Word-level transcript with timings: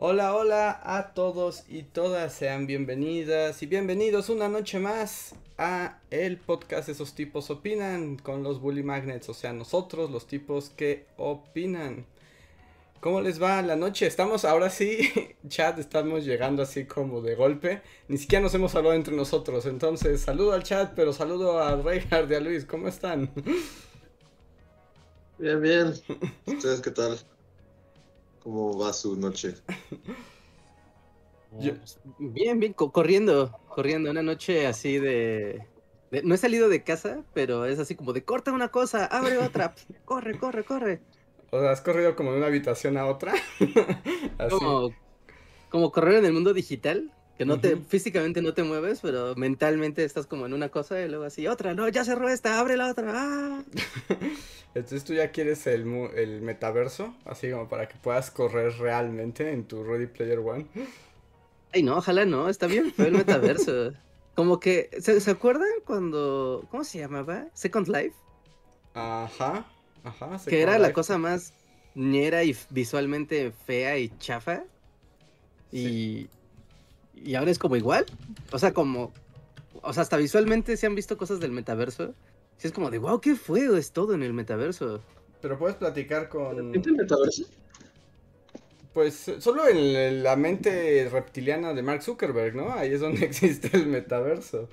Hola, 0.00 0.36
hola 0.36 0.80
a 0.84 1.12
todos 1.12 1.64
y 1.68 1.82
todas, 1.82 2.32
sean 2.32 2.68
bienvenidas 2.68 3.60
y 3.64 3.66
bienvenidos 3.66 4.28
una 4.28 4.48
noche 4.48 4.78
más 4.78 5.34
a 5.58 5.98
el 6.12 6.36
podcast 6.36 6.88
Esos 6.88 7.16
tipos 7.16 7.50
opinan 7.50 8.16
con 8.16 8.44
los 8.44 8.60
Bully 8.60 8.84
Magnets, 8.84 9.28
o 9.28 9.34
sea, 9.34 9.52
nosotros 9.52 10.12
los 10.12 10.28
tipos 10.28 10.70
que 10.70 11.06
opinan. 11.16 12.06
¿Cómo 13.00 13.20
les 13.20 13.42
va 13.42 13.60
la 13.60 13.74
noche? 13.74 14.06
Estamos 14.06 14.44
ahora 14.44 14.70
sí, 14.70 15.10
chat, 15.48 15.80
estamos 15.80 16.24
llegando 16.24 16.62
así 16.62 16.84
como 16.84 17.20
de 17.20 17.34
golpe. 17.34 17.82
Ni 18.06 18.18
siquiera 18.18 18.44
nos 18.44 18.54
hemos 18.54 18.76
hablado 18.76 18.94
entre 18.94 19.16
nosotros. 19.16 19.66
Entonces, 19.66 20.20
saludo 20.20 20.52
al 20.52 20.62
chat, 20.62 20.92
pero 20.94 21.12
saludo 21.12 21.58
a 21.58 21.74
Reinhard 21.74 22.30
y 22.30 22.34
a 22.36 22.40
Luis. 22.40 22.64
¿Cómo 22.64 22.86
están? 22.86 23.32
Bien, 25.38 25.60
bien. 25.60 25.92
¿Ustedes 26.46 26.80
qué 26.82 26.92
tal? 26.92 27.18
¿Cómo 28.48 28.78
va 28.78 28.94
su 28.94 29.14
noche? 29.14 29.56
Bien, 32.18 32.58
bien, 32.58 32.72
corriendo, 32.72 33.52
corriendo. 33.68 34.10
Una 34.10 34.22
noche 34.22 34.66
así 34.66 34.98
de, 34.98 35.66
No 36.22 36.34
he 36.34 36.38
salido 36.38 36.70
de 36.70 36.82
casa, 36.82 37.24
pero 37.34 37.66
es 37.66 37.78
así 37.78 37.94
como 37.94 38.14
de 38.14 38.24
corta 38.24 38.50
una 38.50 38.68
cosa, 38.68 39.04
abre 39.04 39.36
otra, 39.36 39.74
corre, 40.06 40.38
corre, 40.38 40.64
corre. 40.64 41.02
O 41.50 41.60
sea, 41.60 41.72
¿has 41.72 41.82
corrido 41.82 42.16
como 42.16 42.32
de 42.32 42.38
una 42.38 42.46
habitación 42.46 42.96
a 42.96 43.04
otra? 43.04 43.34
Como, 44.48 44.94
como 45.68 45.92
correr 45.92 46.14
en 46.14 46.24
el 46.24 46.32
mundo 46.32 46.54
digital, 46.54 47.12
que 47.38 47.44
no 47.44 47.60
te, 47.60 47.76
físicamente 47.76 48.42
no 48.42 48.52
te 48.52 48.64
mueves, 48.64 48.98
pero 49.00 49.36
mentalmente 49.36 50.04
estás 50.04 50.26
como 50.26 50.44
en 50.46 50.52
una 50.52 50.70
cosa 50.70 51.00
y 51.00 51.08
luego 51.08 51.24
así, 51.24 51.46
otra, 51.46 51.72
no, 51.72 51.88
ya 51.88 52.04
cerró 52.04 52.28
esta, 52.28 52.58
abre 52.58 52.76
la 52.76 52.90
otra. 52.90 53.12
¡ah! 53.14 53.62
Entonces 54.74 55.04
tú 55.04 55.14
ya 55.14 55.30
quieres 55.30 55.66
el, 55.68 55.86
el 56.16 56.42
metaverso, 56.42 57.14
así 57.24 57.48
como 57.50 57.68
para 57.68 57.88
que 57.88 57.96
puedas 57.96 58.32
correr 58.32 58.72
realmente 58.78 59.52
en 59.52 59.64
tu 59.64 59.84
Ready 59.84 60.08
Player 60.08 60.40
One. 60.40 60.66
Ay, 61.72 61.84
no, 61.84 61.96
ojalá 61.98 62.24
no, 62.24 62.48
está 62.48 62.66
bien 62.66 62.92
fue 62.92 63.06
el 63.06 63.12
metaverso. 63.12 63.92
como 64.34 64.58
que, 64.58 64.90
¿se, 65.00 65.30
acuerdan 65.30 65.68
cuando, 65.84 66.66
¿cómo 66.70 66.82
se 66.82 66.98
llamaba? 66.98 67.46
Second 67.54 67.86
Life. 67.86 68.16
Ajá, 68.94 69.64
ajá. 70.02 70.40
que 70.44 70.60
era 70.60 70.76
la 70.78 70.92
cosa 70.92 71.18
más 71.18 71.52
ñera 71.94 72.42
y 72.42 72.56
visualmente 72.70 73.52
fea 73.52 73.96
y 73.98 74.08
chafa. 74.18 74.64
Y, 75.70 76.28
y 77.24 77.34
ahora 77.34 77.50
es 77.50 77.58
como 77.58 77.76
igual. 77.76 78.06
O 78.52 78.58
sea, 78.58 78.72
como. 78.72 79.12
O 79.82 79.92
sea, 79.92 80.02
hasta 80.02 80.16
visualmente 80.16 80.76
se 80.76 80.86
han 80.86 80.94
visto 80.94 81.16
cosas 81.16 81.40
del 81.40 81.52
metaverso. 81.52 82.14
Sí, 82.56 82.66
es 82.66 82.72
como 82.72 82.90
de, 82.90 82.98
wow, 82.98 83.20
qué 83.20 83.36
feo 83.36 83.76
es 83.76 83.92
todo 83.92 84.14
en 84.14 84.22
el 84.22 84.32
metaverso. 84.32 85.00
Pero 85.40 85.58
puedes 85.58 85.76
platicar 85.76 86.28
con. 86.28 86.72
¿Qué 86.72 86.78
el 86.78 86.96
metaverso? 86.96 87.44
Pues 88.92 89.32
solo 89.38 89.68
en 89.68 90.22
la 90.24 90.34
mente 90.34 91.08
reptiliana 91.10 91.72
de 91.72 91.82
Mark 91.82 92.02
Zuckerberg, 92.02 92.56
¿no? 92.56 92.72
Ahí 92.72 92.92
es 92.92 93.00
donde 93.00 93.24
existe 93.24 93.70
el 93.76 93.86
metaverso. 93.86 94.68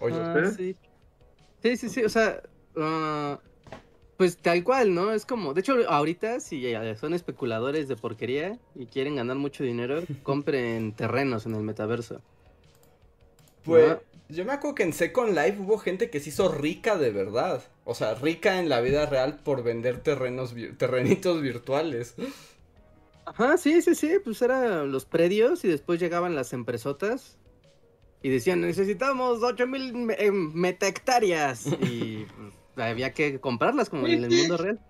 Oye, 0.00 0.16
ah, 0.18 0.52
sí. 0.54 0.76
sí, 1.62 1.76
sí, 1.78 1.88
sí, 1.88 2.04
o 2.04 2.08
sea, 2.10 2.42
uh, 2.76 3.38
pues 4.16 4.38
tal 4.38 4.64
cual, 4.64 4.94
¿no? 4.94 5.12
Es 5.12 5.26
como, 5.26 5.54
de 5.54 5.60
hecho, 5.60 5.76
ahorita 5.88 6.40
si 6.40 6.72
son 6.98 7.14
especuladores 7.14 7.88
de 7.88 7.96
porquería 7.96 8.58
y 8.74 8.86
quieren 8.86 9.16
ganar 9.16 9.36
mucho 9.36 9.64
dinero, 9.64 10.02
compren 10.22 10.92
terrenos 10.92 11.46
en 11.46 11.54
el 11.54 11.62
metaverso. 11.62 12.20
Pues 13.64 13.98
yo 14.28 14.44
me 14.44 14.52
acuerdo 14.52 14.74
que 14.76 14.82
en 14.84 14.92
Second 14.92 15.36
Life 15.36 15.58
hubo 15.60 15.78
gente 15.78 16.10
que 16.10 16.20
se 16.20 16.30
hizo 16.30 16.48
rica 16.48 16.96
de 16.96 17.10
verdad. 17.10 17.62
O 17.84 17.94
sea, 17.94 18.14
rica 18.14 18.58
en 18.58 18.68
la 18.68 18.80
vida 18.80 19.06
real 19.06 19.40
por 19.42 19.62
vender 19.62 19.98
terrenos, 19.98 20.54
terrenitos 20.78 21.42
virtuales. 21.42 22.14
Ajá, 23.24 23.56
sí, 23.56 23.82
sí, 23.82 23.94
sí, 23.94 24.18
pues 24.22 24.40
eran 24.42 24.92
los 24.92 25.04
predios 25.04 25.64
y 25.64 25.68
después 25.68 26.00
llegaban 26.00 26.34
las 26.34 26.52
empresotas 26.52 27.38
y 28.22 28.28
decían, 28.28 28.60
necesitamos 28.60 29.42
8000 29.42 29.94
meta 30.54 30.88
hectáreas 30.88 31.66
y 31.66 32.24
pues, 32.36 32.54
había 32.76 33.12
que 33.12 33.40
comprarlas 33.40 33.88
como 33.88 34.06
en 34.06 34.24
el 34.24 34.30
mundo 34.30 34.56
real. 34.56 34.80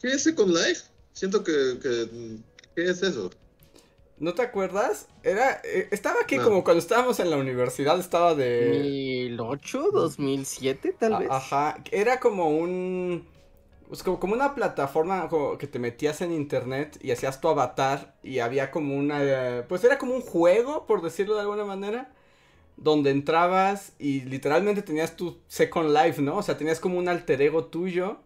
¿Qué 0.00 0.08
es 0.08 0.22
Second 0.22 0.54
Life? 0.54 0.82
Siento 1.12 1.44
que, 1.44 1.78
¿Qué 2.74 2.84
es 2.84 3.02
eso? 3.02 3.30
¿No 4.18 4.34
te 4.34 4.42
acuerdas? 4.42 5.08
Era, 5.22 5.60
eh, 5.64 5.88
estaba 5.90 6.20
aquí 6.22 6.38
como 6.38 6.62
cuando 6.62 6.78
estábamos 6.78 7.18
en 7.20 7.30
la 7.30 7.36
universidad, 7.36 7.98
estaba 7.98 8.34
de... 8.34 9.36
¿2008? 9.36 9.90
¿2007 9.90 10.94
tal 10.98 11.18
vez? 11.18 11.28
Ajá, 11.30 11.82
era 11.90 12.20
como 12.20 12.48
un... 12.48 13.26
Pues 13.88 14.02
como, 14.02 14.32
una 14.32 14.54
plataforma 14.54 15.28
que 15.58 15.66
te 15.66 15.78
metías 15.78 16.22
en 16.22 16.32
internet 16.32 16.98
y 17.02 17.10
hacías 17.10 17.40
tu 17.40 17.48
avatar 17.48 18.14
y 18.22 18.38
había 18.38 18.70
como 18.70 18.96
una... 18.96 19.64
Pues 19.68 19.84
era 19.84 19.98
como 19.98 20.14
un 20.14 20.22
juego, 20.22 20.86
por 20.86 21.02
decirlo 21.02 21.34
de 21.34 21.42
alguna 21.42 21.64
manera 21.64 22.12
donde 22.76 23.10
entrabas 23.10 23.92
y 23.98 24.22
literalmente 24.22 24.82
tenías 24.82 25.16
tu 25.16 25.38
Second 25.46 25.90
Life, 25.90 26.20
¿no? 26.20 26.38
O 26.38 26.42
sea, 26.42 26.56
tenías 26.56 26.80
como 26.80 26.98
un 26.98 27.08
alter 27.08 27.42
ego 27.42 27.66
tuyo, 27.66 28.18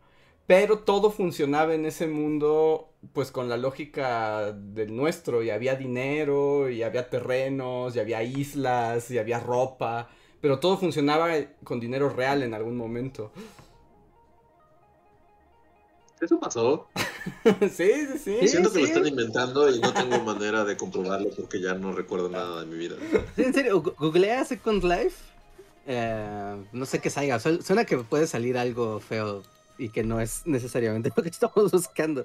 pero 0.46 0.80
todo 0.80 1.10
funcionaba 1.10 1.74
en 1.74 1.86
ese 1.86 2.06
mundo 2.06 2.92
pues 3.12 3.30
con 3.30 3.48
la 3.48 3.56
lógica 3.56 4.52
del 4.52 4.94
nuestro 4.96 5.42
y 5.42 5.50
había 5.50 5.76
dinero 5.76 6.70
y 6.70 6.82
había 6.82 7.08
terrenos 7.08 7.94
y 7.96 8.00
había 8.00 8.22
islas 8.22 9.10
y 9.10 9.18
había 9.18 9.40
ropa, 9.40 10.08
pero 10.40 10.58
todo 10.58 10.78
funcionaba 10.78 11.30
con 11.64 11.80
dinero 11.80 12.08
real 12.08 12.42
en 12.42 12.54
algún 12.54 12.76
momento. 12.76 13.32
¿Eso 16.20 16.40
pasó? 16.40 16.88
sí, 17.60 17.68
sí, 17.68 18.18
sí. 18.18 18.48
Siento 18.48 18.72
que 18.72 18.80
lo 18.80 18.86
están 18.86 19.06
inventando 19.06 19.70
y 19.70 19.78
no 19.80 19.92
tengo 19.92 20.18
manera 20.20 20.64
de 20.64 20.76
comprobarlo 20.76 21.28
porque 21.36 21.60
ya 21.60 21.74
no 21.74 21.92
recuerdo 21.92 22.28
nada 22.28 22.60
de 22.60 22.66
mi 22.66 22.78
vida. 22.78 22.96
Sí, 23.34 23.42
en 23.42 23.52
serio, 23.52 23.82
googlea 23.82 24.44
Second 24.44 24.82
Life. 24.82 25.16
Eh, 25.86 26.56
no 26.72 26.86
sé 26.86 27.00
qué 27.00 27.10
salga. 27.10 27.38
Suena 27.38 27.84
que 27.84 27.98
puede 27.98 28.26
salir 28.26 28.56
algo 28.56 28.98
feo 29.00 29.42
y 29.78 29.90
que 29.90 30.02
no 30.02 30.20
es 30.20 30.46
necesariamente 30.46 31.12
lo 31.16 31.22
que 31.22 31.28
estamos 31.28 31.70
buscando. 31.70 32.24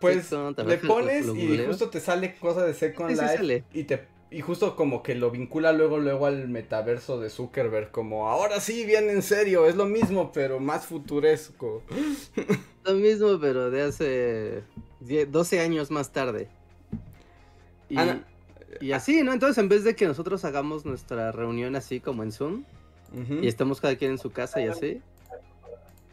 Pues 0.00 0.30
le 0.32 0.78
pones 0.78 1.26
y 1.26 1.64
justo 1.66 1.88
te 1.88 2.00
sale 2.00 2.36
cosa 2.36 2.64
de 2.64 2.74
Second 2.74 3.10
Life 3.10 3.64
y 3.72 3.84
te 3.84 4.06
y 4.34 4.40
justo 4.40 4.74
como 4.74 5.04
que 5.04 5.14
lo 5.14 5.30
vincula 5.30 5.72
luego 5.72 5.98
luego 5.98 6.26
al 6.26 6.48
metaverso 6.48 7.20
de 7.20 7.30
Zuckerberg 7.30 7.92
como 7.92 8.28
ahora 8.28 8.58
sí 8.58 8.84
viene 8.84 9.12
en 9.12 9.22
serio, 9.22 9.66
es 9.66 9.76
lo 9.76 9.86
mismo 9.86 10.32
pero 10.32 10.58
más 10.58 10.86
futuresco. 10.86 11.82
Lo 12.84 12.92
mismo 12.96 13.38
pero 13.40 13.70
de 13.70 13.80
hace 13.80 14.62
12 15.00 15.60
años 15.60 15.90
más 15.90 16.12
tarde. 16.12 16.48
Y, 17.88 17.96
y 18.78 18.92
así, 18.92 19.22
¿no? 19.22 19.32
Entonces 19.32 19.56
en 19.56 19.70
vez 19.70 19.84
de 19.84 19.96
que 19.96 20.06
nosotros 20.06 20.44
hagamos 20.44 20.84
nuestra 20.84 21.32
reunión 21.32 21.76
así 21.76 22.00
como 22.00 22.22
en 22.22 22.30
Zoom 22.30 22.64
y 23.40 23.46
estemos 23.46 23.80
cada 23.80 23.96
quien 23.96 24.10
en 24.10 24.18
su 24.18 24.32
casa 24.32 24.60
y 24.60 24.66
así, 24.66 25.00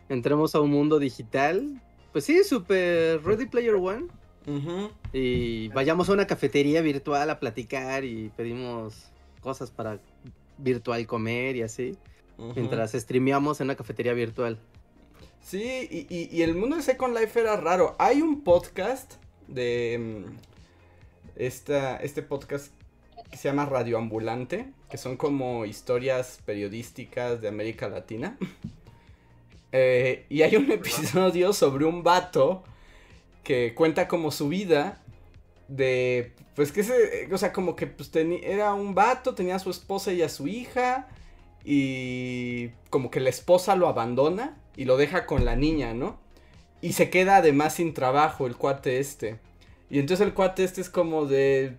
entremos 0.08 0.56
a 0.56 0.62
un 0.62 0.70
mundo 0.70 0.98
digital, 0.98 1.82
pues 2.14 2.24
sí, 2.24 2.42
super 2.46 3.22
Ready 3.22 3.48
Player 3.48 3.76
One 3.76 4.08
y 5.14 5.68
vayamos 5.70 6.10
a 6.10 6.14
una 6.14 6.28
cafetería 6.28 6.82
virtual 6.82 7.30
a 7.30 7.40
platicar 7.40 8.04
y 8.04 8.30
pedimos 8.36 9.12
cosas 9.42 9.72
para 9.72 10.00
virtual 10.58 11.06
comer 11.08 11.56
y 11.56 11.64
así. 11.64 11.98
Mientras 12.56 12.94
streameamos 12.94 13.62
en 13.62 13.66
una 13.66 13.76
cafetería 13.76 14.14
virtual. 14.14 14.58
Sí, 15.42 16.08
y, 16.10 16.42
el 16.42 16.56
mundo 16.56 16.76
de 16.76 16.82
Second 16.82 17.18
Life 17.18 17.40
era 17.40 17.56
raro. 17.56 17.96
Hay 18.00 18.22
un 18.22 18.42
podcast 18.42 19.14
de 19.48 20.26
mm, 20.26 20.38
esta, 21.36 21.98
este 21.98 22.22
podcast 22.22 22.74
que 23.30 23.38
se 23.38 23.50
llama 23.50 23.66
Radio 23.66 23.98
Ambulante, 23.98 24.72
que 24.90 24.98
son 24.98 25.18
como 25.18 25.66
historias 25.66 26.40
periodísticas 26.46 27.42
de 27.42 27.48
América 27.48 27.90
Latina. 27.90 28.38
Eh, 29.74 30.26
y 30.28 30.42
hay 30.42 30.58
un 30.58 30.70
episodio 30.70 31.54
sobre 31.54 31.86
un 31.86 32.04
vato 32.04 32.66
que 33.44 33.74
cuenta 33.74 34.08
como 34.08 34.32
su 34.32 34.50
vida 34.50 35.02
de, 35.68 36.34
pues 36.56 36.72
que 36.72 36.84
se, 36.84 37.30
o 37.34 37.38
sea, 37.38 37.54
como 37.54 37.76
que 37.76 37.88
pues, 37.88 38.12
era 38.16 38.74
un 38.74 38.94
vato, 38.94 39.36
tenía 39.36 39.56
a 39.56 39.60
su 39.60 39.70
esposa 39.70 40.12
y 40.12 40.22
a 40.22 40.30
su 40.30 40.48
hija 40.48 41.08
y 41.64 42.70
como 42.90 43.10
que 43.10 43.20
la 43.20 43.30
esposa 43.30 43.76
lo 43.76 43.88
abandona 43.88 44.58
y 44.76 44.86
lo 44.86 44.98
deja 44.98 45.26
con 45.26 45.46
la 45.46 45.56
niña, 45.56 45.94
¿no? 45.94 46.20
Y 46.82 46.94
se 46.94 47.10
queda 47.10 47.38
además 47.38 47.76
sin 47.76 47.94
trabajo 47.94 48.48
el 48.48 48.58
cuate 48.58 49.00
este. 49.00 49.40
Y 49.90 50.00
entonces 50.00 50.26
el 50.26 50.34
cuate 50.34 50.64
este 50.64 50.82
es 50.82 50.90
como 50.90 51.26
de, 51.26 51.78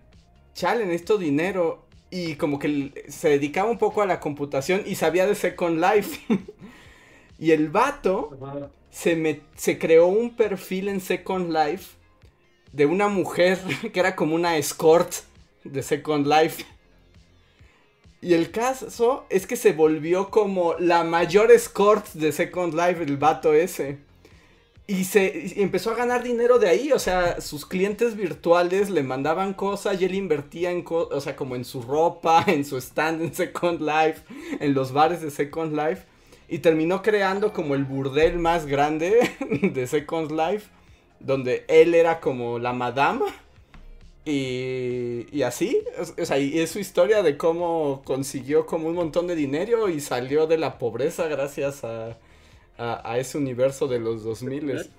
chale, 0.53 0.85
necesito 0.85 1.17
dinero. 1.17 1.85
y 2.09 2.35
como 2.35 2.59
que 2.59 3.05
se 3.07 3.29
dedicaba 3.29 3.71
un 3.71 3.79
poco 3.79 4.01
a 4.03 4.05
la 4.05 4.19
computación 4.19 4.83
y 4.85 4.95
sabía 4.95 5.25
de 5.25 5.35
Second 5.35 5.79
Life. 5.79 6.21
y 7.39 7.51
el 7.51 7.69
vato 7.69 8.37
se, 8.93 9.15
me, 9.15 9.41
se 9.55 9.79
creó 9.79 10.05
un 10.05 10.35
perfil 10.35 10.87
en 10.87 11.01
Second 11.01 11.51
Life 11.51 11.95
de 12.71 12.85
una 12.85 13.07
mujer 13.07 13.59
que 13.93 13.99
era 13.99 14.15
como 14.15 14.35
una 14.35 14.57
escort 14.57 15.11
de 15.63 15.81
Second 15.81 16.27
Life. 16.27 16.63
Y 18.21 18.35
el 18.35 18.51
caso 18.51 19.25
es 19.29 19.47
que 19.47 19.57
se 19.57 19.73
volvió 19.73 20.29
como 20.29 20.75
la 20.75 21.03
mayor 21.03 21.51
escort 21.51 22.07
de 22.13 22.31
Second 22.31 22.73
Life, 22.73 23.03
el 23.03 23.17
vato 23.17 23.53
ese. 23.53 23.97
Y 24.85 25.05
se 25.05 25.61
empezó 25.61 25.91
a 25.91 25.95
ganar 25.95 26.23
dinero 26.23 26.59
de 26.59 26.69
ahí, 26.69 26.91
o 26.91 26.99
sea, 26.99 27.41
sus 27.41 27.65
clientes 27.65 28.15
virtuales 28.15 28.89
le 28.89 29.01
mandaban 29.01 29.53
cosas 29.53 29.99
y 29.99 30.05
él 30.05 30.13
invertía 30.13 30.71
en 30.71 30.83
cosas, 30.83 31.17
o 31.17 31.21
sea, 31.21 31.35
como 31.35 31.55
en 31.55 31.65
su 31.65 31.81
ropa, 31.81 32.43
en 32.47 32.63
su 32.63 32.77
stand 32.77 33.21
en 33.21 33.33
Second 33.33 33.81
Life, 33.81 34.21
en 34.59 34.73
los 34.73 34.91
bares 34.93 35.21
de 35.21 35.31
Second 35.31 35.75
Life. 35.75 36.12
Y 36.47 36.59
terminó 36.59 37.01
creando 37.01 37.53
como 37.53 37.75
el 37.75 37.85
burdel 37.85 38.37
más 38.39 38.65
grande 38.65 39.31
de 39.73 39.87
Second 39.87 40.31
Life, 40.31 40.69
donde 41.19 41.65
él 41.67 41.95
era 41.95 42.19
como 42.19 42.59
la 42.59 42.73
madama. 42.73 43.25
Y, 44.25 45.27
y 45.35 45.41
así, 45.43 45.83
o 46.17 46.25
sea, 46.25 46.39
y 46.39 46.59
es 46.59 46.71
su 46.71 46.79
historia 46.79 47.23
de 47.23 47.35
cómo 47.37 48.01
consiguió 48.05 48.65
como 48.65 48.87
un 48.87 48.95
montón 48.95 49.27
de 49.27 49.35
dinero 49.35 49.89
y 49.89 49.99
salió 49.99 50.47
de 50.47 50.57
la 50.57 50.77
pobreza 50.77 51.27
gracias 51.27 51.83
a, 51.83 52.17
a, 52.77 53.17
ese 53.17 53.37
universo 53.37 53.87
de 53.87 53.99
los 53.99 54.23
2000. 54.23 54.89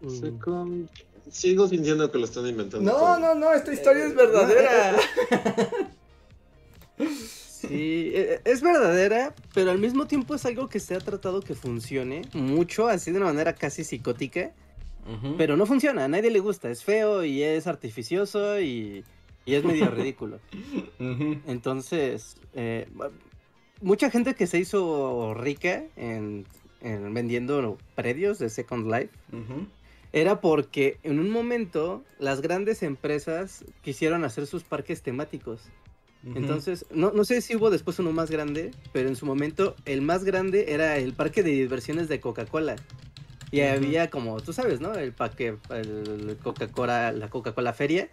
Mm. 0.00 0.86
Sigo 1.30 1.68
sintiendo 1.68 2.10
que 2.10 2.18
lo 2.18 2.24
están 2.24 2.46
inventando. 2.46 2.90
No, 2.90 3.18
no, 3.18 3.34
no, 3.34 3.52
esta 3.52 3.72
historia 3.72 4.04
es 4.04 4.14
verdadera. 4.14 4.96
Sí, 7.60 8.12
e, 8.14 8.40
e, 8.44 8.50
es 8.50 8.62
verdadera, 8.62 9.34
pero 9.52 9.72
al 9.72 9.78
mismo 9.78 10.06
tiempo 10.06 10.34
es 10.34 10.44
algo 10.46 10.68
que 10.68 10.78
se 10.78 10.94
ha 10.94 11.00
tratado 11.00 11.40
que 11.40 11.54
funcione 11.54 12.22
mucho, 12.32 12.88
así 12.88 13.10
de 13.10 13.16
una 13.18 13.26
manera 13.26 13.54
casi 13.54 13.84
psicótica. 13.84 14.52
Pero 15.38 15.56
no 15.56 15.64
funciona, 15.64 16.04
a 16.04 16.08
nadie 16.08 16.30
le 16.30 16.38
gusta, 16.38 16.70
es 16.70 16.84
feo 16.84 17.24
y 17.24 17.42
es 17.42 17.66
artificioso 17.66 18.60
y, 18.60 19.04
es 19.46 19.64
medio 19.64 19.90
ridículo. 19.90 20.38
Entonces, 21.46 22.36
eh, 22.52 22.86
mucha 23.80 24.10
gente 24.10 24.34
que 24.34 24.46
se 24.46 24.58
hizo 24.58 25.32
rica 25.32 25.84
en, 25.96 26.44
vendiendo 26.82 27.78
predios 27.94 28.38
de 28.38 28.50
Second 28.50 28.92
Life 28.92 29.14
era 30.12 30.42
porque 30.42 30.98
en 31.02 31.20
un 31.20 31.30
momento 31.30 32.04
las 32.18 32.42
grandes 32.42 32.82
empresas 32.82 33.64
quisieron 33.80 34.24
hacer 34.24 34.46
sus 34.46 34.62
parques 34.62 35.02
temáticos. 35.02 35.70
Entonces, 36.24 36.84
no, 36.90 37.12
no, 37.12 37.24
sé 37.24 37.40
si 37.40 37.54
hubo 37.56 37.70
después 37.70 37.98
uno 38.00 38.12
más 38.12 38.30
grande, 38.30 38.72
pero 38.92 39.08
en 39.08 39.16
su 39.16 39.24
momento 39.24 39.76
el 39.84 40.02
más 40.02 40.24
grande 40.24 40.72
era 40.72 40.98
el 40.98 41.12
parque 41.12 41.42
de 41.42 41.50
diversiones 41.50 42.08
de 42.08 42.20
Coca-Cola. 42.20 42.76
Y 43.50 43.60
había 43.62 44.10
como, 44.10 44.40
tú 44.40 44.52
sabes, 44.52 44.80
¿no? 44.80 44.94
El 44.94 45.12
parque, 45.12 45.56
el 45.70 46.36
Coca-Cola, 46.42 47.12
la 47.12 47.30
Coca-Cola 47.30 47.72
Feria. 47.72 48.10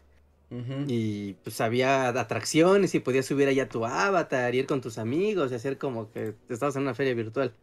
Y 0.88 1.34
pues 1.44 1.60
había 1.60 2.08
atracciones 2.08 2.96
y 2.96 3.00
podías 3.00 3.26
subir 3.26 3.50
allá 3.50 3.68
tu 3.68 3.86
avatar 3.86 4.56
ir 4.56 4.68
con 4.68 4.80
tus 4.80 4.98
amigos 4.98 5.52
y 5.52 5.56
hacer 5.56 5.78
como 5.78 6.10
que 6.12 6.36
estabas 6.48 6.78
en 6.78 6.84
una 6.84 6.94
feria 6.94 7.14
virtual. 7.14 7.54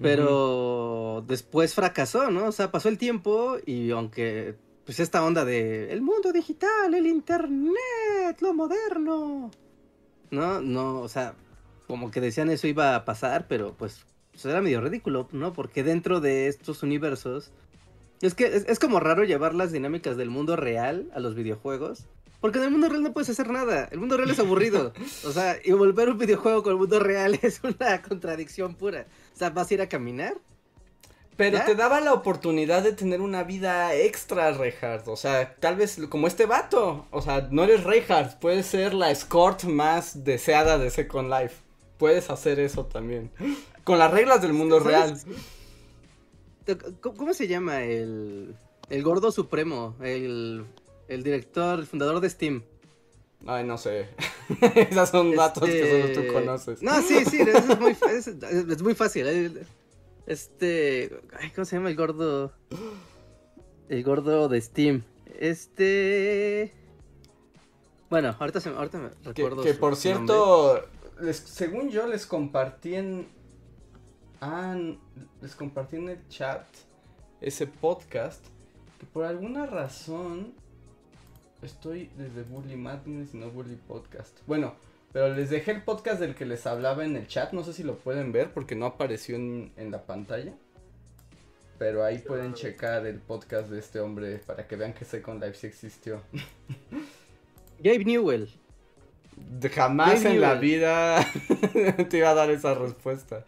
Pero 0.00 1.22
después 1.26 1.74
fracasó, 1.74 2.30
¿no? 2.30 2.46
O 2.46 2.52
sea, 2.52 2.70
pasó 2.70 2.88
el 2.88 2.96
tiempo 2.96 3.58
y 3.66 3.90
aunque 3.90 4.54
pues 4.84 5.00
esta 5.00 5.24
onda 5.24 5.44
de 5.44 5.92
el 5.92 6.02
mundo 6.02 6.32
digital, 6.32 6.94
el 6.94 7.06
internet, 7.06 8.40
lo 8.40 8.54
moderno. 8.54 9.50
No, 10.30 10.60
no, 10.60 11.00
o 11.00 11.08
sea, 11.08 11.34
como 11.86 12.10
que 12.10 12.20
decían 12.20 12.50
eso 12.50 12.66
iba 12.66 12.94
a 12.94 13.04
pasar, 13.04 13.46
pero 13.48 13.74
pues, 13.76 14.04
pues 14.32 14.44
era 14.44 14.60
medio 14.60 14.80
ridículo, 14.80 15.28
¿no? 15.32 15.52
Porque 15.52 15.82
dentro 15.82 16.20
de 16.20 16.46
estos 16.46 16.82
universos 16.82 17.52
es 18.20 18.34
que 18.34 18.64
es, 18.66 18.78
como 18.78 19.00
raro 19.00 19.24
llevar 19.24 19.54
las 19.54 19.72
dinámicas 19.72 20.16
del 20.16 20.28
mundo 20.28 20.54
real 20.56 21.10
a 21.14 21.20
los 21.20 21.34
videojuegos. 21.34 22.06
Porque 22.40 22.58
en 22.58 22.64
el 22.64 22.70
mundo 22.70 22.88
real 22.88 23.02
no 23.02 23.12
puedes 23.12 23.30
hacer 23.30 23.50
nada. 23.50 23.88
El 23.90 23.98
mundo 23.98 24.16
real 24.16 24.30
es 24.30 24.38
aburrido. 24.38 24.92
O 25.26 25.32
sea, 25.32 25.58
y 25.62 25.72
volver 25.72 26.08
un 26.08 26.18
videojuego 26.18 26.62
con 26.62 26.72
el 26.72 26.78
mundo 26.78 27.00
real 27.00 27.38
es 27.42 27.60
una 27.62 28.02
contradicción 28.02 28.74
pura. 28.74 29.06
O 29.34 29.38
sea, 29.38 29.50
vas 29.50 29.70
a 29.70 29.74
ir 29.74 29.82
a 29.82 29.88
caminar. 29.88 30.36
Pero 31.36 31.58
te 31.64 31.74
daba 31.74 32.00
la 32.00 32.12
oportunidad 32.12 32.82
de 32.82 32.92
tener 32.92 33.20
una 33.20 33.44
vida 33.44 33.94
extra, 33.94 34.52
Reinhardt. 34.52 35.08
O 35.08 35.16
sea, 35.16 35.54
tal 35.56 35.76
vez 35.76 35.98
como 36.08 36.26
este 36.26 36.44
vato. 36.44 37.06
O 37.10 37.22
sea, 37.22 37.48
no 37.50 37.64
eres 37.64 37.84
Reinhardt. 37.84 38.38
Puedes 38.38 38.66
ser 38.66 38.92
la 38.92 39.10
escort 39.10 39.64
más 39.64 40.24
deseada 40.24 40.78
de 40.78 40.90
Second 40.90 41.30
Life. 41.30 41.56
Puedes 41.96 42.28
hacer 42.30 42.60
eso 42.60 42.84
también. 42.86 43.30
Con 43.84 43.98
las 43.98 44.10
reglas 44.10 44.42
del 44.42 44.52
mundo 44.52 44.80
real. 44.80 45.18
¿Cómo 47.00 47.32
se 47.32 47.48
llama 47.48 47.84
el, 47.84 48.54
el 48.90 49.02
gordo 49.02 49.32
supremo? 49.32 49.96
El, 50.02 50.66
el 51.08 51.22
director, 51.22 51.78
el 51.78 51.86
fundador 51.86 52.20
de 52.20 52.30
Steam. 52.30 52.62
Ay, 53.46 53.64
no 53.64 53.78
sé. 53.78 54.08
Esos 54.74 55.08
son 55.08 55.34
datos 55.34 55.64
que 55.64 55.90
solo 55.90 56.14
tú 56.14 56.20
este, 56.20 56.32
conoces. 56.32 56.82
No, 56.82 57.00
sí, 57.02 57.24
sí, 57.24 57.40
es, 57.40 57.78
muy, 57.78 57.96
es, 58.10 58.82
muy 58.82 58.94
fácil. 58.94 59.66
Este. 60.26 61.20
Ay, 61.38 61.50
¿Cómo 61.50 61.64
se 61.64 61.76
llama 61.76 61.90
el 61.90 61.96
gordo? 61.96 62.52
El 63.88 64.04
gordo 64.04 64.48
de 64.48 64.60
Steam. 64.60 65.02
Este. 65.38 66.72
Bueno, 68.08 68.34
ahorita, 68.38 68.60
se, 68.60 68.70
ahorita 68.70 68.98
me 68.98 69.10
recuerdo. 69.24 69.62
Que, 69.62 69.74
por 69.74 69.96
cierto, 69.96 70.84
según 71.32 71.90
yo 71.90 72.06
les 72.06 72.26
compartí 72.26 72.94
en, 72.96 73.28
Ah, 74.42 74.74
les 75.42 75.54
compartí 75.54 75.96
en 75.96 76.08
el 76.08 76.28
chat 76.28 76.64
ese 77.42 77.66
podcast 77.66 78.42
que 78.98 79.04
por 79.04 79.24
alguna 79.24 79.66
razón 79.66 80.54
estoy 81.60 82.10
desde 82.16 82.44
Bully 82.44 82.76
Madness 82.76 83.34
y 83.34 83.36
no 83.36 83.50
Bully 83.50 83.76
Podcast. 83.76 84.38
Bueno, 84.46 84.74
pero 85.12 85.34
les 85.34 85.50
dejé 85.50 85.72
el 85.72 85.82
podcast 85.82 86.20
del 86.20 86.34
que 86.34 86.46
les 86.46 86.66
hablaba 86.66 87.04
en 87.04 87.16
el 87.16 87.26
chat. 87.26 87.52
No 87.52 87.64
sé 87.64 87.72
si 87.72 87.82
lo 87.82 87.96
pueden 87.98 88.30
ver 88.30 88.52
porque 88.52 88.76
no 88.76 88.86
apareció 88.86 89.36
en, 89.36 89.72
la 89.90 90.04
pantalla. 90.04 90.54
Pero 91.78 92.04
ahí 92.04 92.18
pueden 92.18 92.54
checar 92.54 93.06
el 93.06 93.18
podcast 93.18 93.70
de 93.70 93.78
este 93.78 94.00
hombre 94.00 94.38
para 94.46 94.68
que 94.68 94.76
vean 94.76 94.92
que 94.92 95.04
Second 95.04 95.42
Life 95.42 95.58
sí 95.58 95.66
existió. 95.66 96.22
Gabe 97.80 98.04
Newell. 98.04 98.50
jamás 99.72 100.24
en 100.26 100.40
la 100.40 100.54
vida 100.54 101.26
te 102.10 102.18
iba 102.18 102.30
a 102.30 102.34
dar 102.34 102.50
esa 102.50 102.74
respuesta. 102.74 103.44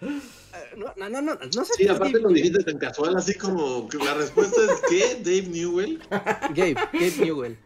No, 0.76 0.92
no, 0.96 1.08
no, 1.10 1.20
no, 1.20 1.34
no 1.34 1.64
sé. 1.64 1.74
Sí, 1.76 1.86
aparte 1.86 2.18
lo 2.18 2.30
dijiste 2.30 2.64
tan 2.64 2.78
casual, 2.78 3.14
así 3.16 3.34
como 3.34 3.86
que 3.88 3.98
la 3.98 4.14
respuesta 4.14 4.60
es 4.64 4.80
¿qué? 4.88 5.16
¿Dave 5.22 5.48
Newell? 5.48 6.00
Gabe, 6.10 6.74
Gabe 6.92 7.16
Newell. 7.20 7.58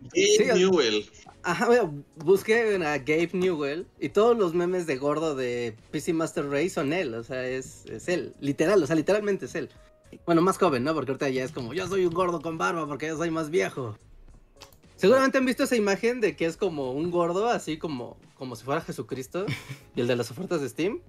Gabe 0.00 0.54
Newell. 0.54 1.10
Ajá, 1.44 1.68
busqué 2.16 2.76
a 2.76 2.98
Gabe 2.98 3.30
Newell 3.32 3.86
y 3.98 4.10
todos 4.10 4.36
los 4.36 4.54
memes 4.54 4.86
de 4.86 4.96
gordo 4.96 5.34
de 5.34 5.74
PC 5.90 6.12
Master 6.12 6.48
Race 6.48 6.70
son 6.70 6.92
él, 6.92 7.14
o 7.14 7.24
sea, 7.24 7.46
es, 7.46 7.84
es 7.86 8.08
él, 8.08 8.34
literal, 8.40 8.82
o 8.82 8.86
sea, 8.86 8.94
literalmente 8.94 9.46
es 9.46 9.54
él. 9.56 9.68
Bueno, 10.24 10.42
más 10.42 10.58
joven, 10.58 10.84
¿no? 10.84 10.94
Porque 10.94 11.10
ahorita 11.10 11.28
ya 11.30 11.42
es 11.42 11.52
como, 11.52 11.74
yo 11.74 11.88
soy 11.88 12.06
un 12.06 12.14
gordo 12.14 12.40
con 12.40 12.58
barba 12.58 12.86
porque 12.86 13.08
yo 13.08 13.16
soy 13.16 13.30
más 13.30 13.50
viejo. 13.50 13.98
Seguramente 14.96 15.38
han 15.38 15.44
visto 15.44 15.64
esa 15.64 15.74
imagen 15.74 16.20
de 16.20 16.36
que 16.36 16.46
es 16.46 16.56
como 16.56 16.92
un 16.92 17.10
gordo, 17.10 17.48
así 17.48 17.76
como, 17.76 18.16
como 18.36 18.54
si 18.54 18.64
fuera 18.64 18.80
Jesucristo, 18.80 19.46
y 19.96 20.00
el 20.00 20.06
de 20.06 20.14
las 20.14 20.30
ofertas 20.30 20.60
de 20.60 20.68
Steam. 20.68 21.00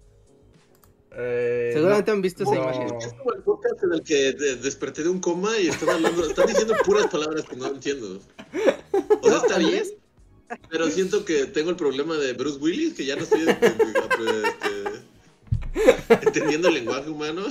Eh, 1.16 1.72
Seguramente 1.74 2.10
han 2.10 2.24
visto 2.24 2.44
esa 2.44 2.56
imagen. 2.56 2.88
Es 3.00 3.14
como 3.14 3.34
el 3.34 3.44
podcast 3.44 3.84
en 3.84 3.94
el 3.94 4.02
que 4.02 4.34
desperté 4.64 5.04
de 5.04 5.10
un 5.10 5.20
coma 5.20 5.60
y 5.60 5.68
están 5.68 5.90
hablando, 5.90 6.26
están 6.26 6.48
diciendo 6.48 6.74
puras 6.84 7.06
palabras 7.06 7.46
que 7.46 7.56
no 7.56 7.68
entiendo. 7.68 8.20
O 9.22 9.28
sea, 9.28 9.38
está 9.38 9.58
bien, 9.60 9.84
pero 10.70 10.90
siento 10.90 11.26
que 11.26 11.46
tengo 11.46 11.70
el 11.70 11.76
problema 11.76 12.16
de 12.16 12.34
Bruce 12.34 12.60
Willis, 12.60 12.94
que 12.94 13.06
ya 13.06 13.16
no 13.16 13.24
estoy 13.24 13.42
este, 13.42 13.58
entendiendo 16.28 16.68
el 16.68 16.76
lenguaje 16.76 17.10
humano. 17.10 17.44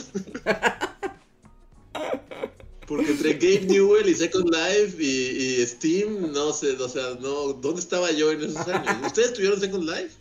Porque 2.86 3.10
entre 3.12 3.34
Gabe 3.34 3.66
Newell 3.66 4.08
y 4.08 4.14
Second 4.14 4.50
Life 4.50 5.02
y, 5.02 5.64
Steam, 5.66 6.32
no 6.32 6.52
sé, 6.52 6.72
o 6.72 6.88
sea, 6.88 7.16
no, 7.20 7.54
¿dónde 7.54 7.80
estaba 7.80 8.10
yo 8.10 8.30
en 8.32 8.42
esos 8.42 8.68
años? 8.68 9.06
¿Ustedes 9.06 9.32
tuvieron 9.32 9.58
Second 9.58 9.88
Life? 9.88 10.16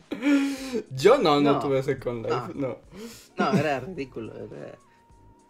Yo 0.91 1.17
no, 1.17 1.41
no, 1.41 1.59
tuve 1.59 1.83
Second 1.83 2.25
Life, 2.25 2.53
no. 2.55 2.77
No, 3.37 3.51
era 3.53 3.79
ridículo. 3.79 4.33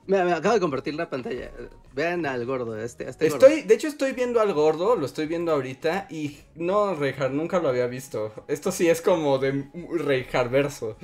Me, 0.08 0.18
acabo 0.20 0.56
de 0.56 0.60
convertir 0.60 0.96
la 0.96 1.10
pantalla. 1.10 1.52
Vean 1.94 2.26
al 2.26 2.46
gordo, 2.46 2.78
este, 2.78 3.10
este 3.10 3.28
estoy, 3.28 3.62
De 3.62 3.76
hecho, 3.76 3.88
estoy 3.88 4.14
viendo 4.14 4.40
al 4.42 4.54
gordo, 4.54 4.96
lo 4.96 5.06
estoy 5.06 5.28
viendo 5.28 5.52
ahorita. 5.52 6.08
Y 6.10 6.38
no, 6.56 6.96
Reinhardt, 6.96 7.34
nunca 7.34 7.60
lo 7.60 7.70
había 7.70 7.88
visto. 7.88 8.34
Esto 8.48 8.72
sí 8.72 8.90
es 8.90 9.02
como 9.02 9.38
de 9.38 9.70
Reinhardt 9.74 10.52
verso. 10.52 10.98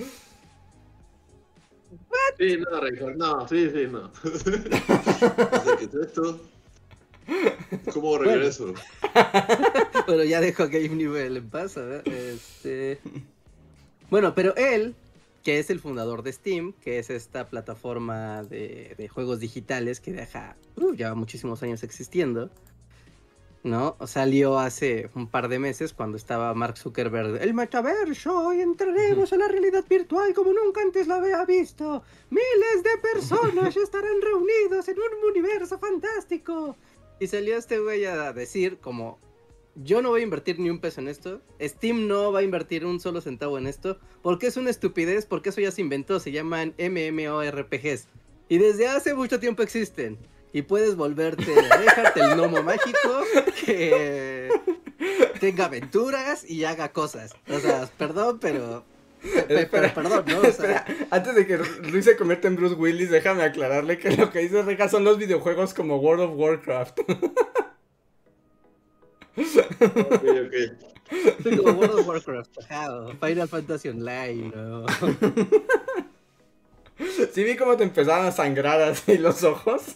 Sí, 2.37 2.57
no, 2.57 2.79
Reinhardt, 2.79 3.15
no, 3.15 3.47
sí, 3.47 3.69
sí, 3.69 3.87
no. 3.87 4.11
esto. 6.03 6.39
¿Cómo 7.93 8.17
regreso? 8.17 8.73
Bueno, 10.07 10.23
ya 10.23 10.39
dejo 10.39 10.63
a 10.63 10.67
Game 10.67 10.89
Newell 10.89 11.35
en 11.35 11.49
paz, 11.49 11.75
¿verdad? 11.75 12.07
Este... 12.07 12.99
Bueno, 14.09 14.33
pero 14.33 14.55
él, 14.55 14.95
que 15.47 15.59
es 15.59 15.69
el 15.69 15.79
fundador 15.79 16.23
de 16.23 16.33
Steam, 16.33 16.73
que 16.73 16.99
es 16.99 17.09
esta 17.09 17.47
plataforma 17.47 18.43
de, 18.43 18.95
de 18.97 19.07
juegos 19.07 19.39
digitales 19.39 20.01
que 20.01 20.11
deja, 20.11 20.57
uh, 20.75 20.91
lleva 20.91 21.15
muchísimos 21.15 21.63
años 21.63 21.83
existiendo, 21.83 22.51
¿no? 23.63 23.95
Salió 24.07 24.59
hace 24.59 25.09
un 25.15 25.29
par 25.29 25.47
de 25.47 25.57
meses 25.57 25.93
cuando 25.93 26.17
estaba 26.17 26.53
Mark 26.53 26.77
Zuckerberg, 26.77 27.41
el 27.41 27.53
metaverso, 27.53 28.51
y 28.53 28.59
entraremos 28.59 29.31
a 29.31 29.37
la 29.37 29.47
realidad 29.47 29.85
virtual 29.89 30.33
como 30.33 30.51
nunca 30.51 30.81
antes 30.81 31.07
la 31.07 31.15
había 31.15 31.45
visto. 31.45 32.03
Miles 32.29 32.83
de 32.83 32.97
personas 33.01 33.77
estarán 33.77 34.21
reunidos 34.21 34.85
en 34.89 34.97
un 34.97 35.31
universo 35.31 35.79
fantástico. 35.79 36.75
Y 37.21 37.27
salió 37.27 37.55
este 37.55 37.79
güey 37.79 38.03
a 38.03 38.33
decir 38.33 38.79
como, 38.79 39.17
yo 39.83 40.01
no 40.01 40.09
voy 40.09 40.21
a 40.21 40.23
invertir 40.23 40.59
ni 40.59 40.69
un 40.69 40.79
peso 40.79 41.01
en 41.01 41.07
esto, 41.07 41.41
Steam 41.61 42.07
no 42.07 42.31
va 42.31 42.39
a 42.39 42.43
invertir 42.43 42.85
un 42.85 42.99
solo 42.99 43.21
centavo 43.21 43.57
en 43.57 43.67
esto, 43.67 43.99
porque 44.21 44.47
es 44.47 44.57
una 44.57 44.69
estupidez, 44.69 45.25
porque 45.25 45.49
eso 45.49 45.61
ya 45.61 45.71
se 45.71 45.81
inventó, 45.81 46.19
se 46.19 46.31
llaman 46.31 46.73
MMORPGs. 46.77 48.07
Y 48.49 48.57
desde 48.57 48.87
hace 48.87 49.13
mucho 49.13 49.39
tiempo 49.39 49.61
existen. 49.61 50.17
Y 50.53 50.61
puedes 50.63 50.95
volverte, 50.95 51.45
dejarte 51.79 52.21
el 52.21 52.35
gnomo 52.35 52.63
mágico 52.63 53.21
que 53.65 54.49
tenga 55.39 55.65
aventuras 55.65 56.49
y 56.49 56.63
haga 56.63 56.91
cosas. 56.91 57.35
O 57.49 57.59
sea, 57.59 57.89
perdón, 57.97 58.39
pero 58.39 58.83
pero 59.47 59.93
perdón, 59.93 60.25
¿no? 60.27 60.39
O 60.39 60.51
sea... 60.51 60.85
antes 61.09 61.35
de 61.35 61.45
que 61.45 61.57
Luis 61.91 62.05
se 62.05 62.15
convierta 62.15 62.47
en 62.47 62.55
Bruce 62.55 62.75
Willis, 62.75 63.09
déjame 63.09 63.43
aclararle 63.43 63.97
que 63.97 64.15
lo 64.15 64.31
que 64.31 64.39
dice 64.39 64.61
Reja 64.63 64.87
son 64.87 65.03
los 65.03 65.17
videojuegos 65.17 65.73
como 65.73 65.97
World 65.97 66.23
of 66.23 66.31
Warcraft. 66.35 66.99
ok, 69.37 70.23
ok. 70.45 70.55
Sí, 71.43 71.57
como 71.57 71.71
World 71.79 71.99
of 71.99 72.07
Warcraft, 72.07 72.57
Final 73.21 73.47
Fantasy 73.47 73.89
Online, 73.89 74.51
¿no? 74.53 74.85
Sí 77.31 77.43
vi 77.43 77.55
cómo 77.55 77.77
te 77.77 77.83
empezaron 77.83 78.25
a 78.25 78.31
sangrar 78.31 78.81
así 78.81 79.17
los 79.17 79.43
ojos. 79.43 79.83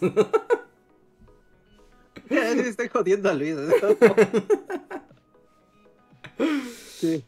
Ya, 2.30 2.52
sí, 2.54 2.60
estoy 2.60 2.88
jodiendo 2.88 3.28
a 3.28 3.34
Luis. 3.34 3.56
¿no? 3.56 3.72
Sí. 6.96 7.22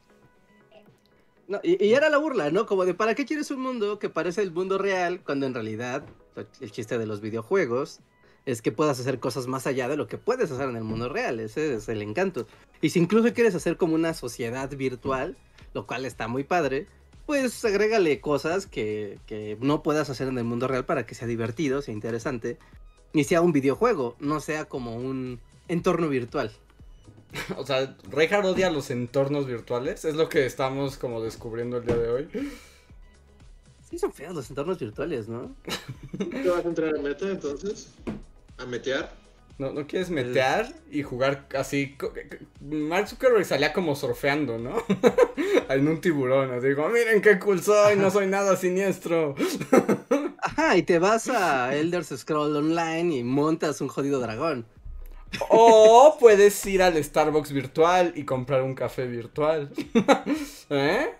No, 1.47 1.61
y, 1.63 1.85
y 1.85 1.93
era 1.93 2.09
la 2.09 2.17
burla, 2.17 2.51
¿no? 2.51 2.65
Como 2.65 2.87
de, 2.87 2.95
¿para 2.95 3.15
qué 3.15 3.27
quieres 3.27 3.51
un 3.51 3.61
mundo 3.61 3.99
que 3.99 4.09
parece 4.09 4.41
el 4.41 4.51
mundo 4.51 4.79
real 4.79 5.21
cuando 5.23 5.45
en 5.45 5.53
realidad 5.53 6.05
el 6.61 6.73
chiste 6.73 6.97
de 6.97 7.05
los 7.05 7.21
videojuegos 7.21 8.01
es 8.47 8.63
que 8.63 8.73
puedas 8.73 9.01
hacer 9.01 9.21
cosas 9.21 9.47
más 9.47 9.67
allá 9.67 9.89
de 9.89 9.97
lo 9.97 10.07
que 10.07 10.19
puedes 10.19 10.51
hacer 10.51 10.69
en 10.69 10.77
el 10.77 10.85
mundo 10.85 11.09
real? 11.09 11.41
Ese 11.41 11.75
es 11.75 11.89
el 11.89 12.03
encanto. 12.03 12.47
Y 12.81 12.91
si 12.91 12.99
incluso 12.99 13.33
quieres 13.33 13.55
hacer 13.55 13.77
como 13.77 13.95
una 13.95 14.15
sociedad 14.15 14.71
virtual, 14.71 15.37
lo 15.73 15.87
cual 15.87 16.05
está 16.05 16.29
muy 16.29 16.45
padre, 16.45 16.87
pues 17.27 17.65
agrégale 17.65 18.21
cosas 18.21 18.67
que, 18.67 19.19
que 19.27 19.57
no 19.61 19.83
puedas 19.83 20.11
hacer 20.11 20.29
en 20.29 20.39
el 20.39 20.45
mundo 20.45 20.69
real 20.69 20.85
para 20.85 21.07
que 21.07 21.15
sea 21.15 21.27
divertido, 21.27 21.81
sea 21.81 21.95
interesante, 21.95 22.59
y 23.15 23.25
sea 23.25 23.41
un 23.41 23.53
videojuego, 23.53 24.17
no 24.19 24.41
sea 24.41 24.67
como 24.67 24.97
un 24.97 25.41
entorno 25.69 26.09
virtual. 26.09 26.53
O 27.57 27.67
sea, 27.67 27.97
Reinhardt 28.11 28.47
odia 28.47 28.71
los 28.71 28.91
entornos 28.91 29.47
virtuales. 29.47 30.05
Es 30.05 30.15
lo 30.15 30.29
que 30.29 30.47
estamos 30.47 30.97
como 30.97 31.21
descubriendo 31.21 31.79
el 31.79 31.85
día 31.85 31.97
de 31.97 32.09
hoy. 32.09 32.29
Sí, 33.89 33.99
son 33.99 34.13
feos 34.13 34.35
los 34.35 34.49
entornos 34.51 34.79
virtuales, 34.79 35.29
¿no? 35.29 35.55
¿Te 36.19 36.49
vas 36.49 36.65
a 36.65 36.69
entrar 36.69 36.97
a 36.97 37.03
meta 37.03 37.29
entonces? 37.29 37.93
¿A 38.59 38.67
metear? 38.67 39.25
¿No, 39.57 39.73
¿No 39.73 39.87
quieres 39.87 40.11
metear 40.11 40.75
y 40.91 41.03
jugar 41.03 41.47
así? 41.57 41.97
Mark 42.61 43.09
Zuckerberg 43.09 43.45
salía 43.45 43.73
como 43.73 43.95
surfeando, 43.95 44.59
¿no? 44.59 44.83
en 45.69 45.87
un 45.87 46.01
tiburón, 46.01 46.51
así 46.51 46.75
como, 46.75 46.89
miren 46.89 47.23
qué 47.23 47.39
cool 47.39 47.63
soy, 47.63 47.97
no 47.97 48.11
soy 48.11 48.27
nada 48.27 48.57
siniestro. 48.57 49.37
Ajá, 50.39 50.77
y 50.77 50.83
te 50.83 50.99
vas 50.99 51.29
a 51.29 51.75
Elder 51.75 52.05
Scroll 52.05 52.57
Online 52.57 53.17
y 53.17 53.23
montas 53.23 53.81
un 53.81 53.89
jodido 53.89 54.19
dragón. 54.19 54.67
O 55.49 56.17
puedes 56.19 56.65
ir 56.67 56.83
al 56.83 57.03
Starbucks 57.03 57.53
virtual 57.53 58.13
y 58.17 58.25
comprar 58.25 58.63
un 58.63 58.75
café 58.75 59.07
virtual. 59.07 59.71
¿Eh? 60.71 61.11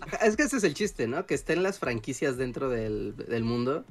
Ajá, 0.00 0.26
Es 0.26 0.36
que 0.36 0.44
ese 0.44 0.58
es 0.58 0.64
el 0.64 0.74
chiste, 0.74 1.08
¿no? 1.08 1.26
Que 1.26 1.34
estén 1.34 1.64
las 1.64 1.78
franquicias 1.80 2.36
dentro 2.36 2.68
del, 2.68 3.16
del 3.16 3.44
mundo 3.44 3.84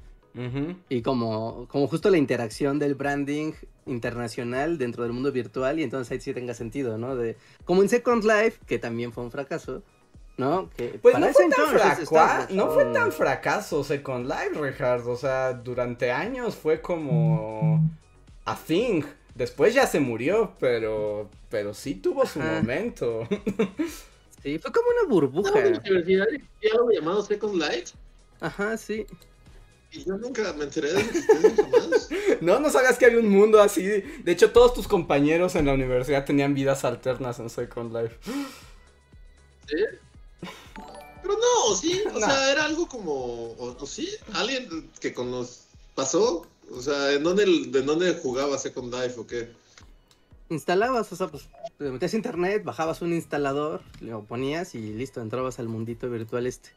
Y 0.90 1.02
como, 1.02 1.66
como 1.70 1.88
justo 1.88 2.10
la 2.10 2.18
interacción 2.18 2.78
del 2.78 2.96
branding 2.96 3.54
internacional 3.86 4.78
dentro 4.78 5.04
del 5.04 5.14
mundo 5.14 5.32
virtual 5.32 5.80
y 5.80 5.84
entonces 5.84 6.12
ahí 6.12 6.20
sí 6.20 6.34
tenga 6.34 6.54
sentido, 6.54 6.98
¿no? 6.98 7.16
De, 7.16 7.38
como 7.64 7.82
en 7.84 7.90
Second 7.90 8.24
Life, 8.24 8.60
que 8.66 8.78
también 8.78 9.14
fue 9.14 9.24
un 9.24 9.32
fracaso, 9.32 9.82
¿no? 10.38 10.70
Que 10.76 11.00
Pues 11.02 11.18
no 11.18 11.28
fue, 11.28 11.48
tan 11.50 11.70
entonces 11.72 12.10
fracua- 12.10 12.50
no 12.50 12.70
fue 12.72 12.86
tan 12.86 13.12
fracaso 13.14 13.84
Second 13.84 14.28
Life, 14.28 14.60
Richard. 14.60 15.08
O 15.08 15.16
sea, 15.16 15.54
durante 15.54 16.12
años 16.12 16.56
fue 16.56 16.82
como 16.82 17.82
a 18.44 18.56
thing. 18.58 19.04
Después 19.36 19.74
ya 19.74 19.88
se 19.88 20.00
murió, 20.00 20.54
pero 20.60 21.30
pero 21.50 21.74
sí 21.74 21.96
tuvo 21.96 22.26
su 22.26 22.42
Ajá. 22.42 22.56
momento. 22.62 23.26
Sí, 24.44 24.60
fue 24.60 24.72
como 24.72 24.88
una 24.90 25.04
¿No, 25.04 25.08
burbuja. 25.10 25.60
en 25.60 25.74
la 25.74 25.80
universidad 25.80 26.26
llamado 26.94 27.24
Second 27.24 27.56
Life? 27.56 27.94
Ajá, 28.42 28.78
sí. 28.78 29.06
Y 29.96 30.04
yo 30.04 30.18
nunca 30.18 30.52
me 30.54 30.66
enteré 30.66 30.92
de 30.94 31.00
eso 31.02 31.20
jamás. 31.56 32.10
no, 32.42 32.60
no 32.60 32.70
sabías 32.70 32.98
que 32.98 33.06
había 33.06 33.20
un 33.20 33.30
mundo 33.30 33.62
así. 33.62 33.82
De 33.84 34.32
hecho, 34.32 34.52
todos 34.52 34.74
tus 34.74 34.88
compañeros 34.88 35.56
en 35.56 35.66
la 35.68 35.74
universidad 35.74 36.26
tenían 36.26 36.54
vidas 36.54 36.84
alternas 36.84 37.40
en 37.40 37.50
Second 37.50 37.96
Life. 37.96 38.18
¿Sí? 39.68 39.78
Pero 41.22 41.34
no, 41.36 41.76
sí, 41.76 42.04
o 42.14 42.20
No. 42.20 42.20
sea, 42.20 42.52
era 42.52 42.66
algo 42.66 42.88
como, 42.88 43.12
o, 43.54 43.76
o 43.80 43.86
sí, 43.88 44.10
alguien 44.34 44.92
que 45.00 45.14
con 45.14 45.32
los 45.32 45.62
pasó, 45.96 46.46
o 46.70 46.82
sea, 46.82 47.14
¿en 47.14 47.24
dónde, 47.24 47.46
¿de 47.68 47.82
dónde 47.82 48.14
jugaba 48.22 48.58
Second 48.58 48.94
Life 48.94 49.20
o 49.20 49.26
qué? 49.26 49.50
Instalabas, 50.50 51.12
o 51.12 51.16
sea, 51.16 51.28
pues 51.28 51.48
te 51.80 51.86
metías 51.90 52.14
a 52.14 52.18
internet, 52.18 52.64
bajabas 52.64 53.02
un 53.02 53.14
instalador, 53.14 53.82
lo 54.02 54.24
ponías 54.24 54.76
y 54.76 54.80
listo, 54.94 55.22
entrabas 55.22 55.58
al 55.58 55.68
mundito 55.68 56.08
virtual 56.10 56.46
este. 56.46 56.70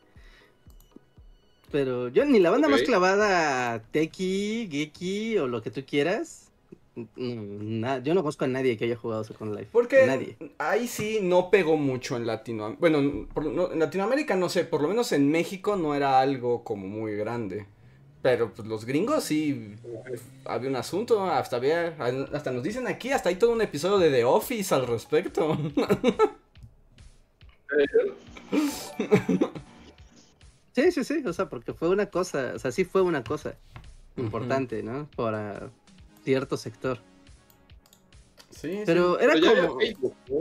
Pero 1.71 2.09
yo 2.09 2.25
ni 2.25 2.39
la 2.39 2.51
banda 2.51 2.69
más 2.69 2.83
clavada, 2.83 3.83
Teki, 3.91 4.69
Geeki 4.71 5.39
o 5.39 5.47
lo 5.47 5.63
que 5.63 5.71
tú 5.71 5.83
quieras, 5.87 6.51
na- 7.17 7.99
yo 7.99 8.15
no 8.15 8.23
conozco 8.23 8.45
a 8.45 8.49
nadie 8.49 8.77
que 8.77 8.87
haya 8.87 8.97
jugado 8.97 9.23
Second 9.23 9.55
Life. 9.55 9.69
Porque 9.71 10.07
Nadie. 10.07 10.37
ahí 10.59 10.89
sí 10.89 11.21
no 11.23 11.51
pegó 11.51 11.77
mucho 11.77 12.17
en 12.17 12.27
Latinoamérica. 12.27 12.81
Bueno, 12.81 13.27
por- 13.35 13.45
no- 13.47 13.71
en 13.73 13.79
Latinoamérica 13.79 14.35
no 14.35 14.49
sé, 14.49 14.65
por 14.65 14.83
lo 14.83 14.89
menos 14.89 15.13
en 15.13 15.31
México 15.31 15.77
no 15.77 15.95
era 15.95 16.21
algo 16.21 16.65
como 16.65 16.87
muy 16.89 17.15
grande. 17.17 17.67
Pero 18.21 18.53
pues 18.53 18.67
los 18.67 18.85
gringos 18.85 19.23
sí 19.25 19.75
había 20.45 20.69
un 20.71 20.77
asunto, 20.77 21.23
hasta 21.25 21.57
había, 21.57 21.95
hasta 22.33 22.51
nos 22.51 22.65
dicen 22.65 22.89
aquí, 22.89 23.13
hasta 23.13 23.29
hay 23.29 23.37
todo 23.37 23.53
un 23.53 23.63
episodio 23.63 23.99
de 23.99 24.11
The 24.11 24.25
Office 24.25 24.75
al 24.75 24.87
respecto. 24.89 25.57
Sí, 30.79 30.93
sí, 30.93 31.05
sí, 31.05 31.23
o 31.27 31.33
sea, 31.33 31.49
porque 31.49 31.75
fue 31.75 31.89
una 31.89 32.07
cosa, 32.07 32.53
o 32.55 32.59
sea, 32.59 32.71
sí 32.71 32.85
fue 32.85 33.03
una 33.03 33.25
cosa 33.25 33.57
importante, 34.17 34.83
¿no? 34.83 35.09
Para 35.17 35.71
cierto 36.23 36.57
sector. 36.57 37.01
Sí, 38.51 38.83
Pero 38.87 39.19
era 39.19 39.33
Pero 39.35 39.67
como... 39.67 39.81
Facebook, 39.81 40.15
¿no? 40.29 40.39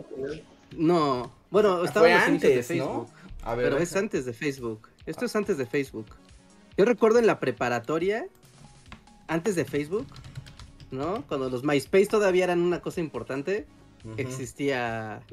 No, 0.78 1.32
bueno, 1.50 1.84
estaba 1.84 2.08
inicios 2.10 2.42
de 2.42 2.48
antes, 2.54 2.70
¿no? 2.70 2.76
Facebook. 2.76 3.10
A 3.44 3.56
ver, 3.56 3.70
Pero 3.70 3.82
es 3.82 3.96
antes 3.96 4.26
de 4.26 4.34
Facebook. 4.34 4.90
Esto 5.08 5.26
es 5.26 5.36
antes 5.36 5.58
de 5.58 5.66
Facebook. 5.66 6.08
Yo 6.78 6.86
recuerdo 6.86 7.18
en 7.18 7.26
la 7.26 7.40
preparatoria, 7.40 8.28
antes 9.28 9.56
de 9.56 9.66
Facebook, 9.66 10.06
¿no? 10.92 11.24
Cuando 11.28 11.50
los 11.50 11.64
MySpace 11.64 12.08
todavía 12.08 12.44
eran 12.44 12.62
una 12.62 12.82
cosa 12.82 13.00
importante, 13.00 13.66
existía... 14.18 15.24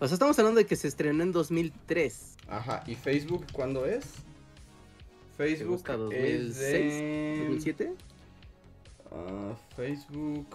O 0.00 0.06
sea, 0.06 0.14
estamos 0.14 0.38
hablando 0.38 0.58
de 0.58 0.66
que 0.66 0.76
se 0.76 0.88
estrenó 0.88 1.22
en 1.22 1.32
2003. 1.32 2.36
Ajá, 2.48 2.84
¿y 2.86 2.94
Facebook 2.94 3.44
cuándo 3.52 3.84
es? 3.84 4.04
Facebook 5.36 5.70
gusta? 5.70 5.92
es 5.94 5.98
2006, 5.98 6.56
de... 6.94 7.48
¿2007? 7.50 7.94
Ah, 9.10 9.54
Facebook 9.76 10.46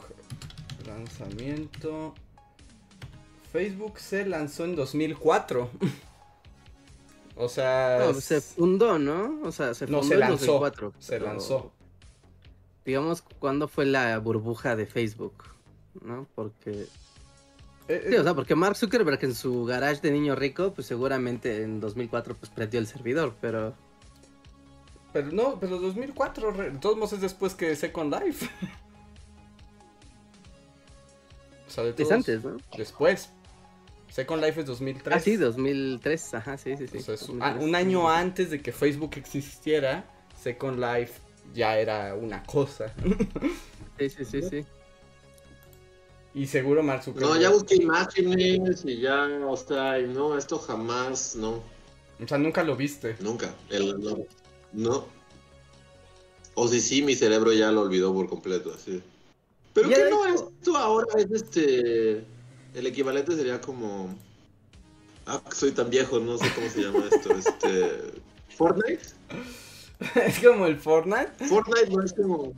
lanzamiento. 0.88 2.14
Facebook 3.52 4.00
se 4.00 4.26
lanzó 4.26 4.66
en 4.66 4.76
2004. 4.76 5.70
o 7.36 7.50
sea, 7.50 7.98
No, 8.00 8.14
se 8.14 8.42
fundó, 8.42 8.98
¿no? 9.00 9.40
O 9.44 9.52
sea, 9.52 9.74
se 9.74 9.86
No, 9.88 10.00
fundó 10.00 10.08
se 10.08 10.14
en 10.16 10.20
lanzó, 10.20 10.46
2004. 10.60 10.94
se 11.00 11.20
lanzó. 11.20 11.72
Digamos, 12.86 13.22
¿cuándo 13.40 13.68
fue 13.68 13.86
la 13.86 14.18
burbuja 14.20 14.76
de 14.76 14.86
Facebook? 14.86 15.34
¿No? 16.02 16.28
Porque... 16.36 16.88
Eh, 17.88 18.06
sí, 18.08 18.16
eh. 18.16 18.20
o 18.20 18.24
sea, 18.24 18.34
porque 18.34 18.56
Mark 18.56 18.76
Zuckerberg 18.76 19.24
en 19.24 19.36
su 19.36 19.66
garage 19.66 20.02
de 20.02 20.12
niño 20.12 20.36
rico, 20.36 20.74
pues 20.74 20.88
seguramente 20.88 21.64
en 21.64 21.80
2004 21.80 22.36
pues 22.36 22.52
prendió 22.52 22.80
el 22.80 22.88
servidor, 22.88 23.36
pero... 23.42 23.76
Pero 25.12 25.32
no, 25.32 25.60
pero 25.60 25.78
2004, 25.78 26.52
re, 26.52 26.72
de 26.72 26.80
todos 26.80 26.96
modos 26.96 27.14
es 27.14 27.22
después 27.22 27.54
que 27.54 27.76
Second 27.76 28.14
Life. 28.14 28.46
o 31.68 31.70
sea, 31.70 31.84
de 31.84 31.94
todos, 31.94 32.10
es 32.10 32.16
antes, 32.16 32.44
¿no? 32.44 32.58
Después. 32.76 33.30
Second 34.10 34.44
Life 34.44 34.62
es 34.62 34.66
2003. 34.66 35.16
Ah, 35.16 35.20
sí, 35.20 35.38
2003, 35.38 36.34
ajá, 36.34 36.58
sí, 36.58 36.76
sí, 36.78 36.88
sí. 36.88 36.98
Un 37.60 37.76
año 37.76 38.10
antes 38.10 38.50
de 38.50 38.62
que 38.62 38.72
Facebook 38.72 39.12
existiera, 39.18 40.06
Second 40.42 40.80
Life 40.80 41.20
ya 41.54 41.78
era 41.78 42.16
una 42.16 42.44
cosa. 42.44 42.92
sí, 44.00 44.10
sí, 44.10 44.26
sí, 44.26 44.42
sí 44.42 44.66
y 46.36 46.48
seguro 46.48 46.82
Mark 46.84 47.04
Zuckerberg. 47.04 47.34
No, 47.36 47.40
ya 47.42 47.50
busqué 47.52 47.76
imágenes 47.76 48.84
y 48.86 49.00
ya, 49.02 49.26
o 49.48 49.56
sea, 49.58 50.00
y 50.00 50.08
no, 50.08 50.38
esto 50.38 50.58
jamás, 50.60 51.36
no, 51.36 51.62
O 52.24 52.28
sea, 52.28 52.38
nunca 52.38 52.64
lo 52.64 52.76
viste. 52.76 53.16
nunca. 53.20 53.54
El, 53.70 54.00
no, 54.00 54.18
no. 54.74 55.06
O 56.56 56.68
si 56.68 56.82
sí, 56.82 57.02
mi 57.02 57.16
cerebro 57.16 57.52
ya 57.54 57.72
lo 57.72 57.82
olvidó 57.82 58.14
por 58.14 58.28
completo, 58.30 58.72
así. 58.74 59.02
Pero 59.74 59.90
que 59.90 60.10
no, 60.10 60.26
hecho- 60.28 60.52
esto 60.60 60.78
ahora 60.78 61.08
es 61.18 61.32
este. 61.32 62.24
El 62.76 62.88
equivalente 62.88 63.36
sería 63.36 63.60
como. 63.62 64.16
Ah, 65.26 65.42
soy 65.54 65.72
tan 65.72 65.90
viejo, 65.90 66.20
no 66.20 66.38
sé 66.38 66.46
cómo 66.54 66.70
se 66.70 66.82
llama 66.82 67.04
esto. 67.12 67.30
Este. 67.38 68.22
Fortnite. 68.56 69.02
es 70.26 70.40
como 70.40 70.68
el 70.68 70.78
Fortnite. 70.78 71.46
Fortnite 71.48 71.90
no 71.90 72.04
es 72.04 72.14
como. 72.14 72.54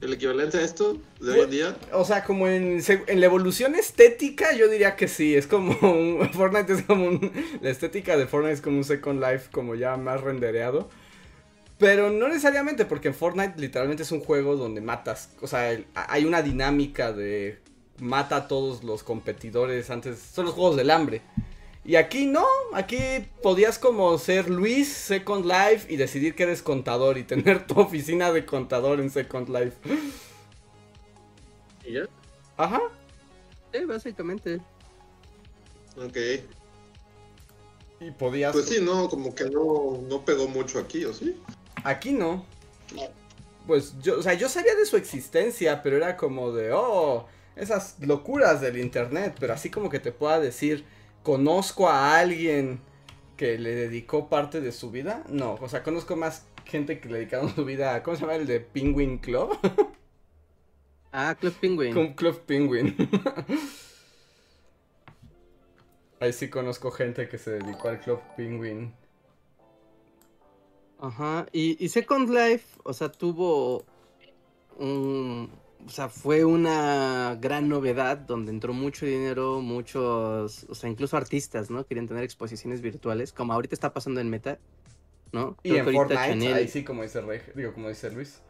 El 0.00 0.12
equivalente 0.12 0.58
a 0.58 0.60
esto 0.60 0.98
de 1.20 1.32
hoy 1.32 1.40
en 1.40 1.50
día. 1.50 1.76
O 1.92 2.04
sea, 2.04 2.22
como 2.22 2.46
en, 2.48 2.82
en 3.06 3.20
la 3.20 3.26
evolución 3.26 3.74
estética, 3.74 4.52
yo 4.54 4.68
diría 4.68 4.94
que 4.94 5.08
sí. 5.08 5.34
Es 5.34 5.46
como. 5.46 5.74
Fortnite 6.32 6.72
es 6.74 6.82
como 6.82 7.06
un. 7.06 7.32
La 7.62 7.70
estética 7.70 8.16
de 8.16 8.26
Fortnite 8.26 8.54
es 8.54 8.60
como 8.60 8.76
un 8.76 8.84
Second 8.84 9.22
Life, 9.22 9.48
como 9.50 9.74
ya 9.74 9.96
más 9.96 10.20
rendereado. 10.20 10.90
Pero 11.78 12.10
no 12.10 12.28
necesariamente, 12.28 12.84
porque 12.84 13.08
en 13.08 13.14
Fortnite 13.14 13.58
literalmente 13.58 14.02
es 14.02 14.12
un 14.12 14.20
juego 14.20 14.56
donde 14.56 14.82
matas. 14.82 15.30
O 15.40 15.46
sea, 15.46 15.78
hay 15.94 16.24
una 16.24 16.42
dinámica 16.42 17.12
de. 17.12 17.58
Mata 17.98 18.36
a 18.36 18.48
todos 18.48 18.84
los 18.84 19.02
competidores 19.02 19.88
antes. 19.88 20.18
Son 20.18 20.44
los 20.44 20.52
juegos 20.52 20.76
del 20.76 20.90
hambre. 20.90 21.22
Y 21.86 21.94
aquí 21.94 22.26
no, 22.26 22.44
aquí 22.74 22.98
podías 23.44 23.78
como 23.78 24.18
ser 24.18 24.50
Luis 24.50 24.92
Second 24.92 25.46
Life 25.46 25.86
y 25.88 25.96
decidir 25.96 26.34
que 26.34 26.42
eres 26.42 26.60
contador 26.60 27.16
y 27.16 27.22
tener 27.22 27.64
tu 27.64 27.78
oficina 27.78 28.32
de 28.32 28.44
contador 28.44 28.98
en 28.98 29.08
Second 29.08 29.48
Life. 29.48 29.76
¿Y 31.84 31.92
ya? 31.92 32.08
Ajá. 32.56 32.80
Sí, 33.72 33.84
básicamente. 33.84 34.60
Ok. 35.96 36.16
Y 38.00 38.10
podías. 38.10 38.52
Pues 38.52 38.68
sí, 38.68 38.80
no, 38.82 39.08
como 39.08 39.32
que 39.32 39.44
no, 39.44 40.02
no 40.08 40.24
pegó 40.24 40.48
mucho 40.48 40.80
aquí, 40.80 41.04
¿o 41.04 41.14
sí? 41.14 41.40
Aquí 41.84 42.10
no. 42.10 42.44
Pues 43.68 43.94
yo, 44.02 44.18
o 44.18 44.22
sea, 44.22 44.34
yo 44.34 44.48
sabía 44.48 44.74
de 44.74 44.86
su 44.86 44.96
existencia, 44.96 45.84
pero 45.84 45.98
era 45.98 46.16
como 46.16 46.50
de, 46.50 46.72
oh, 46.72 47.28
esas 47.54 47.94
locuras 48.00 48.60
del 48.60 48.76
internet, 48.76 49.36
pero 49.38 49.52
así 49.52 49.70
como 49.70 49.88
que 49.88 50.00
te 50.00 50.10
pueda 50.10 50.40
decir, 50.40 50.84
conozco 51.26 51.88
a 51.88 52.20
alguien 52.20 52.78
que 53.36 53.58
le 53.58 53.74
dedicó 53.74 54.28
parte 54.28 54.60
de 54.60 54.70
su 54.70 54.92
vida. 54.92 55.24
No, 55.28 55.54
o 55.60 55.68
sea, 55.68 55.82
conozco 55.82 56.14
más 56.14 56.46
gente 56.64 57.00
que 57.00 57.08
le 57.08 57.18
dedicaron 57.18 57.52
su 57.56 57.64
vida 57.64 57.96
a, 57.96 58.04
¿cómo 58.04 58.16
se 58.16 58.20
llama 58.20 58.36
el 58.36 58.46
de 58.46 58.60
Penguin 58.60 59.18
Club? 59.18 59.58
Ah, 61.18 61.34
Club 61.40 61.54
Penguin. 61.54 62.12
Club 62.12 62.42
Penguin. 62.42 62.94
Ahí 66.20 66.30
sí 66.30 66.50
conozco 66.50 66.90
gente 66.90 67.26
que 67.26 67.38
se 67.38 67.52
dedicó 67.52 67.88
al 67.88 68.00
Club 68.00 68.20
Penguin. 68.36 68.92
Ajá, 70.98 71.46
y, 71.52 71.82
y 71.82 71.88
Second 71.88 72.28
Life, 72.28 72.78
o 72.84 72.92
sea, 72.92 73.10
tuvo 73.10 73.86
un... 74.76 75.50
O 75.86 75.90
sea, 75.90 76.08
fue 76.08 76.44
una 76.44 77.38
gran 77.40 77.68
novedad 77.68 78.18
donde 78.18 78.50
entró 78.50 78.72
mucho 78.72 79.06
dinero, 79.06 79.60
muchos, 79.60 80.66
o 80.68 80.74
sea, 80.74 80.90
incluso 80.90 81.16
artistas, 81.16 81.70
¿no? 81.70 81.86
Querían 81.86 82.08
tener 82.08 82.24
exposiciones 82.24 82.80
virtuales, 82.80 83.32
como 83.32 83.52
ahorita 83.52 83.74
está 83.74 83.92
pasando 83.92 84.20
en 84.20 84.28
Meta, 84.28 84.58
¿no? 85.32 85.56
Y 85.62 85.68
en 85.68 85.74
que 85.76 85.80
ahorita 85.82 86.00
Fortnite, 86.02 86.28
Chanel- 86.46 86.54
ahí 86.54 86.68
sí 86.68 86.82
como 86.82 87.02
dice 87.02 87.20
Rey, 87.20 87.40
digo 87.54 87.72
como 87.72 87.88
dice 87.88 88.10
Luis. 88.10 88.40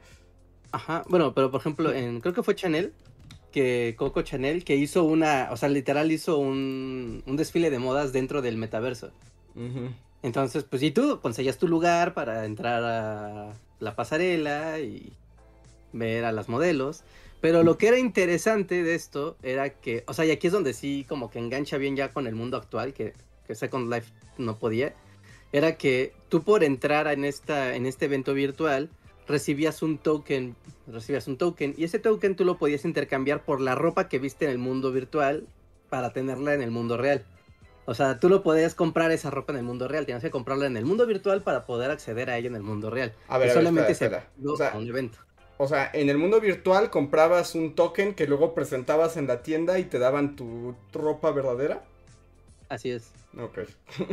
Ajá, 0.72 1.04
bueno, 1.08 1.34
pero 1.34 1.50
por 1.50 1.60
ejemplo, 1.60 1.92
en, 1.92 2.20
creo 2.20 2.32
que 2.32 2.42
fue 2.42 2.54
Chanel, 2.54 2.94
que 3.52 3.94
Coco 3.98 4.22
Chanel, 4.22 4.64
que 4.64 4.76
hizo 4.76 5.04
una, 5.04 5.48
o 5.50 5.58
sea, 5.58 5.68
literal 5.68 6.10
hizo 6.10 6.38
un, 6.38 7.22
un 7.26 7.36
desfile 7.36 7.68
de 7.70 7.78
modas 7.78 8.12
dentro 8.14 8.40
del 8.40 8.56
metaverso. 8.56 9.10
Ujú. 9.54 9.90
Entonces, 10.22 10.64
pues 10.64 10.82
y 10.82 10.90
tú 10.90 11.20
conseguías 11.20 11.58
tu 11.58 11.68
lugar 11.68 12.14
para 12.14 12.46
entrar 12.46 12.82
a 12.82 13.52
la 13.78 13.94
pasarela 13.94 14.80
y 14.80 15.12
ver 15.92 16.24
a 16.24 16.32
las 16.32 16.48
modelos. 16.48 17.04
Pero 17.46 17.62
lo 17.62 17.78
que 17.78 17.86
era 17.86 17.96
interesante 17.96 18.82
de 18.82 18.96
esto 18.96 19.36
era 19.40 19.70
que, 19.70 20.02
o 20.08 20.14
sea, 20.14 20.24
y 20.24 20.32
aquí 20.32 20.48
es 20.48 20.52
donde 20.52 20.74
sí 20.74 21.06
como 21.08 21.30
que 21.30 21.38
engancha 21.38 21.78
bien 21.78 21.94
ya 21.94 22.10
con 22.10 22.26
el 22.26 22.34
mundo 22.34 22.56
actual, 22.56 22.92
que, 22.92 23.12
que 23.46 23.54
Second 23.54 23.88
Life 23.88 24.12
no 24.36 24.58
podía, 24.58 24.94
era 25.52 25.76
que 25.76 26.12
tú 26.28 26.42
por 26.42 26.64
entrar 26.64 27.06
en, 27.06 27.24
esta, 27.24 27.76
en 27.76 27.86
este 27.86 28.06
evento 28.06 28.34
virtual 28.34 28.90
recibías 29.28 29.80
un 29.82 29.98
token, 29.98 30.56
recibías 30.88 31.28
un 31.28 31.38
token, 31.38 31.72
y 31.78 31.84
ese 31.84 32.00
token 32.00 32.34
tú 32.34 32.44
lo 32.44 32.58
podías 32.58 32.84
intercambiar 32.84 33.44
por 33.44 33.60
la 33.60 33.76
ropa 33.76 34.08
que 34.08 34.18
viste 34.18 34.46
en 34.46 34.50
el 34.50 34.58
mundo 34.58 34.90
virtual 34.90 35.46
para 35.88 36.12
tenerla 36.12 36.52
en 36.52 36.62
el 36.62 36.72
mundo 36.72 36.96
real. 36.96 37.28
O 37.84 37.94
sea, 37.94 38.18
tú 38.18 38.28
lo 38.28 38.42
podías 38.42 38.74
comprar 38.74 39.12
esa 39.12 39.30
ropa 39.30 39.52
en 39.52 39.60
el 39.60 39.64
mundo 39.64 39.86
real, 39.86 40.04
tenías 40.04 40.24
que 40.24 40.32
comprarla 40.32 40.66
en 40.66 40.76
el 40.76 40.84
mundo 40.84 41.06
virtual 41.06 41.44
para 41.44 41.64
poder 41.64 41.92
acceder 41.92 42.28
a 42.28 42.38
ella 42.38 42.48
en 42.48 42.56
el 42.56 42.64
mundo 42.64 42.90
real. 42.90 43.14
A 43.28 43.38
ver, 43.38 43.46
Y 43.46 43.50
a 43.50 43.54
ver, 43.54 43.62
solamente 43.62 43.92
espera, 43.92 43.94
se 43.94 44.04
espera. 44.04 44.32
dio 44.34 44.52
O 44.52 44.56
sea, 44.56 44.70
a 44.70 44.78
un 44.78 44.88
evento. 44.88 45.18
O 45.58 45.66
sea, 45.68 45.90
en 45.92 46.10
el 46.10 46.18
mundo 46.18 46.40
virtual 46.40 46.90
comprabas 46.90 47.54
un 47.54 47.74
token 47.74 48.14
que 48.14 48.26
luego 48.26 48.54
presentabas 48.54 49.16
en 49.16 49.26
la 49.26 49.42
tienda 49.42 49.78
y 49.78 49.84
te 49.84 49.98
daban 49.98 50.36
tu 50.36 50.74
ropa 50.92 51.30
verdadera. 51.30 51.82
Así 52.68 52.90
es. 52.90 53.10
Ok. 53.38 53.60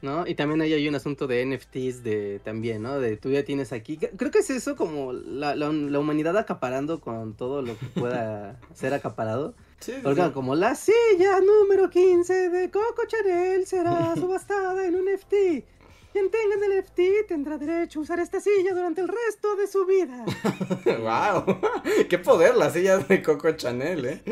¿No? 0.00 0.24
Y 0.28 0.36
también 0.36 0.60
ahí 0.60 0.72
hay 0.72 0.86
un 0.86 0.94
asunto 0.94 1.26
de 1.26 1.44
NFTs 1.44 2.04
de 2.04 2.40
también, 2.44 2.82
¿no? 2.82 3.00
De 3.00 3.16
tú 3.16 3.30
ya 3.32 3.44
tienes 3.44 3.72
aquí. 3.72 3.96
Creo 3.96 4.30
que 4.30 4.38
es 4.38 4.50
eso 4.50 4.76
como 4.76 5.12
la, 5.12 5.56
la- 5.56 5.72
la 5.72 5.98
humanidad 5.98 6.36
acaparando 6.38 7.00
con 7.00 7.34
todo 7.34 7.62
lo 7.62 7.76
que 7.76 7.86
pueda 7.86 8.60
ser 8.74 8.94
acaparado. 8.94 9.54
Sí, 9.80 9.92
sí, 9.94 10.00
Porque 10.02 10.22
sí. 10.22 10.30
como 10.30 10.54
la 10.54 10.76
silla 10.76 11.40
número 11.40 11.90
15 11.90 12.48
de 12.48 12.70
Coco 12.70 13.02
Chanel 13.08 13.66
será 13.66 14.14
subastada 14.16 14.86
en 14.86 14.94
un 14.94 15.06
NFT. 15.12 15.64
Quien 16.12 16.30
tenga 16.30 16.54
el 16.54 16.78
NFT 16.80 17.26
tendrá 17.28 17.58
derecho 17.58 17.98
a 18.00 18.02
usar 18.02 18.18
esta 18.18 18.40
silla 18.40 18.72
durante 18.74 19.00
el 19.02 19.08
resto 19.08 19.56
de 19.56 19.66
su 19.66 19.84
vida. 19.86 20.24
wow. 21.44 21.60
Qué 22.08 22.18
poder 22.18 22.56
las 22.56 22.72
sillas 22.72 23.06
de 23.08 23.22
Coco 23.22 23.52
Chanel, 23.52 24.04
¿eh? 24.06 24.22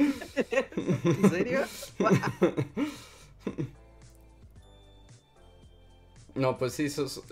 ¿En 1.05 1.31
serio? 1.31 1.61
No, 6.35 6.59
pues 6.59 6.75
sí, 6.75 6.91
so- 6.91 7.09
so- 7.09 7.23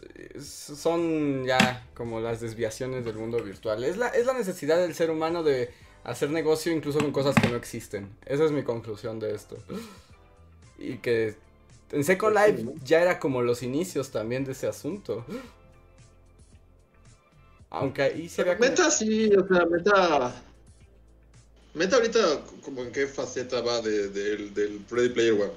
son 0.41 1.45
ya 1.45 1.87
como 1.95 2.21
las 2.21 2.41
desviaciones 2.41 3.05
del 3.05 3.17
mundo 3.17 3.43
virtual. 3.43 3.85
Es 3.85 3.97
la, 3.99 4.09
es 4.09 4.25
la 4.25 4.33
necesidad 4.33 4.79
del 4.79 4.95
ser 4.95 5.11
humano 5.11 5.43
de 5.43 5.71
hacer 6.05 6.31
negocio 6.31 6.73
incluso 6.73 7.01
con 7.01 7.13
cosas 7.13 7.35
que 7.35 7.49
no 7.49 7.57
existen. 7.57 8.09
Esa 8.25 8.45
es 8.45 8.53
mi 8.53 8.63
conclusión 8.63 9.19
de 9.21 9.35
esto. 9.35 9.59
Y 10.79 10.99
que 10.99 11.35
en 11.95 12.05
Second 12.05 12.35
Pues 12.35 12.45
sí, 12.47 12.53
Life 12.53 12.65
¿no? 12.65 12.73
ya 12.85 13.01
era 13.03 13.19
como 13.19 13.43
los 13.43 13.63
inicios 13.63 14.11
también 14.11 14.45
de 14.45 14.53
ese 14.53 14.67
asunto. 14.67 15.25
Aunque 17.71 18.03
ahí 18.03 18.29
se 18.29 18.45
como... 18.45 18.59
Meta 18.59 18.91
sí, 18.91 19.31
o 19.35 19.47
sea, 19.49 19.67
Meta. 19.67 20.43
Meta 21.75 21.97
ahorita, 21.97 22.21
como 22.65 22.83
en 22.83 22.93
qué 22.93 23.07
faceta 23.07 23.61
va 23.61 23.81
de, 23.81 24.09
del- 24.11 24.55
del 24.55 24.85
Ready 24.89 25.09
Player 25.09 25.33
One. 25.33 25.53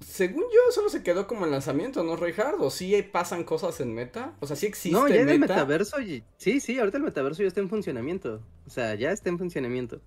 Según 0.00 0.44
yo, 0.44 0.72
solo 0.72 0.88
se 0.88 1.02
quedó 1.02 1.26
como 1.26 1.44
en 1.44 1.52
lanzamiento, 1.52 2.02
¿no, 2.02 2.16
Reinhardt? 2.16 2.58
¿O 2.60 2.70
sí 2.70 3.00
pasan 3.02 3.44
cosas 3.44 3.78
en 3.80 3.94
meta? 3.94 4.34
O 4.40 4.46
sea, 4.46 4.56
sí 4.56 4.66
existe 4.66 4.90
No, 4.98 5.06
ya 5.08 5.16
en 5.16 5.28
el 5.28 5.38
meta. 5.38 5.54
metaverso, 5.54 5.96
sí, 6.38 6.60
sí, 6.60 6.78
ahorita 6.78 6.96
el 6.96 7.04
metaverso 7.04 7.42
ya 7.42 7.48
está 7.48 7.60
en 7.60 7.68
funcionamiento. 7.68 8.40
O 8.66 8.70
sea, 8.70 8.94
ya 8.94 9.12
está 9.12 9.28
en 9.28 9.38
funcionamiento. 9.38 10.00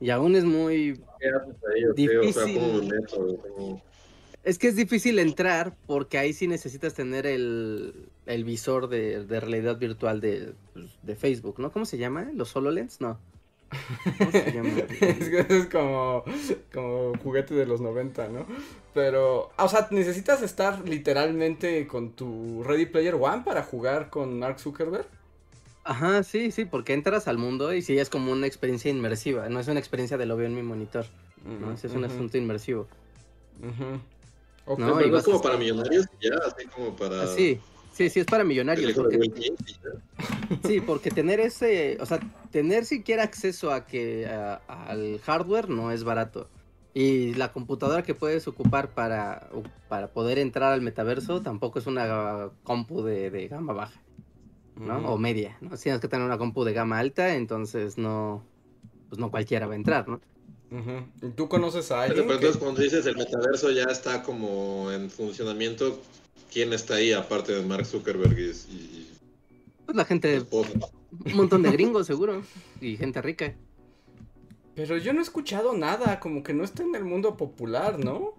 Y 0.00 0.10
aún 0.10 0.34
es 0.34 0.44
muy... 0.44 1.00
Es 4.42 4.58
que 4.58 4.68
es 4.68 4.76
difícil 4.76 5.18
entrar 5.18 5.76
porque 5.86 6.16
ahí 6.16 6.32
sí 6.32 6.48
necesitas 6.48 6.94
tener 6.94 7.26
el, 7.26 8.08
el 8.24 8.44
visor 8.44 8.88
de, 8.88 9.24
de 9.24 9.40
realidad 9.40 9.78
virtual 9.78 10.20
de, 10.20 10.54
pues, 10.72 10.86
de 11.02 11.14
Facebook, 11.14 11.58
¿no? 11.58 11.70
¿Cómo 11.70 11.84
se 11.84 11.98
llama? 11.98 12.30
¿Los 12.34 12.56
HoloLens? 12.56 13.02
No. 13.02 13.18
¿Cómo 14.18 14.30
se 14.32 14.52
llama? 14.52 14.70
es 15.48 15.66
como, 15.66 16.24
como 16.72 17.12
juguete 17.22 17.54
de 17.54 17.66
los 17.66 17.82
90, 17.82 18.28
¿no? 18.28 18.46
Pero, 18.94 19.50
o 19.56 19.68
sea, 19.68 19.88
necesitas 19.90 20.42
estar 20.42 20.88
literalmente 20.88 21.86
con 21.86 22.12
tu 22.12 22.64
Ready 22.64 22.86
Player 22.86 23.14
One 23.14 23.42
para 23.44 23.62
jugar 23.62 24.08
con 24.08 24.38
Mark 24.38 24.58
Zuckerberg. 24.58 25.06
Ajá, 25.90 26.22
sí, 26.22 26.52
sí, 26.52 26.66
porque 26.66 26.92
entras 26.92 27.26
al 27.26 27.36
mundo 27.36 27.74
y 27.74 27.82
sí 27.82 27.98
es 27.98 28.08
como 28.10 28.30
una 28.30 28.46
experiencia 28.46 28.92
inmersiva, 28.92 29.48
no 29.48 29.58
es 29.58 29.66
una 29.66 29.80
experiencia 29.80 30.16
de 30.16 30.24
lo 30.24 30.36
veo 30.36 30.46
en 30.46 30.54
mi 30.54 30.62
monitor, 30.62 31.04
¿no? 31.44 31.72
Es 31.72 31.82
un 31.82 32.04
asunto 32.04 32.38
inmersivo. 32.38 32.86
No, 34.78 34.96
Pero 34.98 35.18
es 35.18 35.24
como 35.24 35.38
a- 35.38 35.42
para 35.42 35.56
millonarios, 35.56 36.06
ya, 36.20 36.30
así 36.46 36.68
como 36.68 36.94
para. 36.94 37.22
Así. 37.24 37.58
Sí, 37.92 38.08
sí, 38.08 38.20
es 38.20 38.26
para 38.26 38.44
millonarios. 38.44 38.94
Sí, 40.62 40.80
porque 40.80 41.10
tener 41.10 41.40
ese, 41.40 41.98
o 42.00 42.06
sea, 42.06 42.20
tener 42.52 42.84
siquiera 42.84 43.24
acceso 43.24 43.72
a 43.72 43.84
que 43.84 44.28
al 44.68 45.18
hardware 45.24 45.68
no 45.68 45.90
es 45.90 46.04
barato. 46.04 46.46
Y 46.94 47.34
la 47.34 47.52
computadora 47.52 48.04
que 48.04 48.14
puedes 48.14 48.46
ocupar 48.46 48.90
para, 48.90 49.48
para 49.88 50.06
poder 50.06 50.38
entrar 50.38 50.72
al 50.72 50.82
metaverso 50.82 51.40
tampoco 51.42 51.80
es 51.80 51.88
una 51.88 52.50
compu 52.62 53.02
de, 53.02 53.48
gama 53.48 53.72
baja, 53.72 54.00
¿no? 54.80 54.98
O 55.12 55.18
media, 55.18 55.56
¿no? 55.60 55.76
Tienes 55.76 56.00
que 56.00 56.08
tener 56.08 56.24
una 56.24 56.38
compu 56.38 56.64
de 56.64 56.72
gama 56.72 56.98
alta, 56.98 57.34
entonces 57.34 57.98
no, 57.98 58.42
pues 59.08 59.18
no 59.18 59.30
cualquiera 59.30 59.66
va 59.66 59.74
a 59.74 59.76
entrar, 59.76 60.08
¿no? 60.08 60.20
¿Y 61.20 61.30
tú 61.30 61.48
conoces 61.48 61.90
a 61.90 62.02
alguien? 62.02 62.26
Pero, 62.26 62.34
entonces 62.34 62.56
cuando 62.60 62.80
dices 62.80 63.04
el 63.04 63.16
metaverso 63.16 63.70
ya 63.70 63.84
está 63.84 64.22
como 64.22 64.90
en 64.92 65.10
funcionamiento, 65.10 66.00
¿quién 66.52 66.72
está 66.72 66.94
ahí 66.94 67.12
aparte 67.12 67.52
de 67.52 67.66
Mark 67.66 67.86
Zuckerberg 67.86 68.38
y... 68.38 69.08
pues 69.84 69.96
la 69.96 70.04
gente... 70.04 70.42
Un 71.24 71.34
montón 71.34 71.62
de 71.62 71.72
gringos 71.72 72.06
seguro. 72.06 72.42
Y 72.80 72.96
gente 72.96 73.20
rica. 73.20 73.52
Pero 74.76 74.96
yo 74.96 75.12
no 75.12 75.18
he 75.18 75.22
escuchado 75.22 75.72
nada, 75.76 76.20
como 76.20 76.44
que 76.44 76.54
no 76.54 76.62
está 76.62 76.84
en 76.84 76.94
el 76.94 77.04
mundo 77.04 77.36
popular, 77.36 77.98
¿no? 77.98 78.34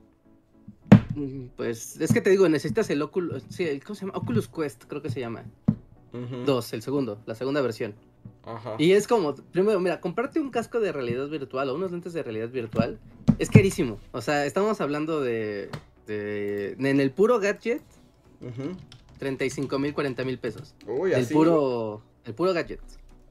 Mm, 1.15 1.47
pues 1.57 1.99
es 1.99 2.13
que 2.13 2.21
te 2.21 2.29
digo, 2.29 2.47
necesitas 2.47 2.89
el 2.89 3.01
Oculus, 3.01 3.43
sí, 3.49 3.79
¿cómo 3.85 3.95
se 3.95 4.05
llama? 4.05 4.17
Oculus 4.17 4.47
Quest, 4.47 4.85
creo 4.85 5.01
que 5.01 5.09
se 5.09 5.19
llama. 5.19 5.43
Dos, 6.45 6.73
el 6.73 6.81
segundo, 6.81 7.19
la 7.25 7.35
segunda 7.35 7.61
versión. 7.61 7.95
Ajá. 8.43 8.75
Y 8.77 8.91
es 8.91 9.07
como, 9.07 9.35
primero, 9.35 9.79
mira, 9.79 10.01
comprarte 10.01 10.39
un 10.39 10.49
casco 10.49 10.79
de 10.79 10.91
realidad 10.91 11.27
virtual 11.29 11.69
o 11.69 11.75
unos 11.75 11.91
lentes 11.91 12.13
de 12.13 12.21
realidad 12.21 12.49
virtual 12.49 12.99
es 13.39 13.49
carísimo. 13.49 13.97
O 14.11 14.21
sea, 14.21 14.45
estamos 14.45 14.81
hablando 14.81 15.21
de, 15.21 15.69
de 16.07 16.75
en 16.79 16.99
el 16.99 17.11
puro 17.11 17.39
gadget, 17.39 17.81
35 19.19 19.79
mil, 19.79 19.93
40 19.93 20.23
mil 20.25 20.37
pesos. 20.37 20.75
Uy, 20.85 21.13
el 21.13 21.27
puro, 21.27 22.01
el 22.25 22.33
puro 22.33 22.53
gadget. 22.53 22.81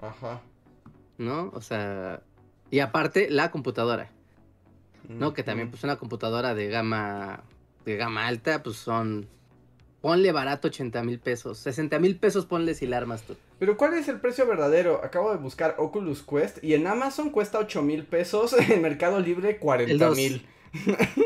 Ajá. 0.00 0.40
¿No? 1.18 1.50
O 1.52 1.60
sea, 1.60 2.22
y 2.70 2.78
aparte, 2.80 3.28
la 3.30 3.50
computadora. 3.50 4.10
¿No? 5.08 5.32
Que 5.34 5.42
también, 5.42 5.70
pues, 5.70 5.82
una 5.82 5.96
computadora 5.96 6.54
de 6.54 6.68
gama. 6.68 7.42
De 7.84 7.96
gama 7.96 8.26
alta, 8.26 8.62
pues 8.62 8.76
son. 8.76 9.26
Ponle 10.00 10.32
barato 10.32 10.68
80 10.68 11.02
mil 11.02 11.18
pesos. 11.18 11.58
60 11.58 11.98
mil 11.98 12.16
pesos 12.16 12.46
ponle 12.46 12.74
si 12.74 12.86
la 12.86 12.96
armas 12.96 13.22
tú. 13.22 13.36
Pero 13.58 13.76
¿cuál 13.76 13.94
es 13.94 14.08
el 14.08 14.20
precio 14.20 14.46
verdadero? 14.46 15.04
Acabo 15.04 15.30
de 15.30 15.36
buscar 15.36 15.74
Oculus 15.78 16.22
Quest 16.22 16.64
y 16.64 16.74
en 16.74 16.86
Amazon 16.86 17.30
cuesta 17.30 17.58
8 17.58 17.82
mil 17.82 18.04
pesos, 18.04 18.54
en 18.70 18.80
Mercado 18.80 19.20
Libre 19.20 19.58
40 19.58 20.10
mil. 20.12 20.46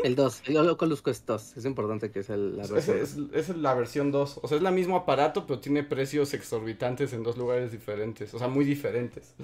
El 0.03 0.15
2, 0.15 0.41
el 0.47 0.57
Oculus 0.69 1.01
Quest 1.03 1.27
2, 1.27 1.57
es 1.57 1.65
importante 1.65 2.09
que 2.09 2.23
sea 2.23 2.35
la 2.35 2.65
versión. 2.65 2.97
Es, 2.97 3.17
es, 3.31 3.55
la 3.55 3.75
versión 3.75 4.11
2, 4.11 4.39
o 4.41 4.47
sea, 4.47 4.57
es 4.57 4.63
el 4.63 4.71
mismo 4.73 4.95
aparato, 4.95 5.45
pero 5.45 5.59
tiene 5.59 5.83
precios 5.83 6.33
exorbitantes 6.33 7.13
en 7.13 7.21
dos 7.21 7.37
lugares 7.37 7.71
diferentes, 7.71 8.33
o 8.33 8.39
sea, 8.39 8.47
muy 8.47 8.65
diferentes. 8.65 9.35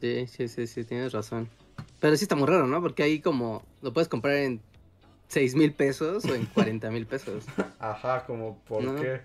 Sí, 0.00 0.26
sí, 0.26 0.48
sí, 0.48 0.66
sí, 0.66 0.84
tienes 0.84 1.12
razón. 1.12 1.48
Pero 2.00 2.16
sí 2.16 2.24
está 2.24 2.34
muy 2.34 2.48
raro, 2.48 2.66
¿no? 2.66 2.80
Porque 2.80 3.02
ahí 3.02 3.20
como 3.20 3.62
lo 3.82 3.92
puedes 3.92 4.08
comprar 4.08 4.36
en 4.36 4.60
6 5.28 5.54
mil 5.54 5.72
pesos 5.72 6.24
o 6.24 6.34
en 6.34 6.46
40 6.46 6.90
mil 6.90 7.06
pesos. 7.06 7.44
Ajá, 7.78 8.24
como 8.26 8.58
por 8.68 9.00
qué. 9.00 9.20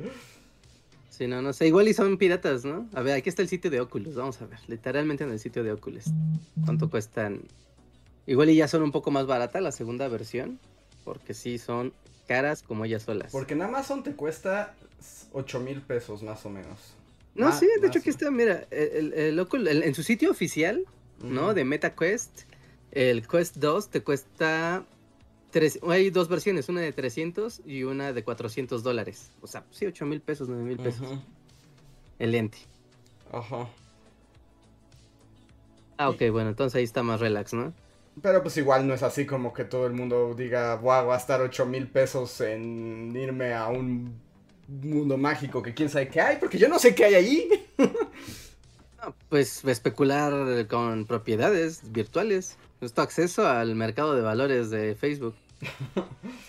Sí, 1.09 1.27
no, 1.27 1.41
no 1.41 1.53
sé. 1.53 1.67
Igual 1.67 1.87
y 1.87 1.93
son 1.93 2.17
piratas, 2.17 2.65
¿no? 2.65 2.87
A 2.93 3.01
ver, 3.01 3.15
aquí 3.15 3.29
está 3.29 3.41
el 3.41 3.49
sitio 3.49 3.69
de 3.69 3.81
Oculus. 3.81 4.15
Vamos 4.15 4.41
a 4.41 4.47
ver. 4.47 4.59
Literalmente 4.67 5.23
en 5.23 5.31
el 5.31 5.39
sitio 5.39 5.63
de 5.63 5.71
Oculus. 5.71 6.05
¿Cuánto 6.65 6.89
cuestan? 6.89 7.41
Igual 8.25 8.49
y 8.49 8.55
ya 8.55 8.67
son 8.67 8.81
un 8.81 8.91
poco 8.91 9.11
más 9.11 9.27
barata 9.27 9.61
la 9.61 9.71
segunda 9.71 10.07
versión. 10.07 10.59
Porque 11.03 11.33
sí 11.33 11.57
son 11.57 11.93
caras 12.27 12.63
como 12.63 12.85
ellas 12.85 13.03
solas. 13.03 13.31
Porque 13.31 13.53
en 13.53 13.61
Amazon 13.61 14.03
te 14.03 14.13
cuesta 14.13 14.73
8 15.33 15.59
mil 15.59 15.81
pesos 15.81 16.23
más 16.23 16.45
o 16.45 16.49
menos. 16.49 16.95
No, 17.35 17.51
sí, 17.51 17.67
de 17.79 17.87
hecho 17.87 17.99
aquí 17.99 18.09
está, 18.09 18.29
mira, 18.29 18.65
el, 18.71 19.13
el, 19.13 19.83
en 19.83 19.95
su 19.95 20.03
sitio 20.03 20.31
oficial, 20.31 20.85
¿no? 21.23 21.53
De 21.53 21.63
MetaQuest, 21.63 22.41
el 22.91 23.27
Quest 23.27 23.57
2 23.57 23.89
te 23.89 24.01
cuesta... 24.01 24.85
Tres, 25.51 25.79
hay 25.87 26.09
dos 26.09 26.29
versiones, 26.29 26.69
una 26.69 26.81
de 26.81 26.93
300 26.93 27.61
y 27.65 27.83
una 27.83 28.13
de 28.13 28.23
400 28.23 28.83
dólares. 28.83 29.31
O 29.41 29.47
sea, 29.47 29.65
sí, 29.71 29.85
8 29.85 30.05
mil 30.05 30.21
pesos, 30.21 30.47
9 30.47 30.63
mil 30.63 30.77
pesos. 30.77 31.07
El 32.19 32.31
lente. 32.31 32.57
Ajá. 33.31 33.67
Ah, 35.97 36.09
ok, 36.09 36.21
bueno, 36.31 36.49
entonces 36.49 36.77
ahí 36.77 36.83
está 36.83 37.03
más 37.03 37.19
relax, 37.19 37.53
¿no? 37.53 37.73
Pero 38.21 38.41
pues 38.41 38.57
igual 38.57 38.87
no 38.87 38.93
es 38.93 39.03
así 39.03 39.25
como 39.25 39.53
que 39.53 39.65
todo 39.65 39.87
el 39.87 39.93
mundo 39.93 40.33
diga, 40.35 40.75
voy 40.75 40.95
a 40.95 41.03
gastar 41.03 41.41
8 41.41 41.65
mil 41.65 41.87
pesos 41.87 42.41
en 42.41 43.15
irme 43.15 43.53
a 43.53 43.67
un 43.67 44.19
mundo 44.67 45.17
mágico 45.17 45.61
que 45.61 45.73
quién 45.73 45.89
sabe 45.89 46.07
qué 46.07 46.21
hay, 46.21 46.37
porque 46.37 46.57
yo 46.57 46.67
no 46.67 46.79
sé 46.79 46.95
qué 46.95 47.05
hay 47.05 47.13
ahí. 47.15 47.49
pues 49.29 49.63
especular 49.65 50.67
con 50.67 51.05
propiedades 51.05 51.91
virtuales. 51.91 52.57
Esto 52.81 53.01
acceso 53.01 53.47
al 53.47 53.75
mercado 53.75 54.15
de 54.15 54.21
valores 54.21 54.69
de 54.69 54.95
Facebook. 54.95 55.35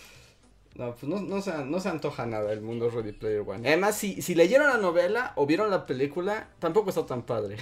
No, 0.75 0.95
pues 0.95 1.05
no, 1.05 1.21
no, 1.21 1.43
se, 1.43 1.53
no 1.67 1.81
se 1.81 1.91
antoja 1.91 2.25
nada 2.25 2.51
el 2.51 2.63
mundo 2.63 2.89
Ready 2.89 3.13
Player 3.13 3.45
One. 3.47 3.69
Además, 3.69 3.95
si, 3.95 4.23
si 4.23 4.35
leyeron 4.35 4.69
la 4.69 4.79
novela 4.79 5.35
o 5.37 5.47
vieron 5.47 5.71
la 5.71 5.85
película, 5.85 6.49
tampoco 6.61 6.89
está 6.89 7.05
tan 7.05 7.23
padre. 7.23 7.59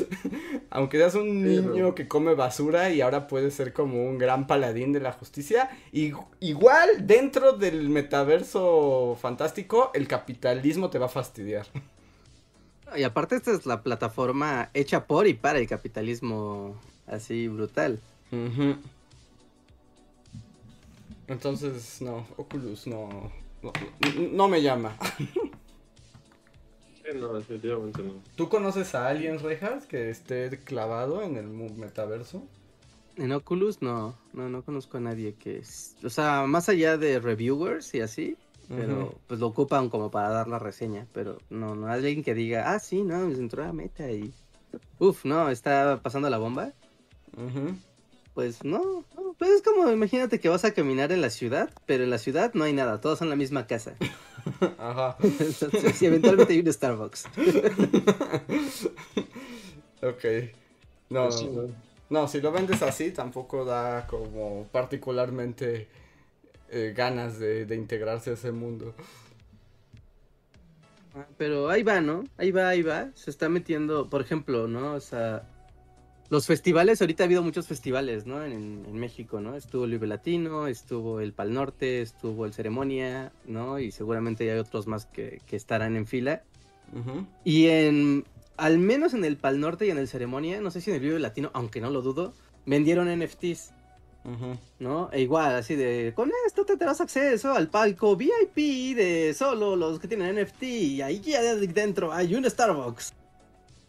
Aunque 0.70 0.98
seas 0.98 1.14
un 1.14 1.44
niño 1.44 1.94
que 1.94 2.08
come 2.08 2.34
basura 2.34 2.90
y 2.90 3.00
ahora 3.00 3.28
puede 3.28 3.52
ser 3.52 3.72
como 3.72 4.04
un 4.04 4.18
gran 4.18 4.48
paladín 4.48 4.92
de 4.92 4.98
la 4.98 5.12
justicia, 5.12 5.70
y, 5.92 6.12
igual 6.40 7.06
dentro 7.06 7.52
del 7.52 7.88
metaverso 7.90 9.16
fantástico, 9.20 9.92
el 9.94 10.08
capitalismo 10.08 10.90
te 10.90 10.98
va 10.98 11.06
a 11.06 11.10
fastidiar. 11.10 11.66
Y 12.96 13.04
aparte 13.04 13.36
esta 13.36 13.52
es 13.52 13.66
la 13.66 13.82
plataforma 13.82 14.70
hecha 14.74 15.06
por 15.06 15.28
y 15.28 15.34
para 15.34 15.60
el 15.60 15.68
capitalismo 15.68 16.76
así 17.06 17.46
brutal. 17.46 18.00
Entonces, 21.28 22.00
no, 22.02 22.26
Oculus 22.36 22.86
no, 22.86 23.32
no, 24.32 24.48
me 24.48 24.62
llama. 24.62 24.96
no, 27.14 27.34
definitivamente 27.34 28.02
no. 28.02 28.14
¿Tú 28.36 28.48
conoces 28.48 28.94
a 28.94 29.08
alguien, 29.08 29.38
Rejas, 29.38 29.86
que 29.86 30.10
esté 30.10 30.60
clavado 30.60 31.22
en 31.22 31.36
el 31.36 31.46
metaverso? 31.46 32.46
En 33.16 33.32
Oculus 33.32 33.82
no, 33.82 34.16
no, 34.34 34.48
no 34.48 34.62
conozco 34.62 34.98
a 34.98 35.00
nadie 35.00 35.34
que 35.34 35.58
es, 35.58 35.96
o 36.04 36.10
sea, 36.10 36.46
más 36.46 36.68
allá 36.68 36.98
de 36.98 37.18
reviewers 37.18 37.94
y 37.94 38.00
así, 38.02 38.36
pero 38.68 39.14
pues 39.26 39.40
lo 39.40 39.46
ocupan 39.46 39.88
como 39.88 40.10
para 40.10 40.28
dar 40.28 40.48
la 40.48 40.58
reseña, 40.58 41.06
pero 41.12 41.38
no, 41.48 41.74
no 41.74 41.86
alguien 41.86 42.22
que 42.22 42.34
diga, 42.34 42.74
ah, 42.74 42.78
sí, 42.78 43.02
no, 43.02 43.26
me 43.26 43.34
entró 43.34 43.64
a 43.64 43.72
meta 43.72 44.10
y, 44.10 44.34
uf, 44.98 45.24
no, 45.24 45.48
está 45.48 46.00
pasando 46.02 46.28
la 46.28 46.38
bomba. 46.38 46.72
Pues 48.36 48.64
no, 48.64 49.02
pues 49.38 49.50
es 49.50 49.62
como, 49.62 49.90
imagínate 49.90 50.38
que 50.40 50.50
vas 50.50 50.66
a 50.66 50.74
caminar 50.74 51.10
en 51.10 51.22
la 51.22 51.30
ciudad, 51.30 51.70
pero 51.86 52.04
en 52.04 52.10
la 52.10 52.18
ciudad 52.18 52.52
no 52.52 52.64
hay 52.64 52.74
nada, 52.74 53.00
todos 53.00 53.18
son 53.18 53.30
la 53.30 53.34
misma 53.34 53.66
casa. 53.66 53.94
Ajá. 54.78 55.16
Entonces, 55.22 56.02
y 56.02 56.04
eventualmente 56.04 56.52
hay 56.52 56.60
un 56.60 56.70
Starbucks. 56.70 57.24
ok. 60.02 60.24
No, 61.08 61.28
pues 61.30 61.46
no, 62.10 62.28
si 62.28 62.42
lo 62.42 62.52
vendes 62.52 62.82
así, 62.82 63.10
tampoco 63.10 63.64
da 63.64 64.06
como 64.06 64.68
particularmente 64.70 65.88
eh, 66.68 66.92
ganas 66.94 67.38
de, 67.38 67.64
de 67.64 67.74
integrarse 67.74 68.28
a 68.28 68.34
ese 68.34 68.52
mundo. 68.52 68.94
Ah, 71.14 71.24
pero 71.38 71.70
ahí 71.70 71.82
va, 71.82 72.02
¿no? 72.02 72.24
Ahí 72.36 72.50
va, 72.50 72.68
ahí 72.68 72.82
va. 72.82 73.08
Se 73.14 73.30
está 73.30 73.48
metiendo, 73.48 74.10
por 74.10 74.20
ejemplo, 74.20 74.68
¿no? 74.68 74.92
O 74.92 75.00
sea, 75.00 75.48
los 76.28 76.46
festivales, 76.46 77.00
ahorita 77.00 77.22
ha 77.22 77.26
habido 77.26 77.42
muchos 77.42 77.66
festivales, 77.66 78.26
¿no? 78.26 78.44
En, 78.44 78.92
México, 78.96 79.40
¿no? 79.40 79.54
Estuvo 79.54 79.84
el 79.84 79.92
Vive 79.92 80.06
Latino, 80.06 80.66
estuvo 80.66 81.20
el 81.20 81.32
Pal 81.32 81.52
Norte, 81.52 82.02
estuvo 82.02 82.46
el 82.46 82.52
Ceremonia, 82.52 83.32
¿no? 83.46 83.78
Y 83.78 83.92
seguramente 83.92 84.50
hay 84.50 84.58
otros 84.58 84.86
más 84.86 85.06
que, 85.06 85.40
estarán 85.50 85.96
en 85.96 86.06
fila. 86.06 86.42
Y 87.44 87.66
en, 87.66 88.24
al 88.56 88.78
menos 88.78 89.14
en 89.14 89.24
el 89.24 89.36
Pal 89.36 89.60
Norte 89.60 89.86
y 89.86 89.90
en 89.90 89.98
el 89.98 90.08
Ceremonia, 90.08 90.60
no 90.60 90.70
sé 90.70 90.80
si 90.80 90.90
en 90.90 90.96
el 90.96 91.02
Vive 91.02 91.18
Latino, 91.18 91.50
aunque 91.52 91.80
no 91.80 91.90
lo 91.90 92.02
dudo, 92.02 92.32
vendieron 92.64 93.08
NFTs. 93.08 93.72
¿No? 94.80 95.08
E 95.12 95.20
igual, 95.20 95.54
así 95.54 95.76
de, 95.76 96.12
con 96.16 96.32
esto 96.48 96.64
te 96.64 96.76
darás 96.76 97.00
acceso 97.00 97.52
al 97.52 97.68
palco 97.68 98.16
VIP 98.16 98.96
de 98.96 99.32
solo 99.34 99.76
los 99.76 100.00
que 100.00 100.08
tienen 100.08 100.42
NFT 100.42 100.62
y 100.64 101.02
ahí 101.02 101.22
dentro 101.72 102.12
hay 102.12 102.34
un 102.34 102.44
Starbucks. 102.44 103.14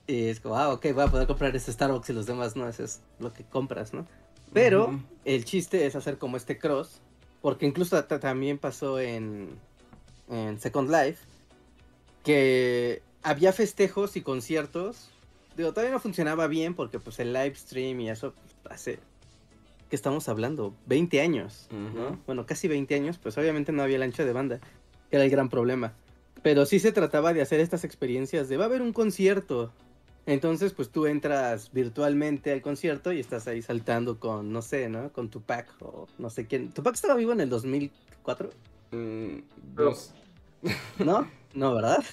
Y 0.07 0.29
es 0.29 0.39
como, 0.39 0.57
ah, 0.57 0.73
ok, 0.73 0.93
voy 0.93 1.03
a 1.03 1.07
poder 1.07 1.27
comprar 1.27 1.55
este 1.55 1.71
Starbucks 1.71 2.09
y 2.09 2.13
los 2.13 2.25
demás 2.25 2.55
no, 2.55 2.67
eso 2.67 2.83
es 2.83 3.01
lo 3.19 3.33
que 3.33 3.43
compras, 3.43 3.93
¿no? 3.93 4.07
Pero 4.53 4.99
el 5.25 5.43
chiste 5.43 5.85
es 5.85 5.95
hacer 5.95 6.17
como 6.17 6.37
este 6.37 6.57
cross, 6.57 7.01
porque 7.41 7.65
incluso 7.65 8.01
también 8.05 8.57
pasó 8.57 8.99
en, 8.99 9.49
en 10.29 10.59
Second 10.59 10.89
Life, 10.89 11.25
que 12.23 13.01
había 13.21 13.51
festejos 13.51 14.15
y 14.15 14.21
conciertos. 14.21 15.09
Digo, 15.57 15.73
todavía 15.73 15.93
no 15.93 15.99
funcionaba 15.99 16.47
bien 16.47 16.73
porque 16.73 16.99
pues 16.99 17.19
el 17.19 17.33
live 17.33 17.55
stream 17.55 17.99
y 17.99 18.09
eso 18.09 18.33
pues, 18.33 18.73
hace 18.73 18.99
que 19.89 19.95
estamos 19.95 20.27
hablando, 20.27 20.73
20 20.87 21.21
años, 21.21 21.67
¿no? 21.71 22.19
Bueno, 22.25 22.45
casi 22.45 22.67
20 22.67 22.93
años, 22.95 23.17
pues 23.17 23.37
obviamente 23.37 23.71
no 23.71 23.83
había 23.83 23.95
el 23.95 24.03
ancho 24.03 24.25
de 24.25 24.33
banda, 24.33 24.59
que 25.09 25.15
era 25.15 25.23
el 25.23 25.31
gran 25.31 25.49
problema. 25.49 25.93
Pero 26.43 26.65
sí 26.65 26.79
se 26.79 26.91
trataba 26.91 27.33
de 27.33 27.41
hacer 27.41 27.59
estas 27.59 27.83
experiencias 27.83 28.49
de 28.49 28.57
va 28.57 28.65
a 28.65 28.67
haber 28.67 28.81
un 28.81 28.91
concierto. 28.93 29.71
Entonces, 30.27 30.73
pues 30.73 30.89
tú 30.89 31.05
entras 31.05 31.71
virtualmente 31.71 32.51
al 32.51 32.61
concierto 32.61 33.13
y 33.13 33.21
estás 33.21 33.47
ahí 33.47 33.61
saltando 33.61 34.19
con, 34.19 34.51
no 34.51 34.61
sé, 34.61 34.89
¿no? 34.89 35.09
Con 35.13 35.29
Tupac 35.29 35.69
o 35.79 36.09
no 36.17 36.29
sé 36.29 36.45
quién. 36.45 36.69
¿Tupac 36.71 36.95
estaba 36.95 37.15
vivo 37.15 37.31
en 37.31 37.39
el 37.39 37.49
2004? 37.49 38.49
Mm, 38.91 39.37
dos. 39.73 40.11
¿No? 40.99 41.31
No, 41.53 41.75
¿verdad? 41.75 42.03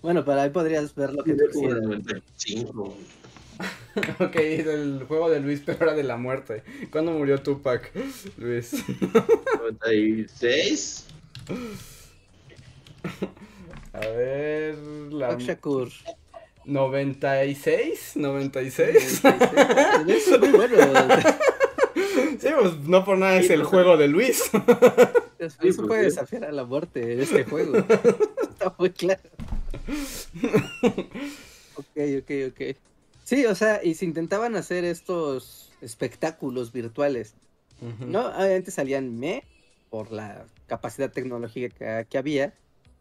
Bueno, 0.00 0.24
pero 0.24 0.40
ahí 0.40 0.48
podrías 0.48 0.94
ver 0.94 1.12
lo 1.12 1.22
que 1.22 1.34
tú 1.34 1.44
quisieras. 1.52 1.84
ok, 4.20 4.36
el 4.36 5.04
juego 5.06 5.28
de 5.28 5.40
Luis, 5.40 5.62
pero 5.64 5.82
era 5.82 5.94
de 5.94 6.04
la 6.04 6.16
muerte. 6.16 6.62
¿Cuándo 6.90 7.12
murió 7.12 7.42
Tupac, 7.42 7.92
Luis? 8.38 8.72
96. 9.58 11.06
A 13.92 14.00
ver. 14.00 14.78
La... 15.12 15.36
Shakur. 15.38 15.90
96, 16.66 18.12
96. 18.16 19.22
es 20.08 20.40
muy 20.40 20.48
bueno. 20.50 20.76
Sí, 22.40 22.48
pues 22.60 22.78
no 22.80 23.04
por 23.04 23.16
nada 23.16 23.36
es 23.36 23.48
el 23.48 23.62
juego 23.62 23.96
de 23.96 24.08
Luis. 24.08 24.50
Eso 25.38 25.86
puede 25.86 26.02
desafiar 26.02 26.44
a 26.44 26.52
la 26.52 26.64
muerte 26.64 27.12
en 27.12 27.20
este 27.20 27.44
juego. 27.44 27.76
Está 28.42 28.74
muy 28.76 28.90
claro. 28.90 29.22
Ok, 31.76 31.96
ok, 32.18 32.30
ok. 32.50 32.76
Sí, 33.24 33.46
o 33.46 33.54
sea, 33.54 33.82
y 33.82 33.94
se 33.94 34.04
intentaban 34.04 34.56
hacer 34.56 34.84
estos 34.84 35.72
espectáculos 35.80 36.72
virtuales. 36.72 37.34
¿No? 38.00 38.28
Antes 38.28 38.74
salían 38.74 39.18
me 39.18 39.44
por 39.90 40.10
la 40.10 40.44
capacidad 40.66 41.10
tecnológica 41.10 42.04
que, 42.04 42.18
había. 42.18 42.52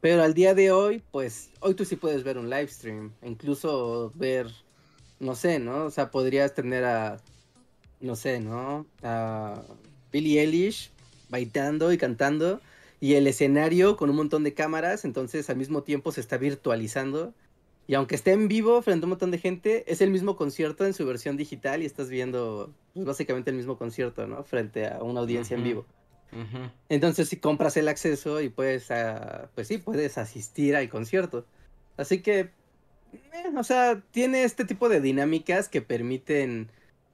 Pero 0.04 0.22
al 0.22 0.34
día 0.34 0.54
de 0.54 0.70
hoy, 0.70 1.02
pues, 1.12 1.50
hoy 1.62 1.76
tú 1.76 1.86
sí 1.86 1.96
puedes 1.96 2.26
ver 2.26 2.38
un 2.38 2.50
live 2.50 2.68
stream. 2.68 3.13
Incluso 3.22 4.12
ver, 4.16 4.48
no 5.22 5.34
sé, 5.34 5.60
¿no? 5.60 5.86
O 5.86 5.92
sea, 5.92 6.12
podrías 6.12 6.54
tener 6.54 6.84
a, 6.84 7.22
no 8.02 8.18
sé, 8.18 8.42
¿no? 8.42 8.86
A 9.02 9.63
Billie 10.12 10.42
Eilish 10.42 10.92
bailando 11.30 11.94
y 11.94 11.98
cantando. 11.98 12.60
Y 13.00 13.13
el 13.13 13.28
escenario 13.28 13.96
con 13.96 14.10
un 14.10 14.18
montón 14.18 14.44
de 14.44 14.54
cámaras. 14.54 15.06
Entonces 15.06 15.50
al 15.50 15.56
mismo 15.56 15.84
tiempo 15.84 16.12
se 16.12 16.20
está 16.20 16.36
virtualizando. 16.36 17.34
Y 17.88 17.94
aunque 17.94 18.16
esté 18.16 18.34
en 18.34 18.50
vivo 18.50 18.82
frente 18.82 19.06
a 19.06 19.08
un 19.08 19.12
montón 19.12 19.32
de 19.32 19.38
gente, 19.38 19.89
es 19.89 20.02
el 20.02 20.12
mismo 20.12 20.36
concierto 20.36 20.86
en 20.86 20.94
su 20.94 21.06
versión 21.06 21.38
digital 21.38 21.82
y 21.82 21.86
estás 21.86 22.10
viendo 22.10 22.74
pues, 22.94 23.06
básicamente 23.06 23.52
el 23.52 23.56
mismo 23.56 23.78
concierto, 23.78 24.28
¿no? 24.28 24.44
Frente 24.44 24.86
a 24.86 25.02
una 25.02 25.22
audiencia 25.22 25.56
en 25.56 25.63
vivo. 25.63 25.86
Entonces, 26.89 27.30
si 27.30 27.38
compras 27.38 27.78
el 27.78 27.88
acceso 27.88 28.41
y 28.41 28.50
puedes, 28.50 28.89
ah, 28.91 29.50
pues 29.56 29.67
sí, 29.67 29.78
puedes 29.78 30.17
asistir 30.17 30.76
al 30.76 30.89
concierto. 30.89 31.46
Así 31.98 32.22
que, 32.22 32.39
eh, 32.39 33.52
o 33.56 33.63
sea, 33.63 34.02
tiene 34.12 34.43
este 34.43 34.65
tipo 34.65 34.89
de 34.89 35.02
dinámicas 35.02 35.69
que 35.69 35.82
permiten 35.82 36.69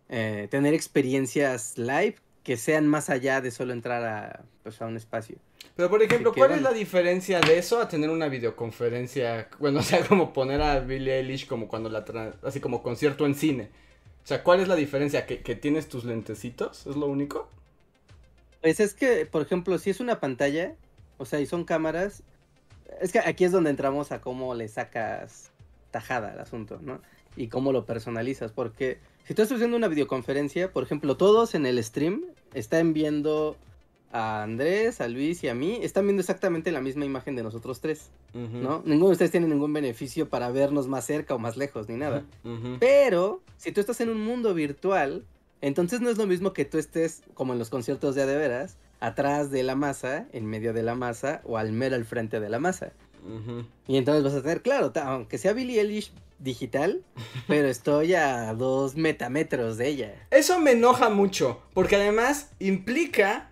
eh, 0.09 0.47
tener 0.49 0.73
experiencias 0.73 1.77
live 1.77 2.15
que 2.43 2.57
sean 2.57 2.87
más 2.87 3.09
allá 3.09 3.41
de 3.41 3.51
solo 3.51 3.73
entrar 3.73 4.03
a, 4.03 4.43
pues, 4.63 4.81
a 4.81 4.87
un 4.87 4.97
espacio. 4.97 5.37
Pero 5.75 5.89
por 5.89 6.03
ejemplo, 6.03 6.33
¿cuál 6.33 6.51
es 6.51 6.61
la 6.61 6.73
diferencia 6.73 7.39
de 7.39 7.57
eso 7.57 7.79
a 7.79 7.87
tener 7.87 8.09
una 8.09 8.27
videoconferencia? 8.27 9.47
Bueno, 9.59 9.79
o 9.81 9.83
sea, 9.83 10.05
como 10.05 10.33
poner 10.33 10.61
a 10.61 10.79
Billie 10.79 11.19
Eilish 11.19 11.47
como 11.47 11.67
cuando 11.67 11.89
la 11.89 12.03
así 12.43 12.59
como 12.59 12.83
concierto 12.83 13.25
en 13.25 13.35
cine. 13.35 13.69
O 14.23 14.27
sea, 14.27 14.43
¿cuál 14.43 14.59
es 14.59 14.67
la 14.67 14.75
diferencia? 14.75 15.25
¿Que, 15.25 15.37
tienes 15.55 15.87
tus 15.87 16.03
lentecitos? 16.03 16.85
¿Es 16.85 16.95
lo 16.95 17.07
único? 17.07 17.49
Pues 18.61 18.79
es 18.79 18.93
que, 18.93 19.25
por 19.25 19.41
ejemplo, 19.41 19.77
si 19.77 19.89
es 19.89 19.99
una 19.99 20.19
pantalla, 20.19 20.75
o 21.17 21.25
sea, 21.25 21.39
y 21.39 21.45
son 21.45 21.63
cámaras, 21.63 22.23
es 23.01 23.11
que 23.11 23.19
aquí 23.19 23.43
es 23.43 23.51
donde 23.51 23.69
entramos 23.69 24.11
a 24.11 24.21
cómo 24.21 24.55
le 24.55 24.67
sacas 24.67 25.51
tajada 25.91 26.31
al 26.31 26.39
asunto, 26.39 26.79
¿no? 26.81 27.01
Y 27.35 27.47
cómo 27.47 27.71
lo 27.71 27.85
personalizas, 27.85 28.51
porque 28.51 28.99
si 29.25 29.33
tú 29.33 29.41
estás 29.41 29.57
haciendo 29.57 29.77
una 29.77 29.87
videoconferencia, 29.87 30.71
por 30.71 30.83
ejemplo, 30.83 31.15
todos 31.15 31.55
en 31.55 31.65
el 31.65 31.81
stream 31.83 32.25
están 32.53 32.93
viendo 32.93 33.55
a 34.11 34.41
Andrés, 34.43 35.01
a 35.01 35.07
Luis 35.07 35.43
y 35.43 35.49
a 35.49 35.53
mí, 35.53 35.79
están 35.83 36.05
viendo 36.05 36.21
exactamente 36.21 36.71
la 36.71 36.81
misma 36.81 37.05
imagen 37.05 37.35
de 37.35 37.43
nosotros 37.43 37.79
tres, 37.79 38.09
¿no? 38.33 38.81
Ninguno 38.85 39.07
de 39.07 39.11
ustedes 39.13 39.31
tiene 39.31 39.47
ningún 39.47 39.71
beneficio 39.71 40.29
para 40.29 40.49
vernos 40.49 40.87
más 40.87 41.05
cerca 41.05 41.35
o 41.35 41.39
más 41.39 41.57
lejos, 41.57 41.87
ni 41.87 41.95
nada. 41.95 42.25
Pero, 42.79 43.41
si 43.57 43.71
tú 43.71 43.81
estás 43.81 44.01
en 44.01 44.09
un 44.09 44.19
mundo 44.25 44.53
virtual, 44.53 45.23
entonces 45.61 46.01
no 46.01 46.09
es 46.09 46.17
lo 46.17 46.27
mismo 46.27 46.53
que 46.53 46.65
tú 46.65 46.77
estés, 46.77 47.21
como 47.33 47.53
en 47.53 47.59
los 47.59 47.69
conciertos 47.69 48.15
de 48.15 48.25
veras, 48.25 48.77
atrás 48.99 49.51
de 49.51 49.63
la 49.63 49.75
masa, 49.75 50.27
en 50.33 50.45
medio 50.45 50.73
de 50.73 50.83
la 50.83 50.95
masa, 50.95 51.41
o 51.45 51.57
al 51.57 51.71
mero 51.71 51.95
al 51.95 52.05
frente 52.05 52.39
de 52.39 52.49
la 52.49 52.59
masa. 52.59 52.91
Y 53.87 53.97
entonces 53.97 54.23
vas 54.23 54.33
a 54.33 54.41
tener, 54.41 54.61
claro, 54.61 54.93
aunque 55.03 55.37
sea 55.37 55.53
Billie 55.53 55.81
Eilish 55.81 56.11
digital, 56.39 57.03
pero 57.47 57.67
estoy 57.67 58.13
a 58.13 58.53
dos 58.53 58.95
metametros 58.95 59.77
de 59.77 59.87
ella. 59.87 60.27
Eso 60.31 60.59
me 60.59 60.71
enoja 60.71 61.09
mucho, 61.09 61.61
porque 61.73 61.97
además 61.97 62.51
implica 62.59 63.49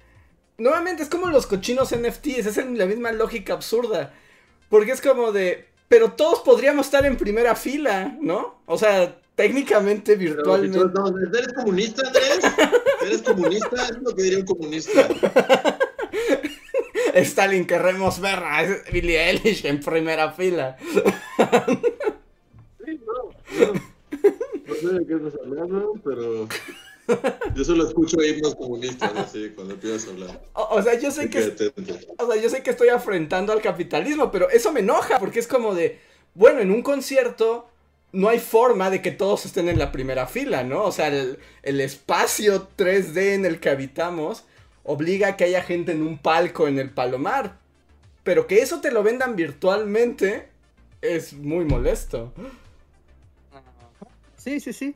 nuevamente 0.57 1.03
es 1.03 1.09
como 1.09 1.27
los 1.27 1.47
cochinos 1.47 1.95
NFTs, 1.95 2.45
es 2.45 2.57
la 2.57 2.85
misma 2.85 3.11
lógica 3.11 3.53
absurda. 3.53 4.13
Porque 4.69 4.91
es 4.91 5.01
como 5.01 5.31
de, 5.31 5.67
pero 5.87 6.11
todos 6.13 6.39
podríamos 6.39 6.87
estar 6.87 7.05
en 7.05 7.17
primera 7.17 7.55
fila, 7.55 8.17
¿no? 8.19 8.59
O 8.65 8.77
sea, 8.77 9.19
técnicamente, 9.37 10.15
virtualmente. 10.15 10.79
¿Eres 11.37 11.53
comunista, 11.53 12.07
Andrés? 12.07 12.39
¿Eres 13.05 13.21
comunista? 13.21 13.85
Es 13.85 14.01
lo 14.01 14.15
que 14.15 14.23
diría 14.23 14.39
un 14.39 14.45
comunista. 14.45 15.07
Stalin, 17.13 17.67
queremos 17.67 18.19
ver 18.19 18.39
a 18.39 18.65
Billy 18.91 19.15
Eilish 19.15 19.63
en 19.65 19.79
primera 19.79 20.31
fila. 20.31 20.75
sí, 22.83 22.99
no, 23.05 23.31
no. 24.65 24.75
sé 24.75 24.87
de 24.87 25.05
qué 25.05 25.13
estás 25.13 25.39
hablando, 25.45 25.93
pero 26.03 26.47
yo 27.55 27.63
solo 27.63 27.87
escucho 27.87 28.21
himnos 28.23 28.55
comunistas 28.55 29.15
así 29.17 29.51
cuando 29.55 29.75
empiezas 29.75 30.07
a 30.07 30.11
hablar. 30.11 30.41
O, 30.53 30.81
sea, 30.81 30.99
yo 30.99 31.11
sé 31.11 31.29
que. 31.29 31.73
O 32.17 32.31
sea, 32.31 32.41
yo 32.41 32.49
sé 32.49 32.63
que 32.63 32.71
estoy 32.71 32.89
afrentando 32.89 33.53
al 33.53 33.61
capitalismo, 33.61 34.31
pero 34.31 34.49
eso 34.49 34.71
me 34.73 34.79
enoja 34.79 35.19
porque 35.19 35.39
es 35.39 35.47
como 35.47 35.75
de. 35.75 35.99
Bueno, 36.33 36.59
en 36.59 36.71
un 36.71 36.81
concierto 36.81 37.69
no 38.17 38.29
hay 38.29 38.39
forma 38.39 38.89
de 38.89 39.03
que 39.03 39.11
todos 39.11 39.45
estén 39.45 39.69
en 39.69 39.77
la 39.77 39.91
primera 39.91 40.25
fila, 40.25 40.63
¿no? 40.63 40.83
O 40.85 40.91
sea, 40.91 41.09
el, 41.09 41.37
el 41.61 41.79
espacio 41.79 42.67
3D 42.75 43.35
en 43.35 43.45
el 43.45 43.59
que 43.59 43.69
habitamos 43.69 44.43
obliga 44.83 45.27
a 45.27 45.37
que 45.37 45.43
haya 45.43 45.61
gente 45.61 45.91
en 45.91 46.01
un 46.01 46.17
palco 46.17 46.67
en 46.67 46.79
el 46.79 46.89
palomar. 46.89 47.59
Pero 48.23 48.47
que 48.47 48.63
eso 48.63 48.81
te 48.81 48.91
lo 48.91 49.03
vendan 49.03 49.35
virtualmente 49.35 50.49
es 50.99 51.33
muy 51.33 51.65
molesto. 51.65 52.33
Sí, 54.35 54.59
sí, 54.61 54.73
sí. 54.73 54.95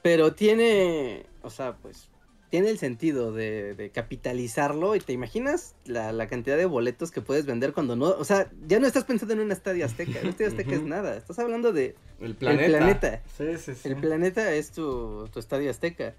Pero 0.00 0.32
tiene, 0.32 1.26
o 1.42 1.50
sea, 1.50 1.74
pues, 1.82 2.08
tiene 2.52 2.68
el 2.68 2.76
sentido 2.76 3.32
de, 3.32 3.90
capitalizarlo 3.94 4.94
y 4.94 5.00
te 5.00 5.14
imaginas 5.14 5.74
la, 5.86 6.26
cantidad 6.26 6.58
de 6.58 6.66
boletos 6.66 7.10
que 7.10 7.22
puedes 7.22 7.46
vender 7.46 7.72
cuando 7.72 7.96
no, 7.96 8.08
o 8.08 8.24
sea, 8.24 8.50
ya 8.66 8.78
no 8.78 8.86
estás 8.86 9.04
pensando 9.04 9.32
en 9.32 9.40
una 9.40 9.54
estadio 9.54 9.86
azteca, 9.86 10.20
el 10.20 10.28
estadio 10.28 10.50
azteca 10.50 10.74
es 10.74 10.82
nada, 10.82 11.16
estás 11.16 11.38
hablando 11.38 11.72
de 11.72 11.96
el 12.20 12.34
planeta. 12.34 13.22
Sí, 13.38 13.56
sí, 13.56 13.72
sí. 13.74 13.88
El 13.88 13.96
planeta 13.96 14.52
es 14.52 14.70
tu, 14.70 15.26
tu 15.32 15.38
estadio 15.38 15.70
azteca. 15.70 16.12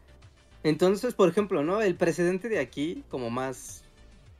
Entonces, 0.63 1.13
por 1.13 1.29
ejemplo, 1.29 1.63
¿no? 1.63 1.83
El 1.83 1.93
precedente 1.93 2.49
de 2.49 2.57
aquí, 2.57 3.03
como 3.09 3.29
más 3.29 3.83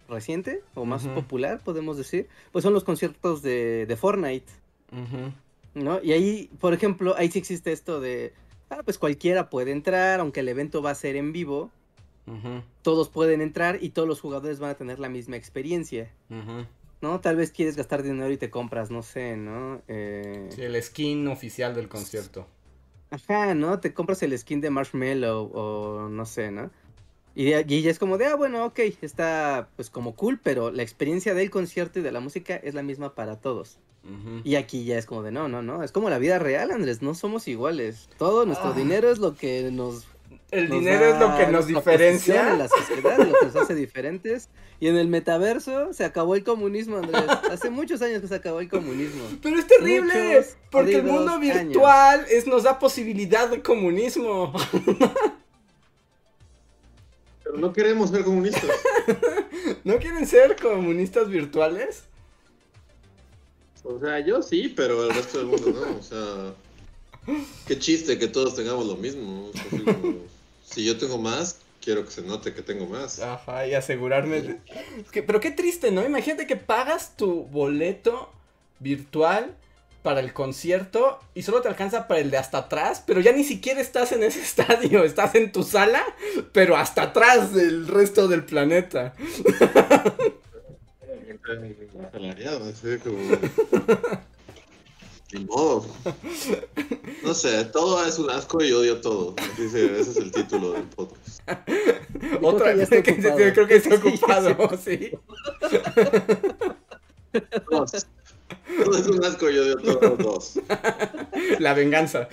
reciente 0.09 0.63
o 0.73 0.85
más 0.85 1.07
popular, 1.07 1.61
podemos 1.63 1.95
decir, 1.95 2.27
pues 2.51 2.63
son 2.63 2.73
los 2.73 2.83
conciertos 2.83 3.43
de, 3.43 3.85
de 3.85 3.95
Fortnite. 3.95 4.51
¿No? 5.75 6.01
Y 6.01 6.11
ahí, 6.13 6.49
por 6.59 6.73
ejemplo, 6.73 7.13
ahí 7.15 7.29
sí 7.29 7.37
existe 7.37 7.71
esto 7.71 8.01
de 8.01 8.33
Ah, 8.73 8.81
pues 8.83 8.97
cualquiera 8.97 9.51
puede 9.51 9.71
entrar, 9.71 10.19
aunque 10.19 10.39
el 10.39 10.49
evento 10.49 10.81
va 10.81 10.89
a 10.89 10.95
ser 10.95 11.15
en 11.15 11.31
vivo. 11.31 11.69
Todos 12.81 13.09
pueden 13.09 13.41
entrar 13.41 13.79
y 13.81 13.89
todos 13.89 14.07
los 14.07 14.21
jugadores 14.21 14.59
van 14.59 14.71
a 14.71 14.75
tener 14.75 14.99
la 14.99 15.09
misma 15.09 15.35
experiencia. 15.35 16.11
¿No? 17.01 17.19
Tal 17.19 17.35
vez 17.35 17.51
quieres 17.51 17.75
gastar 17.75 18.01
dinero 18.01 18.31
y 18.31 18.37
te 18.37 18.49
compras, 18.49 18.89
no 18.89 19.03
sé, 19.03 19.35
¿no? 19.35 19.81
Eh... 19.89 20.49
el 20.57 20.81
skin 20.81 21.27
oficial 21.27 21.75
del 21.75 21.89
concierto. 21.89 22.47
Ajá, 23.09 23.53
¿no? 23.53 23.79
Te 23.79 23.93
compras 23.93 24.23
el 24.23 24.37
skin 24.37 24.61
de 24.61 24.69
Marshmallow 24.69 25.51
o 25.53 26.09
no 26.09 26.25
sé, 26.25 26.49
¿no? 26.49 26.71
Y, 27.35 27.53
y 27.53 27.81
ya 27.81 27.91
es 27.91 27.99
como 27.99 28.17
de, 28.17 28.27
ah, 28.27 28.35
bueno, 28.35 28.65
ok, 28.65 28.79
está 29.01 29.69
pues 29.75 29.89
como 29.89 30.15
cool, 30.15 30.39
pero 30.41 30.71
la 30.71 30.83
experiencia 30.83 31.33
del 31.33 31.49
concierto 31.49 31.99
y 31.99 32.03
de 32.03 32.11
la 32.11 32.19
música 32.21 32.55
es 32.55 32.73
la 32.73 32.83
misma 32.83 33.15
para 33.15 33.35
todos. 33.35 33.79
Y 34.43 34.55
aquí 34.55 34.83
ya 34.83 34.97
es 34.97 35.05
como 35.05 35.23
de 35.23 35.31
no, 35.31 35.47
no, 35.47 35.61
no. 35.61 35.81
Es 35.81 35.93
como 35.93 36.09
la 36.09 36.17
vida 36.17 36.37
real, 36.37 36.71
Andrés. 36.71 37.01
No 37.01 37.15
somos 37.15 37.47
iguales. 37.47 38.09
Todo 38.17 38.45
nuestro 38.45 38.71
ah. 38.71 38.73
dinero 38.73 39.09
es 39.09 39.19
lo 39.19 39.35
que 39.35 39.71
nos. 39.71 40.05
El 40.53 40.69
dinero 40.69 41.05
es 41.05 41.19
lo 41.19 41.35
que 41.35 41.47
nos 41.47 41.65
diferencia. 41.65 42.51
En 42.51 42.59
la 42.59 42.67
sociedad, 42.67 43.17
lo 43.17 43.39
que 43.39 43.45
nos 43.47 43.55
hace 43.55 43.73
diferentes. 43.73 44.49
Y 44.79 44.87
en 44.87 44.97
el 44.97 45.07
metaverso 45.07 45.93
se 45.93 46.05
acabó 46.05 46.35
el 46.35 46.43
comunismo, 46.43 46.97
Andrés. 46.97 47.23
Hace 47.49 47.71
muchos 47.71 48.03
años 48.03 48.21
que 48.21 48.27
se 48.27 48.35
acabó 48.35 48.59
el 48.59 48.69
comunismo. 48.69 49.23
Pero 49.41 49.57
es 49.57 49.65
terrible. 49.65 50.45
porque 50.69 50.97
el 50.97 51.03
mundo 51.03 51.39
virtual 51.39 52.25
es, 52.29 52.45
nos 52.45 52.63
da 52.63 52.77
posibilidad 52.77 53.49
de 53.49 53.63
comunismo. 53.63 54.53
Pero 57.43 57.57
no 57.57 57.73
queremos 57.73 58.11
ser 58.11 58.23
comunistas. 58.23 58.69
¿No 59.83 59.97
quieren 59.97 60.27
ser 60.27 60.55
comunistas 60.55 61.29
virtuales? 61.29 62.03
O 63.83 63.99
sea, 63.99 64.19
yo 64.19 64.41
sí, 64.41 64.71
pero 64.75 65.03
el 65.05 65.15
resto 65.15 65.39
del 65.39 65.47
mundo 65.47 65.71
no. 65.71 65.97
O 65.97 66.03
sea, 66.03 66.53
qué 67.67 67.79
chiste 67.79 68.19
que 68.19 68.27
todos 68.27 68.55
tengamos 68.55 68.85
lo 68.85 68.95
mismo. 68.95 69.51
Si 70.73 70.83
yo 70.83 70.97
tengo 70.97 71.17
más, 71.17 71.59
quiero 71.83 72.03
que 72.03 72.11
se 72.11 72.21
note 72.21 72.53
que 72.53 72.61
tengo 72.61 72.85
más. 72.87 73.19
Ajá, 73.19 73.67
y 73.67 73.73
asegurarme. 73.75 74.59
pero 75.11 75.39
qué 75.39 75.51
triste, 75.51 75.91
¿no? 75.91 76.03
Imagínate 76.03 76.47
que 76.47 76.55
pagas 76.55 77.15
tu 77.15 77.43
boleto 77.45 78.31
virtual 78.79 79.55
para 80.01 80.19
el 80.19 80.33
concierto 80.33 81.19
y 81.33 81.43
solo 81.43 81.61
te 81.61 81.69
alcanza 81.69 82.07
para 82.07 82.19
el 82.19 82.31
de 82.31 82.37
hasta 82.37 82.57
atrás, 82.57 83.03
pero 83.05 83.21
ya 83.21 83.31
ni 83.31 83.43
siquiera 83.43 83.79
estás 83.79 84.11
en 84.11 84.23
ese 84.23 84.41
estadio, 84.43 85.03
estás 85.03 85.35
en 85.35 85.51
tu 85.51 85.63
sala, 85.63 86.03
pero 86.51 86.75
hasta 86.75 87.03
atrás 87.03 87.53
del 87.53 87.87
resto 87.87 88.27
del 88.27 88.43
planeta. 88.43 89.13
Ni 95.33 95.45
modo. 95.45 95.85
No 97.23 97.33
sé, 97.33 97.65
todo 97.65 98.05
es 98.05 98.19
un 98.19 98.29
asco 98.29 98.63
y 98.63 98.71
odio 98.71 99.01
todo. 99.01 99.35
ese 99.57 99.99
es 99.99 100.17
el 100.17 100.31
título 100.31 100.73
del 100.73 100.83
podcast. 100.83 101.41
Otra 102.41 102.73
vez 102.73 102.89
que, 102.89 103.03
creo 103.03 103.67
que 103.67 103.75
está 103.77 103.95
ocupado, 103.95 104.77
sí. 104.77 105.11
Todo 107.65 108.97
es 108.97 109.07
un 109.07 109.25
asco 109.25 109.49
y 109.49 109.57
odio 109.57 109.77
todo 109.77 110.17
dos. 110.17 110.59
La 111.59 111.73
venganza. 111.73 112.27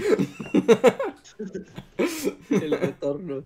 El 2.51 2.73
retorno. 2.73 3.45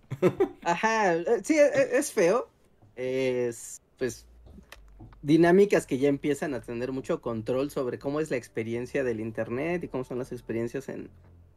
Ajá, 0.62 1.16
sí, 1.44 1.54
e, 1.54 1.66
e, 1.66 1.98
es 1.98 2.10
feo. 2.10 2.48
Es, 2.96 3.80
pues, 3.98 4.26
dinámicas 5.24 5.86
que 5.86 5.96
ya 5.96 6.08
empiezan 6.10 6.52
a 6.52 6.60
tener 6.60 6.92
mucho 6.92 7.22
control 7.22 7.70
sobre 7.70 7.98
cómo 7.98 8.20
es 8.20 8.30
la 8.30 8.36
experiencia 8.36 9.02
del 9.02 9.20
Internet 9.20 9.82
y 9.82 9.88
cómo 9.88 10.04
son 10.04 10.18
las 10.18 10.32
experiencias 10.32 10.90
en 10.90 11.08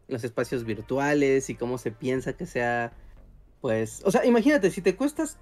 los 0.08 0.24
espacios 0.24 0.64
virtuales 0.64 1.50
y 1.50 1.56
cómo 1.56 1.78
se 1.78 1.92
piensa 1.92 2.32
que 2.32 2.46
sea, 2.46 2.94
pues, 3.60 4.02
o 4.06 4.12
sea, 4.12 4.26
imagínate, 4.26 4.72
si 4.72 4.82
te 4.82 4.96
cuestas, 4.96 5.38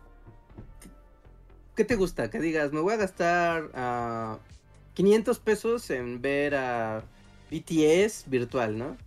¿qué 1.75 1.85
te 1.85 1.95
gusta? 1.95 2.31
Que 2.31 2.39
digas, 2.39 2.73
me 2.73 2.79
voy 2.79 2.93
a 2.93 2.97
gastar 2.97 3.69
500 4.95 5.37
ah, 5.37 5.41
pesos 5.45 5.91
en 5.91 6.19
ver 6.19 6.55
a 6.55 7.03
BTS 7.51 8.27
virtual, 8.27 8.79
¿no? 8.79 8.97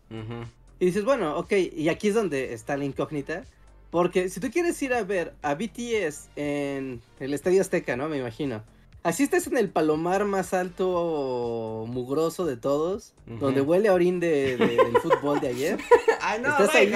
Y 0.78 0.86
dices, 0.86 1.04
bueno, 1.04 1.36
ok, 1.36 1.52
y 1.76 1.88
aquí 1.88 2.08
es 2.08 2.14
donde 2.14 2.52
está 2.52 2.76
la 2.76 2.84
incógnita. 2.84 3.42
Porque 3.90 4.28
si 4.28 4.38
tú 4.38 4.50
quieres 4.50 4.80
ir 4.82 4.92
a 4.92 5.02
ver 5.02 5.34
a 5.42 5.54
BTS 5.54 6.28
en 6.36 7.00
el 7.18 7.34
Estadio 7.34 7.62
Azteca, 7.62 7.96
¿no? 7.96 8.08
Me 8.08 8.18
imagino 8.18 8.62
Así 9.02 9.22
estás 9.22 9.46
en 9.46 9.56
el 9.56 9.70
palomar 9.70 10.24
más 10.24 10.52
alto, 10.52 11.84
mugroso 11.88 12.44
de 12.44 12.56
todos, 12.56 13.14
donde 13.26 13.60
huele 13.60 13.88
a 13.88 13.94
orín 13.94 14.20
de, 14.20 14.56
del 14.56 14.98
fútbol 14.98 15.40
de 15.40 15.48
ayer. 15.48 15.78
Ay, 16.20 16.40
no, 16.40 16.50
estás 16.50 16.74
ahí. 16.74 16.92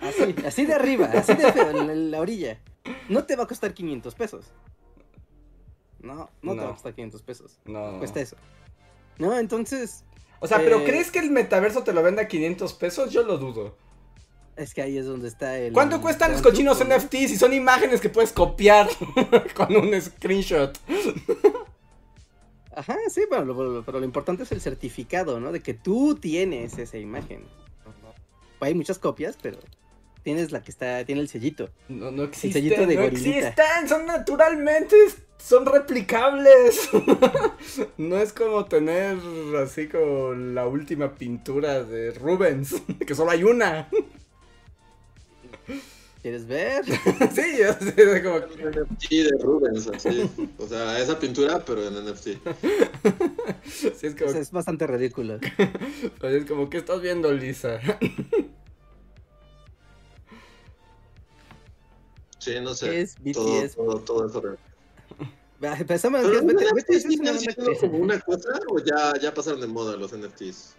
Así, 0.00 0.34
así 0.46 0.66
de 0.66 0.74
arriba, 0.74 1.10
así 1.14 1.34
de 1.34 1.52
feo, 1.52 1.70
en 1.70 2.10
la, 2.10 2.20
orilla. 2.20 2.58
No 3.08 3.24
te 3.24 3.36
va 3.36 3.44
a 3.44 3.46
costar 3.46 3.74
500 3.74 4.14
pesos. 4.14 4.46
No, 6.00 6.30
no, 6.42 6.52
te 6.54 6.60
va 6.60 6.70
a 6.70 6.72
costar 6.72 6.94
500 6.94 7.22
pesos. 7.22 7.58
No. 7.64 7.98
Cuesta 7.98 8.20
eso. 8.20 8.36
No, 9.18 9.38
entonces. 9.38 10.04
O 10.40 10.48
sea, 10.48 10.58
¿pero 10.58 10.80
eh, 10.80 10.84
crees 10.84 11.12
que 11.12 11.20
el 11.20 11.30
metaverso 11.30 11.84
te 11.84 11.92
lo 11.92 12.02
venda 12.02 12.22
a 12.22 12.28
500 12.28 12.72
pesos? 12.74 13.12
Yo 13.12 13.22
lo 13.22 13.38
dudo. 13.38 13.76
Es 14.56 14.74
que 14.74 14.82
ahí 14.82 14.98
es 14.98 15.06
donde 15.06 15.28
está 15.28 15.58
el. 15.58 15.72
¿Cuánto 15.72 16.00
cuestan 16.00 16.32
los 16.32 16.42
cochinos 16.42 16.78
NFTs? 16.84 17.30
Si 17.30 17.36
son 17.36 17.52
imágenes 17.52 18.00
que 18.00 18.10
puedes 18.10 18.32
copiar 18.32 18.88
con 19.54 19.74
un 19.76 20.00
screenshot. 20.00 20.78
Ajá, 22.74 22.96
sí, 23.08 23.22
pero 23.28 23.44
lo, 23.44 23.82
pero 23.84 23.98
lo 23.98 24.04
importante 24.04 24.42
es 24.42 24.52
el 24.52 24.60
certificado, 24.60 25.40
¿no? 25.40 25.52
De 25.52 25.60
que 25.60 25.74
tú 25.74 26.16
tienes 26.16 26.78
esa 26.78 26.98
imagen. 26.98 27.44
Hay 28.60 28.74
muchas 28.74 28.98
copias, 28.98 29.36
pero 29.40 29.58
tienes 30.22 30.52
la 30.52 30.62
que 30.62 30.70
está, 30.70 31.04
tiene 31.04 31.20
el 31.20 31.28
sellito. 31.28 31.70
No, 31.88 32.10
no 32.10 32.24
existen, 32.24 32.64
el 32.64 32.70
sellito 32.70 32.86
de 32.86 32.96
no 32.96 33.02
existen, 33.02 33.88
son 33.88 34.06
naturalmente, 34.06 34.96
son 35.38 35.66
replicables. 35.66 36.88
no 37.98 38.16
es 38.18 38.32
como 38.32 38.64
tener 38.66 39.18
así 39.62 39.88
como 39.88 40.32
la 40.32 40.66
última 40.66 41.14
pintura 41.14 41.82
de 41.82 42.12
Rubens, 42.12 42.74
que 43.06 43.14
solo 43.14 43.30
hay 43.30 43.44
una. 43.44 43.88
¿Quieres 46.22 46.46
ver? 46.46 46.84
sí, 47.34 47.58
yo 47.58 47.72
sé, 47.74 48.22
como... 48.22 48.38
NFT 48.38 49.10
de 49.10 49.38
Rubens, 49.40 49.88
así. 49.88 50.30
O 50.56 50.68
sea, 50.68 51.00
esa 51.00 51.18
pintura, 51.18 51.64
pero 51.64 51.86
en 51.88 51.94
NFT. 51.94 52.26
sí, 53.64 54.06
es, 54.06 54.14
como... 54.14 54.30
es, 54.30 54.52
bastante 54.52 54.86
ridículo. 54.86 55.38
Pues 56.20 56.34
es 56.34 56.46
como, 56.48 56.70
¿qué 56.70 56.78
estás 56.78 57.00
viendo, 57.00 57.32
Lisa? 57.32 57.80
sí, 62.38 62.52
no 62.62 62.72
sé. 62.74 63.00
Es 63.00 63.16
BTS. 63.18 63.74
Todo, 63.74 63.98
todo, 63.98 64.30
todo 64.30 64.54
eso. 64.54 64.62
Empezamos 65.60 66.24
a 66.24 66.28
¿BTS 66.28 67.80
como 67.80 67.98
una 67.98 68.20
cosa 68.20 68.48
o 68.68 68.78
ya, 68.78 69.12
ya 69.20 69.34
pasaron 69.34 69.60
de 69.60 69.66
moda 69.66 69.96
los 69.96 70.16
NFTs? 70.16 70.76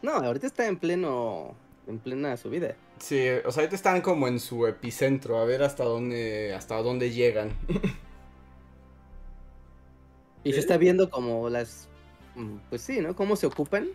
No, 0.00 0.12
ahorita 0.12 0.46
está 0.46 0.66
en 0.66 0.78
pleno 0.78 1.54
en 1.86 1.98
plena 1.98 2.36
subida. 2.36 2.76
Sí, 2.98 3.28
o 3.44 3.52
sea, 3.52 3.62
ahorita 3.62 3.76
están 3.76 4.00
como 4.00 4.26
en 4.26 4.40
su 4.40 4.66
epicentro, 4.66 5.38
a 5.38 5.44
ver 5.44 5.62
hasta 5.62 5.84
dónde, 5.84 6.54
hasta 6.54 6.76
dónde 6.76 7.10
llegan. 7.10 7.52
y 10.44 10.52
se 10.52 10.60
está 10.60 10.76
viendo 10.76 11.10
como 11.10 11.50
las, 11.50 11.88
mm, 12.34 12.56
pues 12.70 12.82
sí, 12.82 13.00
¿no? 13.00 13.14
Cómo 13.14 13.36
se 13.36 13.46
ocupan. 13.46 13.88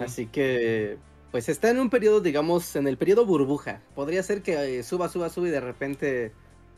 Así 0.00 0.26
que, 0.26 0.98
pues 1.32 1.48
está 1.48 1.68
en 1.68 1.80
un 1.80 1.90
periodo, 1.90 2.20
digamos, 2.20 2.76
en 2.76 2.86
el 2.86 2.96
periodo 2.96 3.26
burbuja. 3.26 3.80
Podría 3.96 4.22
ser 4.22 4.42
que 4.42 4.78
eh, 4.78 4.82
suba, 4.84 5.08
suba, 5.08 5.28
suba 5.30 5.48
y 5.48 5.50
de 5.50 5.60
repente 5.60 6.32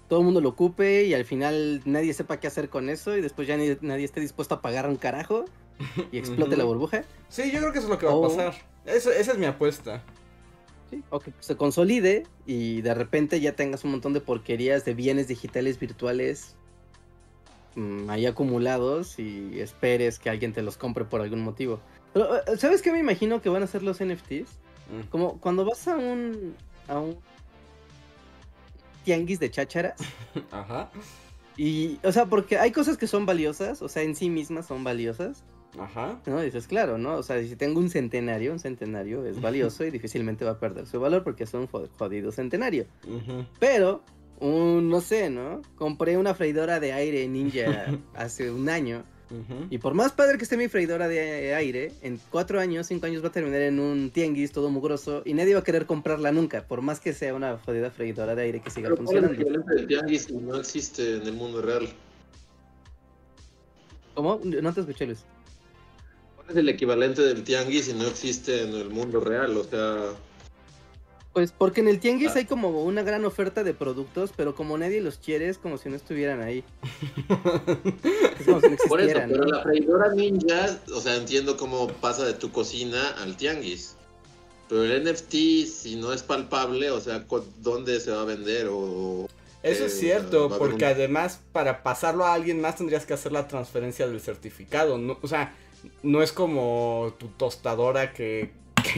todo 0.08 0.20
el 0.20 0.24
mundo 0.24 0.40
lo 0.40 0.48
ocupe 0.48 1.04
y 1.04 1.12
al 1.12 1.26
final 1.26 1.82
nadie 1.84 2.14
sepa 2.14 2.40
qué 2.40 2.46
hacer 2.46 2.70
con 2.70 2.88
eso 2.88 3.14
y 3.14 3.20
después 3.20 3.46
ya 3.46 3.58
nadie 3.82 4.04
esté 4.04 4.20
dispuesto 4.20 4.54
a 4.54 4.62
pagar 4.62 4.88
un 4.88 4.96
carajo 4.96 5.44
y 6.10 6.16
explote 6.18 6.56
la 6.56 6.64
burbuja. 6.64 7.04
Sí, 7.28 7.52
yo 7.52 7.58
creo 7.58 7.72
que 7.72 7.80
eso 7.80 7.88
es 7.88 7.90
lo 7.90 7.98
que 7.98 8.06
va 8.06 8.14
a 8.14 8.22
pasar. 8.22 8.54
esa 8.86 9.12
es 9.12 9.36
mi 9.36 9.44
apuesta. 9.44 10.02
O 11.10 11.20
que 11.20 11.32
se 11.40 11.56
consolide 11.56 12.24
y 12.46 12.80
de 12.82 12.94
repente 12.94 13.40
ya 13.40 13.52
tengas 13.52 13.84
un 13.84 13.92
montón 13.92 14.12
de 14.12 14.20
porquerías 14.20 14.84
de 14.84 14.94
bienes 14.94 15.28
digitales 15.28 15.78
virtuales 15.78 16.56
mm, 17.74 18.08
ahí 18.10 18.26
acumulados 18.26 19.18
y 19.18 19.60
esperes 19.60 20.18
que 20.18 20.30
alguien 20.30 20.52
te 20.52 20.62
los 20.62 20.76
compre 20.76 21.04
por 21.04 21.20
algún 21.20 21.42
motivo. 21.42 21.80
Pero, 22.12 22.36
eh, 22.36 22.56
¿sabes 22.56 22.82
qué 22.82 22.92
me 22.92 22.98
imagino 22.98 23.42
que 23.42 23.48
van 23.48 23.62
a 23.62 23.66
ser 23.66 23.82
los 23.82 24.02
NFTs? 24.02 24.58
Mm. 24.90 25.08
Como 25.10 25.40
cuando 25.40 25.64
vas 25.64 25.86
a 25.88 25.96
un, 25.96 26.54
a 26.88 26.98
un 26.98 27.18
tianguis 29.04 29.40
de 29.40 29.50
chácharas. 29.50 30.00
Ajá. 30.50 30.90
Y, 31.56 31.98
o 32.02 32.12
sea, 32.12 32.26
porque 32.26 32.58
hay 32.58 32.70
cosas 32.70 32.98
que 32.98 33.06
son 33.06 33.24
valiosas, 33.24 33.80
o 33.80 33.88
sea, 33.88 34.02
en 34.02 34.14
sí 34.14 34.28
mismas 34.28 34.66
son 34.66 34.84
valiosas. 34.84 35.42
Ajá. 35.78 36.20
No, 36.26 36.40
dices, 36.40 36.66
claro, 36.66 36.98
¿no? 36.98 37.16
O 37.16 37.22
sea, 37.22 37.42
si 37.42 37.56
tengo 37.56 37.80
un 37.80 37.90
centenario, 37.90 38.52
un 38.52 38.58
centenario 38.58 39.24
es 39.24 39.40
valioso 39.40 39.84
y 39.84 39.90
difícilmente 39.90 40.44
va 40.44 40.52
a 40.52 40.58
perder 40.58 40.86
su 40.86 41.00
valor 41.00 41.22
porque 41.24 41.44
es 41.44 41.54
un 41.54 41.66
jodido 41.66 42.32
centenario. 42.32 42.86
Pero, 43.58 44.02
un, 44.40 44.88
no 44.88 45.00
sé, 45.00 45.30
¿no? 45.30 45.62
Compré 45.76 46.16
una 46.16 46.34
freidora 46.34 46.80
de 46.80 46.92
aire 46.92 47.26
ninja 47.28 47.86
hace 48.14 48.50
un 48.50 48.68
año. 48.68 49.04
Y 49.70 49.78
por 49.78 49.94
más 49.94 50.12
padre 50.12 50.38
que 50.38 50.44
esté 50.44 50.56
mi 50.56 50.68
freidora 50.68 51.08
de 51.08 51.52
aire, 51.52 51.92
en 52.00 52.20
cuatro 52.30 52.60
años, 52.60 52.86
cinco 52.86 53.06
años 53.06 53.24
va 53.24 53.28
a 53.28 53.32
terminar 53.32 53.60
en 53.62 53.80
un 53.80 54.10
tianguis 54.10 54.52
todo 54.52 54.70
mugroso 54.70 55.22
y 55.24 55.34
nadie 55.34 55.54
va 55.54 55.60
a 55.60 55.64
querer 55.64 55.84
comprarla 55.84 56.30
nunca, 56.30 56.62
por 56.62 56.80
más 56.80 57.00
que 57.00 57.12
sea 57.12 57.34
una 57.34 57.58
jodida 57.58 57.90
freidora 57.90 58.36
de 58.36 58.42
aire 58.42 58.60
que 58.60 58.70
siga 58.70 58.94
funcionando. 58.94 59.34
el 59.76 59.86
tianguis 59.88 60.30
no 60.30 60.54
existe 60.56 61.16
en 61.16 61.22
el 61.22 61.32
mundo 61.32 61.60
real? 61.60 61.88
¿Cómo? 64.14 64.40
No 64.44 64.72
te 64.72 64.80
escuché, 64.80 65.06
Luis 65.06 65.24
es 66.48 66.56
el 66.56 66.68
equivalente 66.68 67.22
del 67.22 67.44
tianguis 67.44 67.88
y 67.88 67.94
no 67.94 68.06
existe 68.06 68.62
en 68.62 68.74
el 68.74 68.90
mundo 68.90 69.20
real? 69.20 69.56
O 69.56 69.64
sea... 69.64 70.10
Pues 71.32 71.52
porque 71.52 71.82
en 71.82 71.88
el 71.88 72.00
tianguis 72.00 72.30
ah. 72.30 72.38
hay 72.38 72.44
como 72.46 72.82
una 72.82 73.02
gran 73.02 73.26
oferta 73.26 73.62
de 73.62 73.74
productos, 73.74 74.32
pero 74.34 74.54
como 74.54 74.78
nadie 74.78 75.02
los 75.02 75.18
quiere, 75.18 75.50
es 75.50 75.58
como 75.58 75.76
si 75.76 75.90
no 75.90 75.96
estuvieran 75.96 76.40
ahí. 76.40 76.64
es 78.40 78.46
como 78.46 78.60
si 78.60 78.68
no 78.68 78.72
existieran. 78.72 78.88
Por 78.88 79.00
eso, 79.00 79.20
pero 79.28 79.44
la 79.44 79.62
freidora 79.62 80.14
ninja, 80.14 80.80
o 80.94 81.00
sea, 81.00 81.16
entiendo 81.16 81.58
cómo 81.58 81.88
pasa 81.88 82.24
de 82.24 82.32
tu 82.32 82.50
cocina 82.50 83.10
al 83.22 83.36
tianguis. 83.36 83.96
Pero 84.68 84.84
el 84.84 85.04
NFT, 85.04 85.66
si 85.66 85.96
no 85.96 86.12
es 86.12 86.22
palpable, 86.22 86.90
o 86.90 87.00
sea, 87.00 87.24
¿dónde 87.58 88.00
se 88.00 88.10
va 88.10 88.22
a 88.22 88.24
vender? 88.24 88.68
O, 88.70 89.28
Eso 89.62 89.84
es 89.84 89.94
eh, 89.94 89.98
cierto, 89.98 90.48
porque 90.58 90.86
además 90.86 91.40
para 91.52 91.82
pasarlo 91.82 92.24
a 92.24 92.34
alguien 92.34 92.60
más 92.60 92.76
tendrías 92.76 93.06
que 93.06 93.14
hacer 93.14 93.30
la 93.32 93.46
transferencia 93.46 94.08
del 94.08 94.20
certificado. 94.20 94.98
¿no? 94.98 95.18
O 95.22 95.28
sea, 95.28 95.54
no 96.02 96.22
es 96.22 96.32
como 96.32 97.14
tu 97.18 97.28
tostadora 97.28 98.12
que, 98.12 98.50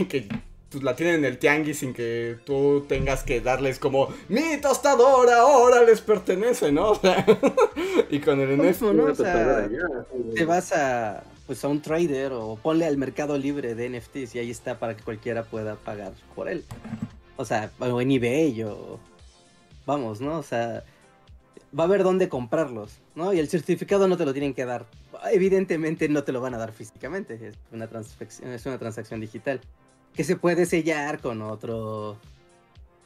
que, 0.09 0.27
pues, 0.69 0.83
la 0.83 0.95
tienen 0.95 1.15
en 1.15 1.25
el 1.25 1.37
tianguis 1.37 1.79
sin 1.79 1.93
que 1.93 2.37
tú 2.45 2.85
tengas 2.87 3.23
que 3.23 3.41
darles 3.41 3.79
como 3.79 4.09
mi 4.27 4.57
tostadora 4.61 5.39
ahora 5.39 5.83
les 5.83 6.01
pertenece, 6.01 6.71
¿no? 6.71 6.99
y 8.09 8.19
con 8.19 8.39
el 8.39 8.57
NFT 8.57 8.81
¿no? 8.81 9.13
te 9.13 10.45
vas 10.45 10.71
a 10.73 11.23
pues 11.49 11.63
a 11.65 11.67
un 11.67 11.81
trader 11.81 12.31
o 12.31 12.59
ponle 12.61 12.85
al 12.85 12.97
mercado 12.97 13.35
libre 13.35 13.73
de 13.73 13.89
NFTs 13.89 14.35
y 14.35 14.39
ahí 14.39 14.51
está 14.51 14.77
para 14.77 14.95
que 14.95 15.03
cualquiera 15.03 15.43
pueda 15.43 15.77
pagar 15.77 16.13
por 16.35 16.47
él. 16.47 16.63
O 17.37 17.45
sea, 17.45 17.71
o 17.79 18.01
en 18.01 18.11
eBay 18.11 18.61
o 18.65 18.99
vamos, 19.87 20.21
¿no? 20.21 20.37
O 20.37 20.43
sea, 20.43 20.83
va 21.77 21.85
a 21.85 21.87
haber 21.87 22.03
dónde 22.03 22.29
comprarlos, 22.29 22.99
¿no? 23.19 23.33
Y 23.33 23.39
el 23.39 23.47
certificado 23.49 24.07
no 24.07 24.17
te 24.17 24.25
lo 24.25 24.33
tienen 24.33 24.55
que 24.55 24.65
dar. 24.65 24.87
Evidentemente 25.31 26.09
no 26.09 26.23
te 26.23 26.31
lo 26.31 26.41
van 26.41 26.55
a 26.55 26.57
dar 26.57 26.71
físicamente, 26.71 27.33
es 27.35 27.55
una 27.71 27.87
transacción, 27.87 28.51
es 28.51 28.65
una 28.65 28.79
transacción 28.79 29.19
digital 29.19 29.61
que 30.15 30.23
se 30.23 30.35
puede 30.35 30.65
sellar 30.65 31.19
con 31.21 31.41
otro 31.41 32.17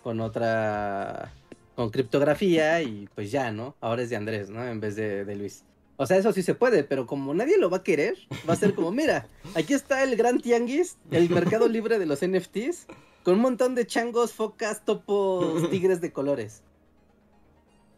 con 0.03 0.21
otra 0.21 1.33
con 1.75 1.89
criptografía 1.89 2.81
y 2.81 3.09
pues 3.15 3.31
ya, 3.31 3.51
¿no? 3.51 3.75
Ahora 3.81 4.03
es 4.03 4.09
de 4.09 4.15
Andrés, 4.15 4.49
¿no? 4.49 4.65
En 4.65 4.79
vez 4.79 4.95
de, 4.95 5.25
de 5.25 5.35
Luis. 5.35 5.63
O 5.97 6.05
sea, 6.05 6.17
eso 6.17 6.31
sí 6.31 6.43
se 6.43 6.55
puede, 6.55 6.83
pero 6.83 7.07
como 7.07 7.33
nadie 7.33 7.57
lo 7.57 7.69
va 7.69 7.77
a 7.77 7.83
querer, 7.83 8.17
va 8.47 8.53
a 8.53 8.57
ser 8.57 8.75
como, 8.75 8.91
mira, 9.01 9.27
aquí 9.55 9.73
está 9.73 10.03
el 10.03 10.15
gran 10.15 10.39
tianguis, 10.39 10.97
el 11.11 11.29
mercado 11.29 11.67
libre 11.67 11.97
de 11.99 12.05
los 12.05 12.25
NFTs, 12.25 12.87
con 13.23 13.35
un 13.35 13.41
montón 13.41 13.73
de 13.73 13.87
changos, 13.87 14.33
focas, 14.33 14.85
topos, 14.85 15.69
tigres 15.71 16.01
de 16.01 16.11
colores. 16.11 16.61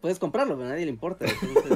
Puedes 0.05 0.19
comprarlo, 0.19 0.55
pero 0.55 0.67
a 0.67 0.73
nadie 0.73 0.85
le 0.85 0.91
importa, 0.91 1.25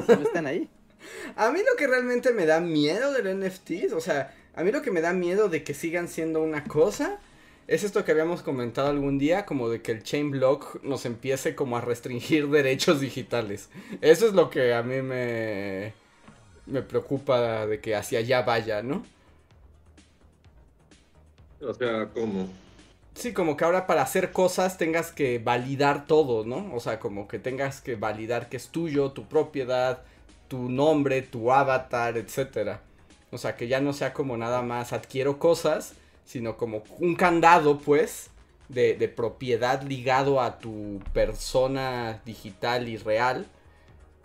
no 0.06 0.22
están 0.22 0.46
ahí. 0.46 0.68
A 1.36 1.50
mí 1.50 1.58
lo 1.68 1.76
que 1.76 1.88
realmente 1.88 2.32
me 2.32 2.46
da 2.46 2.60
miedo 2.60 3.10
del 3.10 3.40
NFTs, 3.40 3.92
o 3.92 4.00
sea, 4.00 4.32
a 4.54 4.62
mí 4.62 4.70
lo 4.70 4.82
que 4.82 4.92
me 4.92 5.00
da 5.00 5.12
miedo 5.12 5.48
de 5.48 5.64
que 5.64 5.74
sigan 5.74 6.06
siendo 6.06 6.40
una 6.40 6.62
cosa, 6.62 7.18
es 7.66 7.82
esto 7.82 8.04
que 8.04 8.12
habíamos 8.12 8.42
comentado 8.42 8.88
algún 8.88 9.18
día, 9.18 9.46
como 9.46 9.68
de 9.68 9.82
que 9.82 9.90
el 9.90 10.04
chain 10.04 10.30
block 10.30 10.80
nos 10.84 11.06
empiece 11.06 11.56
como 11.56 11.76
a 11.76 11.80
restringir 11.80 12.46
derechos 12.50 13.00
digitales. 13.00 13.68
Eso 14.00 14.28
es 14.28 14.32
lo 14.34 14.48
que 14.48 14.74
a 14.74 14.84
mí 14.84 15.02
me 15.02 15.92
me 16.66 16.82
preocupa 16.82 17.66
de 17.66 17.80
que 17.80 17.96
hacia 17.96 18.20
allá 18.20 18.42
vaya, 18.42 18.80
¿no? 18.80 19.04
O 21.60 21.74
sea, 21.74 22.08
¿cómo? 22.14 22.48
Sí, 23.20 23.34
como 23.34 23.54
que 23.54 23.64
ahora 23.66 23.86
para 23.86 24.00
hacer 24.00 24.32
cosas 24.32 24.78
tengas 24.78 25.12
que 25.12 25.38
validar 25.38 26.06
todo, 26.06 26.42
¿no? 26.46 26.74
O 26.74 26.80
sea, 26.80 26.98
como 26.98 27.28
que 27.28 27.38
tengas 27.38 27.82
que 27.82 27.94
validar 27.94 28.48
que 28.48 28.56
es 28.56 28.68
tuyo, 28.68 29.12
tu 29.12 29.26
propiedad, 29.26 30.02
tu 30.48 30.70
nombre, 30.70 31.20
tu 31.20 31.52
avatar, 31.52 32.16
etcétera. 32.16 32.80
O 33.30 33.36
sea, 33.36 33.56
que 33.56 33.68
ya 33.68 33.82
no 33.82 33.92
sea 33.92 34.14
como 34.14 34.38
nada 34.38 34.62
más 34.62 34.94
adquiero 34.94 35.38
cosas, 35.38 35.92
sino 36.24 36.56
como 36.56 36.82
un 36.98 37.14
candado, 37.14 37.76
pues, 37.78 38.30
de, 38.70 38.94
de 38.94 39.08
propiedad 39.08 39.82
ligado 39.82 40.40
a 40.40 40.58
tu 40.58 41.00
persona 41.12 42.22
digital 42.24 42.88
y 42.88 42.96
real 42.96 43.46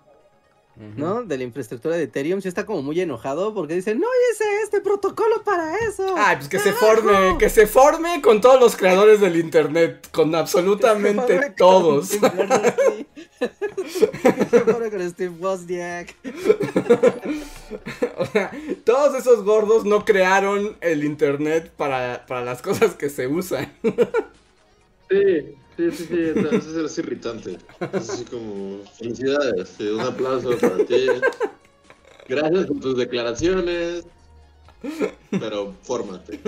¿no? 0.76 1.22
De 1.22 1.38
la 1.38 1.44
infraestructura 1.44 1.96
de 1.96 2.02
Ethereum, 2.04 2.42
sí 2.42 2.48
está 2.48 2.66
como 2.66 2.82
muy 2.82 3.00
enojado 3.00 3.54
porque 3.54 3.74
dice, 3.74 3.94
no 3.94 4.06
hice 4.30 4.44
este 4.62 4.82
protocolo 4.82 5.42
para 5.42 5.76
eso. 5.78 6.14
Ay, 6.16 6.36
pues 6.36 6.48
que 6.48 6.58
se 6.58 6.72
forme, 6.72 7.38
que 7.38 7.48
se 7.48 7.66
forme 7.66 8.20
con 8.20 8.42
todos 8.42 8.60
los 8.60 8.76
creadores 8.76 9.20
del 9.20 9.36
internet, 9.36 10.08
con 10.12 10.34
absolutamente 10.34 11.54
todos. 11.56 12.08
se 12.08 12.18
forme 14.60 14.90
con 14.90 15.10
Steve 15.10 15.34
Wozniak. 15.40 16.14
o 18.18 18.26
sea, 18.26 18.50
todos 18.84 19.14
esos 19.14 19.44
gordos 19.44 19.86
no 19.86 20.04
crearon 20.04 20.76
el 20.82 21.04
internet 21.04 21.72
para, 21.74 22.26
para 22.26 22.44
las 22.44 22.60
cosas 22.60 22.94
que 22.94 23.08
se 23.08 23.26
usan. 23.26 23.72
sí. 25.10 25.56
Sí, 25.76 25.90
sí, 25.92 26.06
sí, 26.06 26.14
eso 26.16 26.86
es 26.86 26.98
irritante. 26.98 27.58
Es 27.92 28.10
así 28.10 28.24
como, 28.24 28.82
felicidades, 28.98 29.78
un 29.80 30.00
aplauso 30.00 30.56
para 30.58 30.78
ti. 30.86 31.06
Gracias 32.28 32.66
por 32.66 32.80
tus 32.80 32.96
declaraciones, 32.96 34.04
pero 35.30 35.74
fórmate. 35.82 36.40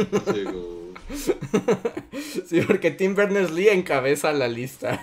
Sí, 2.47 2.61
porque 2.67 2.91
Tim 2.91 3.15
Berners-Lee 3.15 3.69
encabeza 3.69 4.33
la 4.33 4.49
lista. 4.49 5.01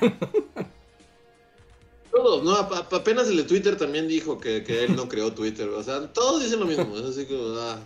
Todos, 2.12 2.44
¿no? 2.44 2.56
apenas 2.56 3.28
el 3.28 3.38
de 3.38 3.44
Twitter 3.44 3.76
también 3.78 4.08
dijo 4.08 4.40
que, 4.40 4.64
que, 4.64 4.84
él 4.84 4.96
no 4.96 5.10
creó 5.10 5.34
Twitter. 5.34 5.70
O 5.70 5.84
sea, 5.84 6.08
todos 6.14 6.44
dicen 6.44 6.60
lo 6.60 6.66
mismo. 6.66 6.96
Es 6.98 7.06
así 7.06 7.26
como, 7.26 7.58
ah, 7.58 7.80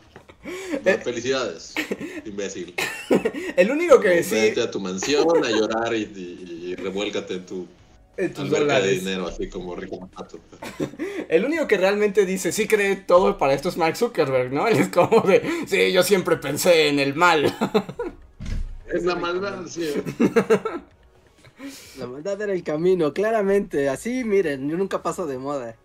eh, 0.43 0.99
felicidades, 1.03 1.73
imbécil. 2.25 2.73
El 3.55 3.71
único 3.71 3.99
que 3.99 4.23
sí. 4.23 4.35
Vete 4.35 4.61
a 4.61 4.71
tu 4.71 4.79
mansión 4.79 5.43
a 5.43 5.49
llorar 5.49 5.93
y, 5.93 6.75
revuélcate 6.75 7.35
en 7.35 7.45
tu 7.45 7.67
en 8.15 8.33
tus 8.33 8.49
de 8.51 8.91
dinero, 8.91 9.27
así 9.27 9.47
como 9.47 9.75
rico 9.77 10.09
El 11.29 11.45
único 11.45 11.67
que 11.67 11.77
realmente 11.77 12.25
dice, 12.25 12.51
sí 12.51 12.67
cree 12.67 12.97
todo 12.97 13.37
para 13.37 13.53
esto 13.53 13.69
es 13.69 13.77
Mark 13.77 13.95
Zuckerberg, 13.95 14.51
¿no? 14.51 14.67
Él 14.67 14.77
es 14.79 14.89
como 14.89 15.21
de, 15.21 15.41
sí, 15.67 15.93
yo 15.93 16.03
siempre 16.03 16.35
pensé 16.35 16.89
en 16.89 16.99
el 16.99 17.15
mal. 17.15 17.45
Es 18.93 19.05
la 19.05 19.15
maldad, 19.15 19.65
sí. 19.67 19.93
La 21.97 22.07
maldad 22.07 22.41
era 22.41 22.53
el 22.53 22.63
camino, 22.63 23.13
claramente. 23.13 23.87
Así, 23.87 24.23
miren, 24.23 24.69
yo 24.69 24.77
nunca 24.77 25.01
paso 25.01 25.25
de 25.25 25.37
moda. 25.37 25.75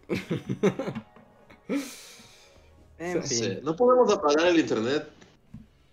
¿No 3.63 3.77
podemos 3.77 4.13
apagar 4.13 4.47
el 4.49 4.61
internet? 4.61 5.09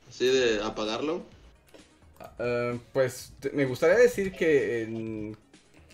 ¿Así 0.10 0.28
de 0.28 0.62
apagarlo? 0.64 1.24
Ah, 2.40 2.74
pues 2.94 3.34
me 3.54 3.66
gustaría 3.66 3.98
decir 3.98 4.32
que. 4.32 5.34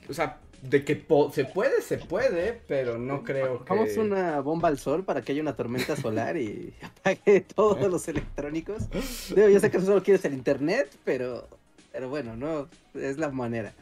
o 0.10 0.14
sea, 0.14 0.40
de 0.62 0.84
que 0.84 0.96
se 1.34 1.46
puede, 1.46 1.82
se 1.82 1.98
puede, 1.98 2.62
pero 2.68 2.98
no 2.98 3.24
creo 3.24 3.64
que. 3.64 3.74
Vamos 3.74 3.98
una 3.98 4.40
bomba 4.42 4.70
al 4.70 4.80
sol 4.80 5.04
para 5.04 5.22
que 5.22 5.32
haya 5.32 5.42
una 5.42 5.56
tormenta 5.56 5.96
solar 5.96 6.38
y 6.38 6.74
apague 6.82 7.42
todos 7.42 7.90
los 7.92 8.08
electrónicos. 8.08 8.90
Digo, 9.36 9.50
yo 9.50 9.60
sé 9.60 9.70
que 9.70 9.80
solo 9.82 10.04
quieres 10.04 10.24
el 10.26 10.34
internet, 10.34 10.96
pero. 11.04 11.48
Pero 11.92 12.10
bueno, 12.10 12.36
no. 12.36 12.68
Es 12.94 13.18
la 13.18 13.30
manera. 13.30 13.74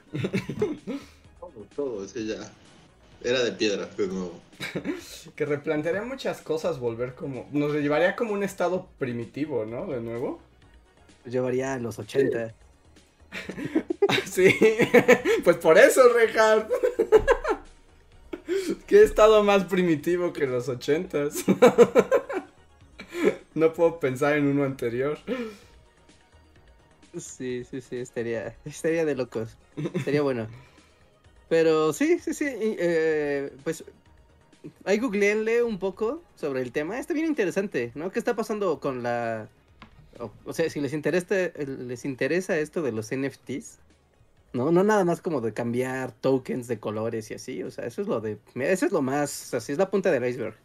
todo, 1.39 1.67
todo, 1.75 2.05
ese 2.05 2.25
ya. 2.25 2.51
Era 3.23 3.43
de 3.43 3.51
piedra, 3.51 3.87
de 3.97 4.07
nuevo. 4.07 4.39
que 5.35 5.45
replantearía 5.45 6.01
muchas 6.03 6.41
cosas, 6.41 6.79
volver 6.79 7.15
como. 7.15 7.47
Nos 7.51 7.73
llevaría 7.73 8.15
como 8.15 8.33
un 8.33 8.43
estado 8.43 8.87
primitivo, 8.99 9.65
¿no? 9.65 9.87
De 9.87 10.01
nuevo. 10.01 10.39
llevaría 11.25 11.73
a 11.73 11.79
los 11.79 11.99
80. 11.99 12.53
sí, 14.25 14.55
pues 15.43 15.57
por 15.57 15.77
eso, 15.77 16.01
Rehard. 16.09 16.67
¿Qué 18.87 19.03
estado 19.03 19.43
más 19.43 19.65
primitivo 19.65 20.31
que 20.31 20.45
los 20.45 20.69
80 20.69 21.29
no 23.55 23.73
puedo 23.73 23.99
pensar 23.99 24.37
en 24.37 24.45
uno 24.45 24.63
anterior. 24.63 25.17
Sí, 27.17 27.65
sí, 27.69 27.81
sí, 27.81 27.97
estaría, 27.97 28.55
estaría 28.65 29.05
de 29.05 29.15
locos. 29.15 29.55
Estaría 29.93 30.21
bueno. 30.21 30.47
Pero 31.49 31.93
sí, 31.93 32.19
sí, 32.19 32.33
sí. 32.33 32.45
Eh, 32.47 33.51
pues 33.63 33.83
ahí 34.83 34.97
googleenle 34.99 35.63
un 35.63 35.79
poco 35.79 36.21
sobre 36.35 36.61
el 36.61 36.71
tema. 36.71 36.99
Está 36.99 37.13
bien 37.13 37.27
interesante, 37.27 37.91
¿no? 37.95 38.11
¿Qué 38.11 38.19
está 38.19 38.35
pasando 38.35 38.79
con 38.79 39.03
la 39.03 39.47
o, 40.45 40.53
sea, 40.53 40.69
si 40.69 40.79
les 40.79 40.93
interesa, 40.93 41.35
les 41.57 42.05
interesa 42.05 42.57
esto 42.57 42.81
de 42.81 42.91
los 42.91 43.11
NFTs, 43.13 43.79
¿no? 44.53 44.71
No 44.71 44.83
nada 44.83 45.03
más 45.03 45.21
como 45.21 45.41
de 45.41 45.53
cambiar 45.53 46.11
tokens 46.11 46.67
de 46.67 46.79
colores 46.79 47.31
y 47.31 47.33
así, 47.33 47.63
o 47.63 47.71
sea, 47.71 47.85
eso 47.85 48.01
es 48.01 48.07
lo 48.07 48.21
de, 48.21 48.37
eso 48.55 48.85
es 48.85 48.91
lo 48.91 49.01
más, 49.01 49.53
así 49.53 49.71
es 49.71 49.77
la 49.77 49.89
punta 49.89 50.11
del 50.11 50.25
iceberg. 50.25 50.55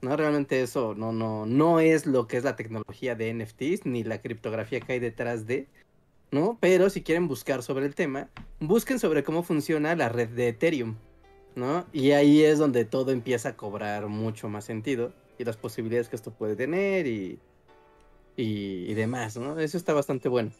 No, 0.00 0.16
realmente 0.16 0.62
eso 0.62 0.94
no, 0.94 1.12
no, 1.12 1.44
no 1.44 1.80
es 1.80 2.06
lo 2.06 2.28
que 2.28 2.36
es 2.36 2.44
la 2.44 2.54
tecnología 2.54 3.16
de 3.16 3.34
NFTs 3.34 3.84
ni 3.84 4.04
la 4.04 4.22
criptografía 4.22 4.78
que 4.78 4.92
hay 4.92 4.98
detrás 5.00 5.44
de, 5.48 5.66
¿no? 6.30 6.58
Pero 6.60 6.90
si 6.90 7.02
quieren 7.02 7.28
buscar 7.28 7.62
sobre 7.62 7.86
el 7.86 7.94
tema, 7.94 8.28
busquen 8.60 8.98
sobre 8.98 9.24
cómo 9.24 9.42
funciona 9.42 9.94
la 9.96 10.08
red 10.08 10.28
de 10.28 10.48
Ethereum, 10.48 10.96
¿no? 11.54 11.84
Y 11.92 12.12
ahí 12.12 12.42
es 12.42 12.58
donde 12.58 12.84
todo 12.84 13.12
empieza 13.12 13.50
a 13.50 13.56
cobrar 13.56 14.06
mucho 14.06 14.48
más 14.48 14.64
sentido 14.64 15.12
y 15.38 15.44
las 15.44 15.56
posibilidades 15.56 16.08
que 16.08 16.16
esto 16.16 16.30
puede 16.30 16.56
tener 16.56 17.06
y, 17.06 17.38
y, 18.36 18.94
demás, 18.94 19.36
¿no? 19.36 19.58
Eso 19.58 19.76
está 19.76 19.92
bastante 19.92 20.28
bueno. 20.28 20.50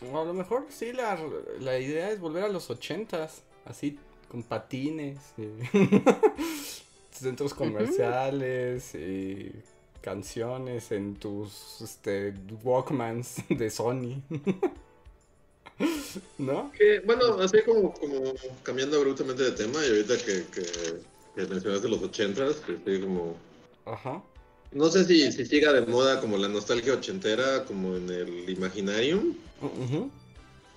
a 0.00 0.24
lo 0.24 0.34
mejor 0.34 0.66
sí, 0.68 0.92
la, 0.92 1.18
la 1.60 1.78
idea 1.78 2.10
es 2.10 2.20
volver 2.20 2.44
a 2.44 2.48
los 2.48 2.70
ochentas, 2.70 3.42
así 3.64 3.98
con 4.30 4.42
patines. 4.42 5.18
centros 7.18 7.54
comerciales 7.54 8.94
y 8.94 9.52
canciones 10.00 10.92
en 10.92 11.16
tus 11.16 11.80
este, 11.82 12.34
Walkmans 12.62 13.36
de 13.48 13.70
Sony. 13.70 14.22
¿No? 16.38 16.72
bueno, 17.04 17.38
así 17.40 17.58
como, 17.64 17.92
como 17.94 18.34
cambiando 18.64 18.96
abruptamente 18.96 19.44
de 19.44 19.52
tema, 19.52 19.78
y 19.84 19.88
ahorita 19.88 20.16
que, 20.18 20.44
que, 20.46 21.46
mencionaste 21.46 21.88
los 21.88 22.02
ochentas, 22.02 22.56
que 22.56 22.72
estoy 22.72 23.00
como... 23.00 23.36
Ajá. 23.86 24.22
No 24.72 24.90
sé 24.90 25.04
si, 25.04 25.30
si 25.32 25.46
siga 25.46 25.72
de 25.72 25.82
moda 25.82 26.20
como 26.20 26.36
la 26.36 26.48
nostalgia 26.48 26.94
ochentera, 26.94 27.64
como 27.64 27.96
en 27.96 28.10
el 28.10 28.50
Imaginarium. 28.50 29.34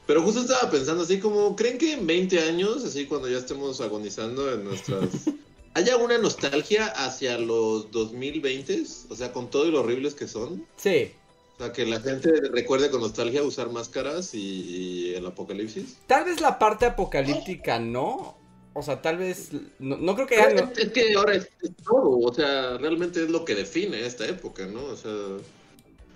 Pero 0.08 0.22
justo 0.22 0.42
estaba 0.42 0.70
pensando 0.70 1.04
así 1.04 1.20
como, 1.20 1.56
¿creen 1.56 1.78
que 1.78 1.94
en 1.94 2.06
20 2.06 2.40
años, 2.40 2.86
así 2.86 3.06
cuando 3.06 3.28
ya 3.28 3.40
estemos 3.40 3.82
agonizando 3.82 4.54
en 4.54 4.64
nuestras 4.64 5.10
¿Hay 5.74 5.88
alguna 5.90 6.18
nostalgia 6.18 6.88
hacia 6.88 7.38
los 7.38 7.92
2020? 7.92 8.84
O 9.10 9.16
sea, 9.16 9.32
con 9.32 9.50
todo 9.50 9.68
y 9.68 9.72
lo 9.72 9.82
horribles 9.82 10.16
que 10.16 10.28
son. 10.28 10.66
Sí. 10.76 11.12
O 11.56 11.64
sea, 11.64 11.72
que 11.72 11.86
la 11.86 12.02
gente 12.02 12.30
recuerde 12.52 12.90
con 12.90 13.02
nostalgia 13.02 13.44
usar 13.44 13.70
máscaras 13.70 14.34
y, 14.34 15.14
el 15.16 15.26
apocalipsis. 15.26 15.98
Tal 16.08 16.26
vez 16.26 16.42
la 16.42 16.60
parte 16.60 16.86
apocalíptica 16.86 17.80
no. 17.80 18.36
O 18.74 18.82
sea, 18.82 19.02
tal 19.02 19.18
vez. 19.18 19.50
No, 19.80 20.16
creo 20.16 20.28
que 20.28 20.38
haya. 20.38 20.72
Es, 20.76 20.92
que 20.92 21.14
ahora 21.16 21.36
es, 21.36 21.50
todo. 21.86 22.20
O 22.20 22.34
sea, 22.34 22.78
realmente 22.78 23.24
es 23.24 23.30
lo 23.30 23.46
que 23.46 23.56
define 23.56 24.06
esta 24.06 24.26
época, 24.26 24.66
¿no? 24.66 24.84
O 24.84 24.96
sea. 24.98 25.12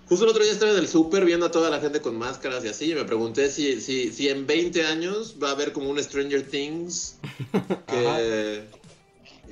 Justo 0.08 0.24
el 0.24 0.30
otro 0.30 0.44
día 0.44 0.52
estaba 0.52 0.70
en 0.70 0.78
el 0.78 0.86
súper 0.86 1.24
viendo 1.24 1.46
a 1.46 1.50
toda 1.50 1.68
la 1.68 1.80
gente 1.80 2.00
con 2.00 2.16
máscaras 2.16 2.64
y 2.64 2.68
así, 2.68 2.92
y 2.92 2.94
me 2.94 3.04
pregunté 3.04 3.50
si, 3.50 3.80
si, 3.80 4.12
si 4.12 4.28
en 4.28 4.46
20 4.46 4.86
años 4.86 5.36
va 5.42 5.48
a 5.48 5.52
haber 5.52 5.72
como 5.72 5.90
un 5.90 6.00
Stranger 6.00 6.46
Things 6.46 7.16
que, 7.88 8.62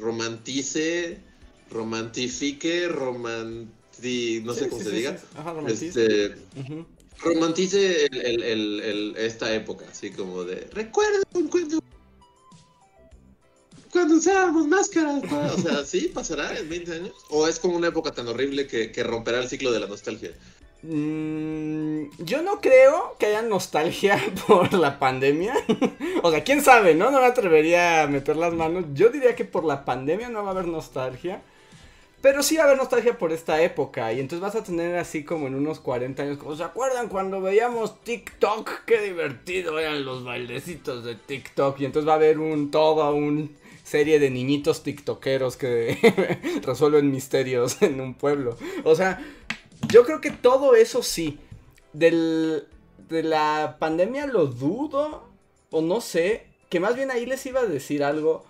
romantice, 0.04 1.18
romantifique, 1.70 2.88
romanti, 2.88 4.42
no 4.44 4.52
sé 4.52 4.68
cómo 4.68 4.82
se 4.82 4.90
diga. 4.90 5.18
romantice. 5.42 5.86
Este, 5.86 6.36
romantice 7.20 8.06
el, 8.06 9.14
esta 9.16 9.52
época, 9.54 9.86
así 9.90 10.10
como 10.10 10.44
de, 10.44 10.68
recuerden 10.72 11.48
cuando, 11.50 11.80
cuando 13.90 14.16
usábamos 14.16 14.66
máscaras. 14.66 15.22
O 15.32 15.62
sea, 15.62 15.84
¿sí 15.84 16.10
pasará 16.12 16.58
en 16.58 16.68
20 16.68 16.92
años? 16.92 17.12
¿O 17.30 17.48
es 17.48 17.58
como 17.58 17.76
una 17.76 17.88
época 17.88 18.12
tan 18.12 18.28
horrible 18.28 18.66
que, 18.66 18.92
que 18.92 19.02
romperá 19.02 19.40
el 19.40 19.48
ciclo 19.48 19.72
de 19.72 19.80
la 19.80 19.86
nostalgia? 19.86 20.32
Mm, 20.86 22.10
yo 22.18 22.42
no 22.42 22.60
creo 22.60 23.16
que 23.18 23.26
haya 23.26 23.40
nostalgia 23.40 24.20
por 24.46 24.74
la 24.74 24.98
pandemia. 24.98 25.54
o 26.22 26.30
sea, 26.30 26.44
quién 26.44 26.62
sabe, 26.62 26.94
¿no? 26.94 27.10
No 27.10 27.20
me 27.20 27.26
atrevería 27.26 28.02
a 28.02 28.06
meter 28.06 28.36
las 28.36 28.52
manos. 28.52 28.84
Yo 28.92 29.08
diría 29.08 29.34
que 29.34 29.46
por 29.46 29.64
la 29.64 29.84
pandemia 29.84 30.28
no 30.28 30.42
va 30.42 30.50
a 30.50 30.52
haber 30.52 30.66
nostalgia. 30.66 31.42
Pero 32.20 32.42
sí 32.42 32.56
va 32.56 32.62
a 32.62 32.66
haber 32.66 32.78
nostalgia 32.78 33.18
por 33.18 33.32
esta 33.32 33.62
época. 33.62 34.12
Y 34.12 34.20
entonces 34.20 34.40
vas 34.40 34.54
a 34.54 34.64
tener 34.64 34.96
así 34.96 35.24
como 35.24 35.46
en 35.46 35.54
unos 35.54 35.80
40 35.80 36.22
años. 36.22 36.38
Como, 36.38 36.56
¿Se 36.56 36.64
acuerdan 36.64 37.08
cuando 37.08 37.40
veíamos 37.40 38.02
TikTok? 38.02 38.84
Qué 38.86 39.00
divertido 39.00 39.78
eran 39.78 40.04
los 40.04 40.24
bailecitos 40.24 41.04
de 41.04 41.16
TikTok. 41.16 41.80
Y 41.80 41.86
entonces 41.86 42.08
va 42.08 42.14
a 42.14 42.16
haber 42.16 42.38
un 42.38 42.70
toda 42.70 43.10
una 43.10 43.48
serie 43.84 44.18
de 44.18 44.30
niñitos 44.30 44.82
tiktokeros 44.82 45.58
que 45.58 45.98
resuelven 46.62 47.10
misterios 47.10 47.80
en 47.82 48.00
un 48.00 48.14
pueblo. 48.14 48.56
O 48.84 48.94
sea, 48.94 49.22
yo 49.94 50.04
creo 50.04 50.20
que 50.20 50.32
todo 50.32 50.74
eso 50.74 51.04
sí. 51.04 51.38
Del, 51.92 52.66
de 53.08 53.22
la 53.22 53.76
pandemia 53.78 54.26
lo 54.26 54.46
dudo. 54.46 55.22
O 55.70 55.82
no 55.82 56.00
sé. 56.00 56.48
Que 56.68 56.80
más 56.80 56.96
bien 56.96 57.12
ahí 57.12 57.26
les 57.26 57.46
iba 57.46 57.60
a 57.60 57.66
decir 57.66 58.02
algo. 58.02 58.44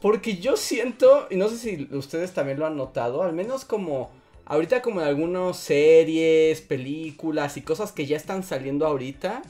Porque 0.00 0.36
yo 0.36 0.56
siento, 0.56 1.26
y 1.30 1.36
no 1.36 1.48
sé 1.48 1.58
si 1.58 1.88
ustedes 1.90 2.32
también 2.32 2.60
lo 2.60 2.66
han 2.66 2.76
notado, 2.76 3.24
al 3.24 3.32
menos 3.32 3.64
como 3.64 4.12
ahorita 4.44 4.82
como 4.82 5.00
en 5.00 5.08
algunas 5.08 5.56
series, 5.56 6.60
películas 6.60 7.56
y 7.56 7.62
cosas 7.62 7.90
que 7.90 8.06
ya 8.06 8.16
están 8.16 8.44
saliendo 8.44 8.86
ahorita, 8.86 9.42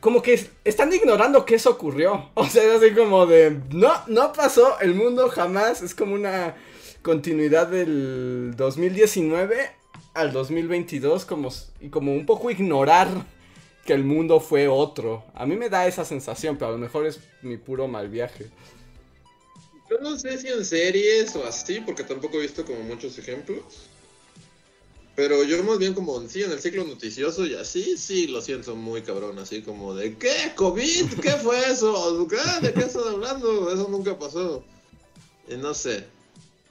como 0.00 0.22
que 0.22 0.48
están 0.64 0.92
ignorando 0.92 1.44
que 1.44 1.54
eso 1.54 1.70
ocurrió. 1.70 2.30
O 2.34 2.46
sea, 2.46 2.64
es 2.64 2.82
así 2.82 2.92
como 2.92 3.26
de, 3.26 3.60
no, 3.70 3.92
no 4.08 4.32
pasó, 4.32 4.80
el 4.80 4.94
mundo 4.94 5.28
jamás, 5.28 5.82
es 5.82 5.94
como 5.94 6.14
una 6.14 6.56
continuidad 7.02 7.68
del 7.68 8.54
2019 8.56 9.77
al 10.18 10.32
2022 10.32 11.24
como, 11.24 11.48
y 11.80 11.88
como 11.88 12.12
un 12.12 12.26
poco 12.26 12.50
ignorar 12.50 13.08
que 13.86 13.92
el 13.92 14.04
mundo 14.04 14.40
fue 14.40 14.66
otro. 14.66 15.24
A 15.32 15.46
mí 15.46 15.56
me 15.56 15.68
da 15.68 15.86
esa 15.86 16.04
sensación, 16.04 16.56
pero 16.56 16.70
a 16.70 16.72
lo 16.72 16.78
mejor 16.78 17.06
es 17.06 17.20
mi 17.40 17.56
puro 17.56 17.86
mal 17.86 18.08
viaje. 18.08 18.50
Yo 19.88 19.98
no 20.00 20.18
sé 20.18 20.36
si 20.38 20.48
en 20.48 20.64
series 20.64 21.34
o 21.36 21.46
así, 21.46 21.80
porque 21.80 22.02
tampoco 22.02 22.36
he 22.36 22.42
visto 22.42 22.64
como 22.64 22.80
muchos 22.80 23.16
ejemplos. 23.16 23.62
Pero 25.14 25.42
yo 25.44 25.62
más 25.64 25.78
bien 25.78 25.94
como, 25.94 26.20
sí, 26.28 26.42
en 26.42 26.52
el 26.52 26.60
ciclo 26.60 26.84
noticioso 26.84 27.46
y 27.46 27.54
así, 27.54 27.96
sí, 27.96 28.26
lo 28.26 28.40
siento 28.40 28.76
muy 28.76 29.02
cabrón, 29.02 29.38
así 29.38 29.62
como 29.62 29.94
de, 29.94 30.16
¿qué? 30.16 30.52
¿COVID? 30.54 31.20
¿Qué 31.22 31.30
fue 31.30 31.70
eso? 31.70 32.26
¿De 32.26 32.72
qué 32.72 32.80
están 32.80 33.08
hablando? 33.08 33.72
Eso 33.72 33.88
nunca 33.88 34.18
pasó. 34.18 34.64
Y 35.48 35.56
no 35.56 35.74
sé, 35.74 36.04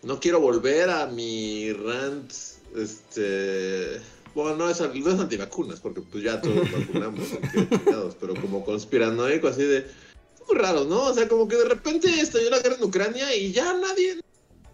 no 0.03 0.19
quiero 0.19 0.39
volver 0.39 0.89
a 0.89 1.07
mi 1.07 1.73
rant 1.73 2.31
este. 2.75 4.01
Bueno, 4.35 4.55
no 4.55 4.69
es, 4.69 4.79
no 4.79 5.11
es 5.11 5.19
antivacunas, 5.19 5.79
porque 5.79 6.01
pues 6.01 6.23
ya 6.23 6.39
todos 6.41 6.71
vacunamos, 6.71 7.27
pero 8.19 8.35
como 8.35 8.63
conspiranoico, 8.63 9.47
así 9.47 9.63
de. 9.63 9.85
Muy 10.47 10.57
raro, 10.57 10.85
¿no? 10.85 11.05
O 11.05 11.13
sea, 11.13 11.27
como 11.27 11.47
que 11.47 11.57
de 11.57 11.65
repente 11.65 12.07
estalló 12.21 12.49
la 12.49 12.59
guerra 12.59 12.75
en 12.75 12.83
Ucrania 12.83 13.35
y 13.35 13.51
ya 13.51 13.73
nadie. 13.73 14.21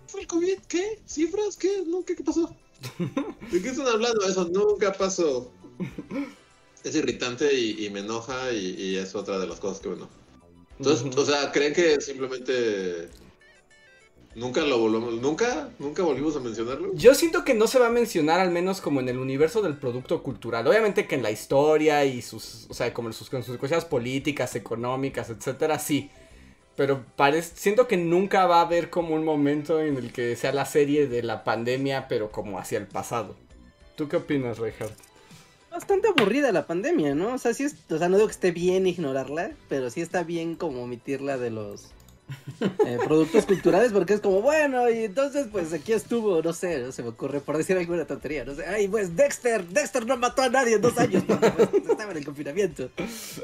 ¿Fue 0.08 0.22
el 0.22 0.28
COVID? 0.28 0.60
¿Qué? 0.68 1.02
¿Cifras? 1.08 1.58
¿Qué? 1.58 1.84
¿Qué, 2.06 2.16
¿Qué 2.16 2.24
pasó? 2.24 2.56
¿De 3.52 3.62
qué 3.62 3.70
están 3.70 3.88
hablando? 3.88 4.24
Eso 4.28 4.48
nunca 4.50 4.94
pasó. 4.94 5.52
Es 6.84 6.96
irritante 6.96 7.58
y, 7.58 7.90
me 7.90 8.02
enoja 8.02 8.52
y, 8.52 8.76
y, 8.78 8.96
es 8.98 9.16
otra 9.16 9.40
de 9.40 9.48
las 9.48 9.60
cosas 9.60 9.80
que 9.80 9.90
me 9.90 9.96
enoja. 9.96 10.12
Entonces, 10.78 11.16
o 11.16 11.26
sea, 11.26 11.52
¿creen 11.52 11.74
que 11.74 12.02
simplemente 12.02 13.10
Nunca 14.36 14.62
lo 14.62 14.80
volvemos, 14.80 15.14
nunca, 15.16 15.70
nunca 15.78 16.02
volvimos 16.02 16.36
a 16.36 16.40
mencionarlo. 16.40 16.94
Yo 16.96 17.14
siento 17.14 17.46
que 17.46 17.54
no 17.54 17.68
se 17.68 17.78
va 17.78 17.88
a 17.88 17.92
mencionar 17.92 18.40
al 18.40 18.50
menos 18.50 18.82
como 18.82 19.00
en 19.00 19.10
el 19.10 19.20
universo 19.20 19.62
del 19.62 19.78
producto 19.78 20.24
cultural. 20.24 20.66
Obviamente 20.66 21.06
que 21.06 21.16
en 21.16 21.24
la 21.24 21.30
historia 21.30 22.04
y 22.06 22.22
sus, 22.22 22.66
o 22.70 22.74
sea, 22.74 22.94
como 22.94 23.14
sus 23.14 23.30
consecuencias 23.30 23.86
políticas, 23.86 24.56
económicas, 24.56 25.30
etcétera, 25.30 25.78
sí. 25.78 26.10
Pero 26.76 27.06
parece, 27.16 27.56
siento 27.56 27.88
que 27.88 27.98
nunca 27.98 28.48
va 28.48 28.58
a 28.58 28.62
haber 28.62 28.90
como 28.90 29.14
un 29.14 29.24
momento 29.24 29.80
en 29.80 29.98
el 29.98 30.12
que 30.12 30.36
sea 30.36 30.52
la 30.52 30.66
serie 30.66 31.08
de 31.08 31.22
la 31.22 31.44
pandemia, 31.44 32.08
pero 32.08 32.32
como 32.32 32.58
hacia 32.58 32.80
el 32.80 32.88
pasado. 32.88 33.36
¿Tú 33.96 34.08
qué 34.08 34.16
opinas, 34.16 34.58
Reinhardt? 34.58 34.98
Bastante 35.70 36.08
aburrida 36.08 36.52
la 36.52 36.66
pandemia, 36.66 37.14
¿no? 37.14 37.36
O 37.36 37.38
sea, 37.38 37.54
sí 37.54 37.64
es, 37.64 37.76
o 37.90 37.98
sea, 38.00 38.10
no 38.10 38.18
digo 38.18 38.28
que 38.28 38.34
esté 38.34 38.52
bien 38.52 38.88
ignorarla, 38.88 39.52
pero 39.70 39.92
sí 39.92 40.02
está 40.02 40.24
bien 40.24 40.56
como 40.56 40.84
omitirla 40.84 41.38
de 41.38 41.52
los 41.52 41.92
eh, 42.86 42.98
productos 43.06 43.46
culturales 43.46 43.92
porque 43.92 44.14
es 44.14 44.22
como, 44.22 44.42
bueno, 44.42 44.90
y 44.90 45.06
entonces 45.06 45.48
pues 45.52 45.74
aquí 45.74 45.94
estuvo, 45.94 46.42
no 46.42 46.54
sé, 46.54 46.80
no 46.80 46.92
se 46.92 47.04
me 47.04 47.10
ocurre 47.10 47.42
por 47.42 47.58
decir 47.58 47.78
alguna 47.78 48.06
tontería, 48.06 48.46
no 48.46 48.56
sé, 48.56 48.66
ay, 48.66 48.88
pues 48.88 49.16
Dexter, 49.16 49.66
Dexter 49.68 50.06
no 50.06 50.18
mató 50.18 50.44
a 50.44 50.50
nadie 50.50 50.76
en 50.76 50.82
dos 50.82 50.98
años 50.98 51.24
porque 51.28 51.50
pues, 51.50 51.70
estaba 51.90 52.12
en 52.12 52.18
el 52.18 52.26
confinamiento. 52.26 52.90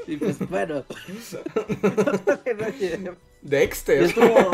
Y 0.06 0.16
pues 0.16 0.38
bueno. 0.48 0.84
Dexter. 3.42 4.02
Y 4.02 4.04
estuvo, 4.04 4.50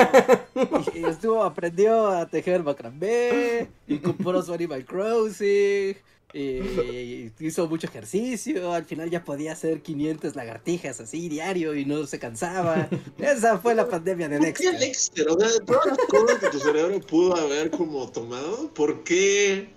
y 0.94 1.04
estuvo, 1.04 1.42
aprendió 1.42 2.08
a 2.08 2.26
tejer 2.26 2.62
macramé 2.62 3.68
y 3.86 3.98
compró 3.98 4.42
su 4.42 4.52
Animal 4.52 4.84
Crossing 4.84 5.96
y 6.36 7.32
hizo 7.40 7.66
mucho 7.66 7.86
ejercicio, 7.86 8.72
al 8.72 8.84
final 8.84 9.08
ya 9.08 9.24
podía 9.24 9.52
hacer 9.52 9.80
500 9.80 10.36
lagartijas 10.36 11.00
así 11.00 11.30
diario 11.30 11.74
y 11.74 11.86
no 11.86 12.06
se 12.06 12.18
cansaba. 12.18 12.90
Esa 13.18 13.58
fue 13.58 13.74
la 13.74 13.88
pandemia 13.88 14.28
de 14.28 14.38
Dexter. 14.40 14.72
¿Por 14.74 14.78
qué 14.78 15.22
O 15.22 15.40
sea, 15.40 15.64
todas 15.64 15.86
las 15.86 15.98
cosas 16.08 16.38
que 16.38 16.48
tu 16.48 16.58
cerebro 16.58 17.00
pudo 17.00 17.36
haber 17.36 17.70
como 17.70 18.10
tomado, 18.10 18.68
¿por 18.74 19.02
qué? 19.02 19.70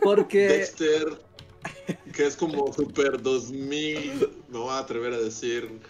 Porque. 0.00 0.46
Dexter, 0.46 1.18
que 2.14 2.26
es 2.26 2.36
como 2.36 2.72
Super 2.72 3.20
2000, 3.20 4.30
me 4.48 4.58
voy 4.58 4.70
a 4.70 4.78
atrever 4.78 5.12
a 5.12 5.18
decir. 5.18 5.80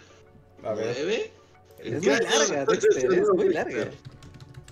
A 0.63 0.73
ver. 0.73 0.97
¿9? 0.97 1.29
Es 1.83 2.03
muy 2.03 2.07
larga, 2.07 2.65
Dexter, 2.65 3.13
es 3.13 3.29
muy 3.29 3.49
larga. 3.49 3.91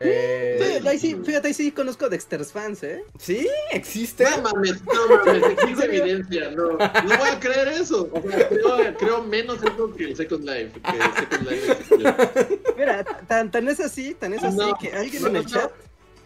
Eh, 0.03 0.81
ahí 0.85 0.97
sí, 0.97 1.15
fíjate, 1.23 1.49
ahí 1.49 1.53
sí 1.53 1.71
conozco 1.71 2.09
Dexter's 2.09 2.51
fans, 2.51 2.81
¿eh? 2.83 3.03
Sí, 3.19 3.47
existe. 3.71 4.23
No 4.23 4.41
mames, 4.41 4.83
no 4.83 5.17
mames, 5.17 5.43
existe 5.51 5.85
evidencia, 5.85 6.51
no. 6.51 6.71
No 6.71 6.77
voy 6.77 7.29
a 7.29 7.39
creer 7.39 7.67
eso. 7.69 8.09
O 8.11 8.21
sea, 8.29 8.49
creo, 8.49 8.97
creo 8.97 9.23
menos 9.23 9.59
eso 9.61 9.93
que 9.95 10.05
el 10.05 10.15
Second 10.15 10.43
Life. 10.43 10.71
Que 10.81 11.19
Second 11.19 11.49
Life 11.49 12.61
Mira, 12.77 13.03
tan, 13.27 13.51
tan 13.51 13.67
es 13.67 13.79
así, 13.79 14.15
tan 14.15 14.33
es 14.33 14.43
así 14.43 14.71
que 14.79 14.91
alguien 14.93 15.27
en 15.27 15.35
el 15.35 15.45
chat 15.45 15.71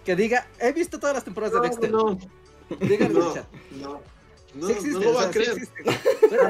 que 0.06 0.16
diga, 0.16 0.48
he 0.60 0.72
visto 0.72 1.00
todas 1.00 1.16
las 1.16 1.24
temporadas 1.24 1.54
de 1.54 1.68
Dexter. 1.68 1.92
No, 1.92 2.18
Díganlo 2.80 3.22
en 3.22 3.28
el 3.28 3.34
chat. 3.34 3.48
No. 3.82 4.16
No, 4.54 4.70
no 4.70 5.00
lo 5.00 5.14
va 5.16 5.24
a 5.24 5.32
creer. 5.32 5.68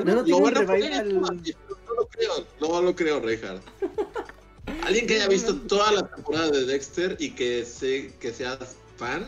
no, 0.05 0.15
no, 0.15 0.21
lo 0.21 0.39
van 0.41 0.57
a. 0.57 1.03
No 1.03 1.21
lo 1.95 2.07
creo, 2.07 2.45
no 2.61 2.81
lo 2.81 2.95
creo, 2.95 3.19
Reinhardt. 3.19 3.63
Alguien 4.83 5.07
que 5.07 5.15
haya 5.15 5.27
visto 5.27 5.55
todas 5.61 5.93
las 5.93 6.11
temporadas 6.11 6.51
de 6.51 6.65
Dexter 6.65 7.15
y 7.19 7.31
que, 7.31 7.65
se, 7.65 8.13
que 8.19 8.31
sea 8.31 8.57
fan. 8.97 9.25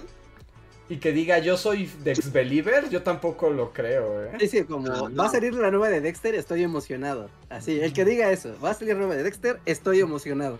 Y 0.89 0.97
que 0.97 1.11
diga 1.11 1.39
yo 1.39 1.57
soy 1.57 1.91
Dex 2.03 2.31
Believer, 2.31 2.89
yo 2.89 3.03
tampoco 3.03 3.49
lo 3.49 3.73
creo, 3.73 4.23
¿eh? 4.23 4.31
Sí, 4.39 4.47
sí, 4.47 4.63
como 4.63 5.11
va 5.13 5.25
a 5.25 5.29
salir 5.29 5.53
la 5.53 5.69
nueva 5.69 5.89
de 5.89 5.99
Dexter, 5.99 6.33
estoy 6.35 6.63
emocionado. 6.63 7.29
Así, 7.49 7.79
el 7.79 7.91
que 7.91 8.05
diga 8.05 8.31
eso, 8.31 8.55
va 8.63 8.69
a 8.69 8.73
salir 8.73 8.93
la 8.93 8.99
nueva 8.99 9.15
de 9.15 9.23
Dexter, 9.23 9.59
estoy 9.65 9.99
emocionado. 9.99 10.59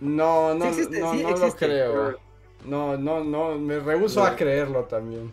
No, 0.00 0.54
no, 0.54 0.70
no, 0.70 1.14
no 1.14 1.36
lo 1.36 1.56
creo. 1.56 2.18
No, 2.64 2.96
no, 2.96 3.24
no, 3.24 3.58
me 3.58 3.78
rehuso 3.80 4.22
a 4.22 4.36
creerlo 4.36 4.84
también. 4.84 5.32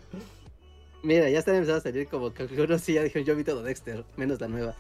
Mira, 1.03 1.29
ya 1.29 1.39
están 1.39 1.55
empezando 1.55 1.79
a 1.79 1.84
salir 1.84 2.07
como 2.07 2.34
que 2.34 2.45
uno 2.45 2.79
sí 2.79 2.93
ya 2.93 3.03
dijeron 3.03 3.25
yo 3.25 3.36
vi 3.36 3.43
todo 3.43 3.61
Dexter, 3.61 4.03
menos 4.15 4.39
la 4.39 4.47
nueva. 4.47 4.75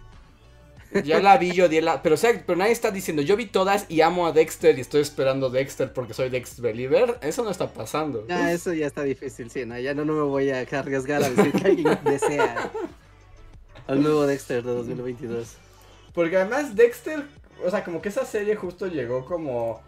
Ya 1.03 1.19
la 1.19 1.37
vi, 1.37 1.51
yo 1.51 1.67
di 1.67 1.81
la... 1.81 2.01
Pero, 2.01 2.15
pero 2.45 2.57
nadie 2.57 2.71
está 2.71 2.91
diciendo, 2.91 3.21
yo 3.21 3.35
vi 3.35 3.45
todas 3.45 3.85
y 3.89 4.01
amo 4.01 4.27
a 4.27 4.31
Dexter 4.31 4.77
y 4.77 4.81
estoy 4.81 5.01
esperando 5.01 5.49
Dexter 5.49 5.91
porque 5.93 6.13
soy 6.13 6.29
Dexter 6.29 6.63
Believer. 6.63 7.17
Eso 7.21 7.43
no 7.43 7.49
está 7.49 7.73
pasando. 7.73 8.25
Ya, 8.27 8.51
eso 8.51 8.73
ya 8.73 8.87
está 8.87 9.03
difícil, 9.03 9.49
sí, 9.49 9.65
¿no? 9.65 9.77
Ya 9.79 9.93
no, 9.93 10.05
no 10.05 10.13
me 10.13 10.21
voy 10.21 10.49
a 10.51 10.61
arriesgar 10.61 11.23
a 11.23 11.29
decir 11.29 11.51
que 11.51 11.67
alguien 11.67 11.97
desea 12.05 12.71
al 13.87 14.01
nuevo 14.01 14.25
Dexter 14.25 14.63
de 14.63 14.73
2022. 14.73 15.57
Porque 16.13 16.37
además 16.37 16.75
Dexter, 16.75 17.25
o 17.65 17.69
sea, 17.69 17.83
como 17.83 18.01
que 18.01 18.09
esa 18.09 18.25
serie 18.25 18.55
justo 18.55 18.87
llegó 18.87 19.25
como 19.25 19.81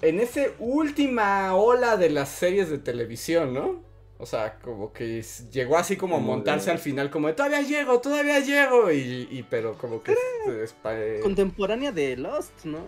en 0.00 0.20
ese 0.20 0.54
última 0.58 1.54
ola 1.56 1.96
de 1.96 2.10
las 2.10 2.28
series 2.28 2.70
de 2.70 2.78
televisión, 2.78 3.52
¿no? 3.52 3.87
O 4.20 4.26
sea, 4.26 4.58
como 4.58 4.92
que 4.92 5.24
llegó 5.52 5.78
así 5.78 5.96
como 5.96 6.16
a 6.16 6.18
montarse 6.18 6.72
al 6.72 6.80
final, 6.80 7.08
como 7.08 7.28
de 7.28 7.34
todavía 7.34 7.62
llego, 7.62 8.00
todavía 8.00 8.40
llego. 8.40 8.90
Y, 8.90 9.28
y 9.30 9.46
pero 9.48 9.78
como 9.78 10.02
que 10.02 10.10
es, 10.12 10.74
eh, 10.84 11.20
contemporánea 11.22 11.92
de 11.92 12.16
Lost, 12.16 12.64
¿no? 12.64 12.80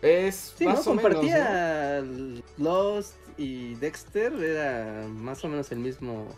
Es 0.00 0.54
sí, 0.56 0.64
más 0.64 0.78
¿no? 0.78 0.84
Compartía 0.84 2.04
Lost 2.56 3.16
y 3.36 3.74
Dexter, 3.74 4.32
era 4.32 5.08
más 5.08 5.44
o 5.44 5.48
menos 5.48 5.72
el 5.72 5.80
mismo. 5.80 6.28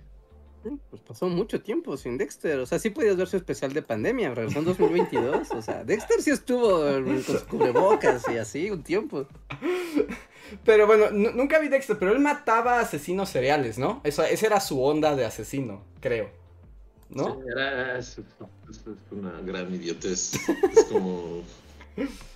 Pues 0.64 1.02
pasó 1.02 1.28
mucho 1.28 1.62
tiempo 1.62 1.98
sin 1.98 2.18
Dexter. 2.18 2.60
O 2.60 2.66
sea, 2.66 2.78
sí 2.78 2.92
podías 2.92 3.18
ver 3.18 3.28
su 3.28 3.38
especial 3.38 3.74
de 3.74 3.82
pandemia, 3.82 4.34
regresó 4.34 4.60
en 4.60 4.66
2022. 4.66 5.52
O 5.52 5.62
sea, 5.62 5.84
Dexter 5.84 6.22
sí 6.22 6.32
estuvo 6.32 6.82
con 6.82 7.24
sus 7.24 7.42
cubrebocas 7.44 8.24
y 8.32 8.38
así 8.38 8.70
un 8.70 8.84
tiempo. 8.84 9.28
Pero 10.66 10.86
bueno, 10.86 11.10
nunca 11.12 11.60
vi 11.60 11.70
Dexter, 11.70 11.98
pero 11.98 12.12
él 12.12 12.20
mataba 12.20 12.80
asesinos 12.80 13.30
seriales, 13.30 13.78
¿no? 13.78 14.02
Esa, 14.04 14.30
esa 14.30 14.48
era 14.48 14.60
su 14.60 14.84
onda 14.84 15.16
de 15.16 15.26
asesino, 15.26 15.84
creo. 16.00 16.30
¿No? 17.10 17.36
Sí, 17.42 17.48
era, 17.52 17.98
es, 17.98 18.22
una 19.12 19.40
gran 19.42 19.74
idiotez. 19.74 20.34
Es 20.76 20.86
como. 20.86 21.44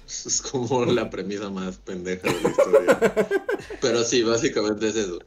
Es 0.07 0.41
como 0.41 0.85
la 0.85 1.09
premisa 1.09 1.49
más 1.49 1.77
pendeja 1.77 2.31
de 2.31 2.41
la 2.41 2.49
historia. 2.49 2.99
Pero 3.81 4.03
sí, 4.03 4.21
básicamente 4.21 4.89
es 4.89 4.95
eso. 4.95 5.19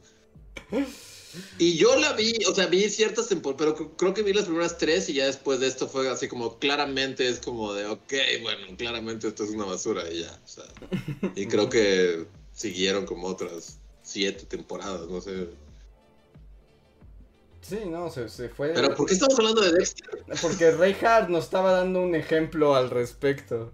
Y 1.57 1.77
yo 1.77 1.95
la 1.95 2.13
vi, 2.13 2.33
o 2.47 2.55
sea, 2.55 2.67
vi 2.67 2.89
ciertas 2.89 3.27
temporadas, 3.27 3.75
pero 3.77 3.95
creo 3.95 4.13
que 4.13 4.23
vi 4.23 4.33
las 4.33 4.45
primeras 4.45 4.77
tres 4.77 5.09
y 5.09 5.13
ya 5.13 5.25
después 5.25 5.59
de 5.59 5.67
esto 5.67 5.87
fue 5.87 6.09
así 6.09 6.27
como 6.27 6.57
claramente 6.57 7.27
es 7.27 7.39
como 7.39 7.73
de, 7.73 7.85
ok, 7.85 8.13
bueno, 8.41 8.65
claramente 8.77 9.27
esto 9.27 9.43
es 9.43 9.51
una 9.51 9.65
basura 9.65 10.03
y 10.11 10.21
ya. 10.21 10.39
O 10.43 10.47
sea, 10.47 10.65
y 11.35 11.45
creo 11.47 11.69
que 11.69 12.25
siguieron 12.53 13.05
como 13.05 13.27
otras 13.27 13.79
siete 14.01 14.45
temporadas, 14.45 15.07
no 15.07 15.21
sé. 15.21 15.49
Sí, 17.61 17.79
no, 17.85 18.09
se, 18.09 18.27
se 18.29 18.49
fue. 18.49 18.69
Pero 18.69 18.95
¿por 18.95 19.05
qué 19.05 19.13
estamos 19.13 19.37
hablando 19.37 19.61
de 19.61 19.73
Dexter? 19.73 20.23
Porque 20.41 20.71
Reinhardt 20.71 21.29
nos 21.29 21.43
estaba 21.43 21.73
dando 21.73 22.01
un 22.01 22.15
ejemplo 22.15 22.75
al 22.75 22.89
respecto. 22.89 23.71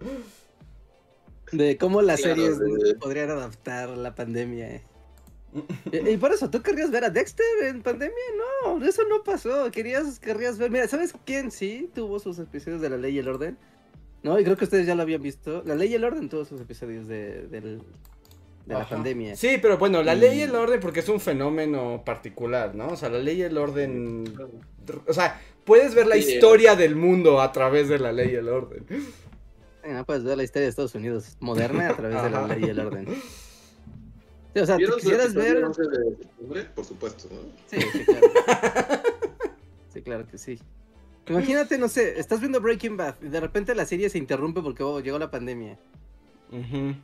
De 1.52 1.78
cómo 1.78 2.02
las 2.02 2.20
series 2.20 2.58
podrían 3.00 3.30
adaptar 3.30 3.90
la 3.90 4.14
pandemia. 4.14 4.82
Y, 5.92 6.18
por 6.18 6.32
eso, 6.32 6.50
¿tú 6.50 6.62
querrías 6.62 6.92
ver 6.92 7.04
a 7.06 7.10
Dexter 7.10 7.46
en 7.64 7.82
pandemia? 7.82 8.16
No, 8.64 8.86
eso 8.86 9.04
no 9.08 9.24
pasó. 9.24 9.72
Querías, 9.72 10.20
querrías 10.20 10.58
ver. 10.58 10.72
Mira, 10.72 10.88
¿sabes 10.88 11.14
quién 11.26 11.52
sí 11.52 11.90
tuvo 11.94 12.20
sus 12.20 12.40
episodios 12.40 12.82
de 12.82 12.90
La 12.90 12.98
Ley 12.98 13.16
y 13.16 13.20
el 13.20 13.28
Orden? 13.28 13.58
No, 14.24 14.40
y 14.40 14.44
creo 14.44 14.58
que 14.58 14.66
ustedes 14.66 14.88
ya 14.88 14.96
lo 14.96 15.04
habían 15.04 15.22
visto. 15.22 15.64
La 15.66 15.76
Ley 15.76 15.92
y 15.92 15.96
el 15.96 16.04
Orden 16.04 16.30
tuvo 16.30 16.46
sus 16.46 16.60
episodios 16.60 17.08
de, 17.08 17.48
de 17.48 17.80
la 18.66 18.88
pandemia. 18.88 19.36
Sí, 19.36 19.58
pero 19.62 19.78
bueno, 19.78 20.02
la 20.02 20.16
ley 20.16 20.40
y 20.40 20.42
el 20.42 20.56
orden 20.56 20.80
porque 20.80 21.02
es 21.02 21.10
un 21.10 21.20
fenómeno 21.20 22.02
particular, 22.04 22.74
¿no? 22.76 22.90
O 22.90 22.96
sea, 22.96 23.10
la 23.10 23.20
ley 23.20 23.40
y 23.40 23.44
el 23.44 23.58
orden... 23.58 24.34
O 25.08 25.14
sea, 25.14 25.40
puedes 25.64 25.94
ver 25.94 26.08
la 26.08 26.18
historia 26.18 26.76
del 26.76 26.96
mundo 26.96 27.42
a 27.42 27.52
través 27.52 27.90
de 27.90 28.00
la 28.00 28.12
ley 28.12 28.32
y 28.32 28.36
el 28.36 28.50
orden. 28.50 28.86
Puedes 30.06 30.24
ver 30.24 30.38
la 30.38 30.44
historia 30.44 30.64
de 30.64 30.70
Estados 30.70 30.96
Unidos 30.96 31.38
moderna 31.40 31.90
a 31.90 31.96
través 31.96 32.24
de 32.24 32.30
la 32.30 32.48
ley 32.48 32.64
y 32.66 32.70
el 32.70 32.80
orden. 32.80 33.08
O 34.62 34.66
sea, 34.66 34.78
¿te 34.78 34.86
quisieras 34.86 35.34
ver. 35.34 35.66
por 36.74 36.86
supuesto, 36.86 37.28
¿no? 37.32 37.40
Sí, 37.68 37.86
sí, 37.92 38.06
claro. 38.06 38.28
sí, 39.94 40.02
claro 40.02 40.28
que 40.28 40.38
sí. 40.38 40.60
Imagínate, 41.28 41.78
no 41.78 41.90
sé, 41.90 42.20
estás 42.20 42.40
viendo 42.40 42.62
Breaking 42.62 42.98
Bad 42.98 43.16
y 43.22 43.28
de 43.30 43.40
repente 43.40 43.74
la 43.74 43.86
serie 43.86 44.10
se 44.10 44.18
interrumpe 44.18 44.62
porque 44.62 44.84
oh, 44.84 45.00
llegó 45.00 45.18
la 45.18 45.32
pandemia. 45.32 45.78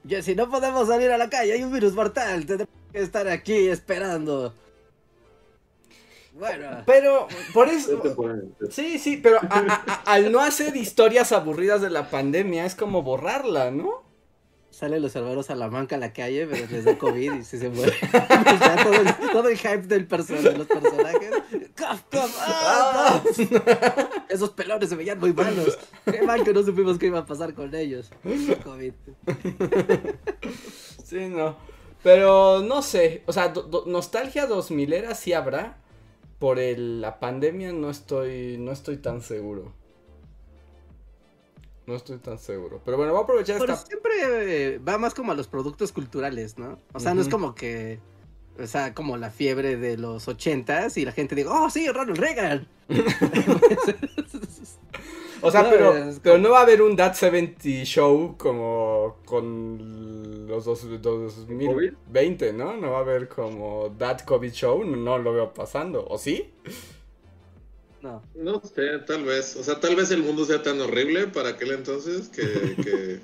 Ya, 0.03 0.21
si 0.21 0.35
no 0.35 0.49
podemos 0.49 0.87
salir 0.87 1.11
a 1.11 1.17
la 1.17 1.29
calle, 1.29 1.53
hay 1.53 1.63
un 1.63 1.73
virus 1.73 1.93
mortal, 1.93 2.45
tendremos 2.45 2.73
que 2.93 2.99
estar 2.99 3.27
aquí 3.27 3.67
esperando. 3.67 4.53
Bueno. 6.33 6.83
Pero, 6.85 7.27
por 7.53 7.67
eso. 7.69 8.01
Sí, 8.69 8.97
sí, 8.99 9.17
pero 9.17 9.39
al 10.05 10.31
no 10.31 10.39
hacer 10.39 10.75
historias 10.77 11.31
aburridas 11.31 11.81
de 11.81 11.89
la 11.89 12.09
pandemia, 12.09 12.65
es 12.65 12.75
como 12.75 13.01
borrarla, 13.03 13.71
¿no? 13.71 14.03
Salen 14.71 15.01
los 15.01 15.15
hermanos 15.15 15.49
a 15.49 15.55
la 15.55 15.69
manca 15.69 15.97
a 15.97 15.99
la 15.99 16.13
calle, 16.13 16.47
pero 16.47 16.65
les 16.71 16.85
da 16.85 16.97
COVID 16.97 17.33
y 17.33 17.43
se, 17.43 17.69
muere. 17.69 17.93
todo, 19.31 19.49
el, 19.49 19.57
hype 19.57 19.81
del 19.81 20.07
de 20.07 20.57
los 20.57 20.67
personajes. 20.67 21.31
¡Ah, 22.39 23.21
Esos 24.29 24.51
pelones 24.51 24.89
se 24.89 24.95
veían 24.95 25.19
muy 25.19 25.33
malos. 25.33 25.77
Qué 26.05 26.21
mal 26.21 26.43
que 26.43 26.53
no 26.53 26.63
supimos 26.63 26.97
qué 26.97 27.07
iba 27.07 27.19
a 27.19 27.25
pasar 27.25 27.53
con 27.53 27.75
ellos. 27.75 28.09
COVID. 28.63 28.93
Sí, 31.03 31.27
no. 31.27 31.57
Pero 32.01 32.61
no 32.61 32.81
sé. 32.81 33.23
O 33.25 33.33
sea, 33.33 33.53
nostalgia 33.85 34.47
2000 34.47 34.93
era 34.93 35.15
sí 35.15 35.33
habrá 35.33 35.77
por 36.41 36.57
la 36.57 37.19
pandemia 37.19 37.71
no 37.71 37.91
estoy, 37.91 38.57
no 38.57 38.71
estoy 38.71 38.97
tan 38.97 39.21
seguro. 39.21 39.73
No 41.91 41.97
estoy 41.97 42.19
tan 42.19 42.39
seguro. 42.39 42.79
Pero 42.85 42.95
bueno, 42.95 43.11
voy 43.11 43.19
a 43.19 43.23
aprovechar 43.23 43.59
Pero 43.59 43.75
siempre 43.75 44.79
va 44.79 44.97
más 44.97 45.13
como 45.13 45.33
a 45.33 45.35
los 45.35 45.49
productos 45.49 45.91
culturales, 45.91 46.57
¿no? 46.57 46.79
O 46.93 47.01
sea, 47.01 47.13
no 47.13 47.19
es 47.21 47.27
como 47.27 47.53
que. 47.53 47.99
O 48.57 48.65
sea, 48.65 48.93
como 48.93 49.17
la 49.17 49.29
fiebre 49.29 49.75
de 49.75 49.97
los 49.97 50.29
ochentas 50.29 50.95
y 50.95 51.03
la 51.03 51.11
gente 51.11 51.35
diga, 51.35 51.51
oh, 51.51 51.69
sí, 51.69 51.89
Ronald 51.89 52.17
Reagan. 52.17 52.67
O 55.43 55.49
sea, 55.49 55.67
pero, 55.67 55.95
pero 56.21 56.37
no 56.37 56.51
va 56.51 56.59
a 56.59 56.61
haber 56.61 56.83
un 56.83 56.95
That 56.95 57.15
70 57.15 57.83
Show 57.83 58.35
como 58.37 59.17
con 59.25 60.47
los 60.47 60.65
dos, 60.65 60.87
2020, 61.01 62.53
¿no? 62.53 62.77
No 62.77 62.91
va 62.91 62.99
a 62.99 63.01
haber 63.01 63.27
como 63.27 63.91
That 63.97 64.21
COVID 64.21 64.51
Show, 64.51 64.85
no 64.85 65.17
lo 65.17 65.33
veo 65.33 65.51
pasando, 65.51 66.05
¿o 66.07 66.19
sí? 66.19 66.53
No. 68.01 68.23
No 68.35 68.61
sé, 68.61 68.99
tal 69.05 69.23
vez. 69.25 69.55
O 69.55 69.63
sea, 69.63 69.79
tal 69.79 69.95
vez 69.95 70.11
el 70.11 70.23
mundo 70.23 70.45
sea 70.45 70.63
tan 70.63 70.79
horrible 70.81 71.27
para 71.27 71.49
aquel 71.49 71.71
entonces 71.71 72.29
que, 72.29 73.19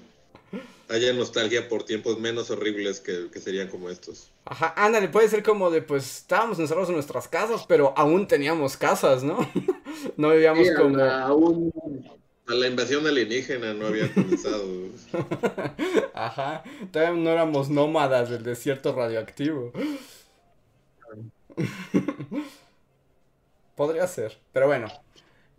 haya 0.89 1.13
nostalgia 1.13 1.67
por 1.67 1.83
tiempos 1.83 2.19
menos 2.19 2.49
horribles 2.51 2.99
que, 2.99 3.27
serían 3.39 3.67
como 3.69 3.89
estos. 3.89 4.31
Ajá, 4.45 4.73
ándale, 4.77 5.09
puede 5.09 5.29
ser 5.29 5.43
como 5.43 5.71
de, 5.71 5.81
pues, 5.81 6.19
estábamos 6.19 6.59
encerrados 6.59 6.89
en 6.89 6.95
nuestras 6.95 7.27
casas, 7.27 7.65
pero 7.67 7.93
aún 7.97 8.27
teníamos 8.27 8.77
casas, 8.77 9.23
¿no? 9.23 9.39
no 10.17 10.29
vivíamos 10.29 10.67
como... 10.77 11.03
aún 11.03 11.73
a 12.47 12.53
la 12.53 12.67
invasión 12.67 13.05
alienígena 13.05 13.73
no 13.73 13.87
había 13.87 14.13
comenzado. 14.13 14.63
Ajá, 16.13 16.63
todavía 16.91 17.21
no 17.21 17.29
éramos 17.29 17.69
nómadas 17.69 18.29
del 18.29 18.43
desierto 18.43 18.93
radioactivo. 18.93 19.73
Podría 23.77 24.07
ser, 24.07 24.39
pero 24.51 24.65
bueno. 24.65 24.87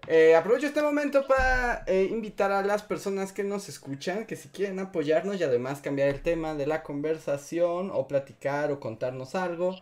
Eh, 0.09 0.35
aprovecho 0.35 0.67
este 0.67 0.83
momento 0.83 1.25
para 1.27 1.85
eh, 1.87 2.09
invitar 2.11 2.51
a 2.51 2.63
las 2.63 2.83
personas 2.83 3.33
que 3.33 3.45
nos 3.45 3.69
escuchan 3.69 4.27
que 4.27 4.35
si 4.35 4.49
quieren 4.49 4.81
apoyarnos 4.81 5.39
y 5.39 5.45
además 5.45 5.81
cambiar 5.81 6.09
el 6.09 6.21
tema 6.21 6.55
de 6.55 6.67
la 6.67 6.83
conversación 6.83 7.91
o 7.93 8.09
platicar 8.09 8.73
o 8.73 8.81
contarnos 8.81 9.37
algo, 9.37 9.77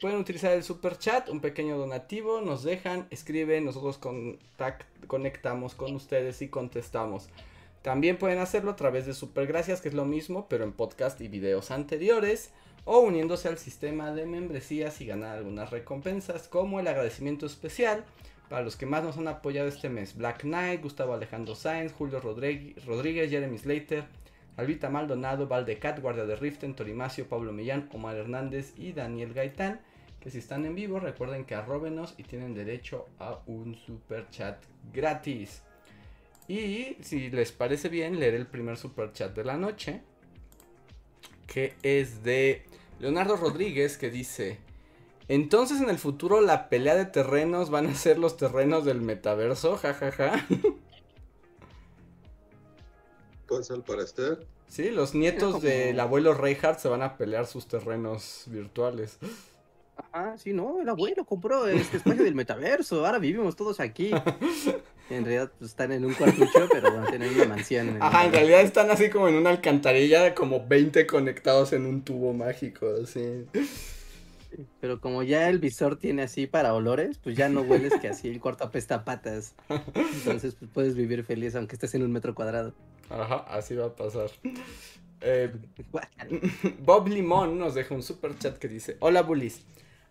pueden 0.00 0.18
utilizar 0.18 0.52
el 0.52 0.62
super 0.64 0.98
chat, 0.98 1.28
un 1.28 1.40
pequeño 1.40 1.76
donativo, 1.76 2.40
nos 2.40 2.64
dejan, 2.64 3.06
escriben, 3.10 3.66
nosotros 3.66 4.00
conectamos 5.06 5.74
con 5.74 5.94
ustedes 5.94 6.40
y 6.40 6.48
contestamos. 6.48 7.28
También 7.82 8.16
pueden 8.16 8.38
hacerlo 8.38 8.70
a 8.70 8.76
través 8.76 9.04
de 9.04 9.12
Super 9.12 9.46
Gracias, 9.46 9.82
que 9.82 9.88
es 9.88 9.94
lo 9.94 10.06
mismo, 10.06 10.46
pero 10.48 10.64
en 10.64 10.72
podcast 10.72 11.20
y 11.20 11.28
videos 11.28 11.70
anteriores, 11.70 12.52
o 12.84 13.00
uniéndose 13.00 13.48
al 13.48 13.58
sistema 13.58 14.12
de 14.12 14.26
membresías 14.26 15.00
y 15.00 15.06
ganar 15.06 15.36
algunas 15.36 15.70
recompensas, 15.70 16.48
como 16.48 16.80
el 16.80 16.88
agradecimiento 16.88 17.46
especial 17.46 18.04
para 18.48 18.62
los 18.62 18.76
que 18.76 18.86
más 18.86 19.02
nos 19.04 19.16
han 19.18 19.28
apoyado 19.28 19.68
este 19.68 19.88
mes: 19.88 20.16
Black 20.16 20.42
Knight, 20.42 20.82
Gustavo 20.82 21.14
Alejandro 21.14 21.54
Sáenz, 21.54 21.92
Julio 21.92 22.20
Rodríguez, 22.20 23.30
Jeremy 23.30 23.58
Slater, 23.58 24.04
Albita 24.56 24.90
Maldonado, 24.90 25.48
Valdecat, 25.48 26.00
Guardia 26.00 26.26
de 26.26 26.36
Riften, 26.36 26.74
Torimacio, 26.74 27.28
Pablo 27.28 27.52
Millán, 27.52 27.88
Omar 27.92 28.16
Hernández 28.16 28.74
y 28.76 28.92
Daniel 28.92 29.32
Gaitán 29.32 29.80
que 30.22 30.30
si 30.30 30.38
están 30.38 30.64
en 30.64 30.76
vivo 30.76 31.00
recuerden 31.00 31.44
que 31.44 31.56
arrobenos 31.56 32.14
y 32.16 32.22
tienen 32.22 32.54
derecho 32.54 33.08
a 33.18 33.40
un 33.46 33.74
super 33.74 34.30
chat 34.30 34.62
gratis. 34.92 35.62
Y 36.46 36.96
si 37.00 37.28
les 37.30 37.50
parece 37.50 37.88
bien, 37.88 38.20
leer 38.20 38.34
el 38.34 38.46
primer 38.46 38.76
super 38.76 39.12
chat 39.12 39.34
de 39.34 39.44
la 39.44 39.56
noche, 39.56 40.00
que 41.48 41.74
es 41.82 42.22
de 42.22 42.62
Leonardo 43.02 43.36
Rodríguez, 43.36 43.98
que 43.98 44.10
dice, 44.10 44.60
entonces 45.26 45.80
en 45.80 45.90
el 45.90 45.98
futuro 45.98 46.40
la 46.40 46.68
pelea 46.68 46.94
de 46.94 47.04
terrenos 47.04 47.68
van 47.68 47.88
a 47.88 47.96
ser 47.96 48.16
los 48.16 48.36
terrenos 48.36 48.84
del 48.84 49.00
metaverso, 49.00 49.76
jajaja. 49.76 50.12
Ja, 50.12 50.38
ja. 50.38 50.46
Pues 53.48 53.70
al 53.72 53.82
parecer. 53.82 54.46
Sí, 54.68 54.90
los 54.90 55.14
nietos 55.14 55.60
del 55.60 55.98
abuelo 56.00 56.32
Reinhardt 56.32 56.78
se 56.78 56.88
van 56.88 57.02
a 57.02 57.18
pelear 57.18 57.46
sus 57.46 57.66
terrenos 57.66 58.44
virtuales. 58.46 59.18
Ah, 60.12 60.36
sí, 60.38 60.52
no, 60.52 60.80
el 60.80 60.88
abuelo 60.88 61.26
compró 61.26 61.66
este 61.66 61.98
espacio 61.98 62.22
del 62.22 62.36
metaverso, 62.36 63.04
ahora 63.04 63.18
vivimos 63.18 63.56
todos 63.56 63.80
aquí. 63.80 64.12
En 65.10 65.24
realidad 65.24 65.52
pues, 65.58 65.70
están 65.70 65.92
en 65.92 66.04
un 66.04 66.14
cuartucho, 66.14 66.68
pero 66.72 66.92
bueno, 66.92 67.06
tienen 67.08 67.34
una 67.34 67.44
mansión. 67.44 67.98
Ajá, 68.00 68.26
en 68.26 68.32
realidad 68.32 68.60
están 68.62 68.90
así 68.90 69.10
como 69.10 69.28
en 69.28 69.34
una 69.34 69.50
alcantarilla, 69.50 70.34
como 70.34 70.66
20 70.66 71.06
conectados 71.06 71.72
en 71.72 71.86
un 71.86 72.02
tubo 72.02 72.32
mágico, 72.32 72.86
así. 73.02 73.46
Pero 74.80 75.00
como 75.00 75.22
ya 75.22 75.48
el 75.48 75.58
visor 75.58 75.96
tiene 75.96 76.22
así 76.22 76.46
para 76.46 76.74
olores, 76.74 77.18
pues 77.18 77.36
ya 77.36 77.48
no 77.48 77.62
hueles 77.62 77.94
que 78.00 78.08
así 78.08 78.28
el 78.28 78.40
cuarto 78.40 78.64
apesta 78.64 79.04
patas. 79.04 79.54
Entonces 79.94 80.54
pues, 80.54 80.70
puedes 80.72 80.94
vivir 80.94 81.24
feliz 81.24 81.54
aunque 81.54 81.76
estés 81.76 81.94
en 81.94 82.02
un 82.02 82.12
metro 82.12 82.34
cuadrado. 82.34 82.74
Ajá, 83.08 83.44
así 83.48 83.74
va 83.74 83.86
a 83.86 83.96
pasar. 83.96 84.30
Eh, 85.20 85.52
Bob 86.80 87.08
Limón 87.08 87.58
nos 87.58 87.74
deja 87.74 87.94
un 87.94 88.02
super 88.02 88.38
chat 88.38 88.58
que 88.58 88.68
dice: 88.68 88.96
Hola 89.00 89.22
bullies, 89.22 89.62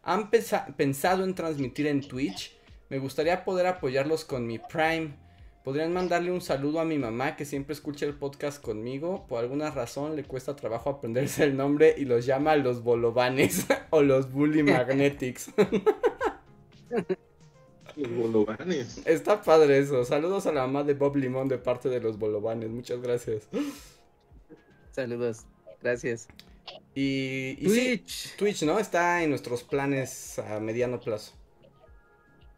¿han 0.04 0.30
pensado 0.30 1.24
en 1.24 1.36
transmitir 1.36 1.88
en 1.88 2.02
Twitch? 2.02 2.58
Me 2.92 3.00
gustaría 3.00 3.46
poder 3.46 3.68
apoyarlos 3.68 4.26
con 4.26 4.46
mi 4.46 4.60
Prime. 4.60 5.14
Podrían 5.64 5.94
mandarle 5.94 6.30
un 6.30 6.42
saludo 6.42 6.82
a 6.82 6.84
mi 6.84 6.98
mamá 6.98 7.38
que 7.38 7.46
siempre 7.46 7.72
escucha 7.72 8.06
el 8.06 8.16
podcast 8.16 8.62
conmigo. 8.62 9.26
Por 9.30 9.40
alguna 9.40 9.72
razón 9.72 10.18
le 10.18 10.26
cuesta 10.26 10.58
trabajo 10.58 10.90
aprenderse 10.90 11.46
el 11.46 11.56
nombre 11.56 11.96
y 11.98 12.04
los 12.04 12.26
llama 12.26 12.58
los 12.58 12.84
bolovanes 12.84 13.66
o 13.92 14.02
los 14.02 14.34
bully 14.34 14.64
magnetics. 14.74 15.52
los 17.96 18.12
bolovanes. 18.14 19.02
Está 19.08 19.42
padre 19.42 19.80
eso. 19.80 20.04
Saludos 20.04 20.46
a 20.46 20.52
la 20.52 20.68
mamá 20.68 20.84
de 20.84 20.94
Bob 20.94 21.16
Limón 21.16 21.48
de 21.48 21.60
parte 21.60 21.88
de 21.88 22.02
los 22.02 22.20
bolovanes. 22.20 22.70
Muchas 22.72 23.02
gracias. 23.02 23.48
Saludos, 24.92 25.46
gracias. 25.82 26.28
Y, 26.94 27.56
Twitch. 27.56 28.36
Twitch, 28.36 28.64
¿no? 28.64 28.80
Está 28.80 29.24
en 29.24 29.30
nuestros 29.30 29.64
planes 29.64 30.40
a 30.40 30.60
mediano 30.60 31.00
plazo. 31.00 31.41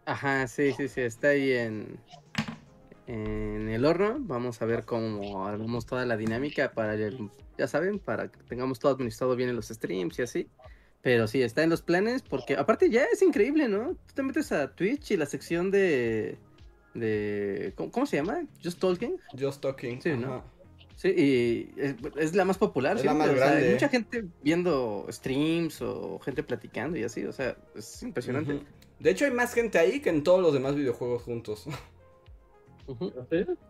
Ajá, 0.06 0.48
sí, 0.48 0.74
sí, 0.74 0.88
sí, 0.88 1.02
está 1.02 1.30
ahí 1.30 1.52
en, 1.54 1.98
en 3.08 3.70
el 3.70 3.86
horno. 3.86 4.18
Vamos 4.20 4.62
a 4.62 4.66
ver 4.66 4.86
cómo 4.86 5.48
armamos 5.48 5.86
toda 5.86 6.06
la 6.06 6.18
dinámica 6.18 6.74
para 6.74 6.96
el, 6.96 7.30
ya 7.58 7.68
saben, 7.68 8.00
para 8.00 8.30
que 8.30 8.40
tengamos 8.44 8.80
todo 8.80 8.92
administrado 8.92 9.36
bien 9.36 9.50
en 9.50 9.56
los 9.56 9.70
streams 9.70 10.20
y 10.20 10.22
así. 10.22 10.48
Pero 11.02 11.28
sí, 11.28 11.42
está 11.42 11.64
en 11.64 11.70
los 11.70 11.82
planes 11.82 12.22
porque 12.22 12.56
aparte 12.56 12.90
ya 12.90 13.04
es 13.06 13.22
increíble, 13.22 13.68
¿no? 13.68 13.96
Tú 14.08 14.14
te 14.14 14.24
metes 14.24 14.52
a 14.52 14.74
Twitch 14.74 15.12
y 15.12 15.18
la 15.18 15.26
sección 15.26 15.72
de... 15.72 16.38
de 16.94 17.74
¿Cómo, 17.76 18.06
se 18.06 18.18
llama? 18.18 18.46
Just 18.64 18.80
Talking. 18.80 19.18
Just 19.38 19.62
Talking. 19.62 20.02
Sí, 20.02 20.12
¿no? 20.12 20.44
Sí, 20.96 21.10
y 21.10 21.82
es, 22.18 22.36
la 22.36 22.46
más 22.46 22.58
popular. 22.58 22.98
Es 22.98 23.06
la 23.06 23.14
más 23.14 23.34
grande. 23.34 23.66
hay 23.66 23.74
mucha 23.74 23.90
gente 23.90 24.26
viendo 24.42 25.08
streams 25.10 25.82
o 25.82 26.20
gente 26.20 26.44
platicando 26.44 26.98
y 26.98 27.04
así, 27.04 27.26
o 27.26 27.34
sea, 27.34 27.58
es 27.76 28.04
impresionante. 28.04 28.62
De 29.00 29.10
hecho, 29.10 29.26
hay 29.26 29.32
más 29.32 29.54
gente 29.54 29.80
ahí 29.80 30.00
que 30.00 30.10
en 30.10 30.24
todos 30.24 30.42
los 30.42 30.54
demás 30.54 30.76
videojuegos 30.76 31.24
juntos. 31.24 31.66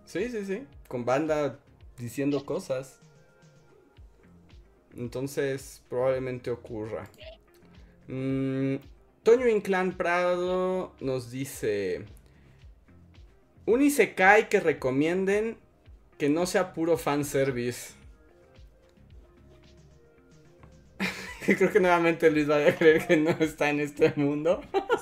Sí, 0.06 0.30
sí, 0.30 0.46
sí. 0.46 0.64
Con 0.88 1.06
banda 1.06 1.60
diciendo 1.98 2.44
cosas. 2.46 3.00
Entonces, 4.96 5.84
probablemente 5.90 6.52
ocurra. 6.52 7.10
Mm, 8.08 8.76
Toño 9.24 9.48
Inclán 9.48 9.98
Prado 9.98 10.94
nos 11.00 11.32
dice: 11.32 12.06
Un 13.66 13.82
Isekai 13.82 14.50
que 14.50 14.60
recomienden 14.60 15.58
que 16.24 16.30
no 16.30 16.46
sea 16.46 16.74
puro 16.74 16.98
fanservice. 16.98 17.96
Creo 21.46 21.70
que 21.70 21.82
nuevamente 21.82 22.32
Luis 22.32 22.50
va 22.50 22.66
a 22.66 22.74
creer 22.74 23.06
que 23.06 23.18
no 23.18 23.32
está 23.32 23.70
en 23.70 23.82
este 23.82 24.14
mundo. 24.16 24.62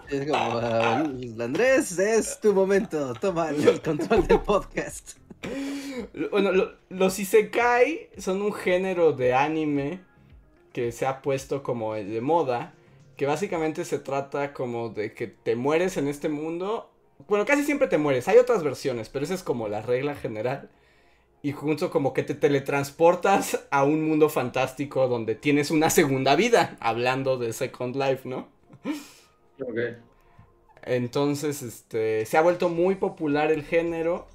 Es 0.09 0.21
como, 0.21 0.57
ah, 0.57 1.03
Andrés, 1.39 1.99
es 1.99 2.39
tu 2.39 2.55
momento. 2.55 3.13
Toma 3.13 3.51
el 3.51 3.79
control 3.83 4.25
del 4.25 4.39
podcast. 4.39 5.11
Bueno, 6.31 6.71
los 6.89 7.19
Isekai 7.19 8.09
son 8.17 8.41
un 8.41 8.53
género 8.53 9.13
de 9.13 9.35
anime 9.35 9.99
que 10.73 10.91
se 10.91 11.05
ha 11.05 11.21
puesto 11.21 11.61
como 11.61 11.93
de 11.93 12.19
moda. 12.19 12.73
Que 13.15 13.27
básicamente 13.27 13.85
se 13.85 13.99
trata 13.99 14.53
como 14.53 14.89
de 14.89 15.13
que 15.13 15.27
te 15.27 15.55
mueres 15.55 15.97
en 15.97 16.07
este 16.07 16.29
mundo. 16.29 16.89
Bueno, 17.27 17.45
casi 17.45 17.63
siempre 17.63 17.87
te 17.87 17.99
mueres. 17.99 18.27
Hay 18.27 18.39
otras 18.39 18.63
versiones, 18.63 19.09
pero 19.09 19.23
esa 19.23 19.35
es 19.35 19.43
como 19.43 19.67
la 19.67 19.83
regla 19.83 20.15
general 20.15 20.71
y 21.43 21.51
junto 21.53 21.89
como 21.89 22.13
que 22.13 22.23
te 22.23 22.35
teletransportas 22.35 23.67
a 23.71 23.83
un 23.83 24.07
mundo 24.07 24.29
fantástico 24.29 25.07
donde 25.07 25.35
tienes 25.35 25.71
una 25.71 25.89
segunda 25.89 26.35
vida, 26.35 26.77
hablando 26.79 27.37
de 27.37 27.53
Second 27.53 27.95
Life, 27.95 28.29
¿no? 28.29 28.47
Ok. 29.59 29.77
Entonces, 30.83 31.61
este, 31.61 32.25
se 32.25 32.37
ha 32.37 32.41
vuelto 32.41 32.69
muy 32.69 32.95
popular 32.95 33.51
el 33.51 33.63
género. 33.63 34.27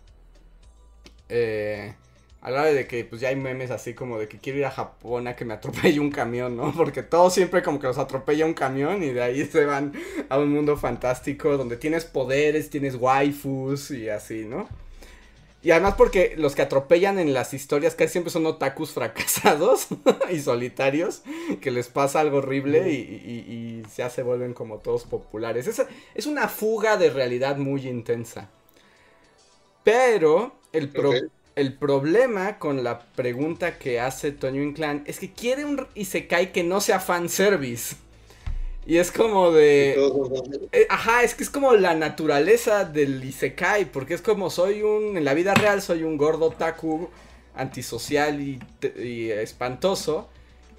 Eh, 1.28 1.94
a 2.40 2.50
la 2.50 2.60
hora 2.60 2.72
de 2.72 2.86
que 2.86 3.04
pues 3.04 3.20
ya 3.20 3.28
hay 3.30 3.36
memes 3.36 3.72
así 3.72 3.92
como 3.94 4.20
de 4.20 4.28
que 4.28 4.38
quiero 4.38 4.60
ir 4.60 4.66
a 4.66 4.70
Japón 4.70 5.26
a 5.26 5.34
que 5.34 5.44
me 5.44 5.54
atropelle 5.54 5.98
un 5.98 6.10
camión, 6.12 6.56
¿no? 6.56 6.72
Porque 6.76 7.02
todos 7.02 7.34
siempre 7.34 7.62
como 7.62 7.80
que 7.80 7.88
los 7.88 7.98
atropella 7.98 8.46
un 8.46 8.54
camión 8.54 9.02
y 9.02 9.10
de 9.10 9.22
ahí 9.22 9.44
se 9.46 9.64
van 9.64 9.92
a 10.28 10.38
un 10.38 10.52
mundo 10.52 10.76
fantástico 10.76 11.56
donde 11.56 11.76
tienes 11.76 12.04
poderes, 12.04 12.70
tienes 12.70 12.94
waifus 12.94 13.90
y 13.90 14.08
así, 14.08 14.44
¿no? 14.44 14.68
Y 15.62 15.72
además 15.72 15.94
porque 15.96 16.34
los 16.36 16.54
que 16.54 16.62
atropellan 16.62 17.18
en 17.18 17.34
las 17.34 17.52
historias 17.52 17.94
casi 17.94 18.12
siempre 18.12 18.30
son 18.30 18.46
otakus 18.46 18.92
fracasados 18.92 19.88
y 20.30 20.40
solitarios, 20.40 21.22
que 21.60 21.70
les 21.70 21.88
pasa 21.88 22.20
algo 22.20 22.38
horrible 22.38 22.90
y, 22.90 23.82
ya 23.96 24.10
se 24.10 24.22
vuelven 24.22 24.52
como 24.52 24.78
todos 24.78 25.04
populares. 25.04 25.66
Es, 25.66 25.82
es 26.14 26.26
una 26.26 26.48
fuga 26.48 26.96
de 26.96 27.10
realidad 27.10 27.56
muy 27.56 27.88
intensa. 27.88 28.50
Pero 29.82 30.52
el, 30.72 30.92
el 31.56 31.72
problema 31.72 32.58
con 32.58 32.84
la 32.84 33.00
pregunta 33.00 33.78
que 33.78 33.98
hace 33.98 34.32
Toño 34.32 34.62
Inclán 34.62 35.04
es 35.06 35.18
que 35.18 35.32
quiere 35.32 35.64
un 35.64 35.86
Isekai 35.94 36.52
que 36.52 36.62
no 36.62 36.80
sea 36.80 37.00
fanservice. 37.00 37.96
Y 38.86 38.98
es 38.98 39.10
como 39.10 39.50
de... 39.50 39.96
Eh, 40.70 40.86
ajá, 40.88 41.24
es 41.24 41.34
que 41.34 41.42
es 41.42 41.50
como 41.50 41.74
la 41.74 41.94
naturaleza 41.94 42.84
del 42.84 43.22
Isekai, 43.22 43.90
porque 43.90 44.14
es 44.14 44.22
como 44.22 44.48
soy 44.48 44.82
un... 44.82 45.16
En 45.16 45.24
la 45.24 45.34
vida 45.34 45.54
real 45.54 45.82
soy 45.82 46.04
un 46.04 46.16
gordo 46.16 46.50
taku 46.50 47.08
antisocial 47.56 48.40
y, 48.40 48.60
espantoso. 49.32 50.28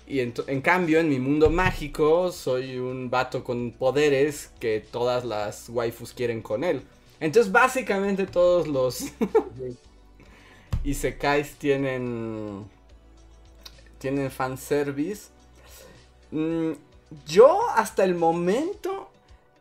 Y 0.08 0.22
en, 0.22 0.62
cambio, 0.62 1.02
en 1.02 1.10
mi 1.10 1.20
mundo 1.20 1.50
mágico, 1.50 2.32
soy 2.32 2.78
un 2.78 3.10
vato 3.10 3.44
con 3.44 3.74
poderes 3.74 4.52
que 4.58 4.80
todas 4.80 5.26
las 5.26 5.68
waifus 5.68 6.14
quieren 6.14 6.42
con 6.42 6.64
él. 6.64 6.84
Entonces, 7.20 7.52
básicamente 7.52 8.26
todos 8.26 8.70
los 8.70 9.04
Isekais 10.86 11.56
tienen... 11.56 12.64
Tienen 14.00 14.32
fanservice. 14.32 15.24
Mm, 16.32 16.72
yo 17.26 17.70
hasta 17.70 18.04
el 18.04 18.16
momento, 18.16 19.10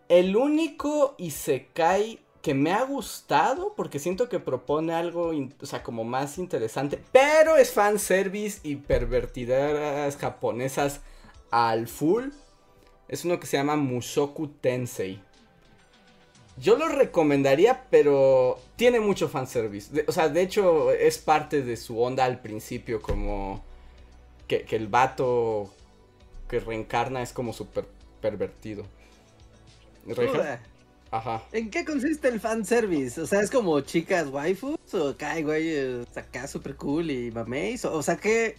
el 0.09 0.36
único 0.36 1.14
Isekai 1.18 2.20
que 2.42 2.55
me 2.55 2.72
ha 2.72 2.84
gustado, 2.84 3.74
porque 3.76 3.99
siento 3.99 4.28
que 4.28 4.38
propone 4.38 4.94
algo, 4.94 5.32
o 5.61 5.66
sea, 5.66 5.82
como 5.82 6.05
más 6.05 6.38
interesante, 6.38 7.03
pero 7.11 7.57
es 7.57 7.72
fanservice 7.72 8.61
y 8.62 8.76
pervertidas 8.76 10.16
japonesas 10.16 11.01
al 11.51 11.88
full, 11.88 12.26
es 13.09 13.24
uno 13.24 13.40
que 13.40 13.47
se 13.47 13.57
llama 13.57 13.76
Mushoku 13.76 14.49
Tensei. 14.49 15.20
Yo 16.59 16.76
lo 16.76 16.88
recomendaría, 16.88 17.84
pero 17.90 18.59
tiene 18.76 19.01
mucho 19.01 19.28
fanservice. 19.28 20.05
o 20.07 20.12
sea, 20.12 20.28
de 20.28 20.42
hecho, 20.42 20.90
es 20.92 21.18
parte 21.18 21.62
de 21.62 21.76
su 21.76 22.01
onda 22.01 22.24
al 22.24 22.40
principio, 22.40 23.03
como 23.03 23.62
que, 24.47 24.62
que 24.62 24.76
el 24.76 24.88
vato 24.88 25.70
que 26.49 26.61
reencarna 26.61 27.22
es 27.22 27.32
como 27.32 27.53
súper 27.53 27.86
pervertido. 28.20 28.84
Ajá. 31.11 31.42
¿En 31.53 31.70
qué 31.70 31.84
consiste 31.84 32.28
el 32.28 32.40
fanservice? 32.40 33.20
O 33.20 33.26
sea, 33.26 33.40
¿es 33.40 33.51
como 33.51 33.80
chicas 33.80 34.28
waifus? 34.28 34.76
¿O 34.92 35.16
cae, 35.16 35.42
güey, 35.42 36.05
acá 36.14 36.47
súper 36.47 36.76
cool 36.76 37.11
y 37.11 37.30
mameis? 37.30 37.84
O, 37.84 38.03
sea, 38.03 38.16
¿qué, 38.16 38.57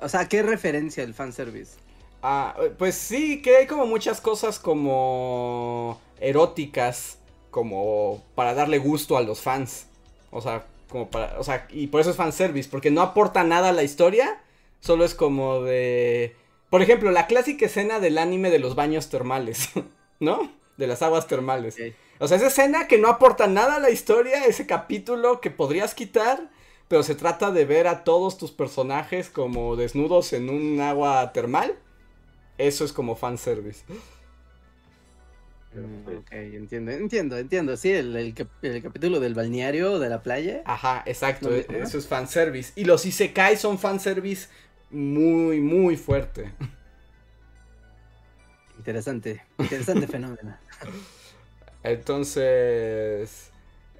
o 0.00 0.08
sea, 0.08 0.28
¿qué 0.28 0.42
referencia 0.42 1.02
el 1.02 1.14
fanservice? 1.14 1.78
Ah, 2.22 2.54
pues 2.78 2.94
sí, 2.94 3.42
que 3.42 3.56
hay 3.56 3.66
como 3.66 3.86
muchas 3.86 4.20
cosas 4.20 4.58
como 4.58 6.00
eróticas, 6.20 7.18
como 7.50 8.22
para 8.34 8.54
darle 8.54 8.78
gusto 8.78 9.16
a 9.16 9.22
los 9.22 9.40
fans. 9.40 9.86
O 10.30 10.40
sea, 10.40 10.66
como 10.88 11.10
para, 11.10 11.38
o 11.40 11.44
sea, 11.44 11.66
y 11.70 11.88
por 11.88 12.00
eso 12.00 12.10
es 12.10 12.16
fanservice, 12.16 12.68
porque 12.70 12.90
no 12.90 13.02
aporta 13.02 13.44
nada 13.44 13.70
a 13.70 13.72
la 13.72 13.82
historia, 13.82 14.40
solo 14.80 15.04
es 15.04 15.14
como 15.14 15.62
de 15.62 16.36
por 16.72 16.80
ejemplo, 16.80 17.10
la 17.10 17.26
clásica 17.26 17.66
escena 17.66 18.00
del 18.00 18.16
anime 18.16 18.48
de 18.48 18.58
los 18.58 18.74
baños 18.74 19.10
termales, 19.10 19.68
¿no? 20.20 20.50
De 20.78 20.86
las 20.86 21.02
aguas 21.02 21.26
termales. 21.26 21.76
O 22.18 22.26
sea, 22.26 22.38
esa 22.38 22.46
escena 22.46 22.88
que 22.88 22.96
no 22.96 23.08
aporta 23.08 23.46
nada 23.46 23.76
a 23.76 23.78
la 23.78 23.90
historia, 23.90 24.46
ese 24.46 24.66
capítulo 24.66 25.42
que 25.42 25.50
podrías 25.50 25.94
quitar, 25.94 26.50
pero 26.88 27.02
se 27.02 27.14
trata 27.14 27.50
de 27.50 27.66
ver 27.66 27.86
a 27.88 28.04
todos 28.04 28.38
tus 28.38 28.52
personajes 28.52 29.28
como 29.28 29.76
desnudos 29.76 30.32
en 30.32 30.48
un 30.48 30.80
agua 30.80 31.30
termal. 31.34 31.74
Eso 32.56 32.86
es 32.86 32.94
como 32.94 33.16
fanservice. 33.16 33.84
Mm, 35.74 36.20
ok, 36.20 36.32
entiendo, 36.32 36.90
entiendo, 36.90 37.36
entiendo. 37.36 37.76
Sí, 37.76 37.90
el, 37.92 38.32
capítulo 38.82 39.20
del 39.20 39.34
balneario 39.34 39.98
de 39.98 40.08
la 40.08 40.22
playa. 40.22 40.62
Ajá, 40.64 41.02
exacto, 41.04 41.54
e, 41.54 41.66
eso 41.82 41.98
es 41.98 42.08
fanservice. 42.08 42.72
Y 42.76 42.86
los 42.86 43.04
Isekai 43.04 43.58
son 43.58 43.78
fanservice 43.78 44.48
muy, 44.92 45.60
muy 45.60 45.96
fuerte. 45.96 46.52
Interesante, 48.78 49.42
interesante 49.58 50.06
fenómeno. 50.08 50.56
Entonces, 51.82 53.50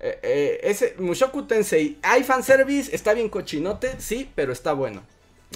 eh, 0.00 0.18
eh, 0.22 0.60
ese 0.62 0.94
Mushoku 0.98 1.46
Tensei, 1.46 1.98
hay 2.02 2.24
fanservice, 2.24 2.94
está 2.94 3.14
bien 3.14 3.28
cochinote, 3.28 3.94
sí, 3.98 4.30
pero 4.34 4.52
está 4.52 4.72
bueno. 4.72 5.02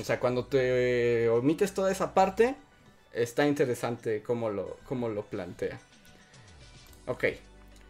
O 0.01 0.05
sea, 0.05 0.21
cuando 0.21 0.45
te 0.47 1.29
omites 1.29 1.73
toda 1.73 1.91
esa 1.91 2.15
parte, 2.15 2.55
está 3.13 3.47
interesante 3.47 4.23
cómo 4.23 4.51
lo, 4.51 4.77
cómo 4.85 5.09
lo 5.09 5.25
plantea. 5.25 5.79
Ok. 7.07 7.25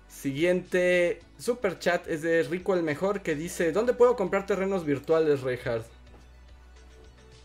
Siguiente 0.08 1.20
super 1.38 1.78
chat 1.78 2.08
es 2.08 2.22
de 2.22 2.42
Rico 2.44 2.74
el 2.74 2.82
Mejor 2.82 3.20
que 3.22 3.34
dice, 3.34 3.72
¿dónde 3.72 3.92
puedo 3.92 4.16
comprar 4.16 4.46
terrenos 4.46 4.84
virtuales, 4.84 5.42
Reinhardt? 5.42 5.95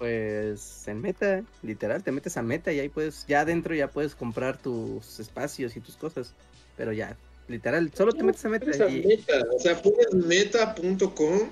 Pues 0.01 0.87
en 0.87 0.99
Meta, 0.99 1.43
literal, 1.61 2.01
te 2.01 2.11
metes 2.11 2.35
a 2.35 2.41
Meta 2.41 2.73
y 2.73 2.79
ahí 2.79 2.89
puedes, 2.89 3.23
ya 3.27 3.41
adentro 3.41 3.75
ya 3.75 3.87
puedes 3.87 4.15
comprar 4.15 4.57
tus 4.57 5.19
espacios 5.19 5.77
y 5.77 5.79
tus 5.79 5.95
cosas, 5.95 6.33
pero 6.75 6.91
ya, 6.91 7.15
literal, 7.47 7.91
solo 7.95 8.11
te 8.11 8.23
metes 8.23 8.43
a 8.43 8.49
Meta. 8.49 8.89
Y... 8.89 9.23
o 9.55 9.59
sea, 9.59 9.79
pones 9.79 10.11
meta.com. 10.11 11.51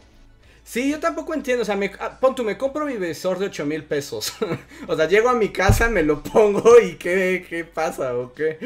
Sí, 0.63 0.89
yo 0.89 0.99
tampoco 0.99 1.35
entiendo, 1.35 1.61
o 1.61 1.65
sea, 1.65 1.75
me, 1.75 1.91
ah, 1.99 2.17
pon 2.19 2.33
tú, 2.33 2.43
me 2.43 2.57
compro 2.57 2.87
mi 2.87 2.97
visor 2.97 3.37
de 3.37 3.45
8 3.45 3.67
mil 3.67 3.83
pesos. 3.83 4.33
o 4.87 4.95
sea, 4.95 5.07
llego 5.07 5.29
a 5.29 5.35
mi 5.35 5.49
casa, 5.49 5.87
me 5.87 6.01
lo 6.01 6.23
pongo 6.23 6.79
y 6.81 6.95
¿qué, 6.95 7.45
qué 7.47 7.65
pasa 7.65 8.17
o 8.17 8.33
qué? 8.33 8.57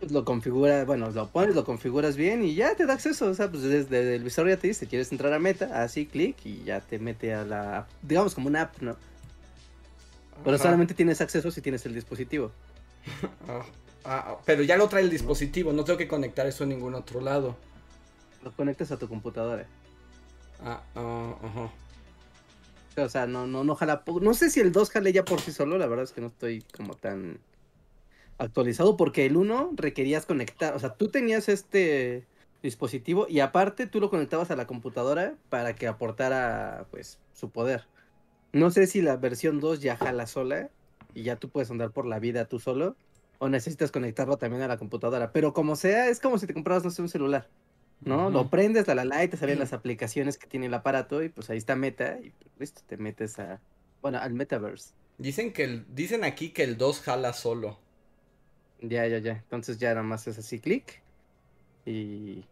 Pues 0.00 0.12
lo 0.12 0.24
configura, 0.24 0.86
bueno, 0.86 1.10
lo 1.10 1.28
pones, 1.28 1.54
lo 1.54 1.64
configuras 1.64 2.16
bien 2.16 2.42
y 2.42 2.54
ya 2.54 2.74
te 2.74 2.86
da 2.86 2.94
acceso, 2.94 3.26
o 3.28 3.34
sea, 3.34 3.50
pues 3.50 3.62
desde 3.62 4.16
el 4.16 4.24
visor 4.24 4.48
ya 4.48 4.56
te 4.56 4.66
dice, 4.66 4.86
quieres 4.86 5.12
entrar 5.12 5.30
a 5.34 5.38
Meta, 5.38 5.82
así 5.82 6.06
clic 6.06 6.36
y 6.44 6.64
ya 6.64 6.80
te 6.80 6.98
mete 6.98 7.34
a 7.34 7.44
la, 7.44 7.86
digamos 8.00 8.34
como 8.34 8.48
una 8.48 8.62
app, 8.62 8.80
¿no? 8.80 8.96
Pero 10.42 10.56
solamente 10.56 10.94
tienes 10.94 11.20
acceso 11.20 11.50
si 11.50 11.60
tienes 11.60 11.84
el 11.86 11.94
dispositivo. 11.94 12.50
Ah, 14.02 14.24
ah, 14.30 14.38
pero 14.46 14.62
ya 14.62 14.78
lo 14.78 14.88
trae 14.88 15.02
el 15.02 15.10
dispositivo, 15.10 15.74
no 15.74 15.84
tengo 15.84 15.98
que 15.98 16.08
conectar 16.08 16.46
eso 16.46 16.62
en 16.62 16.70
ningún 16.70 16.94
otro 16.94 17.20
lado. 17.20 17.54
Lo 18.42 18.50
conectas 18.52 18.90
a 18.92 18.98
tu 18.98 19.08
computadora. 19.08 19.66
Ah, 20.64 20.80
ah, 20.94 21.34
ajá. 21.42 21.70
O 23.04 23.08
sea, 23.10 23.26
no, 23.26 23.46
no, 23.46 23.62
no 23.62 23.74
jala. 23.74 24.02
No 24.22 24.32
sé 24.32 24.48
si 24.48 24.60
el 24.60 24.72
2 24.72 24.88
jale 24.88 25.12
ya 25.12 25.22
por 25.22 25.42
sí 25.42 25.52
solo, 25.52 25.76
la 25.76 25.86
verdad 25.86 26.04
es 26.04 26.12
que 26.12 26.22
no 26.22 26.28
estoy 26.28 26.64
como 26.74 26.94
tan 26.94 27.40
actualizado, 28.40 28.96
porque 28.96 29.26
el 29.26 29.36
1 29.36 29.72
requerías 29.74 30.26
conectar, 30.26 30.74
o 30.74 30.78
sea, 30.78 30.94
tú 30.94 31.08
tenías 31.08 31.48
este 31.48 32.26
dispositivo 32.62 33.26
y 33.28 33.40
aparte 33.40 33.86
tú 33.86 34.00
lo 34.00 34.10
conectabas 34.10 34.50
a 34.50 34.56
la 34.56 34.66
computadora 34.66 35.34
para 35.48 35.74
que 35.74 35.86
aportara, 35.86 36.86
pues, 36.90 37.18
su 37.32 37.50
poder. 37.50 37.86
No 38.52 38.70
sé 38.70 38.86
si 38.86 39.02
la 39.02 39.16
versión 39.16 39.60
2 39.60 39.80
ya 39.80 39.96
jala 39.96 40.26
sola 40.26 40.70
y 41.14 41.22
ya 41.22 41.36
tú 41.36 41.50
puedes 41.50 41.70
andar 41.70 41.90
por 41.90 42.06
la 42.06 42.18
vida 42.18 42.46
tú 42.46 42.58
solo, 42.58 42.96
o 43.38 43.48
necesitas 43.48 43.90
conectarlo 43.90 44.36
también 44.36 44.62
a 44.62 44.68
la 44.68 44.76
computadora, 44.76 45.32
pero 45.32 45.52
como 45.52 45.76
sea, 45.76 46.08
es 46.08 46.20
como 46.20 46.38
si 46.38 46.46
te 46.46 46.54
comprabas, 46.54 46.84
no 46.84 46.90
sé, 46.90 47.02
un 47.02 47.08
celular. 47.08 47.48
¿no? 48.00 48.30
Lo 48.30 48.48
prendes, 48.48 48.88
a 48.88 48.94
la 48.94 49.04
light, 49.04 49.30
te 49.30 49.36
salen 49.36 49.58
las 49.58 49.72
aplicaciones 49.72 50.38
que 50.38 50.46
tiene 50.46 50.66
el 50.66 50.74
aparato 50.74 51.22
y 51.22 51.28
pues 51.28 51.50
ahí 51.50 51.58
está 51.58 51.76
Meta 51.76 52.18
y 52.22 52.30
pues, 52.30 52.50
listo, 52.58 52.82
te 52.86 52.96
metes 52.96 53.38
a, 53.38 53.60
bueno, 54.00 54.18
al 54.18 54.32
Metaverse. 54.32 54.94
Dicen 55.18 55.52
que 55.52 55.64
el, 55.64 55.84
dicen 55.94 56.24
aquí 56.24 56.50
que 56.50 56.64
el 56.64 56.78
2 56.78 57.00
jala 57.02 57.32
solo. 57.34 57.78
Ya, 58.80 59.06
ya, 59.06 59.18
ya. 59.18 59.32
Entonces 59.32 59.78
ya 59.78 59.90
nada 59.90 60.02
más 60.02 60.26
es 60.26 60.38
así 60.38 60.58
clic 60.58 61.02
y 61.84 62.44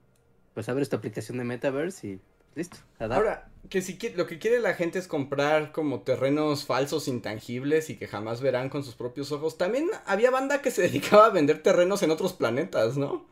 pues 0.54 0.68
abres 0.68 0.88
tu 0.88 0.96
aplicación 0.96 1.38
de 1.38 1.44
Metaverse 1.44 2.06
y 2.06 2.20
listo. 2.54 2.78
Ahora, 2.98 3.48
que 3.70 3.82
si 3.82 3.98
lo 4.16 4.26
que 4.26 4.38
quiere 4.38 4.60
la 4.60 4.74
gente 4.74 4.98
es 4.98 5.08
comprar 5.08 5.72
como 5.72 6.00
terrenos 6.00 6.64
falsos, 6.64 7.08
intangibles 7.08 7.90
y 7.90 7.96
que 7.96 8.08
jamás 8.08 8.40
verán 8.40 8.68
con 8.68 8.84
sus 8.84 8.94
propios 8.94 9.32
ojos. 9.32 9.58
También 9.58 9.88
había 10.06 10.30
banda 10.30 10.60
que 10.60 10.70
se 10.70 10.82
dedicaba 10.88 11.26
a 11.26 11.30
vender 11.30 11.62
terrenos 11.62 12.02
en 12.02 12.10
otros 12.10 12.32
planetas, 12.32 12.96
¿no? 12.96 13.26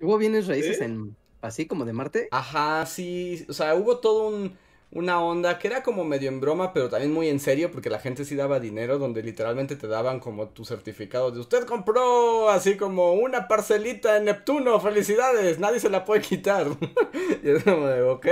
¿Hubo 0.00 0.18
bienes 0.18 0.48
raíces 0.48 0.80
en 0.80 1.16
así 1.42 1.66
como 1.66 1.84
de 1.84 1.92
Marte? 1.92 2.28
Ajá, 2.32 2.84
sí. 2.86 3.46
O 3.48 3.52
sea, 3.52 3.74
hubo 3.76 3.98
todo 3.98 4.28
un, 4.28 4.56
una 4.92 5.20
onda 5.20 5.58
que 5.58 5.68
era 5.68 5.82
como 5.82 6.04
medio 6.04 6.28
en 6.28 6.40
broma, 6.40 6.72
pero 6.72 6.90
también 6.90 7.12
muy 7.12 7.28
en 7.28 7.40
serio, 7.40 7.70
porque 7.72 7.88
la 7.88 7.98
gente 7.98 8.24
sí 8.24 8.36
daba 8.36 8.60
dinero, 8.60 8.98
donde 8.98 9.22
literalmente 9.22 9.74
te 9.76 9.88
daban 9.88 10.20
como 10.20 10.48
tu 10.48 10.64
certificado 10.64 11.30
de 11.30 11.40
usted 11.40 11.64
compró 11.64 12.50
así 12.50 12.76
como 12.76 13.14
una 13.14 13.48
parcelita 13.48 14.18
en 14.18 14.26
Neptuno, 14.26 14.78
felicidades, 14.80 15.58
nadie 15.58 15.80
se 15.80 15.88
la 15.88 16.04
puede 16.04 16.20
quitar. 16.20 16.66
y 17.42 17.50
es 17.50 17.64
como 17.64 17.86
de, 17.86 18.02
ok. 18.02 18.26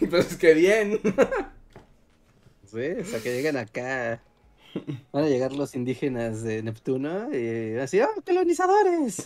pues 0.10 0.36
que 0.36 0.54
bien. 0.54 1.00
sí, 2.64 2.90
o 3.00 3.04
sea, 3.04 3.20
que 3.20 3.34
llegan 3.34 3.56
acá 3.56 4.22
Van 5.12 5.24
a 5.24 5.28
llegar 5.28 5.52
los 5.52 5.74
indígenas 5.74 6.42
de 6.42 6.62
Neptuno 6.62 7.34
y 7.34 7.76
así, 7.78 8.00
¡oh, 8.00 8.08
colonizadores! 8.24 9.24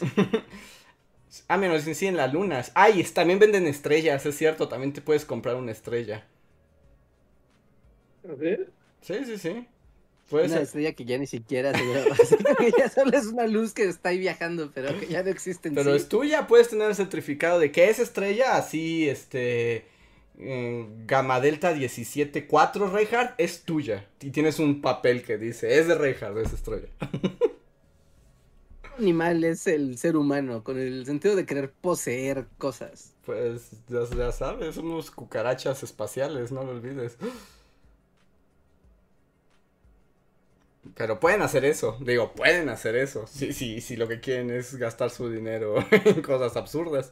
Ah, 1.49 1.57
menos 1.57 1.83
sí 1.83 2.07
en 2.07 2.17
las 2.17 2.33
lunas. 2.33 2.73
Ay, 2.75 3.03
también 3.05 3.39
venden 3.39 3.67
estrellas, 3.67 4.25
es 4.27 4.37
cierto, 4.37 4.69
también 4.69 4.93
te 4.93 5.01
puedes 5.01 5.25
comprar 5.25 5.57
una 5.57 5.73
estrella. 5.73 6.27
¿A 8.29 8.35
ver? 8.35 8.71
Sí, 9.01 9.15
sí, 9.25 9.39
sí. 9.39 9.67
una 10.31 10.61
estrella 10.61 10.93
que 10.93 11.05
ya 11.05 11.19
ni 11.19 11.27
siquiera 11.27 11.73
se 11.73 11.85
ya 12.79 12.89
solo 12.89 13.17
es 13.17 13.27
una 13.27 13.47
luz 13.47 13.73
que 13.73 13.85
está 13.85 14.11
ahí 14.11 14.19
viajando, 14.19 14.71
pero 14.75 14.99
que 14.99 15.07
ya 15.07 15.23
no 15.23 15.31
existe 15.31 15.69
en 15.69 15.75
Pero 15.75 15.95
es 15.95 16.09
tuya, 16.09 16.47
puedes 16.47 16.69
tener 16.69 16.89
el 16.89 16.95
certificado 16.95 17.59
de 17.59 17.73
que 17.73 17.89
es 17.89 17.99
estrella, 17.99 18.57
así, 18.57 19.09
este 19.09 19.85
Gama 21.07 21.41
Delta 21.41 21.75
17.4 21.75 22.91
Reinhardt 22.91 23.35
es 23.39 23.63
tuya. 23.63 24.07
Y 24.21 24.31
tienes 24.31 24.59
un 24.59 24.81
papel 24.81 25.23
que 25.23 25.37
dice, 25.37 25.79
es 25.79 25.87
de 25.87 25.95
Reinhardt, 25.95 26.39
es 26.39 26.53
estrella. 26.53 26.89
animal 29.01 29.43
es 29.45 29.67
el 29.67 29.99
ser 29.99 30.17
humano, 30.17 30.63
con 30.63 30.79
el 30.79 31.07
sentido 31.07 31.35
de 31.37 31.47
querer 31.47 31.71
poseer 31.71 32.47
cosas. 32.59 33.13
Pues 33.25 33.71
ya, 33.89 34.33
sabes, 34.33 34.77
unos 34.77 35.11
cucarachas 35.11 35.83
espaciales, 35.83 36.53
no 36.53 36.63
lo 36.63 36.73
olvides. 36.73 37.17
Pero 40.95 41.21
pueden 41.21 41.43
hacer 41.43 41.65
eso, 41.65 41.97
digo, 42.01 42.33
pueden 42.33 42.69
hacer 42.69 42.97
eso. 42.97 43.27
Si, 43.27 43.53
sí, 43.53 43.81
si 43.81 43.97
lo 43.97 44.09
que 44.09 44.21
quieren 44.21 44.51
es 44.51 44.77
gastar 44.77 45.11
su 45.11 45.31
dinero 45.31 45.77
en 45.91 46.23
cosas 46.23 46.57
absurdas. 46.57 47.11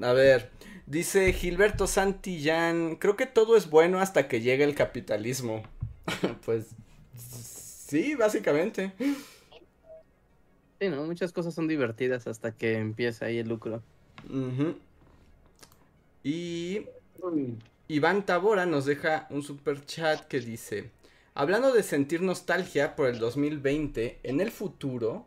A 0.00 0.12
ver, 0.12 0.50
dice 0.86 1.32
Gilberto 1.32 1.86
Santillán, 1.86 2.96
creo 2.96 3.16
que 3.16 3.26
todo 3.26 3.56
es 3.56 3.68
bueno 3.68 4.00
hasta 4.00 4.28
que 4.28 4.40
llegue 4.40 4.64
el 4.64 4.74
capitalismo. 4.74 5.62
pues 6.44 6.66
sí, 7.88 8.14
básicamente. 8.14 8.92
Sí, 10.80 10.88
¿no? 10.88 11.04
Muchas 11.04 11.32
cosas 11.32 11.54
son 11.54 11.68
divertidas 11.68 12.26
hasta 12.26 12.52
que 12.52 12.78
empieza 12.78 13.26
ahí 13.26 13.38
el 13.38 13.48
lucro. 13.48 13.82
Y 16.24 16.86
Iván 17.88 18.24
Tabora 18.24 18.66
nos 18.66 18.86
deja 18.86 19.26
un 19.30 19.42
super 19.42 19.84
chat 19.84 20.26
que 20.26 20.40
dice... 20.40 20.90
Hablando 21.32 21.72
de 21.72 21.84
sentir 21.84 22.22
nostalgia 22.22 22.96
por 22.96 23.08
el 23.08 23.20
2020, 23.20 24.18
en 24.24 24.40
el 24.40 24.50
futuro, 24.50 25.26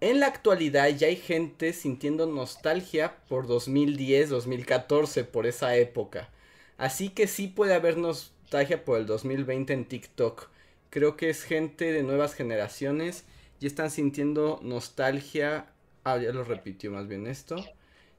en 0.00 0.18
la 0.18 0.26
actualidad 0.26 0.88
ya 0.88 1.08
hay 1.08 1.16
gente 1.16 1.74
sintiendo 1.74 2.26
nostalgia 2.26 3.18
por 3.28 3.46
2010, 3.46 4.30
2014, 4.30 5.24
por 5.24 5.46
esa 5.46 5.76
época. 5.76 6.30
Así 6.78 7.10
que 7.10 7.26
sí 7.26 7.46
puede 7.46 7.74
haber 7.74 7.98
nostalgia 7.98 8.84
por 8.84 8.98
el 8.98 9.06
2020 9.06 9.74
en 9.74 9.84
TikTok. 9.84 10.48
Creo 10.88 11.16
que 11.16 11.28
es 11.28 11.44
gente 11.44 11.92
de 11.92 12.02
nuevas 12.02 12.34
generaciones 12.34 13.24
y 13.60 13.66
están 13.66 13.90
sintiendo 13.90 14.60
nostalgia. 14.62 15.66
Ah, 16.04 16.18
ya 16.18 16.32
lo 16.32 16.44
repitió 16.44 16.90
más 16.90 17.08
bien 17.08 17.26
esto. 17.26 17.56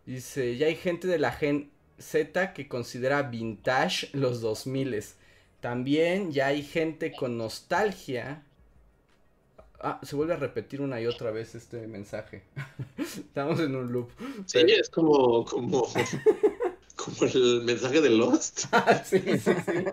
Dice, 0.06 0.58
ya 0.58 0.68
hay 0.68 0.76
gente 0.76 1.08
de 1.08 1.20
la 1.20 1.32
gen 1.32 1.72
Z 2.00 2.54
que 2.54 2.68
considera 2.68 3.24
vintage 3.24 4.10
los 4.14 4.44
2000s. 4.44 5.16
También 5.62 6.32
ya 6.32 6.48
hay 6.48 6.64
gente 6.64 7.16
con 7.16 7.38
nostalgia. 7.38 8.44
Ah, 9.80 10.00
se 10.04 10.16
vuelve 10.16 10.34
a 10.34 10.38
repetir 10.38 10.82
una 10.82 11.00
y 11.02 11.08
otra 11.08 11.32
vez 11.32 11.56
este 11.56 11.88
mensaje. 11.88 12.44
Estamos 12.98 13.60
en 13.60 13.76
un 13.76 13.92
loop. 13.92 14.12
Sí, 14.46 14.60
es 14.68 14.90
como, 14.90 15.46
como, 15.46 15.88
como 16.96 17.32
el 17.32 17.64
mensaje 17.64 18.02
de 18.02 18.10
Lost. 18.10 18.66
Ah, 18.72 19.04
sí, 19.04 19.20
sí, 19.20 19.54
sí. 19.66 19.86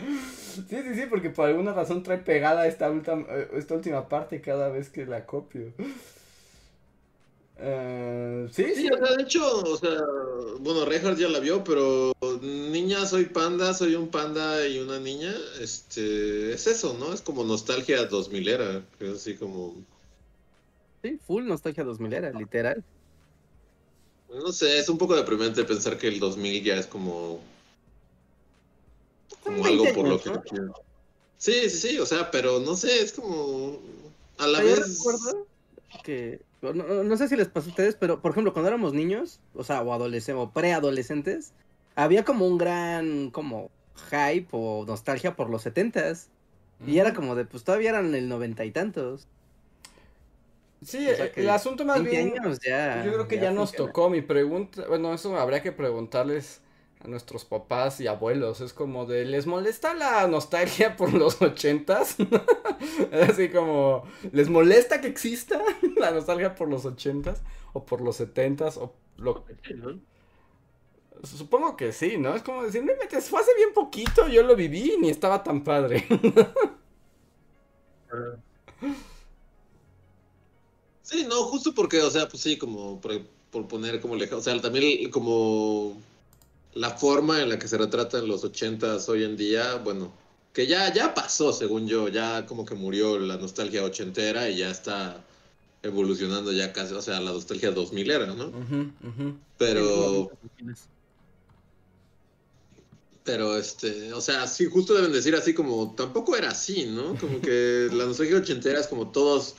Sí, 0.00 0.82
sí, 0.82 0.94
sí, 0.94 1.02
porque 1.08 1.30
por 1.30 1.48
alguna 1.48 1.72
razón 1.72 2.02
trae 2.02 2.18
pegada 2.18 2.66
esta, 2.66 2.88
eh, 2.90 3.48
esta 3.54 3.74
última 3.74 4.08
parte 4.08 4.40
cada 4.40 4.68
vez 4.68 4.88
que 4.88 5.06
la 5.06 5.26
copio. 5.26 5.72
Eh, 7.62 8.48
sí, 8.50 8.64
sí, 8.74 8.88
O 8.90 8.96
sea, 8.96 9.16
de 9.16 9.22
hecho, 9.22 9.62
o 9.62 9.76
sea, 9.76 10.00
bueno, 10.60 10.86
Reinhardt 10.86 11.18
ya 11.18 11.28
la 11.28 11.40
vio, 11.40 11.62
pero 11.62 12.12
niña, 12.40 13.04
soy 13.04 13.26
panda, 13.26 13.74
soy 13.74 13.94
un 13.96 14.08
panda 14.08 14.66
y 14.66 14.78
una 14.78 14.98
niña, 14.98 15.34
este, 15.60 16.52
es 16.52 16.66
eso, 16.66 16.96
¿no? 16.98 17.12
Es 17.12 17.20
como 17.20 17.44
nostalgia 17.44 18.06
2000 18.06 18.48
era, 18.48 18.82
es 18.98 19.10
así 19.10 19.34
como... 19.34 19.74
Sí, 21.02 21.18
full 21.26 21.44
nostalgia 21.46 21.84
2000 21.84 22.12
era, 22.14 22.30
literal. 22.32 22.82
No 24.30 24.52
sé, 24.52 24.78
es 24.78 24.88
un 24.88 24.96
poco 24.96 25.14
deprimente 25.14 25.64
pensar 25.64 25.98
que 25.98 26.08
el 26.08 26.18
2000 26.18 26.64
ya 26.64 26.76
es 26.76 26.86
como... 26.86 27.40
Como 29.42 29.64
algo 29.64 29.84
por 29.94 30.08
lo 30.08 30.20
que... 30.20 30.30
Sí, 31.38 31.68
sí, 31.68 31.70
sí, 31.70 31.98
o 31.98 32.06
sea, 32.06 32.30
pero 32.30 32.60
no 32.60 32.76
sé, 32.76 33.02
es 33.02 33.12
como... 33.12 33.78
A 34.38 34.46
la 34.46 34.60
vez... 34.60 34.98
recuerdo 34.98 35.46
que 36.04 36.40
no, 36.62 37.16
sé 37.16 37.28
si 37.28 37.36
les 37.36 37.48
pasó 37.48 37.68
a 37.68 37.70
ustedes, 37.70 37.96
pero 37.96 38.20
por 38.20 38.32
ejemplo, 38.32 38.52
cuando 38.52 38.68
éramos 38.68 38.92
niños, 38.92 39.40
o 39.54 39.64
sea, 39.64 39.80
o 39.80 39.92
adolescentes, 39.94 40.42
o 40.42 40.50
preadolescentes, 40.50 41.52
había 41.96 42.24
como 42.24 42.46
un 42.46 42.58
gran, 42.58 43.30
como, 43.30 43.70
hype 44.10 44.48
o 44.52 44.84
nostalgia 44.86 45.36
por 45.36 45.50
los 45.50 45.62
setentas. 45.62 46.28
Y 46.86 46.98
era 46.98 47.12
como 47.12 47.34
de, 47.34 47.44
pues 47.44 47.62
todavía 47.62 47.90
eran 47.90 48.14
el 48.14 48.28
noventa 48.28 48.64
y 48.64 48.70
tantos. 48.70 49.26
Sí, 50.82 51.06
el 51.36 51.50
asunto 51.50 51.84
más 51.84 52.02
bien. 52.02 52.32
yo 52.34 53.12
creo 53.12 53.28
que 53.28 53.38
ya, 53.38 53.50
nos 53.50 53.72
tocó. 53.72 54.08
Mi 54.08 54.22
pregunta, 54.22 54.86
bueno, 54.88 55.12
eso 55.12 55.36
habría 55.36 55.62
que 55.62 55.72
preguntarles 55.72 56.62
a 57.02 57.08
nuestros 57.08 57.44
papás 57.44 58.00
y 58.00 58.06
abuelos. 58.06 58.60
Es 58.60 58.72
como 58.72 59.06
de, 59.06 59.24
¿les 59.24 59.46
molesta 59.46 59.94
la 59.94 60.26
nostalgia 60.26 60.96
por 60.98 61.12
los 61.12 61.40
ochentas? 61.40 62.16
Así 63.28 63.48
como, 63.50 64.04
¿les 64.32 64.48
molesta 64.48 65.00
que 65.00 65.08
exista 65.08 65.60
la 65.96 66.10
nostalgia 66.10 66.54
por 66.54 66.68
los 66.68 66.84
ochentas? 66.84 67.42
O 67.72 67.84
por 67.84 68.00
los 68.00 68.16
setentas, 68.16 68.76
o 68.76 68.94
lo... 69.16 69.44
Supongo 71.22 71.76
que 71.76 71.92
sí, 71.92 72.16
¿no? 72.16 72.34
Es 72.34 72.42
como 72.42 72.64
decir, 72.64 72.82
me 72.82 72.96
metes, 72.96 73.28
fue 73.28 73.40
hace 73.40 73.54
bien 73.54 73.74
poquito, 73.74 74.26
yo 74.26 74.42
lo 74.42 74.56
viví 74.56 74.94
y 74.94 74.98
ni 74.98 75.10
estaba 75.10 75.44
tan 75.44 75.62
padre. 75.62 76.06
Sí, 81.02 81.26
no, 81.28 81.42
justo 81.44 81.74
porque, 81.74 82.00
o 82.00 82.10
sea, 82.10 82.28
pues 82.28 82.42
sí, 82.42 82.56
como 82.56 83.00
por, 83.00 83.20
poner 83.68 84.00
como 84.00 84.16
lejos, 84.16 84.38
o 84.38 84.42
sea, 84.42 84.60
también 84.60 85.10
como 85.10 85.96
la 86.74 86.90
forma 86.90 87.40
en 87.42 87.48
la 87.48 87.58
que 87.58 87.68
se 87.68 87.78
retratan 87.78 88.28
los 88.28 88.44
ochentas 88.44 89.08
hoy 89.08 89.24
en 89.24 89.36
día, 89.36 89.76
bueno, 89.76 90.12
que 90.52 90.66
ya, 90.66 90.92
ya 90.92 91.14
pasó, 91.14 91.52
según 91.52 91.86
yo, 91.86 92.08
ya 92.08 92.46
como 92.46 92.64
que 92.64 92.74
murió 92.74 93.18
la 93.18 93.36
nostalgia 93.36 93.84
ochentera 93.84 94.48
y 94.48 94.58
ya 94.58 94.70
está 94.70 95.24
evolucionando 95.82 96.52
ya 96.52 96.72
casi, 96.72 96.94
o 96.94 97.02
sea, 97.02 97.20
la 97.20 97.32
nostalgia 97.32 97.70
2000 97.70 98.10
era, 98.10 98.26
¿no? 98.34 98.52
Pero... 99.58 100.30
Pero, 103.22 103.56
este, 103.56 104.12
o 104.14 104.20
sea, 104.20 104.46
sí, 104.46 104.64
justo 104.64 104.94
deben 104.94 105.12
decir 105.12 105.34
así 105.36 105.52
como, 105.52 105.94
tampoco 105.94 106.36
era 106.36 106.50
así, 106.50 106.86
¿no? 106.86 107.16
Como 107.16 107.40
que 107.40 107.88
la 107.92 108.06
nostalgia 108.06 108.38
ochentera 108.38 108.80
es 108.80 108.86
como 108.86 109.12
todos, 109.12 109.56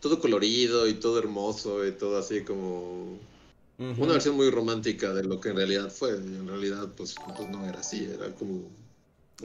todo 0.00 0.18
colorido 0.18 0.88
y 0.88 0.94
todo 0.94 1.18
hermoso 1.18 1.86
y 1.86 1.92
todo 1.92 2.18
así 2.18 2.42
como... 2.42 3.18
Una 3.98 4.12
versión 4.14 4.36
muy 4.36 4.50
romántica 4.50 5.12
de 5.12 5.24
lo 5.24 5.40
que 5.40 5.50
en 5.50 5.56
realidad 5.56 5.90
fue. 5.90 6.10
Y 6.10 6.36
en 6.36 6.48
realidad, 6.48 6.92
pues, 6.96 7.14
pues 7.36 7.48
no 7.48 7.66
era 7.66 7.80
así, 7.80 8.04
era 8.04 8.34
como 8.34 8.68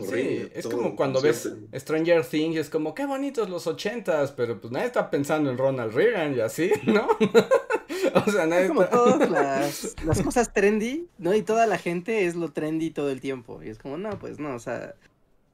sí, 0.05 0.49
es 0.53 0.67
como 0.67 0.95
cuando 0.95 1.21
ves 1.21 1.51
Stranger 1.73 2.25
Things 2.25 2.55
y 2.55 2.59
es 2.59 2.69
como, 2.69 2.93
qué 2.93 3.05
bonitos 3.05 3.49
los 3.49 3.67
ochentas, 3.67 4.31
pero 4.31 4.59
pues 4.59 4.71
nadie 4.71 4.87
está 4.87 5.09
pensando 5.09 5.49
en 5.49 5.57
Ronald 5.57 5.93
Reagan 5.93 6.35
y 6.35 6.39
así, 6.39 6.71
¿no? 6.85 7.07
o 8.25 8.31
sea, 8.31 8.45
nadie 8.45 8.63
es 8.63 8.67
como 8.69 8.85
todas 8.85 9.29
las, 9.29 9.95
las, 10.05 10.21
cosas 10.21 10.53
trendy, 10.53 11.07
¿no? 11.17 11.33
Y 11.33 11.41
toda 11.41 11.67
la 11.67 11.77
gente 11.77 12.25
es 12.25 12.35
lo 12.35 12.51
trendy 12.51 12.91
todo 12.91 13.09
el 13.09 13.21
tiempo. 13.21 13.61
Y 13.63 13.69
es 13.69 13.79
como, 13.79 13.97
no, 13.97 14.17
pues 14.19 14.39
no, 14.39 14.55
o 14.55 14.59
sea, 14.59 14.95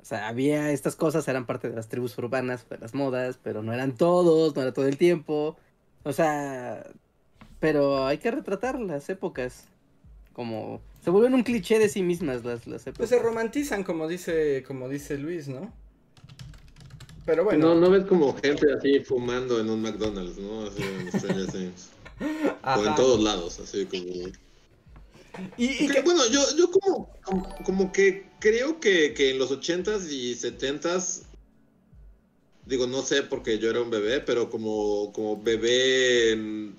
o 0.01 0.05
sea, 0.05 0.27
había 0.27 0.71
estas 0.71 0.95
cosas, 0.95 1.27
eran 1.27 1.45
parte 1.45 1.69
de 1.69 1.75
las 1.75 1.87
tribus 1.87 2.17
urbanas, 2.17 2.67
de 2.69 2.77
las 2.77 2.93
modas, 2.93 3.39
pero 3.41 3.63
no 3.63 3.73
eran 3.73 3.95
todos, 3.95 4.55
no 4.55 4.61
era 4.61 4.73
todo 4.73 4.87
el 4.87 4.97
tiempo. 4.97 5.57
O 6.03 6.11
sea, 6.11 6.85
pero 7.63 8.05
hay 8.05 8.17
que 8.17 8.29
retratar 8.29 8.77
las 8.77 9.07
épocas 9.07 9.63
como 10.33 10.81
se 11.01 11.09
vuelven 11.11 11.33
un 11.33 11.43
cliché 11.43 11.79
de 11.79 11.87
sí 11.87 12.03
mismas 12.03 12.43
las, 12.43 12.67
las 12.67 12.81
épocas. 12.81 12.97
Pues 12.97 13.09
se 13.09 13.19
romantizan, 13.19 13.85
como 13.85 14.05
dice, 14.09 14.65
como 14.67 14.89
dice 14.89 15.17
Luis, 15.17 15.47
¿no? 15.47 15.71
Pero 17.25 17.45
bueno. 17.45 17.73
No, 17.73 17.79
no 17.79 17.89
ves 17.89 18.03
como 18.03 18.35
gente 18.35 18.67
así 18.73 18.99
fumando 18.99 19.61
en 19.61 19.69
un 19.69 19.81
McDonald's, 19.81 20.37
¿no? 20.39 20.65
Así, 20.65 20.83
en 20.83 21.73
o 22.81 22.85
en 22.85 22.95
todos 22.95 23.23
lados, 23.23 23.57
así 23.61 23.85
como. 23.85 24.27
Y, 25.55 25.87
que... 25.87 26.01
bueno, 26.01 26.27
yo, 26.29 26.41
yo 26.57 26.69
como, 26.69 27.09
como, 27.63 27.93
que 27.93 28.25
creo 28.39 28.81
que, 28.81 29.13
que 29.13 29.29
en 29.31 29.39
los 29.39 29.57
80s 29.57 30.11
y 30.11 30.35
70s 30.35 31.21
digo, 32.65 32.87
no 32.87 33.01
sé 33.03 33.23
porque 33.23 33.59
yo 33.59 33.69
era 33.69 33.81
un 33.81 33.89
bebé, 33.89 34.21
pero 34.21 34.49
como, 34.49 35.11
como 35.13 35.41
bebé 35.41 36.31
en 36.31 36.75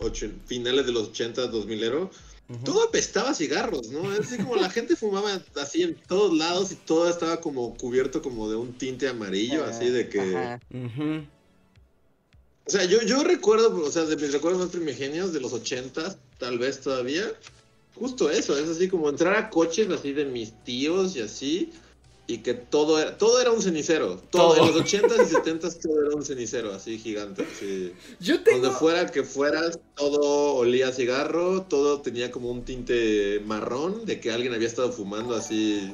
finales 0.47 0.87
de 0.87 0.93
los 0.93 1.09
80, 1.09 1.49
2000 1.49 1.85
ero, 1.85 2.11
todo 2.65 2.85
apestaba 2.85 3.31
a 3.31 3.35
cigarros, 3.35 3.89
¿no? 3.89 4.13
Es 4.13 4.21
así 4.21 4.37
como 4.37 4.57
la 4.57 4.71
gente 4.71 4.97
fumaba 4.97 5.43
así 5.61 5.83
en 5.83 5.95
todos 5.95 6.37
lados 6.37 6.73
y 6.73 6.77
todo 6.77 7.09
estaba 7.09 7.41
como 7.41 7.75
cubierto 7.77 8.23
como 8.23 8.49
de 8.49 8.57
un 8.57 8.73
tinte 8.75 9.09
amarillo, 9.09 9.65
así 9.65 9.89
de 9.89 10.09
que... 10.09 10.59
O 12.67 12.71
sea, 12.71 12.85
yo, 12.85 13.03
yo 13.03 13.23
recuerdo, 13.23 13.77
o 13.77 13.91
sea, 13.91 14.05
de 14.05 14.17
mis 14.17 14.33
recuerdos 14.33 14.63
más 14.63 14.71
primigenios 14.71 15.35
de 15.35 15.41
los 15.41 15.53
ochentas, 15.53 16.17
tal 16.39 16.59
vez 16.59 16.81
todavía, 16.81 17.25
justo 17.95 18.31
eso, 18.31 18.57
es 18.57 18.69
así 18.69 18.89
como 18.89 19.11
entrar 19.11 19.37
a 19.37 19.51
coches 19.51 19.91
así 19.91 20.15
de 20.15 20.25
mis 20.25 20.53
tíos 20.65 21.15
y 21.15 21.21
así, 21.21 21.73
y 22.27 22.39
que 22.39 22.55
todo 22.55 22.99
era, 22.99 23.19
todo 23.19 23.41
era 23.41 23.51
un 23.51 23.61
cenicero. 23.61 24.17
Todo, 24.31 24.57
en 24.57 24.73
los 24.73 24.83
80s 24.83 25.31
y 25.31 25.35
70s 25.35 25.81
todo 25.81 26.07
era 26.07 26.17
un 26.17 26.25
cenicero, 26.25 26.73
así 26.73 26.99
gigante. 26.99 27.47
Así. 27.55 27.93
Yo 28.21 28.39
Donde 28.39 28.71
fuera 28.71 29.07
que 29.07 29.25
fueras, 29.25 29.79
todo 29.95 30.55
olía 30.55 30.89
a 30.89 30.93
cigarro, 30.93 31.63
todo 31.63 32.01
tenía 32.01 32.31
como 32.31 32.51
un 32.51 32.65
tinte 32.65 33.43
marrón 33.45 34.07
de 34.07 34.21
que 34.21 34.31
alguien 34.33 34.55
había 34.55 34.69
estado 34.69 34.91
fumando 34.91 35.35
así. 35.35 35.93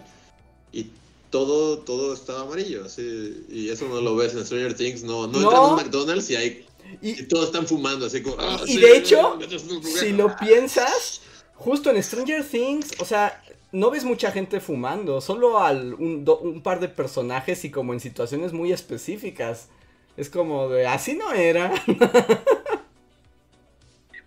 Y 0.72 0.87
todo, 1.31 1.78
todo 1.78 2.14
estaba 2.14 2.43
amarillo, 2.43 2.85
así. 2.85 3.45
Y 3.49 3.70
eso 3.70 3.89
no 3.89 4.01
lo 4.01 4.14
ves 4.14 4.35
en 4.35 4.47
Stranger 4.47 4.74
Things, 4.74 5.03
no. 5.03 5.26
No, 5.26 5.41
entras 5.41 5.64
en 5.64 5.70
un 5.70 5.76
McDonald's 5.76 6.31
y 6.31 6.37
hay. 6.37 6.66
Y, 7.03 7.24
todos 7.24 7.47
están 7.47 7.66
fumando, 7.66 8.07
así 8.07 8.22
como. 8.22 8.37
Ah, 8.39 8.61
y 8.66 8.78
de 8.78 8.97
hecho, 8.97 9.37
si 9.99 10.12
lo 10.12 10.37
piensas, 10.37 11.22
justo 11.55 11.91
en 11.91 12.01
Stranger 12.03 12.45
Things, 12.45 12.93
o 13.01 13.05
sea, 13.05 13.43
no 13.73 13.91
ves 13.91 14.05
mucha 14.05 14.31
gente 14.33 14.61
fumando, 14.61 15.21
solo 15.21 15.59
al, 15.61 15.95
un, 15.95 16.61
par 16.62 16.81
de 16.81 16.89
personajes 16.89 17.64
y 17.64 17.71
como 17.71 17.93
en 17.93 18.01
situaciones 18.01 18.53
muy 18.53 18.73
específicas. 18.73 19.68
Es 20.16 20.29
como 20.29 20.68
de, 20.68 20.87
así 20.87 21.14
no 21.14 21.33
era. 21.33 21.73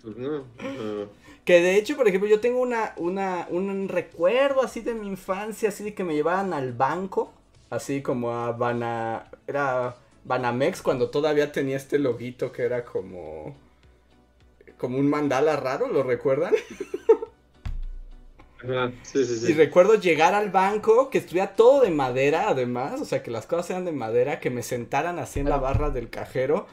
pues 0.02 0.18
no, 0.18 0.46
Que 1.44 1.62
de 1.62 1.76
hecho, 1.76 1.98
por 1.98 2.08
ejemplo, 2.08 2.30
yo 2.30 2.39
tengo 2.39 2.62
una, 2.62 2.94
una, 2.98 3.48
un 3.50 3.89
recuerdo 3.89 4.62
así 4.64 4.80
de 4.82 4.94
mi 4.94 5.08
infancia, 5.08 5.70
así 5.70 5.84
de 5.84 5.94
que 5.94 6.04
me 6.04 6.14
llevaban 6.14 6.54
al 6.54 6.72
banco, 6.74 7.34
así 7.70 8.02
como 8.02 8.32
a 8.32 8.54
Bana, 8.54 9.30
era 9.46 9.98
Banamex 10.24 10.82
cuando 10.82 11.10
todavía 11.10 11.52
tenía 11.52 11.76
este 11.76 12.00
loguito 12.00 12.52
que 12.54 12.64
era 12.64 12.86
como, 12.86 13.56
como 14.78 14.98
un 14.98 15.10
mandala 15.10 15.58
raro, 15.58 15.88
¿lo 15.88 16.02
recuerdan? 16.04 16.54
Y 18.64 19.53
recuerdo 19.53 19.95
llegar 19.95 20.34
al 20.34 20.49
banco, 20.49 21.09
que 21.09 21.18
estuviera 21.18 21.55
todo 21.55 21.82
de 21.82 21.91
madera, 21.91 22.49
además, 22.49 23.01
o 23.01 23.05
sea, 23.05 23.22
que 23.22 23.32
las 23.32 23.45
cosas 23.45 23.72
eran 23.72 23.86
de 23.86 23.91
madera, 23.91 24.39
que 24.39 24.49
me 24.49 24.64
sentaran 24.64 25.20
así 25.20 25.39
en 25.39 25.49
la 25.49 25.57
barra 25.57 25.89
del 25.89 26.09
cajero 26.09 26.68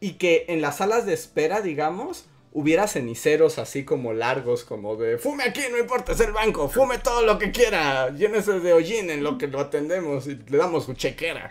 y 0.00 0.14
que 0.14 0.46
en 0.48 0.60
las 0.60 0.78
salas 0.78 1.06
de 1.06 1.14
espera, 1.14 1.60
digamos, 1.60 2.26
hubiera 2.52 2.88
ceniceros 2.88 3.58
así 3.58 3.84
como 3.84 4.14
largos, 4.14 4.64
como 4.64 4.96
de 4.96 5.18
fume 5.18 5.44
aquí, 5.44 5.60
no 5.70 5.78
importa, 5.78 6.12
es 6.12 6.20
el 6.20 6.32
banco, 6.32 6.68
fume 6.68 6.98
todo 6.98 7.22
lo 7.22 7.38
que 7.38 7.52
quiera, 7.52 8.14
llénese 8.14 8.60
de 8.60 8.72
hollín 8.72 9.10
en 9.10 9.22
lo 9.22 9.36
que 9.36 9.46
lo 9.46 9.60
atendemos 9.60 10.26
y 10.26 10.36
le 10.48 10.56
damos 10.56 10.86
su 10.86 10.94
chequera. 10.94 11.50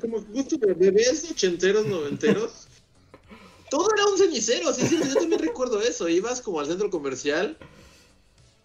como, 0.00 0.20
justo 0.32 0.56
de 0.58 0.74
bebés 0.74 1.28
ochenteros, 1.30 1.86
noventeros. 1.86 2.68
Todo 3.68 3.88
era 3.96 4.06
un 4.06 4.18
cenicero, 4.18 4.68
así 4.68 4.96
yo 4.96 5.14
también 5.14 5.40
recuerdo 5.40 5.80
eso. 5.80 6.08
Ibas 6.08 6.40
como 6.40 6.60
al 6.60 6.66
centro 6.66 6.90
comercial 6.90 7.56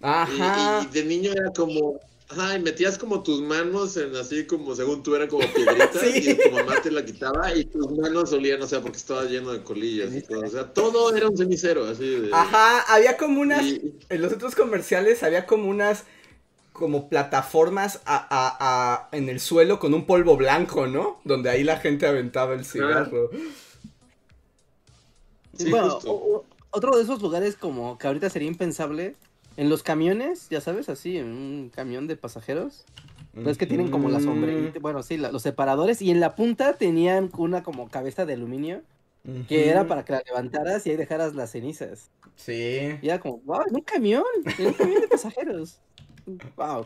Ajá. 0.02 0.84
Y, 0.84 0.94
de 0.94 1.04
niño 1.04 1.32
era 1.32 1.52
como, 1.52 2.00
ajá, 2.30 2.56
y 2.56 2.62
metías 2.62 2.98
como 2.98 3.24
tus 3.24 3.42
manos 3.42 3.98
en 3.98 4.16
así 4.16 4.46
como, 4.46 4.76
según 4.76 5.02
tú, 5.04 5.16
eran 5.16 5.28
como 5.28 5.46
piedritas 5.48 6.04
y 6.16 6.36
tu 6.36 6.52
mamá 6.52 6.82
te 6.82 6.92
la 6.92 7.04
quitaba 7.04 7.56
y 7.56 7.66
tus 7.66 7.92
manos 7.92 8.32
olían, 8.34 8.62
o 8.62 8.68
sea, 8.68 8.82
porque 8.82 8.98
estaba 8.98 9.24
lleno 9.26 9.52
de 9.52 9.64
colillas 9.64 10.14
y 10.14 10.22
todo. 10.22 10.42
O 10.42 10.50
sea, 10.50 10.72
todo 10.74 11.16
era 11.16 11.28
un 11.28 11.38
cenicero, 11.38 11.86
así. 11.86 12.30
Ajá, 12.32 12.82
había 12.94 13.18
como 13.18 13.42
unas, 13.42 13.66
en 13.66 14.22
los 14.22 14.34
otros 14.34 14.56
comerciales 14.56 15.24
había 15.24 15.46
como 15.46 15.70
unas 15.70 16.04
como 16.78 17.10
plataformas 17.10 18.02
a, 18.06 18.18
a, 18.30 18.58
a, 18.60 19.10
en 19.12 19.30
el 19.30 19.40
suelo 19.40 19.80
con 19.80 19.96
un 19.96 20.06
polvo 20.06 20.38
blanco, 20.38 20.86
¿no? 20.86 21.20
Donde 21.24 21.50
ahí 21.50 21.64
la 21.64 21.78
gente 21.78 22.06
aventaba 22.06 22.54
el 22.54 22.66
cigarro. 22.66 23.32
bueno, 25.70 26.00
otro 26.70 26.96
de 26.96 27.04
esos 27.04 27.20
lugares 27.20 27.56
como 27.56 27.98
que 27.98 28.06
ahorita 28.06 28.30
sería 28.30 28.48
impensable 28.48 29.16
en 29.58 29.70
los 29.70 29.84
camiones, 29.84 30.48
ya 30.50 30.62
sabes, 30.62 30.88
así, 30.88 31.18
en 31.18 31.26
un 31.26 31.72
camión 31.74 32.08
de 32.08 32.16
pasajeros. 32.16 32.86
Es 33.46 33.58
que 33.58 33.68
tienen 33.68 33.92
como 33.92 34.10
la 34.10 34.20
sombrerita, 34.20 34.80
bueno, 34.80 35.04
sí, 35.04 35.18
los 35.18 35.42
separadores. 35.44 36.02
Y 36.02 36.10
en 36.10 36.20
la 36.20 36.36
punta 36.36 36.74
tenían 36.74 37.30
una 37.38 37.62
como 37.62 37.90
cabeza 37.90 38.26
de 38.26 38.34
aluminio. 38.34 38.82
Que 39.50 39.68
era 39.70 39.86
para 39.88 40.06
que 40.06 40.14
la 40.14 40.24
levantaras 40.26 40.88
y 40.88 40.92
ahí 40.92 40.96
dejaras 40.96 41.36
las 41.36 41.52
cenizas. 41.52 42.10
Sí. 42.38 42.98
Y 43.02 43.08
era 43.10 43.20
como, 43.20 43.40
wow, 43.40 43.64
en 43.68 43.76
un 43.76 43.82
camión, 43.82 44.24
en 44.58 44.68
un 44.68 44.74
camión 44.74 45.02
de 45.02 45.08
pasajeros. 45.10 45.80
wow. 46.56 46.86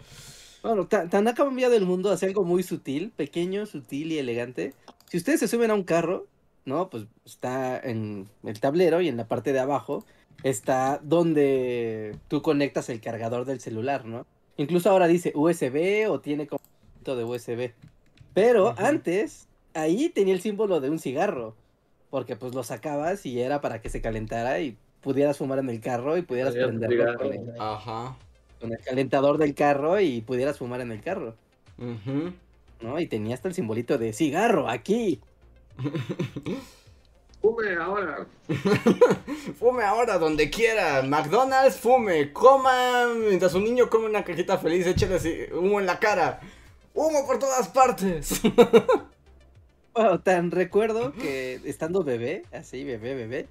Bueno, 0.63 0.87
tan, 0.87 1.27
ha 1.27 1.33
cambiado 1.35 1.75
el 1.75 1.85
mundo 1.85 2.11
hacia 2.11 2.27
algo 2.27 2.43
muy 2.43 2.63
sutil, 2.63 3.11
pequeño, 3.11 3.67
sutil 3.67 4.11
y 4.11 4.17
elegante. 4.17 4.73
Si 5.09 5.17
ustedes 5.17 5.39
se 5.39 5.47
suben 5.47 5.69
a 5.69 5.75
un 5.75 5.83
carro, 5.83 6.25
¿no? 6.65 6.89
Pues 6.89 7.05
está 7.25 7.79
en 7.79 8.27
el 8.43 8.59
tablero 8.59 9.01
y 9.01 9.07
en 9.07 9.17
la 9.17 9.27
parte 9.27 9.53
de 9.53 9.59
abajo 9.59 10.03
está 10.43 10.99
donde 11.03 12.15
tú 12.27 12.41
conectas 12.41 12.89
el 12.89 13.01
cargador 13.01 13.45
del 13.45 13.59
celular, 13.59 14.05
¿no? 14.05 14.25
Incluso 14.57 14.89
ahora 14.89 15.07
dice 15.07 15.31
USB 15.35 16.09
o 16.09 16.19
tiene 16.19 16.47
como 16.47 16.61
de 17.03 17.23
USB. 17.23 17.71
Pero 18.33 18.75
antes, 18.77 19.47
ahí 19.73 20.09
tenía 20.09 20.33
el 20.33 20.41
símbolo 20.41 20.79
de 20.79 20.89
un 20.89 20.99
cigarro. 20.99 21.55
Porque 22.09 22.35
pues 22.35 22.53
lo 22.53 22.63
sacabas 22.63 23.25
y 23.25 23.39
era 23.39 23.61
para 23.61 23.81
que 23.81 23.89
se 23.89 24.01
calentara 24.01 24.59
y 24.59 24.77
pudieras 25.01 25.37
fumar 25.37 25.59
en 25.59 25.69
el 25.69 25.79
carro 25.79 26.17
y 26.17 26.21
pudieras 26.21 26.53
prenderlo 26.53 27.17
con 27.17 27.33
el, 27.33 27.53
Ajá. 27.57 28.17
con 28.59 28.71
el 28.71 28.79
calentador 28.79 29.37
del 29.37 29.55
carro 29.55 29.99
y 29.99 30.21
pudieras 30.21 30.57
fumar 30.57 30.81
en 30.81 30.91
el 30.91 31.01
carro. 31.01 31.35
¿No? 32.81 32.99
Y 32.99 33.07
tenía 33.07 33.33
hasta 33.35 33.47
el 33.47 33.53
simbolito 33.53 33.97
de 33.97 34.13
cigarro 34.13 34.69
aquí. 34.69 35.21
Fume 37.41 37.75
ahora. 37.75 38.27
fume 39.59 39.83
ahora, 39.83 40.19
donde 40.19 40.51
quiera. 40.51 41.01
McDonald's, 41.01 41.79
fume. 41.79 42.31
Coma 42.31 43.07
mientras 43.15 43.55
un 43.55 43.63
niño 43.63 43.89
come 43.89 44.05
una 44.05 44.23
cajita 44.23 44.59
feliz, 44.59 44.85
échale 44.85 45.49
humo 45.53 45.79
en 45.79 45.87
la 45.87 45.99
cara. 45.99 46.39
Humo 46.93 47.25
por 47.25 47.39
todas 47.39 47.67
partes. 47.69 48.41
bueno, 49.93 50.19
tan 50.19 50.51
recuerdo 50.51 51.13
que 51.13 51.59
estando 51.65 52.03
bebé, 52.03 52.43
así, 52.51 52.83
bebé, 52.83 53.15
bebé, 53.15 53.47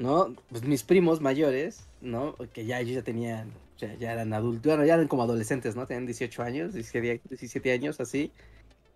¿no? 0.00 0.34
Pues 0.48 0.64
mis 0.64 0.82
primos 0.82 1.20
mayores, 1.20 1.86
¿no? 2.00 2.34
Que 2.52 2.66
ya 2.66 2.80
ellos 2.80 2.96
ya 2.96 3.02
tenían, 3.02 3.52
ya, 3.78 3.94
ya 3.94 4.12
eran 4.12 4.32
adultos, 4.32 4.64
bueno, 4.64 4.84
ya 4.84 4.94
eran 4.94 5.06
como 5.06 5.22
adolescentes, 5.22 5.76
¿no? 5.76 5.86
Tenían 5.86 6.06
18 6.06 6.42
años, 6.42 6.74
17 6.74 7.72
años, 7.72 8.00
así. 8.00 8.32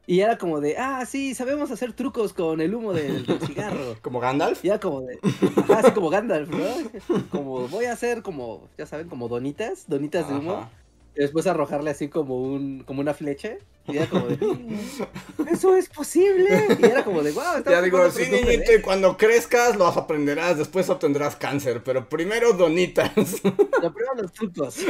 Y 0.07 0.21
era 0.21 0.37
como 0.37 0.61
de, 0.61 0.77
ah, 0.77 1.07
sí, 1.07 1.35
sabemos 1.35 1.71
hacer 1.71 1.93
trucos 1.95 2.33
con 2.35 2.61
el 2.61 2.75
humo 2.75 2.93
del, 2.93 3.25
cigarro. 3.47 3.97
¿Como 4.03 4.21
Gandalf? 4.21 4.65
Y 4.65 4.69
era 4.69 4.79
como 4.79 5.01
de, 5.01 5.19
ah, 5.23 5.83
sí, 5.85 5.93
como 5.93 6.11
Gandalf, 6.11 6.51
¿no? 6.51 7.23
Como 7.31 7.69
voy 7.69 7.87
a 7.87 7.93
hacer 7.93 8.23
como, 8.23 8.69
ya 8.77 8.87
saben, 8.87 9.09
como 9.09 9.29
donitas, 9.29 9.85
donitas 9.89 10.29
de 10.29 10.35
humo. 10.35 10.69
Y 11.17 11.21
después 11.21 11.47
arrojarle 11.47 11.91
así 11.91 12.09
como 12.09 12.41
un, 12.43 12.83
como 12.83 13.01
una 13.01 13.15
flecha. 13.15 13.57
Y 13.87 13.99
era 13.99 14.07
como 14.09 14.27
de, 14.27 14.39
eso 15.51 15.77
es 15.77 15.89
posible. 15.89 16.67
Y 16.79 16.85
era 16.85 17.05
como 17.05 17.23
de, 17.23 17.31
wow. 17.31 17.63
Ya 17.65 17.81
digo, 17.83 18.11
sí, 18.11 18.25
niñito, 18.31 18.75
y 18.77 18.83
cuando 18.83 19.17
crezcas 19.17 19.77
lo 19.77 19.87
aprenderás, 19.87 20.59
después 20.59 20.89
obtendrás 20.91 21.37
cáncer, 21.37 21.83
pero 21.85 22.09
primero 22.09 22.53
donitas. 22.55 23.13
Lo 23.83 23.93
primero 23.93 24.15
los 24.17 24.33
trucos. 24.33 24.79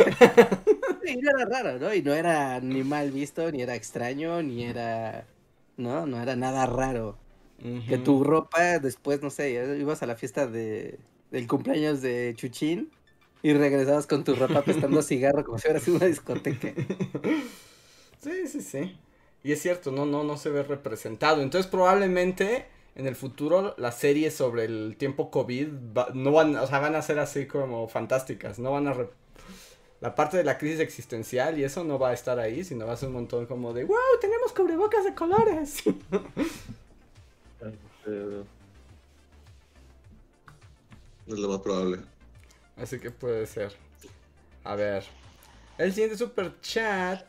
Y 1.07 1.17
no 1.17 1.29
era 1.29 1.45
raro, 1.45 1.79
¿no? 1.79 1.93
Y 1.93 2.01
no 2.01 2.15
era 2.15 2.61
ni 2.61 2.83
mal 2.83 3.11
visto, 3.11 3.53
ni 3.53 3.61
era 3.61 3.75
extraño, 3.75 4.41
ni 4.41 4.65
era, 4.65 5.27
no, 5.77 6.07
no 6.07 6.19
era 6.19 6.35
nada 6.35 6.65
raro. 6.65 7.19
Que 7.87 7.99
tu 7.99 8.25
ropa 8.25 8.79
después, 8.79 9.23
no 9.23 9.29
sé, 9.29 9.77
ibas 9.79 10.03
a 10.03 10.07
la 10.07 10.17
fiesta 10.17 10.47
de, 10.47 10.99
del 11.31 11.47
cumpleaños 11.47 12.01
de 12.01 12.33
Chuchín 12.37 12.91
y 13.45 13.53
regresabas 13.53 14.07
con 14.07 14.25
tu 14.25 14.35
ropa 14.35 14.59
apestando 14.61 15.03
cigarro 15.03 15.45
como 15.45 15.59
si 15.59 15.69
sido 15.79 15.99
una 15.99 16.07
discoteca. 16.07 16.73
Sí, 18.19 18.49
sí, 18.49 18.63
sí. 18.63 18.99
Y 19.43 19.53
es 19.53 19.61
cierto, 19.61 19.93
no, 19.93 20.07
no, 20.07 20.25
no 20.25 20.39
se 20.39 20.49
ve 20.49 20.63
representado. 20.63 21.43
Entonces 21.43 21.71
probablemente 21.71 22.65
en 22.95 23.07
el 23.07 23.15
futuro 23.15 23.75
las 23.77 23.99
series 23.99 24.35
sobre 24.35 24.65
el 24.65 24.97
tiempo 24.97 25.31
COVID 25.31 25.69
no 26.15 26.33
van, 26.33 26.57
o 26.57 26.67
sea, 26.67 26.79
van 26.79 26.95
a 26.95 27.03
ser 27.03 27.19
así 27.19 27.47
como 27.47 27.87
fantásticas. 27.87 28.59
No 28.59 28.73
van 28.73 28.89
a... 28.89 28.97
La 30.01 30.15
parte 30.15 30.39
de 30.39 30.45
la 30.45 30.57
crisis 30.57 30.81
existencial 30.81 31.59
y 31.59 31.65
eso 31.65 31.85
no 31.85 31.99
va 31.99 32.09
a 32.09 32.13
estar 32.15 32.39
ahí, 32.39 32.65
sino 32.65 32.87
va 32.87 32.95
a 32.95 32.97
ser 32.97 33.11
un 33.11 33.17
montón 33.17 33.45
como 33.45 33.75
de, 33.75 33.85
wow, 33.85 33.99
tenemos 34.23 34.55
cubrebocas 34.55 35.05
de 35.05 35.15
colores. 35.15 35.83
es 41.27 41.39
lo 41.39 41.49
más 41.49 41.61
probable. 41.61 42.14
Así 42.77 42.99
que 42.99 43.11
puede 43.11 43.47
ser. 43.47 43.73
A 44.65 44.75
ver. 44.75 45.05
El 45.79 45.93
siguiente 45.93 46.17
super 46.17 46.61
chat 46.61 47.25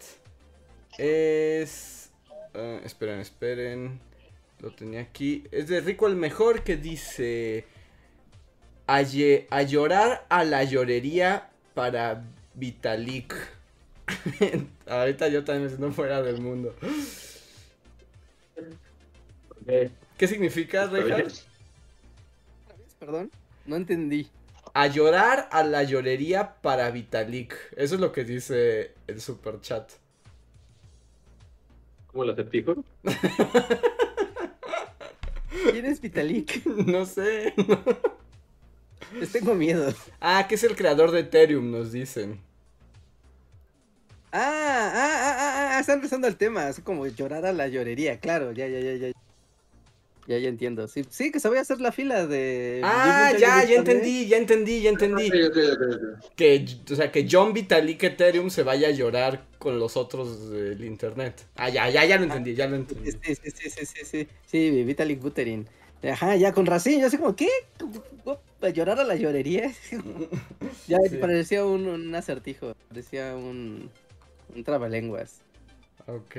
es... 0.97 2.09
Uh, 2.53 2.84
esperen, 2.85 3.19
esperen. 3.19 3.99
Lo 4.59 4.72
tenía 4.72 5.01
aquí. 5.01 5.43
Es 5.51 5.67
de 5.67 5.81
Rico 5.81 6.07
el 6.07 6.15
Mejor 6.15 6.63
que 6.63 6.77
dice... 6.77 7.65
A, 8.88 9.01
a 9.49 9.61
llorar 9.63 10.26
a 10.30 10.43
la 10.43 10.63
llorería 10.63 11.49
para 11.73 12.23
Vitalik. 12.53 13.34
Ahorita 14.88 15.27
yo 15.27 15.43
también 15.43 15.63
me 15.63 15.69
siento 15.69 15.91
fuera 15.91 16.22
del 16.22 16.39
mundo. 16.39 16.76
¿Qué 19.65 20.27
significa, 20.27 20.85
Richard? 20.85 21.31
Perdón, 22.99 23.31
no 23.65 23.76
entendí. 23.76 24.30
A 24.76 24.88
llorar 24.88 25.47
a 25.53 25.64
la 25.64 25.84
llorería 25.84 26.56
para 26.61 26.91
Vitalik. 26.91 27.56
Eso 27.77 27.95
es 27.95 28.02
lo 28.02 28.11
que 28.11 28.26
dice 28.26 28.93
el 29.07 29.22
super 29.22 29.61
chat. 29.61 29.89
¿Cómo 32.07 32.26
el 32.26 32.31
acertijo? 32.31 32.84
¿Quién 35.72 35.85
es 35.85 36.02
Vitalik? 36.02 36.65
No 36.85 37.06
sé. 37.06 37.53
Les 39.18 39.31
tengo 39.31 39.56
miedo. 39.56 39.93
Ah, 40.19 40.45
que 40.49 40.56
es 40.56 40.64
el 40.65 40.76
creador 40.76 41.11
de 41.11 41.22
Ethereum, 41.22 41.72
nos 41.72 41.93
dicen. 41.93 42.41
Ah, 44.34 44.41
ah, 44.41 44.91
ah, 44.93 45.35
ah, 45.39 45.76
ah, 45.77 45.80
está 45.80 45.93
empezando 45.93 46.27
el 46.27 46.35
tema, 46.35 46.68
así 46.68 46.81
como 46.81 47.07
llorar 47.07 47.45
a 47.45 47.53
la 47.53 47.69
llorería, 47.69 48.19
claro, 48.19 48.52
ya, 48.52 48.68
ya, 48.68 48.81
ya, 48.81 48.93
ya. 48.95 49.11
Ya, 50.27 50.39
ya 50.39 50.49
entiendo. 50.49 50.88
Sí, 50.88 51.06
sí, 51.10 51.31
que 51.31 51.39
se 51.39 51.47
vaya 51.47 51.60
a 51.60 51.61
hacer 51.61 51.80
la 51.80 51.91
fila 51.91 52.26
de. 52.26 52.81
Ah, 52.84 53.31
ya, 53.38 53.64
ya 53.64 53.76
entendí, 53.76 54.27
ya 54.27 54.38
entendí, 54.38 54.81
ya 54.81 54.89
entendí. 54.89 55.30
Que, 56.35 56.65
o 56.91 56.95
sea, 56.95 57.11
que 57.11 57.27
John 57.30 57.53
Vitalik 57.53 58.02
Ethereum 58.02 58.49
se 58.49 58.64
vaya 58.64 58.88
a 58.88 58.91
llorar 58.91 59.45
con 59.60 59.77
los 59.77 59.97
otros 59.97 60.49
del 60.49 60.84
internet. 60.84 61.45
Ah, 61.56 61.69
ya, 61.69 61.89
ya, 61.89 62.06
ya 62.06 62.18
lo 62.18 62.23
entendí, 62.23 62.56
ya 62.56 62.68
lo 62.68 62.76
entendí. 62.76 63.11
Sí, 63.11 63.35
sí, 63.35 63.52
sí, 63.52 63.69
sí, 63.69 63.85
sí, 63.85 64.06
sí. 64.06 64.27
Sí, 64.47 64.84
Vitalik 64.84 65.22
Buterin. 65.22 65.68
Ajá, 66.03 66.35
ya 66.35 66.53
con 66.53 66.65
Racing, 66.65 66.99
yo 66.99 67.07
así 67.07 67.18
como, 67.18 67.35
¿qué? 67.35 67.49
¿A 68.61 68.69
llorar 68.69 68.99
a 68.99 69.03
la 69.03 69.15
llorería? 69.15 69.72
ya 70.88 70.97
parecía 71.19 71.65
un, 71.65 71.88
un, 71.88 72.15
acertijo, 72.15 72.76
parecía 72.89 73.35
un, 73.35 73.89
un 74.56 74.64
trabalenguas. 74.64 75.41
Ok. 76.07 76.35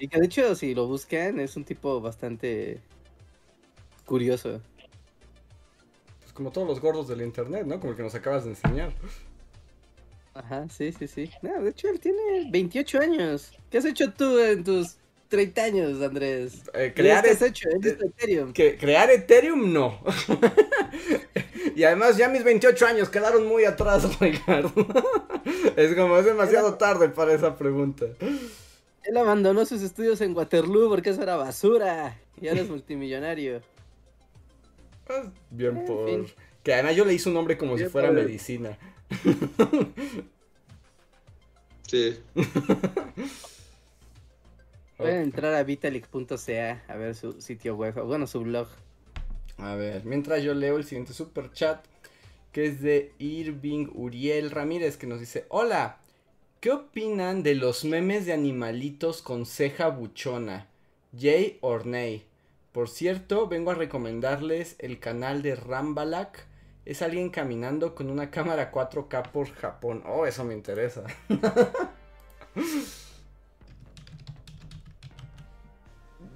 Y 0.00 0.08
que 0.08 0.18
de 0.18 0.26
hecho, 0.26 0.54
si 0.54 0.74
lo 0.74 0.86
buscan, 0.86 1.38
es 1.40 1.56
un 1.56 1.64
tipo 1.64 2.00
bastante 2.00 2.80
curioso. 4.06 4.62
Pues 6.20 6.32
como 6.32 6.50
todos 6.50 6.66
los 6.66 6.80
gordos 6.80 7.06
del 7.06 7.20
internet, 7.20 7.66
¿no? 7.66 7.78
Como 7.78 7.92
el 7.92 7.96
que 7.98 8.02
nos 8.02 8.14
acabas 8.14 8.44
de 8.44 8.50
enseñar. 8.50 8.94
Ajá, 10.32 10.66
sí, 10.70 10.90
sí, 10.92 11.06
sí. 11.06 11.30
No, 11.42 11.62
de 11.62 11.70
hecho, 11.70 11.88
él 11.88 12.00
tiene 12.00 12.48
28 12.50 12.98
años. 12.98 13.52
¿Qué 13.70 13.76
has 13.76 13.84
hecho 13.84 14.10
tú 14.10 14.38
en 14.38 14.64
tus 14.64 14.96
30 15.28 15.62
años, 15.62 16.02
Andrés? 16.02 16.62
Eh, 16.72 16.92
crear 16.96 17.22
¿Qué 17.22 17.30
has 17.32 17.42
hecho? 17.42 17.68
¿En 17.68 17.86
eh, 17.86 17.98
Ethereum? 18.00 18.52
Que, 18.54 18.78
crear 18.78 19.10
Ethereum, 19.10 19.70
no. 19.70 20.00
y 21.76 21.84
además, 21.84 22.16
ya 22.16 22.30
mis 22.30 22.42
28 22.42 22.86
años 22.86 23.10
quedaron 23.10 23.46
muy 23.46 23.64
atrás, 23.64 24.18
Ricardo. 24.20 24.72
es 25.76 25.94
como, 25.94 26.16
es 26.16 26.24
demasiado 26.24 26.78
tarde 26.78 27.10
para 27.10 27.34
esa 27.34 27.54
pregunta. 27.58 28.06
Él 29.04 29.16
abandonó 29.16 29.64
sus 29.64 29.82
estudios 29.82 30.20
en 30.20 30.36
Waterloo 30.36 30.88
porque 30.88 31.10
eso 31.10 31.22
era 31.22 31.36
basura. 31.36 32.18
Y 32.40 32.48
ahora 32.48 32.60
es 32.62 32.68
multimillonario. 32.70 33.62
Pues, 35.06 35.26
bien 35.50 35.84
por. 35.84 36.26
Que 36.62 36.74
además 36.74 36.94
yo 36.96 37.04
le 37.04 37.14
hice 37.14 37.28
un 37.28 37.34
nombre 37.34 37.56
como 37.56 37.78
si 37.78 37.86
fuera 37.86 38.10
medicina. 38.10 38.78
sí. 41.86 42.18
Pueden 44.96 45.22
entrar 45.22 45.54
a 45.54 45.62
vitalik.ca 45.62 46.82
a 46.86 46.96
ver 46.96 47.14
su 47.14 47.40
sitio 47.40 47.74
web, 47.74 47.98
bueno, 48.04 48.26
su 48.26 48.40
blog. 48.42 48.68
A 49.56 49.74
ver, 49.74 50.04
mientras 50.04 50.42
yo 50.42 50.52
leo 50.52 50.76
el 50.76 50.84
siguiente 50.84 51.14
super 51.14 51.50
chat, 51.52 51.82
que 52.52 52.66
es 52.66 52.82
de 52.82 53.14
Irving 53.18 53.88
Uriel 53.94 54.50
Ramírez, 54.50 54.98
que 54.98 55.06
nos 55.06 55.18
dice: 55.18 55.46
Hola, 55.48 55.99
¿Qué 56.60 56.70
opinan 56.70 57.42
de 57.42 57.54
los 57.54 57.86
memes 57.86 58.26
de 58.26 58.34
animalitos 58.34 59.22
con 59.22 59.46
ceja 59.46 59.88
buchona? 59.88 60.66
Jay 61.18 61.56
or 61.62 61.86
nay? 61.86 62.26
Por 62.72 62.90
cierto, 62.90 63.48
vengo 63.48 63.70
a 63.70 63.74
recomendarles 63.74 64.76
el 64.78 65.00
canal 65.00 65.40
de 65.40 65.54
Rambalak. 65.54 66.44
Es 66.84 67.00
alguien 67.00 67.30
caminando 67.30 67.94
con 67.94 68.10
una 68.10 68.30
cámara 68.30 68.70
4K 68.70 69.30
por 69.30 69.48
Japón. 69.54 70.02
Oh, 70.06 70.26
eso 70.26 70.44
me 70.44 70.52
interesa. 70.52 71.04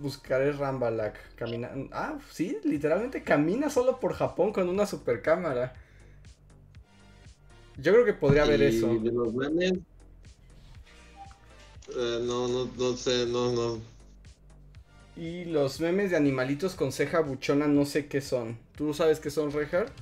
Buscaré 0.01 0.53
Rambalak. 0.53 1.35
Camina... 1.35 1.71
Ah, 1.93 2.17
sí, 2.31 2.57
literalmente 2.65 3.23
camina 3.23 3.69
solo 3.69 4.01
por 4.01 4.15
Japón 4.15 4.55
con 4.55 4.71
una 4.71 4.87
super 4.87 5.21
cámara. 5.21 5.75
Yo 7.77 7.93
creo 7.93 8.07
que 8.07 8.15
podría 8.15 8.45
haber 8.45 8.63
eso. 8.63 8.91
los 8.91 9.35
memes 9.35 9.81
eh, 11.91 12.21
no, 12.23 12.49
no, 12.49 12.71
no 12.77 12.97
sé, 12.97 13.27
no, 13.27 13.53
no. 13.53 13.81
Y 15.17 15.45
los 15.45 15.81
memes 15.81 16.11
de 16.11 16.17
animalitos 16.17 16.75
con 16.75 16.91
ceja 16.91 17.21
buchona 17.21 17.67
no 17.69 17.85
sé 17.85 18.07
qué 18.07 18.21
son. 18.21 18.59
¿Tú 18.77 18.95
sabes 18.95 19.21
qué 19.21 19.31
son, 19.31 19.53
Reinhardt? 19.53 19.93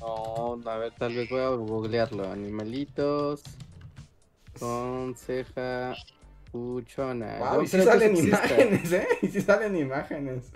No, 0.00 0.60
a 0.64 0.78
ver, 0.78 0.92
tal 0.96 1.14
vez 1.14 1.28
voy 1.28 1.40
a 1.40 1.48
googlearlo. 1.48 2.30
Animalitos 2.30 3.42
con 4.58 5.16
ceja 5.16 5.96
buchona. 6.52 7.38
Wow, 7.38 7.62
y 7.62 7.66
si 7.66 7.82
salen 7.82 8.16
imágenes, 8.16 8.92
¿eh? 8.92 9.08
Y 9.22 9.28
si 9.28 9.40
salen 9.40 9.76
imágenes. 9.76 10.52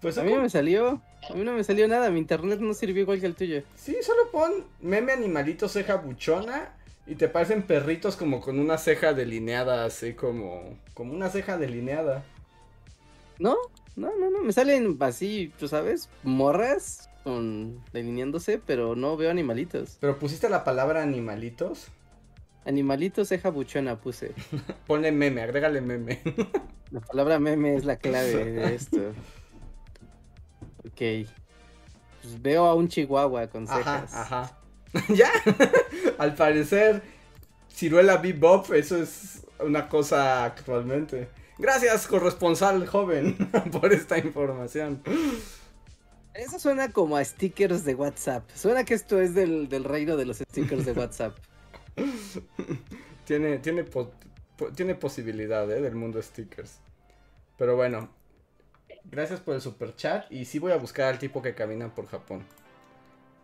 Pues 0.00 0.16
a 0.16 0.22
mí 0.22 0.34
me 0.34 0.48
salió. 0.48 1.02
A 1.28 1.34
mí 1.34 1.42
no 1.44 1.52
me 1.52 1.64
salió 1.64 1.88
nada, 1.88 2.10
mi 2.10 2.18
internet 2.20 2.60
no 2.60 2.72
sirvió 2.74 3.02
igual 3.02 3.20
que 3.20 3.26
el 3.26 3.34
tuyo. 3.34 3.62
Sí, 3.74 3.96
solo 4.02 4.30
pon 4.30 4.64
meme 4.80 5.12
animalito 5.12 5.68
ceja 5.68 5.96
buchona 5.96 6.72
y 7.06 7.16
te 7.16 7.28
parecen 7.28 7.62
perritos 7.62 8.16
como 8.16 8.40
con 8.40 8.58
una 8.58 8.78
ceja 8.78 9.12
delineada, 9.12 9.84
así 9.84 10.12
como 10.14 10.78
como 10.94 11.12
una 11.14 11.28
ceja 11.28 11.58
delineada. 11.58 12.24
No, 13.38 13.56
no, 13.96 14.16
no, 14.18 14.30
no. 14.30 14.42
Me 14.42 14.52
salen 14.52 14.96
así, 15.00 15.52
tú 15.58 15.68
sabes, 15.68 16.08
morras 16.22 17.10
con 17.24 17.82
delineándose, 17.92 18.60
pero 18.64 18.94
no 18.94 19.16
veo 19.16 19.30
animalitos. 19.30 19.98
¿Pero 20.00 20.18
pusiste 20.18 20.48
la 20.48 20.62
palabra 20.64 21.02
animalitos? 21.02 21.88
Animalitos 22.64 23.28
ceja 23.28 23.50
buchona 23.50 23.96
puse. 24.00 24.32
Ponle 24.86 25.12
meme, 25.12 25.42
agrégale 25.42 25.80
meme. 25.80 26.20
la 26.90 27.00
palabra 27.00 27.38
meme 27.38 27.76
es 27.76 27.84
la 27.84 27.96
clave 27.96 28.44
de 28.44 28.74
esto. 28.76 29.12
Ok. 30.86 31.28
Pues 32.22 32.42
veo 32.42 32.66
a 32.66 32.74
un 32.74 32.88
chihuahua 32.88 33.48
con 33.48 33.66
cejas. 33.66 34.12
Ajá, 34.14 34.42
ajá. 34.42 34.58
¿Ya? 35.14 35.30
Al 36.18 36.34
parecer, 36.34 37.02
ciruela 37.68 38.16
bebop, 38.16 38.72
eso 38.72 38.96
es 38.96 39.42
una 39.60 39.88
cosa 39.88 40.44
actualmente. 40.44 41.28
Gracias, 41.58 42.06
corresponsal 42.06 42.86
joven, 42.86 43.36
por 43.72 43.92
esta 43.92 44.18
información. 44.18 45.02
Eso 46.34 46.58
suena 46.58 46.90
como 46.90 47.16
a 47.16 47.24
stickers 47.24 47.84
de 47.84 47.94
WhatsApp. 47.94 48.48
Suena 48.54 48.84
que 48.84 48.94
esto 48.94 49.20
es 49.20 49.34
del, 49.34 49.68
reino 49.84 50.16
de 50.16 50.26
los 50.26 50.38
stickers 50.38 50.84
de 50.84 50.92
WhatsApp. 50.92 51.36
tiene, 53.24 53.58
tiene, 53.58 53.84
tiene 54.74 54.94
posibilidad, 54.94 55.70
¿eh? 55.70 55.80
Del 55.80 55.94
mundo 55.94 56.20
stickers. 56.20 56.80
Pero 57.56 57.74
bueno, 57.74 58.10
gracias 59.10 59.40
por 59.40 59.54
el 59.54 59.60
super 59.60 59.94
chat. 59.94 60.30
Y 60.30 60.44
sí 60.44 60.58
voy 60.58 60.72
a 60.72 60.76
buscar 60.76 61.06
al 61.06 61.18
tipo 61.18 61.42
que 61.42 61.54
camina 61.54 61.94
por 61.94 62.06
Japón. 62.06 62.44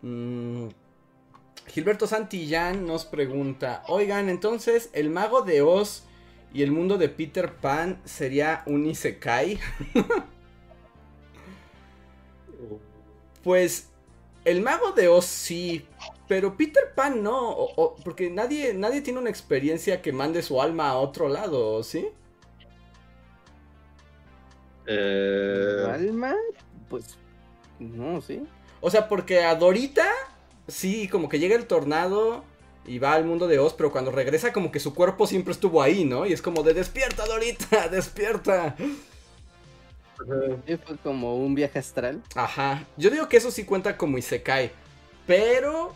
Mm, 0.01 0.67
Gilberto 1.67 2.07
Santillán 2.07 2.85
nos 2.85 3.05
pregunta: 3.05 3.83
Oigan, 3.87 4.29
entonces, 4.29 4.89
¿el 4.93 5.09
mago 5.09 5.41
de 5.41 5.61
Oz 5.61 6.03
y 6.53 6.63
el 6.63 6.71
mundo 6.71 6.97
de 6.97 7.09
Peter 7.09 7.53
Pan 7.53 8.01
sería 8.05 8.63
un 8.65 8.85
Isekai? 8.85 9.59
Pues 13.43 13.89
el 14.45 14.61
mago 14.61 14.91
de 14.93 15.09
Oz 15.09 15.25
sí, 15.25 15.85
pero 16.27 16.55
Peter 16.55 16.93
Pan 16.95 17.21
no, 17.21 17.67
porque 18.03 18.29
nadie, 18.29 18.73
nadie 18.73 19.01
tiene 19.01 19.19
una 19.19 19.29
experiencia 19.29 20.01
que 20.01 20.13
mande 20.13 20.41
su 20.41 20.61
alma 20.61 20.89
a 20.89 20.97
otro 20.97 21.27
lado, 21.27 21.83
¿sí? 21.83 22.07
Eh... 24.85 25.85
¿Alma? 25.91 26.35
Pues 26.89 27.17
no, 27.79 28.21
sí. 28.21 28.41
O 28.81 28.89
sea, 28.89 29.07
porque 29.07 29.43
a 29.43 29.55
Dorita, 29.55 30.07
sí, 30.67 31.07
como 31.07 31.29
que 31.29 31.39
llega 31.39 31.55
el 31.55 31.67
tornado 31.67 32.43
y 32.85 32.99
va 32.99 33.13
al 33.13 33.25
mundo 33.25 33.47
de 33.47 33.59
Oz, 33.59 33.73
pero 33.73 33.91
cuando 33.91 34.11
regresa 34.11 34.51
como 34.51 34.71
que 34.71 34.79
su 34.79 34.93
cuerpo 34.93 35.27
siempre 35.27 35.53
estuvo 35.53 35.81
ahí, 35.81 36.05
¿no? 36.05 36.25
Y 36.25 36.33
es 36.33 36.41
como 36.41 36.63
de 36.63 36.73
despierta, 36.73 37.25
Dorita, 37.25 37.87
despierta. 37.91 38.75
Fue 40.17 40.97
como 41.03 41.37
un 41.37 41.55
viaje 41.55 41.79
astral. 41.79 42.21
Ajá. 42.35 42.85
Yo 42.97 43.09
digo 43.09 43.27
que 43.27 43.37
eso 43.37 43.51
sí 43.51 43.65
cuenta 43.65 43.97
como 43.97 44.17
Isekai. 44.17 44.71
Pero 45.25 45.93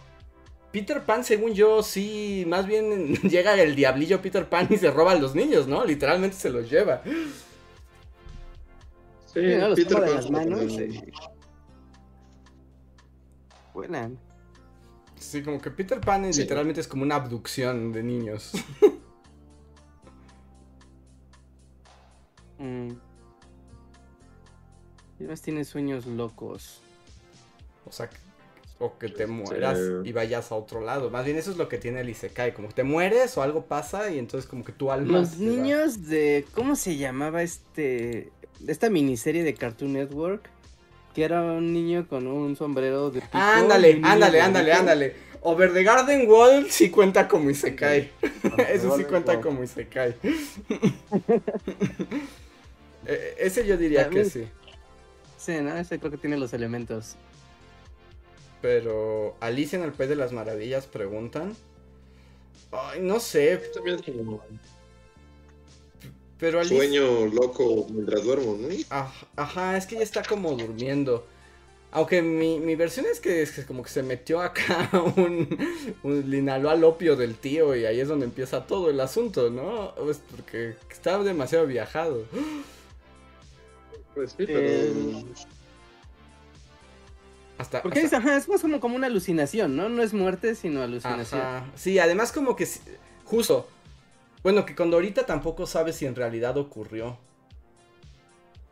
Peter 0.71 1.01
Pan, 1.01 1.23
según 1.23 1.53
yo, 1.53 1.83
sí, 1.83 2.45
más 2.47 2.65
bien 2.65 3.15
llega 3.23 3.59
el 3.61 3.75
diablillo 3.75 4.21
Peter 4.21 4.47
Pan 4.47 4.67
y 4.69 4.77
se 4.77 4.91
roba 4.91 5.11
a 5.11 5.15
los 5.15 5.35
niños, 5.35 5.67
¿no? 5.67 5.83
Literalmente 5.85 6.37
se 6.37 6.49
los 6.49 6.69
lleva. 6.69 7.01
Sí, 9.27 9.41
Peter 9.75 9.99
Pan. 9.99 10.15
las 10.15 10.31
manos. 10.31 10.73
Buena. 13.73 14.11
Sí, 15.19 15.43
como 15.43 15.61
que 15.61 15.71
Peter 15.71 15.99
Pan 15.99 16.29
literalmente 16.29 16.81
es 16.81 16.87
como 16.87 17.03
una 17.03 17.15
abducción 17.15 17.91
de 17.91 18.03
niños. 18.03 18.51
mm. 22.59 22.91
Y 25.19 25.23
más 25.23 25.41
tiene 25.41 25.65
sueños 25.65 26.05
locos. 26.05 26.81
O 27.85 27.91
sea, 27.91 28.09
o 28.79 28.97
que 28.97 29.09
te 29.09 29.25
mueras 29.25 29.79
y 30.03 30.11
vayas 30.11 30.51
a 30.51 30.55
otro 30.55 30.81
lado. 30.81 31.09
Más 31.09 31.25
bien 31.25 31.37
eso 31.37 31.51
es 31.51 31.57
lo 31.57 31.67
que 31.67 31.77
tiene 31.77 32.01
el 32.01 32.09
Isekai, 32.09 32.53
como 32.53 32.67
que 32.67 32.75
te 32.75 32.83
mueres 32.83 33.35
o 33.37 33.41
algo 33.41 33.65
pasa 33.65 34.11
y 34.11 34.19
entonces 34.19 34.47
como 34.47 34.63
que 34.63 34.71
tu 34.71 34.91
alma... 34.91 35.19
Los 35.19 35.37
niños 35.37 36.07
de... 36.07 36.45
¿Cómo 36.53 36.75
se 36.75 36.97
llamaba 36.97 37.41
este... 37.41 38.31
Esta 38.65 38.89
miniserie 38.89 39.43
de 39.43 39.53
Cartoon 39.53 39.93
Network? 39.93 40.49
Que 41.13 41.23
era 41.23 41.41
un 41.43 41.73
niño 41.73 42.07
con 42.07 42.27
un 42.27 42.55
sombrero 42.55 43.09
de... 43.09 43.21
Pico, 43.21 43.37
ándale, 43.37 43.99
ándale, 44.03 44.41
ándale, 44.41 44.73
ándale. 44.73 45.15
Over 45.41 45.73
the 45.73 45.83
Garden 45.83 46.29
Wall 46.29 46.69
sí 46.69 46.89
cuenta 46.89 47.27
como 47.27 47.49
Isekai. 47.49 48.11
eso 48.69 48.97
sí 48.97 49.03
cuenta 49.03 49.39
como 49.41 49.63
Isekai. 49.63 50.15
E, 53.09 53.35
ese 53.39 53.65
yo 53.65 53.77
diría 53.77 54.09
que 54.09 54.25
sí. 54.25 54.45
Sí, 55.37 55.61
¿no? 55.61 55.77
Ese 55.77 55.97
creo 55.97 56.11
que 56.11 56.17
tiene 56.17 56.35
los 56.35 56.51
elementos. 56.51 57.15
Pero 58.61 59.37
Alicia 59.39 59.77
en 59.77 59.85
el 59.85 59.93
País 59.93 60.09
de 60.09 60.17
las 60.17 60.33
Maravillas 60.33 60.87
preguntan. 60.87 61.55
Ay, 62.71 62.99
no 63.01 63.21
sé. 63.21 63.61
Pero. 66.39 66.63
Sueño 66.63 67.25
loco 67.27 67.87
mientras 67.89 68.23
duermo, 68.23 68.57
¿no? 68.59 68.67
Ajá, 69.35 69.77
es 69.77 69.85
que 69.85 69.95
ya 69.95 70.03
está 70.03 70.23
como 70.23 70.55
durmiendo. 70.55 71.25
Aunque 71.91 72.21
mi, 72.21 72.75
versión 72.75 73.05
es 73.11 73.19
que, 73.19 73.41
es 73.41 73.65
como 73.65 73.81
que 73.81 73.89
se 73.89 74.03
metió 74.03 74.41
acá 74.41 74.89
un, 75.15 75.57
un 76.03 76.29
linaló 76.29 76.69
al 76.69 76.83
opio 76.83 77.15
del 77.15 77.35
tío 77.35 77.75
y 77.75 77.85
ahí 77.85 77.99
es 77.99 78.09
donde 78.09 78.25
empieza 78.25 78.67
todo 78.67 78.89
el 78.89 78.99
asunto, 78.99 79.49
¿no? 79.49 79.95
Pues 79.95 80.21
porque 80.29 80.75
está 80.91 81.17
demasiado 81.23 81.65
viajado. 81.65 82.25
Pues 84.13 84.31
sí, 84.31 84.45
pero. 84.45 84.59
Eh, 84.59 85.23
hasta, 87.57 87.81
Porque 87.81 88.01
Es, 88.01 88.11
más 88.47 88.61
como, 88.61 88.79
como 88.79 88.95
una 88.95 89.07
alucinación, 89.07 89.75
¿no? 89.75 89.89
No 89.89 90.03
es 90.03 90.13
muerte, 90.13 90.55
sino 90.55 90.83
alucinación. 90.83 91.41
Sí, 91.75 91.97
además 91.97 92.31
como 92.31 92.55
que 92.55 92.67
justo. 93.23 93.67
Bueno, 94.47 94.65
que 94.65 94.75
cuando 94.77 94.95
ahorita 94.95 95.25
tampoco 95.25 95.67
sabes 95.67 95.97
si 95.97 96.05
en 96.05 96.15
realidad 96.15 96.55
ocurrió. 96.55 97.17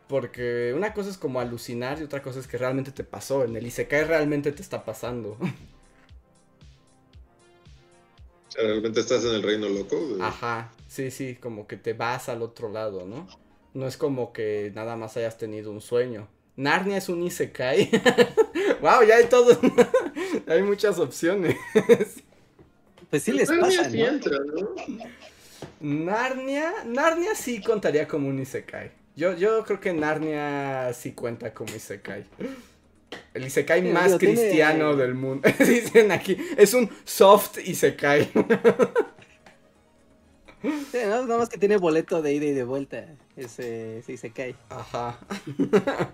Porque 0.07 0.71
una 0.73 0.93
cosa 0.93 1.09
es 1.09 1.17
como 1.17 1.41
alucinar 1.41 1.99
y 1.99 2.03
otra 2.03 2.21
cosa 2.21 2.39
es 2.39 2.47
que 2.47 2.57
realmente 2.57 2.93
te 2.93 3.03
pasó. 3.03 3.43
En 3.43 3.57
el 3.57 3.67
Isekai 3.67 4.05
realmente 4.05 4.53
te 4.53 4.61
está 4.61 4.85
pasando. 4.85 5.31
O 5.31 5.37
sea, 8.47 8.63
realmente 8.63 9.01
estás 9.01 9.25
en 9.25 9.33
el 9.33 9.43
reino 9.43 9.67
loco. 9.67 9.97
Ajá, 10.21 10.71
sí, 10.87 11.11
sí, 11.11 11.35
como 11.35 11.67
que 11.67 11.75
te 11.75 11.91
vas 11.91 12.29
al 12.29 12.41
otro 12.41 12.71
lado, 12.71 13.05
¿no? 13.05 13.27
No 13.73 13.85
es 13.85 13.97
como 13.97 14.31
que 14.31 14.71
nada 14.73 14.95
más 14.95 15.17
hayas 15.17 15.37
tenido 15.37 15.71
un 15.71 15.81
sueño. 15.81 16.29
Narnia 16.55 16.95
es 16.95 17.09
un 17.09 17.21
Isekai. 17.21 17.91
wow, 18.79 19.03
ya 19.07 19.17
hay 19.17 19.25
todo. 19.25 19.59
hay 20.47 20.63
muchas 20.63 20.99
opciones. 20.99 21.57
pues 23.09 23.23
sí 23.23 23.33
les 23.33 23.49
pasa, 23.49 23.89
¿no? 23.89 24.21
Narnia, 25.79 26.71
Narnia 26.85 27.35
sí 27.35 27.61
contaría 27.61 28.07
como 28.07 28.27
un 28.27 28.39
Isekai. 28.39 28.91
Yo, 29.15 29.35
yo 29.35 29.63
creo 29.63 29.79
que 29.79 29.93
Narnia 29.93 30.93
sí 30.93 31.13
cuenta 31.13 31.53
como 31.53 31.73
Isekai. 31.75 32.25
El 33.33 33.45
Isekai 33.45 33.81
más 33.91 34.17
cristiano 34.17 34.95
del 34.95 35.13
mundo. 35.13 35.47
Dicen 35.59 36.11
aquí, 36.11 36.37
es 36.57 36.73
un 36.73 36.89
soft 37.03 37.57
Isekai. 37.65 38.31
Sí, 40.91 40.97
¿no? 41.05 41.25
Nada 41.25 41.37
más 41.37 41.49
que 41.49 41.57
tiene 41.57 41.77
boleto 41.77 42.21
de 42.21 42.33
ida 42.33 42.45
y 42.45 42.51
de 42.51 42.63
vuelta. 42.63 43.05
Ese 43.35 44.01
sí 44.05 44.17
se 44.17 44.31
cae. 44.31 44.55
Ajá. 44.69 45.19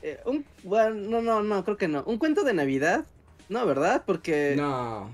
Eh, 0.00 0.20
un, 0.26 0.44
bueno, 0.62 0.94
no, 0.94 1.20
no, 1.20 1.42
no, 1.42 1.64
creo 1.64 1.76
que 1.76 1.88
no. 1.88 2.04
Un 2.04 2.18
cuento 2.18 2.44
de 2.44 2.54
Navidad. 2.54 3.04
No, 3.48 3.66
¿verdad? 3.66 4.04
Porque. 4.06 4.54
No. 4.56 5.10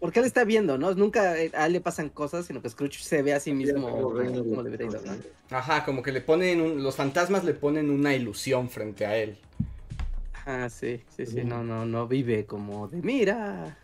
Porque 0.00 0.20
él 0.20 0.24
está 0.26 0.44
viendo, 0.44 0.78
¿no? 0.78 0.94
Nunca 0.94 1.32
a 1.32 1.66
él 1.66 1.72
le 1.72 1.80
pasan 1.80 2.08
cosas, 2.08 2.46
sino 2.46 2.62
que 2.62 2.70
Scrooge 2.70 3.02
se 3.02 3.22
ve 3.22 3.34
a 3.34 3.40
sí 3.40 3.52
mismo 3.52 3.90
como, 3.90 4.62
debería 4.62 4.86
ir, 4.86 5.32
Ajá, 5.50 5.84
como 5.84 6.02
que 6.02 6.10
le 6.10 6.22
ponen. 6.22 6.82
los 6.82 6.96
fantasmas 6.96 7.44
le 7.44 7.52
ponen 7.52 7.90
una 7.90 8.14
ilusión 8.14 8.70
frente 8.70 9.04
a 9.04 9.16
él. 9.16 9.38
Ah, 10.46 10.68
sí, 10.70 11.02
sí, 11.14 11.26
sí. 11.26 11.44
No, 11.44 11.62
no, 11.62 11.84
no 11.84 12.08
vive 12.08 12.46
como 12.46 12.88
de 12.88 13.02
mira. 13.02 13.76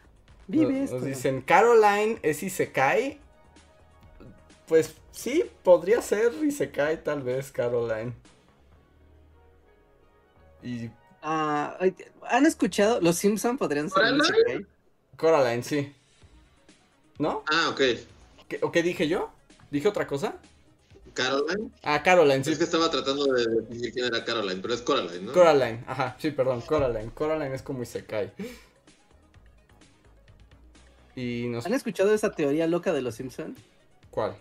Vive 0.48 0.80
nos, 0.80 0.92
nos 0.92 1.04
dicen, 1.04 1.42
Caroline 1.42 2.18
es 2.22 2.42
y 2.42 2.50
se 2.50 2.72
cae 2.72 3.18
pues 4.66 4.94
sí, 5.12 5.44
podría 5.62 6.02
ser 6.02 6.32
y 6.42 6.50
se 6.50 6.70
cae 6.70 6.96
tal 6.96 7.22
vez 7.22 7.50
Caroline. 7.52 8.12
Y... 10.62 10.90
Ah, 11.22 11.76
¿Han 12.28 12.46
escuchado? 12.46 13.00
¿Los 13.00 13.16
Simpson 13.16 13.56
podrían 13.58 13.90
ser 13.90 14.02
Coraline? 14.02 14.66
Coraline, 15.16 15.62
sí. 15.62 15.94
¿No? 17.18 17.44
Ah, 17.50 17.68
ok. 17.70 17.80
¿Qué, 18.48 18.58
¿O 18.62 18.70
qué 18.70 18.82
dije 18.82 19.08
yo? 19.08 19.30
¿Dije 19.70 19.88
otra 19.88 20.06
cosa? 20.06 20.36
Caroline. 21.14 21.70
Ah, 21.82 22.02
Caroline, 22.02 22.44
sí. 22.44 22.52
Es 22.52 22.58
que 22.58 22.64
estaba 22.64 22.90
tratando 22.90 23.24
de 23.24 23.46
definir 23.46 23.92
quién 23.92 24.06
era 24.06 24.24
Caroline, 24.24 24.60
pero 24.60 24.74
es 24.74 24.82
Coraline, 24.82 25.26
¿no? 25.26 25.32
Coraline, 25.32 25.82
ajá, 25.86 26.16
sí, 26.18 26.30
perdón, 26.30 26.60
Coraline. 26.60 27.10
Coraline 27.10 27.54
es 27.54 27.62
como 27.62 27.82
Isekai. 27.82 28.32
Y 31.14 31.46
nos... 31.48 31.64
¿Han 31.64 31.72
escuchado 31.72 32.12
esa 32.12 32.32
teoría 32.32 32.66
loca 32.66 32.92
de 32.92 33.00
los 33.00 33.14
Simpson? 33.14 33.56
¿Cuál? 34.10 34.36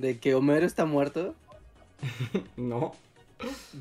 de 0.00 0.18
que 0.18 0.34
Homero 0.34 0.66
está 0.66 0.84
muerto. 0.84 1.34
no. 2.56 2.94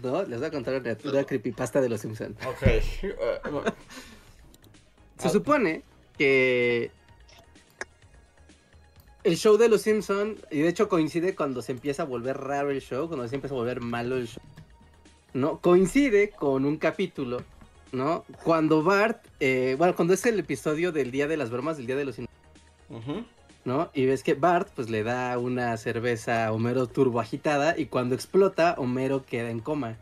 No, 0.02 0.24
les 0.24 0.40
voy 0.40 0.48
a 0.48 0.52
contar 0.52 0.82
una, 1.04 1.24
creepypasta 1.26 1.82
de 1.82 1.90
los 1.90 2.00
Simpsons. 2.02 2.38
Ok. 2.46 2.64
Se 5.18 5.30
supone 5.30 5.84
que 6.18 6.92
el 9.24 9.38
show 9.38 9.58
de 9.58 9.70
los 9.70 9.82
Simpsons, 9.82 10.40
y 10.50 10.60
de 10.60 10.70
hecho 10.70 10.88
coincide 10.88 11.36
cuando 11.36 11.62
se 11.62 11.72
empieza 11.72 12.04
a 12.04 12.06
volver 12.06 12.38
raro 12.38 12.72
el 12.72 12.82
show, 12.82 13.08
cuando 13.08 13.28
se 13.28 13.36
empieza 13.36 13.54
a 13.54 13.58
volver 13.58 13.82
malo 13.82 14.18
el 14.18 14.28
show, 14.28 14.44
¿no? 15.34 15.60
Coincide 15.60 16.32
con 16.32 16.66
un 16.66 16.78
capítulo, 16.78 17.42
¿no? 17.92 18.24
Cuando 18.44 18.84
Bart, 18.84 19.26
eh, 19.40 19.76
bueno, 19.78 19.96
cuando 19.96 20.14
es 20.14 20.26
el 20.26 20.40
episodio 20.40 20.92
del 20.92 21.12
Día 21.12 21.28
de 21.28 21.38
las 21.38 21.50
Bromas, 21.50 21.78
del 21.78 21.88
Día 21.88 21.96
de 21.96 22.06
los 22.06 22.16
Simpsons, 22.16 23.26
¿no? 23.66 23.90
Y 23.94 24.06
ves 24.06 24.24
que 24.24 24.36
Bart, 24.36 24.70
pues 24.76 24.90
le 24.90 25.04
da 25.04 25.38
una 25.38 25.76
cerveza 25.78 26.48
a 26.48 26.52
Homero 26.54 26.88
turbo 26.88 27.20
agitada, 27.20 27.78
y 27.78 27.88
cuando 27.88 28.16
explota, 28.16 28.76
Homero 28.78 29.26
queda 29.26 29.50
en 29.50 29.60
coma. 29.60 29.98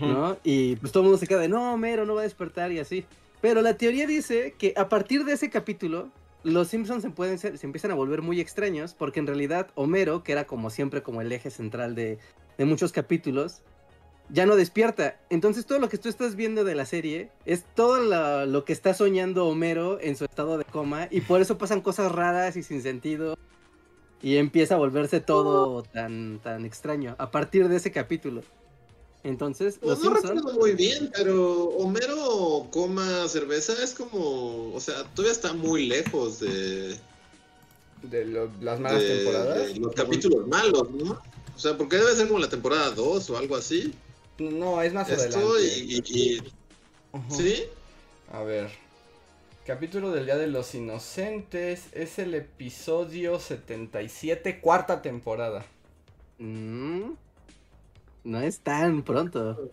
¿No? 0.00 0.36
Y 0.42 0.74
pues 0.76 0.90
todo 0.90 1.04
el 1.04 1.04
mundo 1.04 1.18
se 1.18 1.28
queda 1.28 1.38
de, 1.38 1.48
no, 1.48 1.74
Homero 1.74 2.04
no 2.04 2.16
va 2.16 2.22
a 2.22 2.24
despertar 2.24 2.72
y 2.72 2.80
así. 2.80 3.04
Pero 3.40 3.62
la 3.62 3.76
teoría 3.76 4.06
dice 4.08 4.56
que 4.58 4.74
a 4.76 4.88
partir 4.88 5.24
de 5.24 5.34
ese 5.34 5.48
capítulo, 5.48 6.08
los 6.46 6.68
Simpsons 6.68 7.02
se, 7.02 7.10
pueden 7.10 7.38
se 7.38 7.66
empiezan 7.66 7.90
a 7.90 7.94
volver 7.94 8.22
muy 8.22 8.40
extraños 8.40 8.94
porque 8.94 9.18
en 9.18 9.26
realidad 9.26 9.68
Homero, 9.74 10.22
que 10.22 10.30
era 10.30 10.46
como 10.46 10.70
siempre 10.70 11.02
como 11.02 11.20
el 11.20 11.32
eje 11.32 11.50
central 11.50 11.96
de, 11.96 12.18
muchos 12.58 12.92
capítulos, 12.92 13.62
ya 14.28 14.46
no 14.46 14.54
despierta. 14.54 15.16
Entonces 15.28 15.66
todo 15.66 15.80
lo 15.80 15.88
que 15.88 15.98
tú 15.98 16.08
estás 16.08 16.36
viendo 16.36 16.62
de 16.62 16.76
la 16.76 16.86
serie 16.86 17.30
es 17.46 17.64
todo 17.74 18.46
lo, 18.46 18.64
que 18.64 18.72
está 18.72 18.94
soñando 18.94 19.48
Homero 19.48 20.00
en 20.00 20.14
su 20.14 20.24
estado 20.24 20.56
de 20.56 20.64
coma 20.64 21.08
y 21.10 21.20
por 21.20 21.40
eso 21.40 21.58
pasan 21.58 21.80
cosas 21.80 22.12
raras 22.12 22.56
y 22.56 22.62
sin 22.62 22.80
sentido 22.80 23.36
y 24.22 24.36
empieza 24.36 24.76
a 24.76 24.78
volverse 24.78 25.20
todo 25.20 25.82
tan, 25.82 26.38
tan 26.38 26.64
extraño 26.64 27.16
a 27.18 27.32
partir 27.32 27.68
de 27.68 27.76
ese 27.76 27.90
capítulo. 27.90 28.42
Entonces, 29.26 29.78
pues 29.82 29.98
no 29.98 30.14
recuerdo 30.14 30.52
muy 30.54 30.74
bien, 30.74 31.10
pero 31.14 31.64
Homero 31.64 32.68
coma 32.70 33.26
cerveza 33.26 33.72
es 33.82 33.92
como, 33.92 34.72
o 34.72 34.80
sea, 34.80 35.02
todavía 35.14 35.32
está 35.32 35.52
muy 35.52 35.86
lejos 35.86 36.38
de 36.38 36.96
de 38.02 38.24
las 38.60 38.78
malas 38.78 39.02
temporadas. 39.02 39.66
De 39.74 39.80
los 39.80 39.94
capítulos 39.94 40.46
malos, 40.46 40.90
¿no? 40.92 41.20
O 41.54 41.58
sea, 41.58 41.76
porque 41.76 41.96
debe 41.96 42.14
ser 42.14 42.28
como 42.28 42.38
la 42.38 42.48
temporada 42.48 42.90
2 42.90 43.30
o 43.30 43.36
algo 43.36 43.56
así. 43.56 43.92
No, 44.38 44.80
es 44.80 44.92
más 44.92 45.08
Esto 45.08 45.58
Y, 45.60 46.42
¿Sí? 47.30 47.64
A 48.32 48.42
ver. 48.42 48.70
Capítulo 49.66 50.12
del 50.12 50.26
Día 50.26 50.36
de 50.36 50.46
los 50.46 50.72
Inocentes 50.76 51.86
es 51.92 52.20
el 52.20 52.34
episodio 52.34 53.40
77, 53.40 54.60
cuarta 54.60 55.02
temporada. 55.02 55.66
Mm. 56.38 57.12
No 58.26 58.40
es 58.40 58.58
tan 58.58 59.02
pronto. 59.02 59.70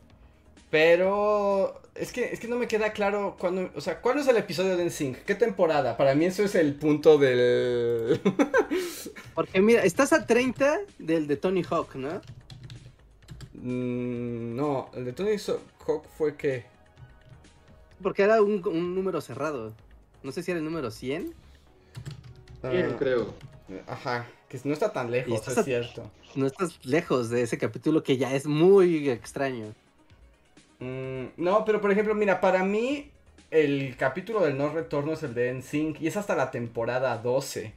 Pero 0.69 1.81
es 1.95 2.11
que, 2.11 2.25
es 2.25 2.39
que 2.39 2.47
no 2.47 2.55
me 2.55 2.67
queda 2.67 2.93
claro 2.93 3.35
cuándo, 3.39 3.71
o 3.75 3.81
sea, 3.81 3.99
¿cuándo 3.99 4.21
es 4.21 4.27
el 4.27 4.37
episodio 4.37 4.77
de 4.77 4.85
NSYNC? 4.85 5.23
¿Qué 5.23 5.33
temporada? 5.33 5.97
Para 5.97 6.13
mí 6.13 6.25
eso 6.25 6.43
es 6.43 6.53
el 6.53 6.75
punto 6.75 7.17
del... 7.17 8.21
Porque 9.33 9.59
mira, 9.59 9.83
estás 9.83 10.13
a 10.13 10.27
30 10.27 10.81
del 10.99 11.25
de 11.25 11.35
Tony 11.35 11.63
Hawk, 11.63 11.95
¿no? 11.95 12.21
Mm, 13.55 14.55
no, 14.55 14.91
el 14.93 15.05
de 15.05 15.13
Tony 15.13 15.37
Hawk 15.87 16.05
fue 16.15 16.35
que... 16.35 16.65
Porque 18.03 18.21
era 18.21 18.39
un, 18.39 18.61
número 18.93 19.19
cerrado. 19.19 19.73
No 20.21 20.31
sé 20.31 20.43
si 20.43 20.51
era 20.51 20.59
el 20.59 20.65
número 20.65 20.91
100. 20.91 21.33
100 22.61 22.97
creo. 22.97 23.33
Ajá, 23.87 24.27
que 24.53 24.67
no 24.67 24.73
está 24.73 24.93
tan 24.93 25.09
lejos, 25.09 25.47
es 25.47 25.65
cierto. 25.65 26.11
No 26.35 26.45
estás 26.45 26.79
lejos 26.85 27.31
de 27.31 27.41
ese 27.41 27.57
capítulo 27.57 28.03
que 28.03 28.17
ya 28.17 28.35
es 28.35 28.45
muy 28.45 29.09
extraño. 29.09 29.73
Mm, 30.79 31.25
no, 31.37 31.65
pero 31.65 31.81
por 31.81 31.91
ejemplo, 31.91 32.13
mira, 32.13 32.39
para 32.39 32.63
mí 32.63 33.09
el 33.49 33.97
capítulo 33.97 34.41
del 34.41 34.55
no 34.55 34.69
retorno 34.69 35.13
es 35.13 35.23
el 35.23 35.33
de 35.33 35.53
NSYNC 35.53 36.01
y 36.01 36.07
es 36.07 36.17
hasta 36.17 36.35
la 36.35 36.51
temporada 36.51 37.17
12. 37.17 37.73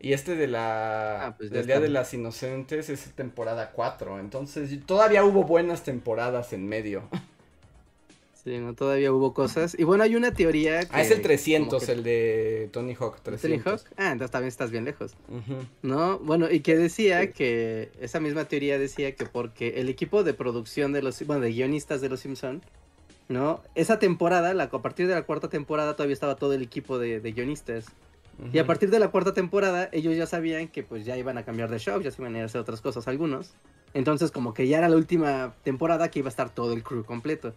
Y 0.00 0.12
este 0.12 0.36
de 0.36 0.48
la 0.48 1.28
ah, 1.28 1.34
pues 1.38 1.50
del 1.50 1.66
Día 1.66 1.80
de 1.80 1.88
las 1.88 2.12
Inocentes 2.12 2.90
es 2.90 3.14
temporada 3.14 3.70
4. 3.70 4.18
Entonces 4.18 4.84
todavía 4.84 5.24
hubo 5.24 5.44
buenas 5.44 5.82
temporadas 5.82 6.52
en 6.52 6.68
medio. 6.68 7.08
Sí, 8.44 8.58
no, 8.58 8.74
todavía 8.74 9.12
hubo 9.12 9.32
cosas. 9.34 9.76
Y 9.78 9.84
bueno, 9.84 10.02
hay 10.02 10.16
una 10.16 10.32
teoría 10.32 10.80
que... 10.80 10.88
Ah, 10.90 11.02
es 11.02 11.12
el 11.12 11.22
300, 11.22 11.88
el 11.88 12.02
de 12.02 12.68
Tony 12.72 12.94
Hawk 12.94 13.20
300. 13.22 13.62
¿Tony 13.62 13.62
Hawk? 13.64 13.86
Ah, 13.96 14.10
entonces 14.10 14.32
también 14.32 14.48
estás 14.48 14.72
bien 14.72 14.84
lejos. 14.84 15.14
¿No? 15.82 16.18
Bueno, 16.18 16.50
y 16.50 16.60
que 16.60 16.76
decía 16.76 17.30
que... 17.30 17.90
Esa 18.00 18.18
misma 18.18 18.46
teoría 18.46 18.78
decía 18.78 19.14
que 19.14 19.26
porque 19.26 19.80
el 19.80 19.88
equipo 19.88 20.24
de 20.24 20.34
producción 20.34 20.92
de 20.92 21.02
los... 21.02 21.24
Bueno, 21.24 21.42
de 21.42 21.52
guionistas 21.52 22.00
de 22.00 22.08
Los 22.08 22.20
Simpson 22.20 22.62
¿no? 23.28 23.60
Esa 23.74 23.98
temporada, 23.98 24.54
la, 24.54 24.64
a 24.64 24.82
partir 24.82 25.08
de 25.08 25.14
la 25.14 25.22
cuarta 25.22 25.48
temporada 25.48 25.96
todavía 25.96 26.14
estaba 26.14 26.36
todo 26.36 26.52
el 26.52 26.62
equipo 26.62 26.98
de, 26.98 27.20
guionistas. 27.20 27.86
Y 28.52 28.58
a 28.58 28.66
partir 28.66 28.90
de 28.90 28.98
la 28.98 29.08
cuarta 29.08 29.34
temporada, 29.34 29.88
ellos 29.92 30.16
ya 30.16 30.26
sabían 30.26 30.66
que 30.66 30.82
pues 30.82 31.04
ya 31.04 31.16
iban 31.16 31.38
a 31.38 31.44
cambiar 31.44 31.70
de 31.70 31.78
show, 31.78 32.00
ya 32.00 32.10
se 32.10 32.20
iban 32.20 32.34
a 32.34 32.38
ir 32.38 32.42
a 32.42 32.46
hacer 32.46 32.60
otras 32.60 32.80
cosas 32.80 33.06
algunos. 33.06 33.54
Entonces 33.94 34.30
como 34.30 34.54
que 34.54 34.66
ya 34.66 34.78
era 34.78 34.88
la 34.88 34.96
última 34.96 35.54
temporada 35.62 36.10
que 36.10 36.20
iba 36.20 36.28
a 36.28 36.30
estar 36.30 36.50
todo 36.50 36.72
el 36.72 36.82
crew 36.82 37.04
completo. 37.04 37.54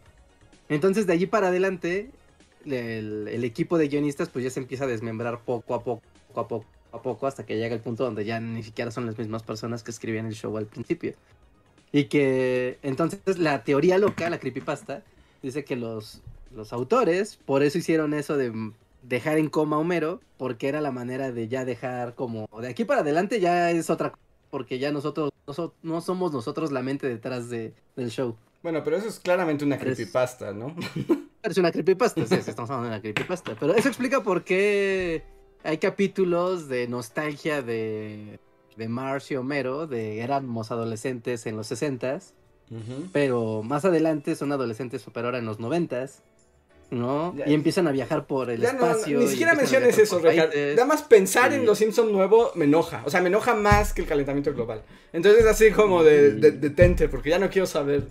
Entonces 0.70 1.08
de 1.08 1.14
allí 1.14 1.26
para 1.26 1.48
adelante, 1.48 2.10
el, 2.66 3.44
equipo 3.44 3.78
de 3.78 3.88
guionistas 3.88 4.30
pues 4.30 4.44
ya 4.44 4.50
se 4.50 4.60
empieza 4.60 4.86
a 4.86 4.88
desmembrar 4.88 5.40
poco 5.42 5.76
a 5.76 5.84
poco, 5.84 6.04
a 6.36 6.48
poco, 6.48 6.66
a 6.92 7.02
poco, 7.02 7.28
hasta 7.28 7.46
que 7.46 7.58
llega 7.58 7.76
el 7.76 7.82
punto 7.82 8.04
donde 8.04 8.26
ya 8.26 8.40
ni 8.40 8.64
siquiera 8.64 8.92
son 8.92 9.06
las 9.06 9.18
mismas 9.18 9.44
personas 9.44 9.84
que 9.84 9.92
escribían 9.92 10.26
el 10.26 10.34
show 10.34 10.56
al 10.58 10.66
principio. 10.66 11.14
Y 11.92 12.06
que 12.06 12.80
entonces 12.82 13.38
la 13.38 13.64
teoría 13.64 13.98
loca, 13.98 14.30
la 14.30 14.40
creepypasta, 14.40 15.04
dice 15.42 15.64
que 15.64 15.76
los, 15.76 16.22
los 16.54 16.74
autores 16.74 17.38
por 17.46 17.64
eso 17.64 17.78
hicieron 17.78 18.14
eso 18.14 18.36
de 18.38 18.52
dejar 19.04 19.38
en 19.38 19.50
coma 19.50 19.76
a 19.78 19.80
Homero, 19.80 20.20
porque 20.38 20.68
era 20.68 20.82
la 20.82 20.92
manera 20.92 21.32
de 21.32 21.48
ya 21.48 21.66
dejar 21.66 22.16
como 22.16 22.48
de 22.60 22.70
aquí 22.70 22.86
para 22.86 23.02
adelante 23.02 23.40
ya 23.40 23.72
es 23.72 23.90
otra 23.90 24.12
cosa, 24.12 24.22
porque 24.50 24.80
ya 24.80 24.92
nosotros 24.92 25.32
no, 25.84 26.02
somos 26.02 26.32
nosotros 26.32 26.72
la 26.72 26.82
mente 26.82 27.08
detrás 27.08 27.50
de, 27.50 27.74
del 27.96 28.10
show. 28.10 28.36
Bueno, 28.66 28.84
pero 28.84 28.98
eso 28.98 29.08
es 29.08 29.20
claramente 29.20 29.64
una 29.64 29.78
creepypasta, 29.78 30.52
¿no? 30.52 30.76
Es 31.44 31.56
una 31.60 31.72
creepypasta, 31.72 32.26
sí, 32.26 32.34
estamos 32.34 32.68
hablando 32.72 32.86
de 32.86 32.96
una 32.96 33.00
creepypasta. 33.00 33.56
Pero 33.60 33.76
eso 33.76 33.88
explica 33.90 34.24
por 34.24 34.44
qué 34.44 35.22
hay 35.64 35.78
capítulos 35.78 36.68
de 36.68 36.88
nostalgia 36.88 37.62
de, 37.62 38.40
de 38.76 38.88
Marcio 38.88 39.36
y 39.36 39.38
Homero, 39.38 39.86
de 39.86 40.22
éramos 40.22 40.72
adolescentes 40.72 41.46
en 41.46 41.58
los 41.58 41.72
60s, 41.72 42.32
pero 43.14 43.62
más 43.62 43.86
adelante 43.86 44.36
son 44.36 44.52
adolescentes, 44.52 45.06
pero 45.14 45.28
ahora 45.28 45.38
en 45.38 45.46
los 45.46 45.60
90s. 45.60 46.22
¿no? 46.92 47.36
y 47.46 47.54
empiezan 47.54 47.88
a 47.88 47.92
viajar 47.92 48.26
por 48.28 48.50
el 48.50 48.64
espacio. 48.64 49.20
ni 49.20 49.28
siquiera 49.28 49.56
menciones 49.56 49.98
eso, 49.98 50.20
Richard. 50.20 50.52
Nada 50.76 50.86
más 50.86 51.04
pensar 51.04 51.54
en 51.54 51.66
los 51.66 51.78
Simpsons 51.78 52.12
nuevo 52.12 52.52
me 52.56 52.66
enoja. 52.66 53.02
O 53.06 53.10
sea, 53.10 53.22
me 53.22 53.28
enoja 53.28 53.54
más 53.54 53.94
que 53.94 54.02
el 54.02 54.08
calentamiento 54.08 54.54
global. 54.54 54.82
Entonces, 55.14 55.46
así 55.46 55.72
como 55.72 56.04
de, 56.04 56.32
detente, 56.32 57.10
porque 57.10 57.30
ya 57.30 57.40
no 57.40 57.50
quiero 57.50 57.66
saber 57.66 58.08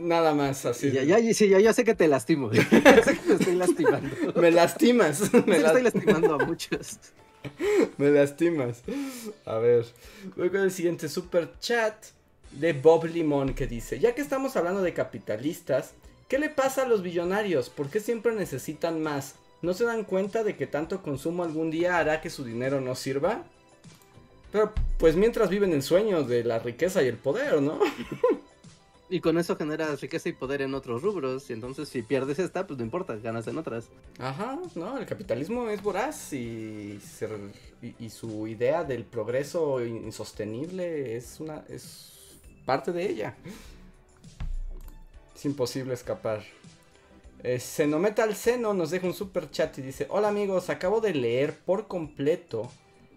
nada 0.00 0.34
más 0.34 0.66
así. 0.66 0.90
Ya, 0.90 1.02
ya, 1.02 1.18
sí, 1.34 1.48
ya, 1.48 1.60
ya 1.60 1.72
sé 1.72 1.84
que 1.84 1.94
te 1.94 2.08
lastimo. 2.08 2.50
sé 2.52 2.64
que 2.68 3.20
te 3.26 3.32
estoy 3.34 3.54
lastimando. 3.54 4.08
me 4.40 4.50
lastimas. 4.50 5.32
me 5.46 5.56
estoy 5.58 5.82
lastimando 5.82 6.34
a 6.34 6.44
muchos. 6.44 6.98
me 7.98 8.10
lastimas. 8.10 8.82
A 9.44 9.58
ver, 9.58 9.86
voy 10.36 10.50
con 10.50 10.60
el 10.60 10.70
siguiente 10.70 11.08
super 11.08 11.52
chat 11.60 11.94
de 12.52 12.72
Bob 12.72 13.04
Limón 13.04 13.54
que 13.54 13.66
dice, 13.66 13.98
ya 13.98 14.14
que 14.14 14.22
estamos 14.22 14.56
hablando 14.56 14.82
de 14.82 14.92
capitalistas, 14.92 15.94
¿Qué 16.30 16.38
le 16.38 16.48
pasa 16.48 16.82
a 16.82 16.86
los 16.86 17.02
billonarios? 17.02 17.70
¿Por 17.70 17.90
qué 17.90 17.98
siempre 17.98 18.32
necesitan 18.32 19.02
más? 19.02 19.34
¿No 19.62 19.74
se 19.74 19.84
dan 19.84 20.04
cuenta 20.04 20.44
de 20.44 20.54
que 20.54 20.68
tanto 20.68 21.02
consumo 21.02 21.42
algún 21.42 21.72
día 21.72 21.98
hará 21.98 22.20
que 22.20 22.30
su 22.30 22.44
dinero 22.44 22.80
no 22.80 22.94
sirva? 22.94 23.42
Pero 24.52 24.72
pues 24.96 25.16
mientras 25.16 25.50
viven 25.50 25.72
el 25.72 25.82
sueño 25.82 26.22
de 26.22 26.44
la 26.44 26.60
riqueza 26.60 27.02
y 27.02 27.08
el 27.08 27.16
poder, 27.16 27.60
¿no? 27.60 27.80
Y 29.12 29.20
con 29.20 29.38
eso 29.38 29.56
generas 29.56 30.00
riqueza 30.00 30.28
y 30.28 30.32
poder 30.32 30.62
en 30.62 30.72
otros 30.72 31.02
rubros. 31.02 31.50
Y 31.50 31.52
entonces 31.52 31.88
si 31.88 32.02
pierdes 32.02 32.38
esta, 32.38 32.64
pues 32.66 32.78
no 32.78 32.84
importa, 32.84 33.16
ganas 33.16 33.46
en 33.48 33.58
otras. 33.58 33.88
Ajá, 34.18 34.56
no, 34.76 34.96
el 34.98 35.04
capitalismo 35.04 35.68
es 35.68 35.82
voraz 35.82 36.32
y, 36.32 37.00
y, 37.98 38.10
su 38.10 38.46
idea 38.46 38.84
del 38.84 39.04
progreso 39.04 39.84
insostenible 39.84 41.16
es 41.16 41.40
una 41.40 41.64
es 41.68 42.12
parte 42.64 42.92
de 42.92 43.10
ella. 43.10 43.36
Es 45.34 45.44
imposible 45.44 45.92
escapar. 45.94 46.44
Eh, 47.42 47.60
al 48.18 48.36
seno 48.36 48.74
nos 48.74 48.90
deja 48.90 49.06
un 49.08 49.14
super 49.14 49.50
chat 49.50 49.76
y 49.78 49.82
dice: 49.82 50.06
Hola 50.08 50.28
amigos, 50.28 50.70
acabo 50.70 51.00
de 51.00 51.14
leer 51.14 51.58
por 51.58 51.88
completo 51.88 52.70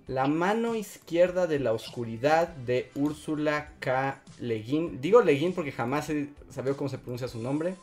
La 0.08 0.28
mano 0.28 0.76
izquierda 0.76 1.48
de 1.48 1.60
la 1.60 1.72
oscuridad 1.72 2.50
de 2.50 2.92
Úrsula 2.96 3.72
K. 3.80 4.22
Leguín. 4.40 5.00
Digo 5.00 5.22
Leguín 5.22 5.54
porque 5.54 5.72
jamás 5.72 6.10
he 6.10 6.28
sabido 6.50 6.76
cómo 6.76 6.90
se 6.90 6.98
pronuncia 6.98 7.30
su 7.30 7.42
nombre. 7.42 7.76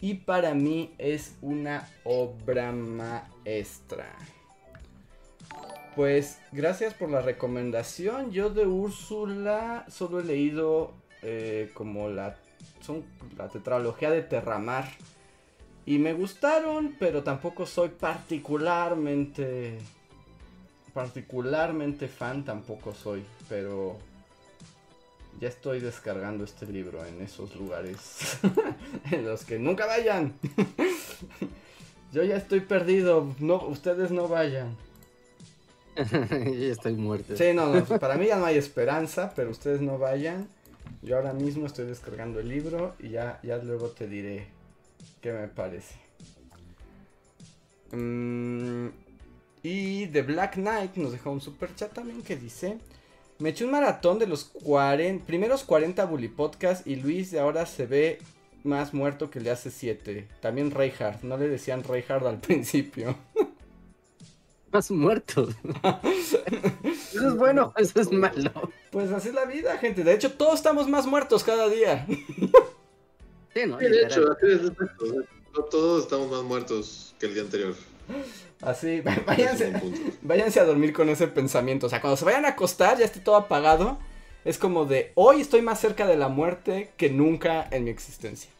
Y 0.00 0.14
para 0.14 0.52
mí 0.52 0.92
es 0.98 1.36
una 1.40 1.88
obra 2.04 2.72
maestra. 2.72 4.14
Pues 5.94 6.40
gracias 6.52 6.92
por 6.92 7.10
la 7.10 7.22
recomendación. 7.22 8.32
Yo 8.32 8.50
de 8.50 8.66
Úrsula 8.66 9.86
solo 9.88 10.20
he 10.20 10.24
leído 10.24 10.92
eh, 11.22 11.70
como 11.72 12.10
la, 12.10 12.36
son, 12.82 13.02
la 13.38 13.48
tetralogía 13.48 14.10
de 14.10 14.20
Terramar. 14.20 14.90
Y 15.86 15.98
me 15.98 16.12
gustaron, 16.12 16.96
pero 16.98 17.22
tampoco 17.22 17.64
soy 17.64 17.88
particularmente... 17.88 19.78
Particularmente 20.96 22.08
fan 22.08 22.42
tampoco 22.42 22.94
soy, 22.94 23.22
pero 23.50 23.98
ya 25.38 25.48
estoy 25.48 25.80
descargando 25.80 26.42
este 26.42 26.64
libro 26.64 27.04
en 27.04 27.20
esos 27.20 27.54
lugares 27.54 28.38
en 29.12 29.26
los 29.26 29.44
que 29.44 29.58
nunca 29.58 29.84
vayan. 29.84 30.32
Yo 32.14 32.22
ya 32.22 32.36
estoy 32.36 32.60
perdido, 32.60 33.30
no, 33.40 33.62
ustedes 33.66 34.10
no 34.10 34.26
vayan. 34.26 34.74
ya 35.96 36.72
estoy 36.72 36.94
muerto. 36.94 37.36
Sí, 37.36 37.52
no, 37.52 37.74
no, 37.74 37.84
para 37.84 38.16
mí 38.16 38.28
ya 38.28 38.38
no 38.38 38.46
hay 38.46 38.56
esperanza, 38.56 39.34
pero 39.36 39.50
ustedes 39.50 39.82
no 39.82 39.98
vayan. 39.98 40.48
Yo 41.02 41.16
ahora 41.16 41.34
mismo 41.34 41.66
estoy 41.66 41.84
descargando 41.84 42.40
el 42.40 42.48
libro 42.48 42.94
y 43.00 43.10
ya, 43.10 43.38
ya 43.42 43.58
luego 43.58 43.90
te 43.90 44.08
diré 44.08 44.46
qué 45.20 45.30
me 45.34 45.48
parece. 45.48 45.94
Mm, 47.92 48.88
y 49.66 50.06
The 50.06 50.22
Black 50.22 50.54
Knight 50.54 50.94
nos 50.94 51.10
dejó 51.10 51.32
un 51.32 51.40
super 51.40 51.74
chat 51.74 51.92
también 51.92 52.22
que 52.22 52.36
dice... 52.36 52.78
Me 53.38 53.50
eché 53.50 53.66
un 53.66 53.72
maratón 53.72 54.18
de 54.18 54.26
los 54.26 54.44
40, 54.44 55.26
primeros 55.26 55.62
40 55.64 56.06
Bully 56.06 56.28
Podcast 56.28 56.86
y 56.86 56.96
Luis 56.96 57.32
de 57.32 57.40
ahora 57.40 57.66
se 57.66 57.84
ve 57.84 58.18
más 58.62 58.94
muerto 58.94 59.28
que 59.28 59.40
le 59.40 59.50
hace 59.50 59.70
7. 59.70 60.26
También 60.40 60.70
Reinhardt, 60.70 61.22
no 61.22 61.36
le 61.36 61.48
decían 61.48 61.84
Reinhardt 61.84 62.24
al 62.24 62.38
principio. 62.40 63.14
Más 64.72 64.90
muerto. 64.90 65.48
eso 66.02 67.28
es 67.28 67.36
bueno, 67.36 67.74
eso 67.76 68.00
es 68.00 68.10
malo. 68.10 68.70
Pues 68.90 69.10
así 69.10 69.28
es 69.28 69.34
la 69.34 69.44
vida, 69.44 69.76
gente. 69.78 70.02
De 70.02 70.14
hecho, 70.14 70.32
todos 70.32 70.54
estamos 70.54 70.88
más 70.88 71.06
muertos 71.06 71.44
cada 71.44 71.68
día. 71.68 72.06
Sí, 73.52 73.66
¿no? 73.66 73.76
de 73.76 74.02
hecho, 74.02 74.34
Todos 75.70 76.04
estamos 76.04 76.30
más 76.30 76.42
muertos 76.42 77.14
que 77.18 77.26
el 77.26 77.34
día 77.34 77.42
anterior. 77.42 77.74
Así, 78.62 79.00
váyanse, 79.26 79.72
váyanse 80.22 80.60
a 80.60 80.64
dormir 80.64 80.92
con 80.92 81.08
ese 81.08 81.26
pensamiento. 81.28 81.86
O 81.86 81.90
sea, 81.90 82.00
cuando 82.00 82.16
se 82.16 82.24
vayan 82.24 82.44
a 82.44 82.50
acostar, 82.50 82.98
ya 82.98 83.04
esté 83.04 83.20
todo 83.20 83.36
apagado. 83.36 83.98
Es 84.44 84.58
como 84.58 84.84
de, 84.84 85.12
hoy 85.14 85.40
estoy 85.40 85.62
más 85.62 85.80
cerca 85.80 86.06
de 86.06 86.16
la 86.16 86.28
muerte 86.28 86.90
que 86.96 87.10
nunca 87.10 87.66
en 87.70 87.84
mi 87.84 87.90
existencia. 87.90 88.50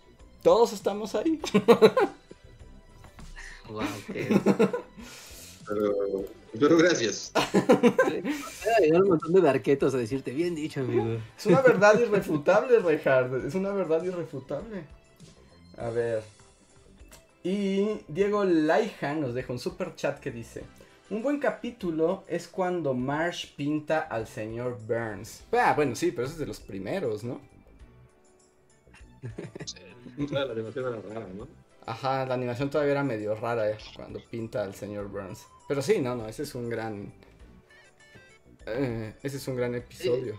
Todos 0.43 0.73
estamos 0.73 1.14
ahí. 1.14 1.40
wow, 3.68 3.85
pero, 6.59 6.77
gracias. 6.77 7.31
Hay 7.35 8.90
un 8.90 9.09
montón 9.09 9.32
de 9.32 9.40
darquetos 9.40 9.94
a 9.94 9.98
decirte, 9.98 10.32
bien 10.32 10.56
dicho, 10.56 10.81
amigo. 10.81 11.18
Es 11.39 11.47
una 11.47 11.62
verdad 11.62 12.01
irrefutable, 12.01 12.81
Reinhard. 12.81 13.47
Es 13.47 13.55
una 13.55 13.70
verdad 13.70 14.02
irrefutable. 14.02 14.82
A 15.78 15.90
ver. 15.90 16.35
Y 17.47 18.01
Diego 18.09 18.44
Laija 18.44 19.14
nos 19.14 19.32
deja 19.32 19.52
un 19.52 19.60
super 19.60 19.94
chat 19.94 20.18
que 20.18 20.32
dice: 20.32 20.64
Un 21.10 21.23
buen 21.23 21.39
capítulo 21.39 22.24
es 22.27 22.48
cuando 22.48 22.93
Marsh 22.93 23.55
pinta 23.55 24.01
al 24.01 24.27
señor 24.27 24.81
Burns. 24.85 25.44
Ah, 25.52 25.73
bueno, 25.77 25.94
sí, 25.94 26.10
pero 26.10 26.24
ese 26.24 26.32
es 26.32 26.40
de 26.40 26.47
los 26.47 26.59
primeros, 26.59 27.23
¿no? 27.23 27.40
la 30.32 30.43
animación 30.43 30.86
era 30.93 31.14
rara, 31.14 31.28
¿no? 31.32 31.47
Ajá, 31.86 32.27
la 32.27 32.35
animación 32.35 32.68
todavía 32.68 32.94
era 32.94 33.05
medio 33.05 33.36
rara 33.36 33.70
eh, 33.70 33.78
cuando 33.94 34.18
pinta 34.28 34.64
al 34.64 34.74
señor 34.74 35.06
Burns. 35.06 35.47
Pero 35.68 35.82
sí, 35.82 36.01
no, 36.01 36.16
no, 36.16 36.27
ese 36.27 36.43
es 36.43 36.52
un 36.56 36.68
gran. 36.68 37.12
Eh, 38.66 39.14
ese 39.23 39.36
es 39.36 39.47
un 39.47 39.55
gran 39.55 39.73
episodio. 39.77 40.36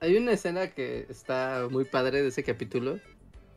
Hay 0.00 0.18
una 0.18 0.32
escena 0.32 0.68
que 0.68 1.06
está 1.08 1.66
muy 1.70 1.86
padre 1.86 2.20
de 2.20 2.28
ese 2.28 2.44
capítulo 2.44 3.00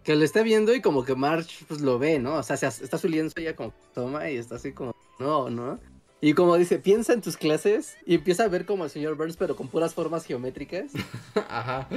que 0.04 0.16
lo 0.16 0.24
está 0.24 0.44
viendo 0.44 0.74
y 0.74 0.82
como 0.82 1.06
que 1.06 1.16
March 1.16 1.66
pues 1.68 1.82
lo 1.82 1.98
ve, 2.00 2.20
¿no? 2.20 2.36
O 2.36 2.44
sea, 2.44 2.56
está 2.56 2.98
su 2.98 3.08
lienzo 3.08 3.40
ella 3.40 3.56
como 3.56 3.74
toma 3.94 4.30
y 4.30 4.38
está 4.38 4.56
así 4.56 4.74
como, 4.74 4.96
no, 5.20 5.50
¿no? 5.50 5.80
Y 6.20 6.36
como 6.36 6.56
dice, 6.56 6.80
piensa 6.80 7.12
en 7.12 7.22
tus 7.22 7.36
clases 7.36 7.98
y 8.06 8.16
empieza 8.16 8.46
a 8.46 8.48
ver 8.48 8.66
como 8.66 8.86
el 8.86 8.90
señor 8.90 9.16
Burns, 9.16 9.36
pero 9.36 9.58
con 9.58 9.68
puras 9.68 9.94
formas 9.94 10.24
geométricas. 10.24 10.92
Ajá. 11.50 11.90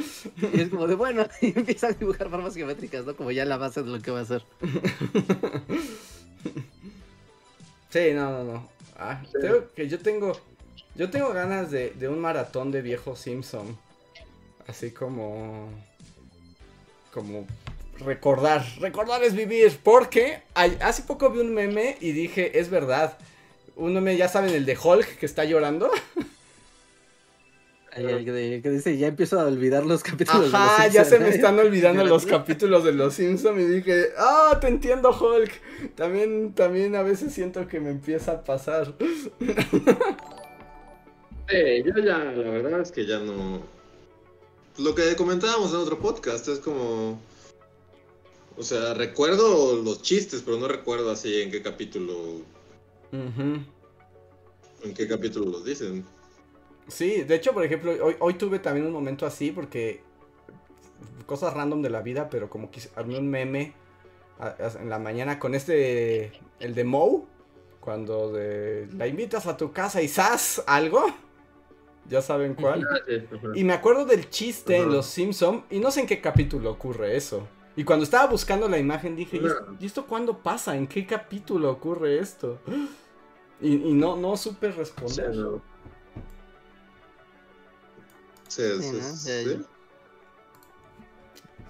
Y 0.53 0.63
es 0.63 0.69
como 0.69 0.89
de, 0.89 0.97
bueno, 0.97 1.27
y 1.41 1.57
empieza 1.57 1.89
a 1.89 1.93
dibujar 1.93 2.29
formas 2.29 2.55
geométricas, 2.55 3.07
¿no? 3.07 3.15
Como 3.15 3.31
ya 3.31 3.45
la 3.45 3.57
base 3.57 3.85
de 3.85 3.91
lo 3.91 4.01
que 4.01 4.11
va 4.11 4.21
a 4.21 4.23
hacer. 4.23 4.43
Sí, 7.89 8.13
no, 8.13 8.31
no, 8.31 8.45
no. 8.45 8.69
Ah, 8.97 9.23
creo 9.33 9.73
que 9.73 9.89
yo 9.89 9.99
tengo, 10.01 10.33
yo 10.97 11.09
tengo 11.09 11.33
ganas 11.33 11.71
de, 11.71 11.93
de 11.93 12.09
un 12.09 12.19
maratón 12.19 12.71
de 12.71 12.83
viejo 12.83 13.17
Simpson. 13.17 13.79
Así 14.67 14.91
como, 14.91 15.71
como 17.15 17.47
recordar, 18.05 18.65
recordar 18.81 19.23
es 19.23 19.35
vivir, 19.35 19.79
porque 19.83 20.43
hace 20.55 21.03
poco 21.03 21.31
vi 21.31 21.41
un 21.41 21.55
meme 21.55 21.97
y 22.01 22.13
dije, 22.13 22.59
es 22.59 22.71
verdad, 22.71 23.19
un 23.77 23.95
meme, 23.95 24.17
ya 24.17 24.29
saben, 24.29 24.55
el 24.55 24.65
de 24.65 24.77
Hulk 24.77 25.19
que 25.19 25.27
está 25.27 25.45
llorando. 25.45 25.91
que, 27.97 28.71
dice, 28.71 28.99
ya 28.99 29.07
empiezo 29.07 29.41
a 29.41 29.47
olvidar 29.47 29.87
los 29.87 30.03
capítulos 30.03 30.53
de 30.53 30.59
los 30.59 30.93
ya 30.93 31.05
se 31.05 31.19
me 31.19 31.31
están 31.31 31.59
olvidando 31.59 32.05
los 32.05 32.27
capítulos 32.27 32.85
de 32.85 32.93
los 32.93 33.15
Simpsons 33.15 33.59
y 33.61 33.65
dije, 33.65 34.09
ah, 34.19 34.59
te 34.61 34.69
entiendo 34.69 35.11
Hulk. 35.11 35.95
También, 35.95 36.53
también 36.53 36.95
a 36.95 37.03
veces 37.03 37.33
siento 37.33 37.67
que 37.67 37.81
me 37.81 37.91
empieza 37.91 38.33
a 38.33 38.45
pasar. 38.45 38.95
Eh, 41.49 41.81
yo 41.87 42.03
ya, 42.03 42.19
la 42.19 42.51
verdad 42.51 42.81
es 42.81 42.91
que 42.91 43.07
ya 43.07 43.21
no... 43.21 43.63
Lo 44.79 44.97
que 44.97 45.15
comentábamos 45.15 45.71
en 45.71 45.77
otro 45.77 46.01
podcast 46.01 46.49
es 46.49 46.59
como 46.59 47.21
o 48.57 48.63
sea, 48.63 48.95
recuerdo 48.95 49.83
los 49.83 50.03
chistes, 50.03 50.43
pero 50.45 50.59
no 50.59 50.67
recuerdo 50.69 51.11
así 51.11 51.43
en 51.43 51.51
qué 51.51 51.63
capítulo. 51.63 52.41
En 53.13 54.95
qué 54.95 55.07
capítulo 55.07 55.51
los 55.51 55.65
dicen. 55.65 56.05
Sí, 56.89 57.23
de 57.23 57.35
hecho, 57.35 57.53
por 57.53 57.65
ejemplo, 57.65 57.93
hoy, 58.03 58.17
hoy 58.19 58.35
tuve 58.35 58.59
también 58.59 58.87
un 58.87 58.93
momento 58.93 59.27
así 59.27 59.51
porque. 59.51 60.05
Cosas 61.27 61.55
random 61.55 61.83
de 61.83 61.91
la 61.91 62.03
vida, 62.03 62.31
pero 62.31 62.49
como 62.49 62.71
que 62.71 62.81
había 62.95 63.19
un 63.19 63.29
meme 63.29 63.75
en 64.81 64.89
la 64.89 64.99
mañana 64.99 65.39
con 65.39 65.55
este. 65.55 66.33
El 66.61 66.75
de 66.75 66.85
Moe. 66.85 67.23
Cuando 67.81 68.33
de, 68.33 68.89
la 68.97 69.07
invitas 69.07 69.47
a 69.47 69.57
tu 69.57 69.73
casa 69.73 70.03
y 70.03 70.09
¡zas! 70.09 70.63
algo. 70.67 71.07
Ya 72.09 72.23
saben 72.23 72.55
cuál. 72.55 72.87
Y 73.55 73.65
me 73.65 73.75
acuerdo 73.75 74.05
del 74.05 74.31
chiste 74.31 74.77
en 74.77 74.91
Los 74.91 75.07
Simpson 75.07 75.65
y 75.71 75.79
no 75.79 75.91
sé 75.91 76.01
en 76.01 76.07
qué 76.07 76.21
capítulo 76.21 76.71
ocurre 76.71 77.17
eso. 77.17 77.47
Y 77.77 77.85
cuando 77.85 78.05
estaba 78.05 78.27
buscando 78.27 78.69
la 78.69 78.79
imagen 78.79 79.15
dije, 79.15 79.39
¿y 79.79 79.87
esto, 79.87 80.07
cuándo 80.07 80.39
pasa? 80.39 80.75
¿En 80.75 80.87
qué 80.87 81.07
capítulo 81.07 81.71
ocurre 81.71 82.19
esto? 82.19 82.59
Y, 83.59 83.95
no, 83.95 84.19
no 84.19 84.37
supe 84.37 84.71
responder. 84.71 85.35
Sí, 88.49 88.63
sí, 88.83 89.01
sí, 89.01 89.65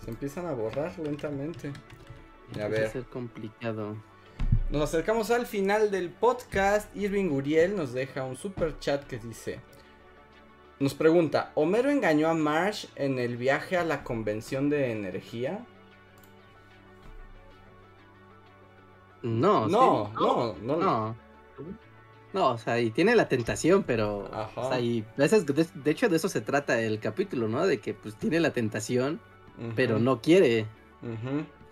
Se 0.05 0.11
empiezan 0.11 0.47
a 0.47 0.53
borrar 0.53 0.99
lentamente. 0.99 1.73
A 2.61 2.67
ver. 2.67 2.91
ser 2.91 3.05
complicado. 3.05 3.97
Nos 4.71 4.83
acercamos 4.83 5.31
al 5.31 5.47
final 5.47 5.93
del 5.93 6.11
podcast. 6.11 6.95
Irving 6.97 7.31
Uriel 7.31 7.77
nos 7.77 7.93
deja 7.93 8.25
un 8.25 8.37
super 8.37 8.81
chat 8.81 9.05
que 9.05 9.19
dice: 9.19 9.61
Nos 10.81 10.95
pregunta: 10.95 11.53
¿Homero 11.55 11.89
engañó 11.89 12.29
a 12.29 12.35
Marsh 12.35 12.87
en 12.97 13.21
el 13.21 13.37
viaje 13.37 13.77
a 13.77 13.85
la 13.85 14.03
convención 14.03 14.71
de 14.71 14.91
energía? 14.91 15.65
No, 19.23 19.67
no, 19.69 20.13
no, 20.15 20.55
no, 20.63 20.77
no, 20.77 21.17
no. 22.33 22.51
o 22.51 22.59
sea, 22.59 22.81
y 22.81 22.91
tiene 22.91 23.17
la 23.17 23.29
tentación, 23.29 23.83
pero. 23.83 24.29
O 24.55 24.69
sea, 24.69 24.81
y 24.81 25.05
de, 25.17 25.91
hecho, 25.91 26.09
de 26.09 26.17
eso 26.17 26.29
se 26.29 26.41
trata 26.41 26.81
el 26.81 27.01
capítulo, 27.01 27.49
¿no? 27.49 27.67
De 27.67 27.79
que 27.79 27.95
pues 27.95 28.15
tiene 28.17 28.41
la 28.41 28.51
tentación, 28.53 29.21
pero 29.75 29.99
no 29.99 30.21
quiere. 30.21 30.67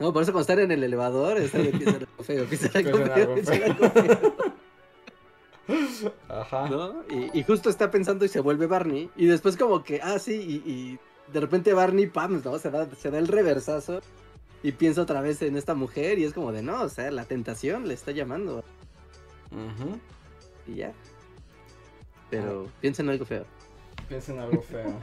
No, 0.01 0.13
por 0.13 0.23
eso 0.23 0.33
cuando 0.33 0.41
estar 0.41 0.59
en 0.59 0.73
el 0.73 0.83
elevador, 0.83 1.39
está 1.39 1.59
empieza 1.59 1.91
algo 1.91 2.25
feo, 2.25 2.43
empieza 2.43 2.79
algo 2.79 2.99
feo, 2.99 4.33
Ajá. 6.29 6.69
¿No? 6.69 7.05
Y, 7.33 7.43
justo 7.43 7.71
está 7.71 7.91
pensando 7.91 8.25
y 8.25 8.29
se 8.29 8.41
vuelve 8.41 8.67
Barney. 8.67 9.11
Y 9.17 9.27
después 9.27 9.57
como 9.57 9.83
que, 9.83 10.01
ah, 10.03 10.19
sí, 10.19 10.35
y, 10.35 10.71
y 10.71 10.99
de 11.33 11.41
repente 11.41 11.73
Barney, 11.73 12.07
pam, 12.07 12.43
¿no? 12.45 12.59
Se 12.59 12.71
da, 12.71 12.87
se 12.97 13.11
da 13.11 13.19
el 13.19 13.29
reversazo 13.29 14.01
y 14.65 14.73
pienso 14.73 15.03
otra 15.03 15.21
vez 15.21 15.43
en 15.43 15.59
esta 15.59 15.75
mujer 15.75 16.19
y 16.19 16.25
es 16.25 16.33
como 16.33 16.51
de 16.51 16.63
no, 16.63 16.85
o 16.85 16.89
sea, 16.89 17.11
la 17.11 17.27
tentación 17.27 17.87
le 17.87 17.93
está 17.93 18.13
llamando. 18.13 18.65
Y 20.67 20.77
ya. 20.77 20.93
Pero 22.31 22.67
ah. 22.67 22.73
piensa 22.81 23.03
en 23.03 23.11
algo 23.11 23.27
feo. 23.27 23.45
Piensa 24.09 24.33
en 24.33 24.39
algo 24.39 24.63
feo. 24.63 24.95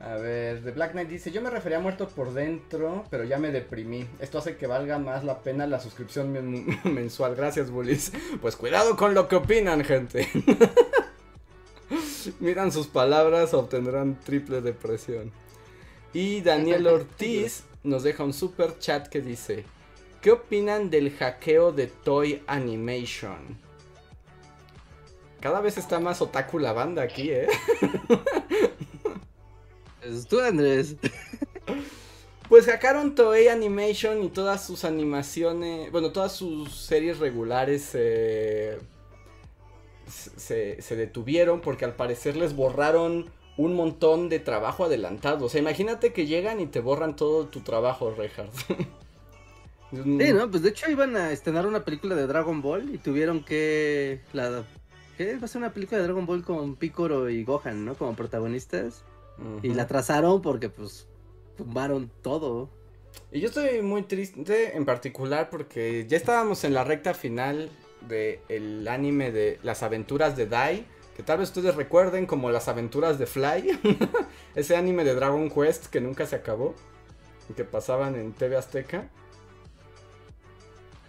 A 0.00 0.16
ver, 0.16 0.64
The 0.64 0.72
Black 0.72 0.92
Knight 0.92 1.08
dice, 1.08 1.30
yo 1.30 1.42
me 1.42 1.48
refería 1.48 1.78
a 1.78 1.80
muerto 1.80 2.08
por 2.08 2.34
dentro, 2.34 3.04
pero 3.08 3.22
ya 3.22 3.38
me 3.38 3.52
deprimí. 3.52 4.04
Esto 4.18 4.38
hace 4.38 4.56
que 4.56 4.66
valga 4.66 4.98
más 4.98 5.22
la 5.22 5.44
pena 5.44 5.68
la 5.68 5.78
suscripción 5.78 6.32
mensual. 6.84 7.36
Gracias, 7.36 7.70
Bullies. 7.70 8.12
Pues 8.42 8.56
cuidado 8.56 8.96
con 8.96 9.14
lo 9.14 9.28
que 9.28 9.36
opinan, 9.36 9.84
gente. 9.84 10.28
Miran 12.40 12.72
sus 12.72 12.88
palabras, 12.88 13.54
obtendrán 13.54 14.18
triple 14.18 14.60
depresión. 14.60 15.30
Y 16.12 16.40
Daniel 16.40 16.88
Ortiz 16.88 17.62
nos 17.86 18.02
deja 18.02 18.24
un 18.24 18.32
super 18.32 18.78
chat 18.78 19.08
que 19.08 19.20
dice: 19.20 19.64
¿Qué 20.20 20.32
opinan 20.32 20.90
del 20.90 21.10
hackeo 21.10 21.72
de 21.72 21.86
Toy 21.86 22.42
Animation? 22.46 23.58
Cada 25.40 25.60
vez 25.60 25.78
está 25.78 26.00
más 26.00 26.20
otaku 26.20 26.58
la 26.58 26.72
banda 26.72 27.02
aquí, 27.02 27.30
¿eh? 27.30 27.46
Es 30.02 30.26
tú, 30.26 30.40
Andrés. 30.40 30.96
Pues 32.48 32.66
hackearon 32.66 33.14
Toei 33.16 33.48
Animation 33.48 34.22
y 34.22 34.28
todas 34.28 34.64
sus 34.64 34.84
animaciones, 34.84 35.90
bueno, 35.90 36.12
todas 36.12 36.32
sus 36.32 36.72
series 36.76 37.18
regulares 37.18 37.82
se, 37.82 38.78
se 40.06 40.96
detuvieron 40.96 41.60
porque 41.60 41.84
al 41.84 41.96
parecer 41.96 42.36
les 42.36 42.54
borraron 42.54 43.28
un 43.56 43.74
montón 43.74 44.28
de 44.28 44.38
trabajo 44.38 44.84
adelantado. 44.84 45.46
O 45.46 45.48
sea, 45.48 45.60
imagínate 45.60 46.12
que 46.12 46.26
llegan 46.26 46.60
y 46.60 46.66
te 46.66 46.80
borran 46.80 47.16
todo 47.16 47.46
tu 47.46 47.60
trabajo, 47.60 48.12
Reinhardt. 48.16 48.52
sí, 49.92 50.32
no, 50.32 50.50
pues 50.50 50.62
de 50.62 50.70
hecho 50.70 50.90
iban 50.90 51.16
a 51.16 51.32
estrenar 51.32 51.66
una 51.66 51.84
película 51.84 52.14
de 52.14 52.26
Dragon 52.26 52.60
Ball 52.60 52.94
y 52.94 52.98
tuvieron 52.98 53.42
que... 53.42 54.20
La, 54.32 54.64
¿Qué? 55.16 55.36
Va 55.38 55.46
a 55.46 55.48
ser 55.48 55.60
una 55.62 55.72
película 55.72 55.98
de 55.98 56.04
Dragon 56.04 56.26
Ball 56.26 56.42
con 56.42 56.76
Piccolo 56.76 57.30
y 57.30 57.42
Gohan, 57.44 57.84
¿no? 57.84 57.94
Como 57.94 58.14
protagonistas. 58.14 59.04
Y 59.62 59.74
la 59.74 59.86
trazaron 59.86 60.40
porque 60.40 60.70
pues 60.70 61.06
tumbaron 61.56 62.10
todo. 62.22 62.70
Y 63.30 63.40
yo 63.40 63.48
estoy 63.48 63.82
muy 63.82 64.02
triste 64.02 64.76
en 64.76 64.84
particular 64.84 65.50
porque 65.50 66.06
ya 66.08 66.16
estábamos 66.16 66.64
en 66.64 66.72
la 66.72 66.84
recta 66.84 67.12
final 67.12 67.70
del 68.08 68.88
anime 68.88 69.32
de 69.32 69.58
las 69.62 69.82
aventuras 69.82 70.36
de 70.36 70.46
Dai 70.46 70.86
que 71.16 71.22
tal 71.22 71.38
vez 71.38 71.48
ustedes 71.48 71.74
recuerden 71.74 72.26
como 72.26 72.50
las 72.50 72.68
aventuras 72.68 73.18
de 73.18 73.24
Fly, 73.24 73.80
ese 74.54 74.76
anime 74.76 75.02
de 75.02 75.14
Dragon 75.14 75.48
Quest 75.48 75.86
que 75.86 75.98
nunca 75.98 76.26
se 76.26 76.36
acabó, 76.36 76.74
y 77.48 77.54
que 77.54 77.64
pasaban 77.64 78.16
en 78.16 78.34
TV 78.34 78.54
Azteca. 78.54 79.08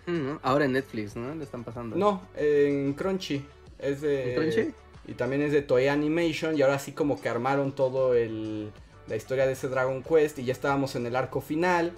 Mm, 0.05 0.37
ahora 0.43 0.63
en 0.63 0.71
Netflix, 0.71 1.17
¿no? 1.17 1.35
Le 1.35 1.43
están 1.43 1.65
pasando. 1.65 1.97
No, 1.97 2.21
en 2.37 2.93
Crunchy. 2.93 3.45
Es 3.79 3.99
de... 3.99 4.33
Crunchy? 4.35 4.73
Y 5.07 5.13
también 5.15 5.41
es 5.41 5.51
de 5.51 5.61
Toei 5.61 5.89
Animation 5.89 6.57
y 6.57 6.61
ahora 6.61 6.79
sí 6.79 6.93
como 6.93 7.19
que 7.19 7.27
armaron 7.27 7.73
todo 7.73 8.13
el... 8.13 8.71
La 9.07 9.17
historia 9.17 9.45
de 9.45 9.53
ese 9.53 9.67
Dragon 9.67 10.03
Quest 10.03 10.39
y 10.39 10.45
ya 10.45 10.53
estábamos 10.53 10.95
en 10.95 11.05
el 11.05 11.17
arco 11.17 11.41
final 11.41 11.93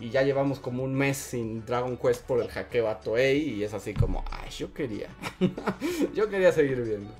y 0.00 0.10
ya 0.10 0.22
llevamos 0.22 0.58
como 0.58 0.82
un 0.82 0.94
mes 0.94 1.16
sin 1.16 1.64
Dragon 1.64 1.96
Quest 1.96 2.24
por 2.24 2.40
el 2.40 2.48
hackeo 2.48 2.88
a 2.88 2.98
Toei 3.00 3.38
y 3.38 3.62
es 3.62 3.72
así 3.72 3.94
como, 3.94 4.24
ay, 4.30 4.50
yo 4.50 4.72
quería. 4.72 5.08
yo 6.14 6.28
quería 6.28 6.50
seguir 6.50 6.82
viendo. 6.82 7.12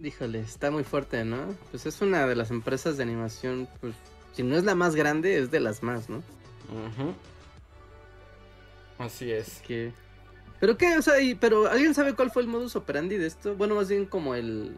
Híjole, 0.00 0.40
está 0.40 0.70
muy 0.70 0.84
fuerte, 0.84 1.24
¿no? 1.24 1.56
Pues 1.70 1.84
es 1.86 2.00
una 2.00 2.26
de 2.26 2.36
las 2.36 2.50
empresas 2.50 2.96
de 2.96 3.02
animación, 3.02 3.68
pues, 3.80 3.94
si 4.32 4.44
no 4.44 4.56
es 4.56 4.64
la 4.64 4.76
más 4.76 4.94
grande, 4.94 5.38
es 5.38 5.50
de 5.50 5.58
las 5.58 5.82
más, 5.82 6.08
¿no? 6.08 6.22
Así 8.98 9.32
es. 9.32 9.60
Que... 9.66 9.92
¿Pero 10.60 10.76
qué? 10.76 10.96
O 10.96 11.02
sea, 11.02 11.14
pero 11.40 11.68
¿alguien 11.68 11.94
sabe 11.94 12.14
cuál 12.14 12.30
fue 12.30 12.42
el 12.42 12.48
modus 12.48 12.76
operandi 12.76 13.16
de 13.16 13.26
esto? 13.26 13.56
Bueno, 13.56 13.74
más 13.74 13.88
bien 13.88 14.06
como 14.06 14.34
el... 14.34 14.76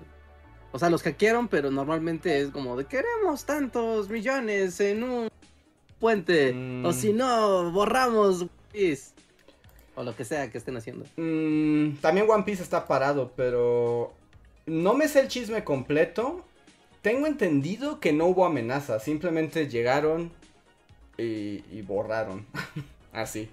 O 0.73 0.79
sea, 0.79 0.89
los 0.89 1.03
hackearon, 1.03 1.49
pero 1.49 1.71
normalmente 1.71 2.41
es 2.41 2.51
como 2.51 2.77
de 2.77 2.85
queremos 2.85 3.45
tantos 3.45 4.09
millones 4.09 4.81
en 4.81 5.03
un 5.03 5.29
puente. 5.99 6.51
O 6.85 6.91
mm. 6.91 6.93
si 6.93 7.13
no, 7.13 7.73
borramos 7.73 8.47
O 9.97 10.03
lo 10.03 10.17
que 10.17 10.25
sea 10.25 10.51
que 10.51 10.59
estén 10.59 10.77
haciendo. 10.77 11.05
Mm, 11.17 11.97
también 12.01 12.31
One 12.31 12.45
Piece 12.45 12.63
está 12.63 12.87
parado, 12.87 13.33
pero 13.35 14.15
no 14.71 14.95
me 14.95 15.09
sé 15.09 15.21
el 15.21 15.29
chisme 15.29 15.65
completo. 15.65 16.45
Tengo 17.03 17.27
entendido 17.27 17.99
que 17.99 18.13
no 18.13 18.27
hubo 18.27 18.47
amenaza, 18.47 19.01
simplemente 19.01 19.69
llegaron 19.69 20.31
y, 21.19 21.83
borraron. 21.83 22.47
Así. 23.13 23.51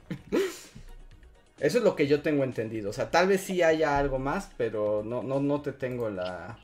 Eso 1.60 1.80
es 1.80 1.84
lo 1.84 1.95
que 1.95 2.06
yo 2.06 2.22
tengo 2.22 2.44
entendido. 2.44 2.91
O 2.91 2.94
sea, 2.94 3.10
tal 3.10 3.27
vez 3.27 3.41
sí 3.41 3.64
haya 3.64 3.98
algo 3.98 4.19
más, 4.19 4.52
pero 4.57 5.02
no, 5.03 5.23
no, 5.23 5.39
no 5.39 5.61
te 5.61 5.72
tengo 5.72 6.10
la, 6.11 6.60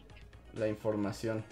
la 0.54 0.68
información. 0.68 1.44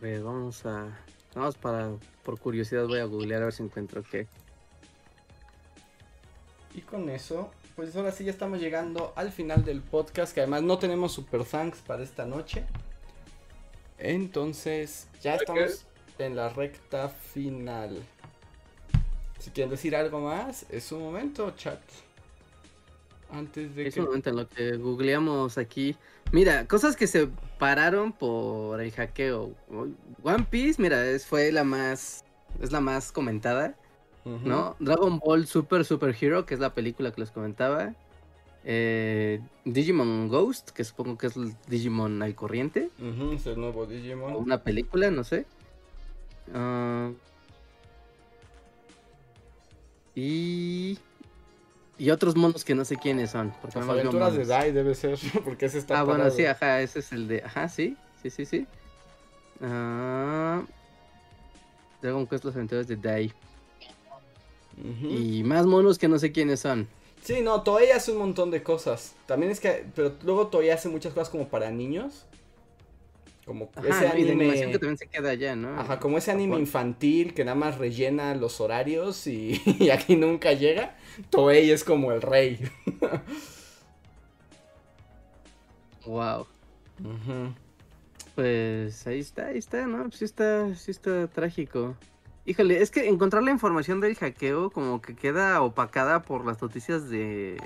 vamos 0.00 0.64
a. 0.64 0.98
Vamos 1.34 1.56
para. 1.58 1.90
Por 2.24 2.38
curiosidad 2.40 2.86
voy 2.86 3.00
a 3.00 3.04
googlear 3.04 3.42
a 3.42 3.46
ver 3.46 3.54
si 3.54 3.62
encuentro 3.62 4.02
qué. 4.02 4.26
Y 6.74 6.80
con 6.80 7.10
eso 7.10 7.50
pues 7.78 7.94
ahora 7.94 8.10
sí 8.10 8.24
ya 8.24 8.32
estamos 8.32 8.58
llegando 8.58 9.12
al 9.14 9.30
final 9.30 9.64
del 9.64 9.82
podcast, 9.82 10.34
que 10.34 10.40
además 10.40 10.64
no 10.64 10.80
tenemos 10.80 11.12
super 11.12 11.44
thanks 11.44 11.78
para 11.78 12.02
esta 12.02 12.26
noche. 12.26 12.64
Entonces, 13.98 15.06
ya 15.22 15.36
estamos 15.36 15.86
en 16.18 16.34
la 16.34 16.48
recta 16.48 17.08
final. 17.08 18.02
Si 19.38 19.52
quieren 19.52 19.70
decir 19.70 19.94
algo 19.94 20.18
más, 20.18 20.66
es 20.70 20.90
un 20.90 21.04
momento, 21.04 21.52
chat. 21.52 21.78
Antes 23.30 23.76
de 23.76 23.86
es 23.86 23.96
un 23.96 24.06
momento 24.06 24.30
en 24.30 24.36
lo 24.38 24.48
que 24.48 24.76
googleamos 24.76 25.56
aquí. 25.56 25.94
Mira, 26.32 26.66
cosas 26.66 26.96
que 26.96 27.06
se 27.06 27.28
pararon 27.60 28.10
por 28.12 28.80
el 28.80 28.90
hackeo. 28.90 29.52
One 30.24 30.46
Piece, 30.50 30.82
mira, 30.82 31.08
es, 31.08 31.26
fue 31.26 31.52
la 31.52 31.62
más. 31.62 32.24
Es 32.60 32.72
la 32.72 32.80
más 32.80 33.12
comentada. 33.12 33.76
¿No? 34.44 34.76
Dragon 34.78 35.18
Ball 35.18 35.46
Super 35.46 35.84
Super 35.84 36.16
Hero, 36.18 36.46
que 36.46 36.54
es 36.54 36.60
la 36.60 36.74
película 36.74 37.10
que 37.12 37.20
les 37.20 37.30
comentaba. 37.30 37.94
Eh, 38.64 39.40
Digimon 39.64 40.28
Ghost, 40.28 40.70
que 40.70 40.84
supongo 40.84 41.16
que 41.16 41.28
es 41.28 41.36
el 41.36 41.54
Digimon 41.68 42.22
al 42.22 42.34
corriente. 42.34 42.90
es 43.32 43.46
el 43.46 43.60
nuevo 43.60 43.86
Digimon. 43.86 44.34
O 44.34 44.38
una 44.38 44.62
película, 44.62 45.10
no 45.10 45.24
sé. 45.24 45.46
Ah, 46.54 47.10
y. 50.14 50.98
Y 51.96 52.10
otros 52.10 52.36
monos 52.36 52.64
que 52.64 52.74
no 52.74 52.84
sé 52.84 52.96
quiénes 52.96 53.30
son. 53.30 53.52
Porque 53.60 53.78
Las 53.80 53.88
aventuras 53.88 54.36
de 54.36 54.44
Dai 54.44 54.70
debe 54.70 54.94
ser, 54.94 55.18
porque 55.44 55.66
ese 55.66 55.78
está 55.78 56.00
Ah, 56.00 56.02
bueno, 56.04 56.30
sí, 56.30 56.44
ajá, 56.44 56.80
ese 56.80 57.00
es 57.00 57.12
el 57.12 57.26
de... 57.26 57.42
Ajá, 57.42 57.68
sí, 57.68 57.96
sí, 58.22 58.30
sí, 58.30 58.44
sí. 58.44 58.66
Uh... 59.60 60.64
Dragon 62.00 62.26
Quest, 62.26 62.44
las 62.44 62.54
aventuras 62.54 62.86
de 62.86 62.96
Dai. 62.96 63.32
Y 65.02 65.42
más 65.44 65.66
monos 65.66 65.98
que 65.98 66.08
no 66.08 66.18
sé 66.18 66.32
quiénes 66.32 66.60
son. 66.60 66.88
Sí, 67.22 67.40
no, 67.42 67.62
Toei 67.62 67.90
hace 67.90 68.12
un 68.12 68.18
montón 68.18 68.50
de 68.50 68.62
cosas. 68.62 69.14
También 69.26 69.52
es 69.52 69.60
que, 69.60 69.84
pero 69.94 70.14
luego 70.24 70.48
Toei 70.48 70.70
hace 70.70 70.88
muchas 70.88 71.12
cosas 71.12 71.28
como 71.28 71.48
para 71.48 71.70
niños. 71.70 72.24
Como 73.44 73.70
ese 73.82 74.06
anime. 74.06 74.52
que 74.52 74.78
también 74.78 74.98
se 74.98 75.06
queda 75.06 75.30
allá, 75.30 75.56
¿no? 75.56 75.80
Ajá, 75.80 75.98
como 75.98 76.18
ese 76.18 76.30
anime 76.30 76.58
infantil 76.58 77.32
que 77.32 77.46
nada 77.46 77.54
más 77.54 77.78
rellena 77.78 78.34
los 78.34 78.60
horarios 78.60 79.26
y, 79.26 79.88
aquí 79.90 80.16
nunca 80.16 80.52
llega. 80.52 80.96
Toei 81.30 81.70
es 81.70 81.82
como 81.82 82.12
el 82.12 82.20
rey. 82.20 82.60
wow. 86.06 86.46
Pues 88.34 89.06
ahí 89.06 89.20
está, 89.20 89.46
ahí 89.46 89.58
está, 89.58 89.86
¿no? 89.86 90.10
Sí 90.12 90.24
está, 90.24 90.74
sí 90.74 90.90
está 90.90 91.26
trágico. 91.26 91.96
Híjole, 92.48 92.80
es 92.80 92.90
que 92.90 93.06
encontrar 93.06 93.42
la 93.42 93.50
información 93.50 94.00
del 94.00 94.14
hackeo 94.14 94.70
como 94.70 95.02
que 95.02 95.14
queda 95.14 95.60
opacada 95.60 96.22
por 96.22 96.46
las 96.46 96.62
noticias 96.62 97.10
de. 97.10 97.58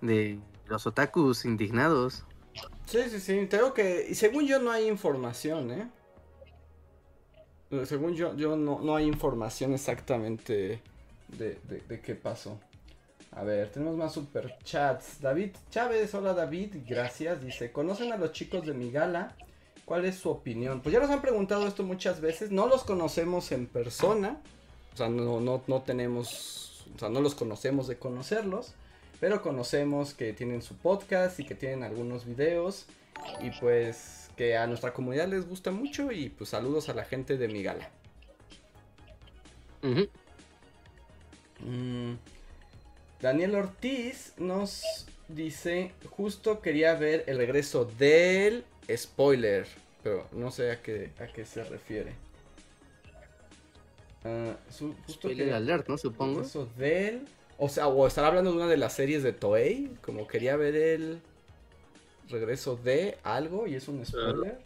de 0.00 0.38
los 0.68 0.86
otakus 0.86 1.44
indignados. 1.44 2.24
Sí, 2.86 3.00
sí, 3.10 3.20
sí. 3.20 3.46
Tengo 3.46 3.74
que. 3.74 4.06
Y 4.08 4.14
según 4.14 4.46
yo 4.46 4.58
no 4.58 4.70
hay 4.70 4.88
información, 4.88 5.70
¿eh? 5.70 5.86
Según 7.84 8.14
yo, 8.14 8.34
yo 8.36 8.56
no, 8.56 8.80
no 8.80 8.96
hay 8.96 9.04
información 9.04 9.74
exactamente 9.74 10.80
de, 11.28 11.58
de, 11.62 12.00
qué 12.00 12.14
pasó. 12.14 12.58
A 13.32 13.42
ver, 13.42 13.68
tenemos 13.70 13.96
más 13.98 14.14
super 14.14 14.56
chats. 14.64 15.20
David 15.20 15.50
Chávez, 15.68 16.14
hola 16.14 16.32
David, 16.32 16.76
gracias. 16.88 17.44
Dice, 17.44 17.70
¿conocen 17.70 18.12
a 18.12 18.16
los 18.16 18.32
chicos 18.32 18.64
de 18.64 18.72
mi 18.72 18.90
gala? 18.90 19.36
¿Cuál 19.84 20.06
es 20.06 20.16
su 20.16 20.30
opinión? 20.30 20.80
Pues 20.80 20.92
ya 20.92 21.00
nos 21.00 21.10
han 21.10 21.20
preguntado 21.20 21.66
esto 21.66 21.82
muchas 21.82 22.20
veces. 22.20 22.50
No 22.50 22.66
los 22.66 22.84
conocemos 22.84 23.52
en 23.52 23.66
persona. 23.66 24.40
O 24.94 24.96
sea, 24.96 25.08
no, 25.08 25.40
no, 25.40 25.62
no 25.66 25.82
tenemos. 25.82 26.86
O 26.94 26.98
sea, 26.98 27.10
no 27.10 27.20
los 27.20 27.34
conocemos 27.34 27.86
de 27.86 27.98
conocerlos. 27.98 28.74
Pero 29.20 29.42
conocemos 29.42 30.14
que 30.14 30.32
tienen 30.32 30.62
su 30.62 30.76
podcast 30.76 31.38
y 31.40 31.44
que 31.44 31.54
tienen 31.54 31.82
algunos 31.82 32.24
videos. 32.24 32.86
Y 33.40 33.50
pues 33.60 34.30
que 34.36 34.56
a 34.56 34.66
nuestra 34.66 34.92
comunidad 34.94 35.28
les 35.28 35.46
gusta 35.46 35.70
mucho. 35.70 36.10
Y 36.12 36.30
pues 36.30 36.50
saludos 36.50 36.88
a 36.88 36.94
la 36.94 37.04
gente 37.04 37.36
de 37.36 37.48
mi 37.48 37.62
gala. 37.62 37.90
Mm, 41.60 42.14
Daniel 43.20 43.54
Ortiz 43.54 44.32
nos 44.38 45.06
dice, 45.28 45.92
justo 46.10 46.60
quería 46.60 46.94
ver 46.94 47.24
el 47.26 47.36
regreso 47.36 47.84
del 47.84 48.64
spoiler, 48.94 49.66
pero 50.02 50.28
no 50.32 50.50
sé 50.50 50.70
a 50.70 50.82
qué, 50.82 51.12
a 51.18 51.26
qué 51.26 51.44
se 51.44 51.64
refiere. 51.64 52.12
Uh, 54.24 54.54
justo 54.70 55.12
spoiler 55.12 55.52
alert, 55.52 55.88
¿no? 55.88 55.98
Supongo. 55.98 56.40
Eso 56.40 56.66
del 56.78 57.28
O 57.58 57.68
sea, 57.68 57.88
o 57.88 58.06
estar 58.06 58.24
hablando 58.24 58.50
de 58.50 58.56
una 58.56 58.66
de 58.66 58.76
las 58.76 58.94
series 58.94 59.22
de 59.22 59.32
Toei, 59.32 59.90
como 60.00 60.26
quería 60.26 60.56
ver 60.56 60.74
el 60.74 61.20
regreso 62.28 62.76
de 62.76 63.18
algo 63.22 63.66
y 63.66 63.74
es 63.74 63.86
un 63.88 64.04
spoiler. 64.04 64.58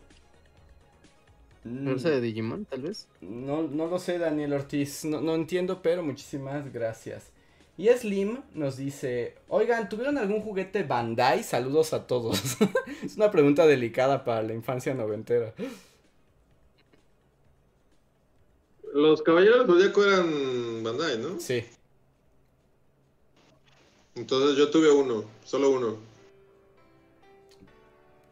¿No 1.64 1.98
sé 1.98 2.10
de 2.10 2.20
Digimon, 2.20 2.64
tal 2.64 2.82
vez? 2.82 3.08
No, 3.20 3.62
no 3.62 3.88
lo 3.88 3.98
sé, 3.98 4.18
Daniel 4.18 4.54
Ortiz. 4.54 5.04
No, 5.04 5.20
no 5.20 5.34
entiendo, 5.34 5.82
pero 5.82 6.02
muchísimas 6.02 6.72
gracias. 6.72 7.30
Y 7.78 7.88
Slim 7.90 8.42
nos 8.54 8.76
dice, 8.76 9.36
oigan, 9.46 9.88
¿tuvieron 9.88 10.18
algún 10.18 10.42
juguete 10.42 10.82
Bandai? 10.82 11.44
Saludos 11.44 11.92
a 11.92 12.08
todos. 12.08 12.56
es 13.04 13.16
una 13.16 13.30
pregunta 13.30 13.68
delicada 13.68 14.24
para 14.24 14.42
la 14.42 14.52
infancia 14.52 14.94
noventera. 14.94 15.54
Los 18.92 19.22
Caballeros 19.22 19.60
del 19.60 19.68
Zodíaco 19.68 20.04
eran 20.04 20.82
Bandai, 20.82 21.18
¿no? 21.18 21.38
Sí. 21.38 21.64
Entonces 24.16 24.58
yo 24.58 24.72
tuve 24.72 24.90
uno, 24.90 25.24
solo 25.44 25.70
uno. 25.70 25.98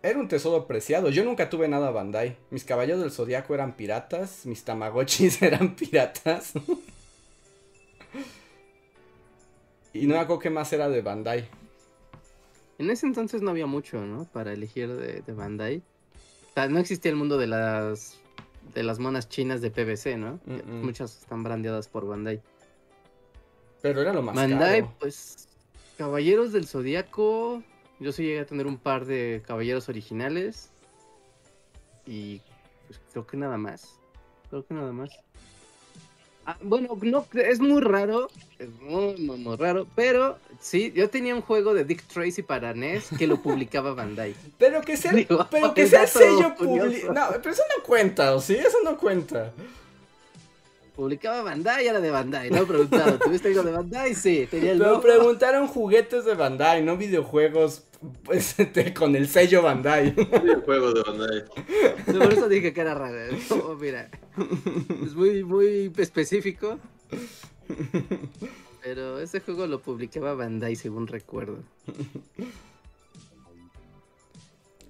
Era 0.02 0.18
un 0.18 0.27
tesoro 0.27 0.66
preciado. 0.66 1.09
Yo 1.10 1.23
nunca 1.23 1.48
tuve 1.48 1.68
nada 1.68 1.93
Bandai. 1.93 2.36
Mis 2.51 2.64
caballeros 2.64 3.01
del 3.01 3.12
zodiaco 3.12 3.55
eran 3.55 3.77
piratas. 3.77 4.44
Mis 4.44 4.64
tamagotchis 4.64 5.40
eran 5.43 5.77
piratas. 5.77 6.55
Y 10.02 10.06
no 10.06 10.14
me 10.14 10.20
acuerdo 10.20 10.40
qué 10.40 10.51
más 10.51 10.73
era 10.73 10.89
de 10.89 11.02
Bandai. 11.02 11.48
En 12.78 12.90
ese 12.90 13.06
entonces 13.06 13.43
no 13.43 13.51
había 13.51 13.66
mucho, 13.66 14.01
¿no? 14.05 14.24
Para 14.24 14.52
elegir 14.52 14.94
de, 14.94 15.32
Bandai. 15.32 15.82
no 16.68 16.78
existía 16.78 17.10
el 17.10 17.16
mundo 17.16 17.39
de 17.39 17.47
las 17.47 18.20
de 18.74 18.82
las 18.82 18.98
monas 18.98 19.28
chinas 19.28 19.60
de 19.60 19.70
PVC, 19.70 20.16
¿no? 20.16 20.40
Muchas 20.66 21.20
están 21.20 21.43
brandeadas 21.43 21.89
por 21.89 22.06
Bandai. 22.06 22.43
Pero 23.81 24.01
era 24.02 24.12
lo 24.12 24.23
más 24.23 24.35
Bandai, 24.35 24.89
pues 24.98 25.48
Caballeros 25.97 26.52
del 26.52 26.66
Zodíaco 26.66 27.62
yo 27.98 28.12
sí 28.12 28.24
llegué 28.24 28.40
a 28.40 28.47
tener 28.47 28.66
un 28.66 28.78
par 28.78 29.06
de 29.06 29.43
caballeros 29.47 29.89
originales. 29.89 30.70
Y 32.06 32.40
pues, 32.86 33.01
creo 33.12 33.27
que 33.27 33.36
nada 33.36 33.56
más. 33.56 33.98
Creo 34.51 34.66
que 34.66 34.74
nada 34.74 34.93
más. 34.93 35.10
Ah, 36.47 36.56
bueno, 36.62 36.97
no, 37.02 37.27
es 37.35 37.59
muy 37.59 37.81
raro. 37.81 38.31
Es 38.59 38.68
muy, 38.81 39.16
muy, 39.16 39.56
raro. 39.56 39.86
Pero 39.97 40.39
sí, 40.60 40.93
yo 40.94 41.10
tenía 41.10 41.35
un 41.35 41.43
juego 41.43 41.74
de 41.74 41.85
Dick 41.85 42.05
Tracy 42.06 42.43
para 42.43 42.73
NES 42.73 43.09
que 43.18 43.27
lo 43.27 43.43
publicaba 43.43 43.94
Bandai. 43.94 44.35
pero 44.59 44.81
que 44.81 44.97
sea, 44.97 45.12
pero 45.51 45.74
que 45.74 45.86
sea 45.89 46.06
sello 46.06 46.55
público. 46.55 47.12
No, 47.12 47.27
pero 47.43 47.51
eso 47.51 47.62
no 47.77 47.82
cuenta, 47.82 48.35
¿o 48.35 48.40
sí? 48.40 48.55
Eso 48.55 48.78
no 48.85 48.97
cuenta 48.97 49.52
publicaba 50.97 51.43
Bandai, 51.43 51.86
era 51.86 52.01
de 52.01 52.10
Bandai. 52.10 52.51
No 52.51 52.66
preguntaron, 52.66 53.18
¿tuviste 53.18 53.48
algo 53.48 53.62
de 53.62 53.70
Bandai? 53.73 54.14
Sí, 54.14 54.48
tenía 54.51 54.73
el 54.73 54.78
Pero 54.78 55.01
preguntaron 55.01 55.68
juguetes 55.68 56.24
de 56.24 56.35
Bandai, 56.35 56.82
no 56.82 56.97
videojuegos 56.97 57.85
pues, 58.24 58.59
este, 58.59 58.94
con 58.94 59.14
el 59.14 59.28
sello 59.28 59.62
Bandai. 59.62 60.12
Videojuegos 60.12 60.94
de 60.94 61.02
Bandai. 61.02 61.44
por 62.18 62.32
eso 62.32 62.48
dije 62.48 62.73
que 62.73 62.81
era 62.81 62.94
raro. 62.94 63.16
Oh, 63.51 63.74
mira, 63.74 64.09
es 65.05 65.14
muy, 65.14 65.44
muy 65.44 65.93
específico. 65.97 66.78
Pero 68.82 69.18
ese 69.18 69.40
juego 69.40 69.66
lo 69.66 69.81
publicaba 69.81 70.35
Bandai, 70.35 70.77
según 70.77 71.06
recuerdo. 71.06 71.59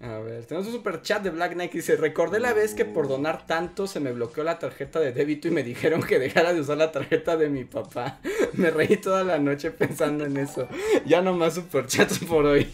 A 0.07 0.21
ver, 0.21 0.47
tenemos 0.47 0.69
un 0.69 0.75
super 0.75 1.03
chat 1.03 1.21
de 1.21 1.31
Black 1.31 1.55
Knight 1.55 1.73
que 1.73 1.79
dice, 1.79 1.97
recordé 1.97 2.39
la 2.39 2.53
vez 2.53 2.75
que 2.75 2.85
por 2.85 3.09
donar 3.09 3.45
tanto 3.45 3.89
se 3.89 3.99
me 3.99 4.13
bloqueó 4.13 4.45
la 4.45 4.61
tarjeta 4.61 5.01
de 5.01 5.11
débito 5.11 5.49
y 5.49 5.51
me 5.51 5.65
dijeron 5.65 6.01
que 6.01 6.21
dejara 6.21 6.55
de 6.55 6.61
usar 6.61 6.77
la 6.77 6.93
tarjeta 6.93 7.37
de 7.37 7.49
mi 7.49 7.65
papá. 7.65 8.21
me 8.53 8.71
reí 8.71 8.99
toda 8.99 9.25
la 9.25 9.39
noche 9.39 9.73
pensando 9.73 10.25
en 10.25 10.37
eso. 10.37 10.69
Ya 11.07 11.23
no 11.23 11.35
más 11.35 11.55
super 11.55 11.87
chats 11.87 12.21
por 12.21 12.47
hoy. 12.47 12.69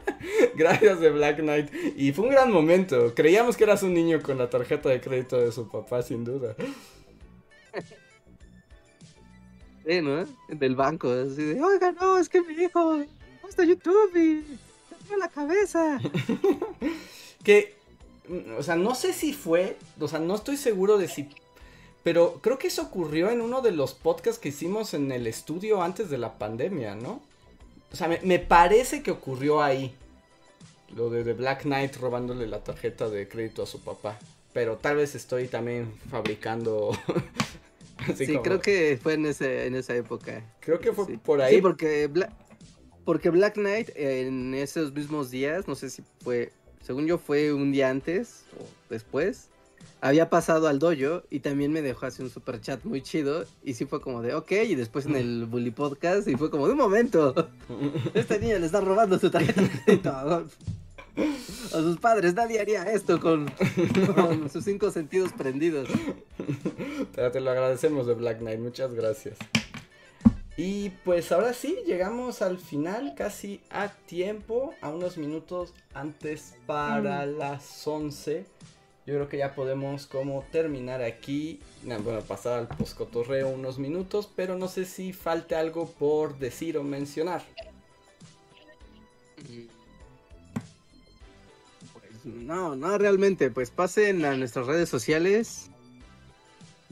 Gracias 0.56 0.98
de 0.98 1.10
Black 1.10 1.36
Knight. 1.36 1.70
Y 1.96 2.10
fue 2.12 2.24
un 2.24 2.32
gran 2.32 2.50
momento. 2.50 3.14
Creíamos 3.14 3.56
que 3.56 3.62
eras 3.62 3.84
un 3.84 3.94
niño 3.94 4.20
con 4.20 4.38
la 4.38 4.50
tarjeta 4.50 4.88
de 4.88 5.00
crédito 5.00 5.38
de 5.38 5.52
su 5.52 5.68
papá, 5.70 6.02
sin 6.02 6.24
duda. 6.24 6.56
Sí, 9.84 10.00
¿no? 10.00 10.24
Del 10.46 10.76
banco, 10.76 11.10
así 11.10 11.42
de, 11.42 11.60
oiga, 11.60 11.90
no, 11.90 12.16
es 12.16 12.28
que 12.28 12.40
mi 12.40 12.54
hijo 12.54 13.02
está 13.48 13.64
YouTube 13.64 14.12
la 15.18 15.28
cabeza. 15.28 16.00
que, 17.44 17.74
mm, 18.28 18.56
o 18.58 18.62
sea, 18.62 18.76
no 18.76 18.94
sé 18.94 19.12
si 19.12 19.32
fue, 19.32 19.76
o 20.00 20.08
sea, 20.08 20.18
no 20.18 20.34
estoy 20.34 20.56
seguro 20.56 20.98
de 20.98 21.08
si, 21.08 21.28
pero 22.02 22.40
creo 22.42 22.58
que 22.58 22.68
eso 22.68 22.82
ocurrió 22.82 23.30
en 23.30 23.40
uno 23.40 23.60
de 23.60 23.70
los 23.70 23.94
podcasts 23.94 24.40
que 24.40 24.48
hicimos 24.48 24.94
en 24.94 25.12
el 25.12 25.26
estudio 25.26 25.82
antes 25.82 26.10
de 26.10 26.18
la 26.18 26.38
pandemia, 26.38 26.94
¿no? 26.94 27.22
O 27.92 27.96
sea, 27.96 28.08
me, 28.08 28.38
parece 28.38 29.02
que 29.02 29.10
ocurrió 29.10 29.62
ahí. 29.62 29.94
Lo 30.96 31.10
de 31.10 31.24
The 31.24 31.34
Black 31.34 31.62
Knight 31.62 31.96
robándole 31.96 32.46
la 32.46 32.64
tarjeta 32.64 33.08
de 33.08 33.28
crédito 33.28 33.62
a 33.62 33.66
su 33.66 33.82
papá. 33.82 34.18
Pero 34.52 34.76
tal 34.76 34.96
vez 34.96 35.14
estoy 35.14 35.46
también 35.46 35.92
fabricando. 36.10 36.92
sí, 38.16 38.38
creo 38.38 38.60
que 38.60 38.98
fue 39.00 39.14
en, 39.14 39.26
ese, 39.26 39.66
en 39.66 39.74
esa 39.74 39.94
época. 39.94 40.42
Creo 40.60 40.80
que 40.80 40.92
fue 40.92 41.18
por 41.18 41.40
ahí. 41.40 41.56
Sí, 41.56 41.62
porque 41.62 42.10
porque 43.04 43.30
Black 43.30 43.54
Knight 43.54 43.90
en 43.94 44.54
esos 44.54 44.92
mismos 44.92 45.30
días, 45.30 45.68
no 45.68 45.74
sé 45.74 45.90
si 45.90 46.02
fue, 46.22 46.52
según 46.82 47.06
yo 47.06 47.18
fue 47.18 47.52
un 47.52 47.72
día 47.72 47.90
antes 47.90 48.44
o 48.58 48.66
después, 48.90 49.48
había 50.00 50.30
pasado 50.30 50.68
al 50.68 50.78
dojo 50.78 51.22
y 51.30 51.40
también 51.40 51.72
me 51.72 51.80
dejó 51.80 52.06
hacer 52.06 52.24
un 52.24 52.30
super 52.30 52.60
chat 52.60 52.84
muy 52.84 53.02
chido 53.02 53.44
y 53.62 53.74
sí 53.74 53.86
fue 53.86 54.00
como 54.00 54.20
de 54.20 54.34
ok 54.34 54.52
y 54.66 54.74
después 54.74 55.06
en 55.06 55.16
el 55.16 55.46
Bully 55.46 55.70
Podcast 55.70 56.26
y 56.28 56.36
fue 56.36 56.50
como 56.50 56.66
de 56.66 56.72
un 56.72 56.78
momento, 56.78 57.34
esta 58.14 58.38
niña 58.38 58.58
le 58.58 58.66
está 58.66 58.80
robando 58.80 59.18
su 59.18 59.30
tarjeta 59.30 59.62
a 61.16 61.80
sus 61.80 61.98
padres, 61.98 62.34
nadie 62.34 62.60
haría 62.60 62.84
esto 62.84 63.20
con, 63.20 63.50
con 64.14 64.50
sus 64.50 64.64
cinco 64.64 64.90
sentidos 64.90 65.32
prendidos. 65.32 65.88
Pero 67.14 67.30
te 67.30 67.40
lo 67.40 67.50
agradecemos 67.50 68.06
de 68.06 68.14
Black 68.14 68.38
Knight, 68.38 68.60
muchas 68.60 68.94
gracias. 68.94 69.36
Y 70.56 70.90
pues 71.04 71.32
ahora 71.32 71.54
sí, 71.54 71.78
llegamos 71.86 72.42
al 72.42 72.58
final, 72.58 73.14
casi 73.16 73.60
a 73.70 73.88
tiempo, 73.88 74.74
a 74.82 74.90
unos 74.90 75.16
minutos 75.16 75.72
antes 75.94 76.56
para 76.66 77.24
mm. 77.24 77.38
las 77.38 77.86
11. 77.86 78.44
Yo 79.04 79.14
creo 79.14 79.28
que 79.28 79.38
ya 79.38 79.54
podemos 79.54 80.06
como 80.06 80.44
terminar 80.52 81.02
aquí, 81.02 81.58
bueno, 81.82 82.20
pasar 82.20 82.60
al 82.60 82.68
poscotorreo 82.68 83.48
unos 83.48 83.78
minutos, 83.78 84.30
pero 84.36 84.56
no 84.56 84.68
sé 84.68 84.84
si 84.84 85.12
falte 85.12 85.56
algo 85.56 85.88
por 85.90 86.38
decir 86.38 86.78
o 86.78 86.84
mencionar. 86.84 87.42
Pues 91.92 92.24
no, 92.24 92.76
no 92.76 92.96
realmente, 92.98 93.50
pues 93.50 93.70
pasen 93.70 94.24
a 94.24 94.36
nuestras 94.36 94.68
redes 94.68 94.88
sociales, 94.88 95.71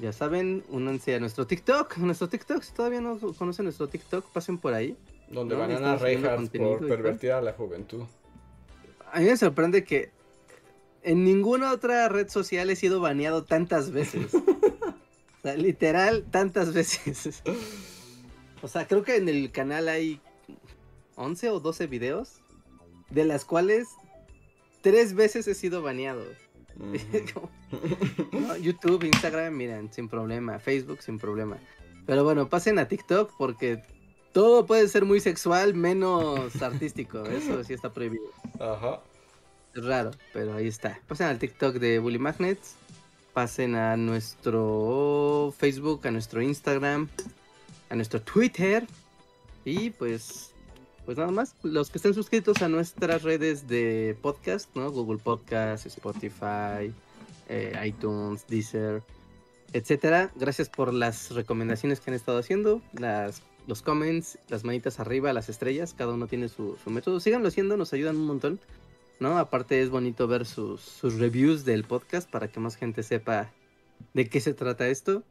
ya 0.00 0.12
saben, 0.12 0.64
únanse 0.68 1.14
a 1.14 1.20
nuestro 1.20 1.46
TikTok. 1.46 1.98
Nuestro 1.98 2.28
TikTok, 2.28 2.62
si 2.62 2.72
todavía 2.72 3.00
no 3.00 3.18
conocen 3.18 3.64
nuestro 3.64 3.88
TikTok, 3.88 4.26
pasen 4.32 4.58
por 4.58 4.74
ahí. 4.74 4.96
Donde 5.28 5.54
van 5.54 5.70
a 5.72 5.96
Reinhardt 5.96 6.56
por 6.56 6.86
pervertir 6.86 7.32
a 7.32 7.40
la 7.40 7.52
juventud. 7.52 8.04
A 9.12 9.20
mí 9.20 9.26
me 9.26 9.36
sorprende 9.36 9.84
que 9.84 10.10
en 11.02 11.24
ninguna 11.24 11.72
otra 11.72 12.08
red 12.08 12.28
social 12.28 12.70
he 12.70 12.76
sido 12.76 13.00
baneado 13.00 13.44
tantas 13.44 13.90
veces. 13.90 14.34
o 14.34 15.42
sea, 15.42 15.56
literal, 15.56 16.24
tantas 16.30 16.72
veces. 16.72 17.42
o 18.62 18.68
sea, 18.68 18.86
creo 18.86 19.02
que 19.02 19.16
en 19.16 19.28
el 19.28 19.52
canal 19.52 19.88
hay 19.88 20.20
11 21.16 21.50
o 21.50 21.60
12 21.60 21.86
videos, 21.86 22.40
de 23.10 23.24
las 23.24 23.44
cuales 23.44 23.88
tres 24.80 25.14
veces 25.14 25.46
he 25.46 25.54
sido 25.54 25.82
baneado. 25.82 26.24
YouTube, 28.62 29.04
Instagram, 29.04 29.54
miren, 29.54 29.92
sin 29.92 30.08
problema. 30.08 30.58
Facebook, 30.58 31.02
sin 31.02 31.18
problema. 31.18 31.58
Pero 32.06 32.24
bueno, 32.24 32.48
pasen 32.48 32.78
a 32.78 32.88
TikTok 32.88 33.32
porque 33.36 33.82
todo 34.32 34.66
puede 34.66 34.88
ser 34.88 35.04
muy 35.04 35.20
sexual 35.20 35.74
menos 35.74 36.60
artístico. 36.62 37.24
Eso 37.24 37.62
sí 37.64 37.74
está 37.74 37.92
prohibido. 37.92 38.24
Ajá. 38.58 39.00
Es 39.74 39.84
raro, 39.84 40.10
pero 40.32 40.54
ahí 40.54 40.66
está. 40.66 40.98
Pasen 41.06 41.28
al 41.28 41.38
TikTok 41.38 41.76
de 41.76 41.98
Bully 41.98 42.18
Magnets. 42.18 42.74
Pasen 43.32 43.76
a 43.76 43.96
nuestro 43.96 45.54
Facebook, 45.56 46.06
a 46.06 46.10
nuestro 46.10 46.42
Instagram, 46.42 47.08
a 47.88 47.94
nuestro 47.94 48.20
Twitter. 48.20 48.86
Y 49.64 49.90
pues 49.90 50.49
pues 51.04 51.18
nada 51.18 51.30
más, 51.30 51.54
los 51.62 51.90
que 51.90 51.98
estén 51.98 52.14
suscritos 52.14 52.62
a 52.62 52.68
nuestras 52.68 53.22
redes 53.22 53.66
de 53.68 54.16
podcast, 54.20 54.74
¿no? 54.76 54.90
Google 54.90 55.18
Podcast, 55.18 55.86
Spotify, 55.86 56.92
eh, 57.48 57.72
iTunes, 57.84 58.46
Deezer, 58.46 59.02
etcétera. 59.72 60.30
Gracias 60.36 60.68
por 60.68 60.92
las 60.92 61.30
recomendaciones 61.32 62.00
que 62.00 62.10
han 62.10 62.14
estado 62.14 62.38
haciendo, 62.38 62.82
las, 62.92 63.42
los 63.66 63.82
comments, 63.82 64.38
las 64.48 64.64
manitas 64.64 65.00
arriba, 65.00 65.32
las 65.32 65.48
estrellas, 65.48 65.94
cada 65.96 66.14
uno 66.14 66.26
tiene 66.26 66.48
su, 66.48 66.76
método. 66.86 67.20
Síganlo 67.20 67.48
haciendo, 67.48 67.76
nos 67.76 67.92
ayudan 67.92 68.16
un 68.16 68.26
montón, 68.26 68.60
¿no? 69.18 69.38
Aparte 69.38 69.82
es 69.82 69.90
bonito 69.90 70.26
ver 70.28 70.46
sus, 70.46 70.80
sus 70.80 71.14
reviews 71.14 71.64
del 71.64 71.84
podcast 71.84 72.30
para 72.30 72.48
que 72.48 72.60
más 72.60 72.76
gente 72.76 73.02
sepa 73.02 73.50
de 74.14 74.28
qué 74.28 74.40
se 74.40 74.54
trata 74.54 74.88
esto. 74.88 75.22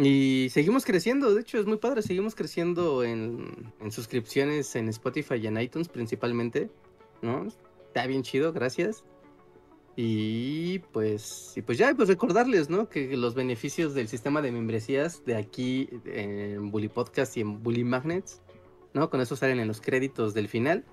Y 0.00 0.48
seguimos 0.50 0.84
creciendo, 0.84 1.34
de 1.34 1.40
hecho 1.40 1.58
es 1.58 1.66
muy 1.66 1.76
padre, 1.76 2.02
seguimos 2.02 2.36
creciendo 2.36 3.02
en, 3.02 3.72
en 3.80 3.90
suscripciones 3.90 4.76
en 4.76 4.88
Spotify 4.88 5.34
y 5.34 5.48
en 5.48 5.60
iTunes 5.60 5.88
principalmente, 5.88 6.70
¿no? 7.20 7.48
Está 7.88 8.06
bien 8.06 8.22
chido, 8.22 8.52
gracias. 8.52 9.04
Y 9.96 10.78
pues, 10.92 11.54
y 11.56 11.62
pues 11.62 11.76
ya, 11.76 11.92
pues 11.92 12.08
recordarles, 12.08 12.70
¿no? 12.70 12.88
Que 12.88 13.16
los 13.16 13.34
beneficios 13.34 13.94
del 13.94 14.06
sistema 14.06 14.40
de 14.40 14.52
membresías 14.52 15.24
de 15.24 15.34
aquí 15.34 15.90
en 16.04 16.70
Bully 16.70 16.86
Podcast 16.86 17.36
y 17.36 17.40
en 17.40 17.60
Bully 17.64 17.82
Magnets, 17.82 18.40
¿no? 18.94 19.10
Con 19.10 19.20
eso 19.20 19.34
salen 19.34 19.58
en 19.58 19.66
los 19.66 19.80
créditos 19.80 20.32
del 20.32 20.46
final, 20.46 20.84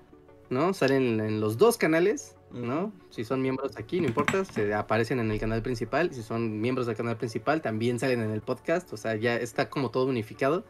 ¿no? 0.50 0.74
Salen 0.74 1.20
en 1.20 1.40
los 1.40 1.58
dos 1.58 1.78
canales, 1.78 2.34
¿no? 2.56 2.92
Si 3.10 3.24
son 3.24 3.42
miembros 3.42 3.76
aquí, 3.76 4.00
no 4.00 4.08
importa, 4.08 4.44
se 4.44 4.72
aparecen 4.74 5.20
en 5.20 5.30
el 5.30 5.38
canal 5.38 5.62
principal. 5.62 6.12
Si 6.12 6.22
son 6.22 6.60
miembros 6.60 6.86
del 6.86 6.96
canal 6.96 7.16
principal, 7.16 7.62
también 7.62 7.98
salen 7.98 8.20
en 8.22 8.30
el 8.30 8.40
podcast. 8.40 8.92
O 8.92 8.96
sea, 8.96 9.16
ya 9.16 9.36
está 9.36 9.68
como 9.68 9.90
todo 9.90 10.06
unificado. 10.06 10.64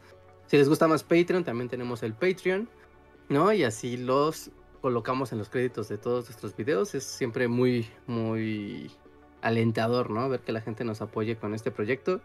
Si 0.46 0.56
les 0.56 0.68
gusta 0.68 0.88
más 0.88 1.02
Patreon, 1.02 1.44
también 1.44 1.68
tenemos 1.68 2.02
el 2.02 2.14
Patreon, 2.14 2.68
¿no? 3.28 3.52
Y 3.52 3.64
así 3.64 3.96
los 3.96 4.50
colocamos 4.80 5.32
en 5.32 5.38
los 5.38 5.48
créditos 5.48 5.88
de 5.88 5.98
todos 5.98 6.26
nuestros 6.26 6.54
videos. 6.56 6.94
Es 6.94 7.04
siempre 7.04 7.48
muy, 7.48 7.88
muy 8.06 8.90
alentador, 9.42 10.10
¿no? 10.10 10.28
Ver 10.28 10.40
que 10.40 10.52
la 10.52 10.60
gente 10.60 10.84
nos 10.84 11.00
apoye 11.00 11.36
con 11.36 11.54
este 11.54 11.70
proyecto. 11.70 12.20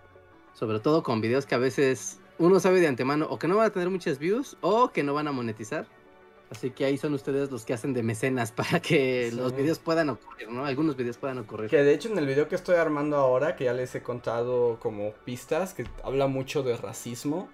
Sobre 0.54 0.80
todo 0.80 1.02
con 1.02 1.22
videos 1.22 1.46
que 1.46 1.56
a 1.56 1.60
veces 1.60 2.20
uno 2.38 2.60
sabe 2.60 2.82
de 2.82 2.88
antemano 2.88 3.28
o 3.30 3.40
que 3.40 3.48
no 3.48 3.56
van 3.56 3.68
a 3.68 3.70
tener 3.70 3.90
muchas 3.90 4.20
views 4.20 4.58
o 4.62 4.92
que 4.92 5.04
no 5.04 5.14
van 5.14 5.28
a 5.28 5.32
monetizar. 5.32 5.88
Así 6.52 6.72
que 6.72 6.84
ahí 6.84 6.98
son 6.98 7.14
ustedes 7.14 7.50
los 7.50 7.64
que 7.64 7.74
hacen 7.74 7.94
de 7.94 8.04
mecenas 8.04 8.52
para 8.52 8.82
que 8.82 9.32
los 9.32 9.56
videos 9.56 9.80
puedan 9.80 10.10
ocurrir, 10.10 10.50
¿no? 10.50 10.66
Algunos 10.66 10.98
videos 10.98 11.18
puedan 11.18 11.40
ocurrir. 11.40 11.70
Que 11.70 11.78
de 11.78 11.94
hecho 11.94 12.10
en 12.10 12.18
el 12.18 12.28
video 12.28 12.50
que 12.50 12.56
estoy 12.56 12.76
armando 12.76 13.16
ahora, 13.16 13.56
que 13.56 13.64
ya 13.64 13.74
les 13.74 13.96
he 13.96 14.04
contado 14.04 14.78
como 14.80 15.14
pistas, 15.26 15.74
que 15.74 15.86
habla 16.04 16.28
mucho 16.28 16.62
de 16.62 16.76
racismo. 16.76 17.50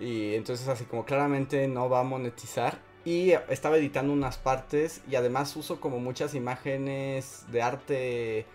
Y 0.00 0.34
entonces 0.34 0.68
así 0.68 0.84
como 0.84 1.04
claramente 1.04 1.66
no 1.66 1.88
va 1.88 2.00
a 2.00 2.04
monetizar. 2.04 2.78
Y 3.04 3.32
estaba 3.50 3.76
editando 3.76 4.12
unas 4.12 4.38
partes 4.38 5.02
y 5.10 5.16
además 5.16 5.54
uso 5.56 5.78
como 5.80 5.98
muchas 5.98 6.34
imágenes 6.34 7.44
de 7.50 7.62
arte 7.62 8.46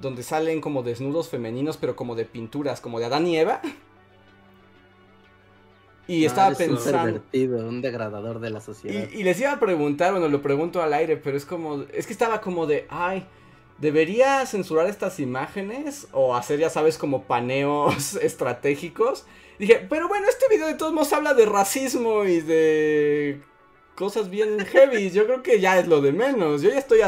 donde 0.00 0.24
salen 0.24 0.60
como 0.60 0.82
desnudos 0.82 1.28
femeninos, 1.28 1.76
pero 1.76 1.94
como 1.94 2.16
de 2.16 2.24
pinturas, 2.24 2.80
como 2.80 2.98
de 2.98 3.04
Adán 3.04 3.26
y 3.26 3.36
Eva. 3.36 3.60
Y 6.06 6.24
estaba 6.24 6.54
pensando. 6.54 7.22
Un, 7.32 7.54
un 7.54 7.82
degradador 7.82 8.40
de 8.40 8.50
la 8.50 8.60
sociedad. 8.60 9.08
Y, 9.10 9.22
les 9.22 9.40
iba 9.40 9.52
a 9.52 9.60
preguntar, 9.60 10.12
bueno, 10.12 10.28
lo 10.28 10.42
pregunto 10.42 10.82
al 10.82 10.92
aire, 10.92 11.16
pero 11.16 11.36
es 11.36 11.44
como. 11.44 11.82
Es 11.92 12.06
que 12.06 12.12
estaba 12.12 12.40
como 12.40 12.66
de. 12.66 12.86
Ay, 12.90 13.26
¿debería 13.78 14.44
censurar 14.46 14.86
estas 14.86 15.18
imágenes? 15.18 16.08
O 16.12 16.36
hacer, 16.36 16.58
ya 16.58 16.70
sabes, 16.70 16.98
como 16.98 17.24
paneos 17.24 18.16
estratégicos. 18.22 19.24
Dije, 19.58 19.86
pero 19.88 20.08
bueno, 20.08 20.26
este 20.28 20.46
video 20.50 20.66
de 20.66 20.74
todos 20.74 20.92
modos 20.92 21.12
habla 21.12 21.32
de 21.32 21.46
racismo 21.46 22.24
y 22.24 22.40
de 22.40 23.40
cosas 23.94 24.28
bien 24.28 24.58
heavy. 24.66 25.10
Yo 25.10 25.26
creo 25.26 25.42
que 25.42 25.60
ya 25.60 25.78
es 25.78 25.86
lo 25.86 26.00
de 26.00 26.12
menos. 26.12 26.62
Yo 26.62 26.70
ya 26.70 26.78
estoy 26.78 27.00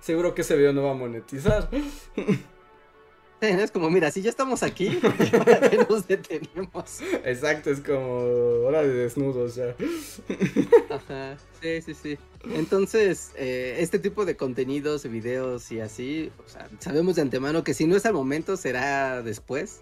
seguro 0.00 0.34
que 0.34 0.42
ese 0.42 0.56
video 0.56 0.72
no 0.72 0.82
va 0.82 0.90
a 0.90 0.94
monetizar. 0.94 1.68
Es 3.62 3.70
como, 3.72 3.90
mira, 3.90 4.10
si 4.10 4.22
ya 4.22 4.30
estamos 4.30 4.62
aquí, 4.62 4.88
¿para 5.32 5.68
qué 5.68 5.86
nos 5.88 6.06
detenemos? 6.06 7.00
Exacto, 7.24 7.70
es 7.70 7.80
como 7.80 8.20
hora 8.66 8.82
de 8.82 8.94
desnudos 8.94 9.56
ya. 9.56 9.74
Ajá, 10.90 11.36
sí, 11.60 11.82
sí, 11.82 11.94
sí. 11.94 12.18
Entonces, 12.54 13.32
eh, 13.36 13.76
este 13.78 13.98
tipo 13.98 14.24
de 14.24 14.36
contenidos, 14.36 15.08
videos 15.08 15.72
y 15.72 15.80
así, 15.80 16.30
o 16.44 16.48
sea, 16.48 16.68
sabemos 16.78 17.16
de 17.16 17.22
antemano 17.22 17.64
que 17.64 17.74
si 17.74 17.86
no 17.86 17.96
es 17.96 18.06
al 18.06 18.14
momento, 18.14 18.56
será 18.56 19.22
después, 19.22 19.80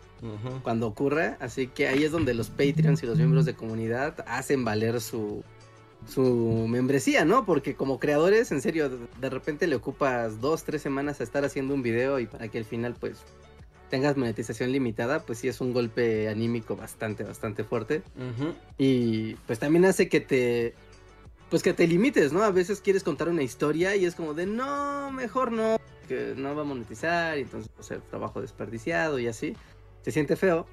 cuando 0.62 0.86
ocurra. 0.86 1.36
Así 1.40 1.66
que 1.66 1.88
ahí 1.88 2.04
es 2.04 2.12
donde 2.12 2.34
los 2.34 2.48
Patreons 2.50 3.02
y 3.02 3.06
los 3.06 3.16
miembros 3.18 3.44
de 3.44 3.54
comunidad 3.54 4.24
hacen 4.26 4.64
valer 4.64 5.00
su, 5.00 5.42
su 6.06 6.66
membresía, 6.68 7.24
¿no? 7.24 7.44
Porque 7.46 7.74
como 7.74 7.98
creadores, 7.98 8.52
en 8.52 8.60
serio, 8.60 8.90
de 8.90 9.30
repente 9.30 9.66
le 9.66 9.76
ocupas 9.76 10.40
dos, 10.40 10.64
tres 10.64 10.82
semanas 10.82 11.20
a 11.20 11.24
estar 11.24 11.44
haciendo 11.44 11.74
un 11.74 11.82
video 11.82 12.20
y 12.20 12.26
para 12.26 12.48
que 12.48 12.58
al 12.58 12.64
final, 12.64 12.94
pues, 12.98 13.18
tengas 13.90 14.16
monetización 14.16 14.72
limitada, 14.72 15.20
pues 15.20 15.40
sí 15.40 15.48
es 15.48 15.60
un 15.60 15.72
golpe 15.74 16.28
anímico 16.28 16.76
bastante, 16.76 17.24
bastante 17.24 17.64
fuerte. 17.64 18.02
Y 18.78 19.34
pues 19.46 19.58
también 19.58 19.84
hace 19.84 20.08
que 20.08 20.20
te, 20.20 20.74
pues 21.50 21.62
que 21.62 21.74
te 21.74 21.86
limites, 21.86 22.32
¿no? 22.32 22.42
A 22.42 22.50
veces 22.50 22.80
quieres 22.80 23.02
contar 23.02 23.28
una 23.28 23.42
historia 23.42 23.96
y 23.96 24.06
es 24.06 24.14
como 24.14 24.32
de, 24.32 24.46
no, 24.46 25.10
mejor 25.10 25.52
no, 25.52 25.78
que 26.08 26.34
no 26.36 26.54
va 26.54 26.62
a 26.62 26.64
monetizar 26.64 27.36
y 27.36 27.42
entonces 27.42 27.70
va 27.76 27.80
a 27.80 27.84
ser 27.84 28.00
trabajo 28.02 28.40
desperdiciado 28.40 29.18
y 29.18 29.26
así. 29.26 29.54
Se 30.02 30.12
siente 30.12 30.36
feo. 30.36 30.66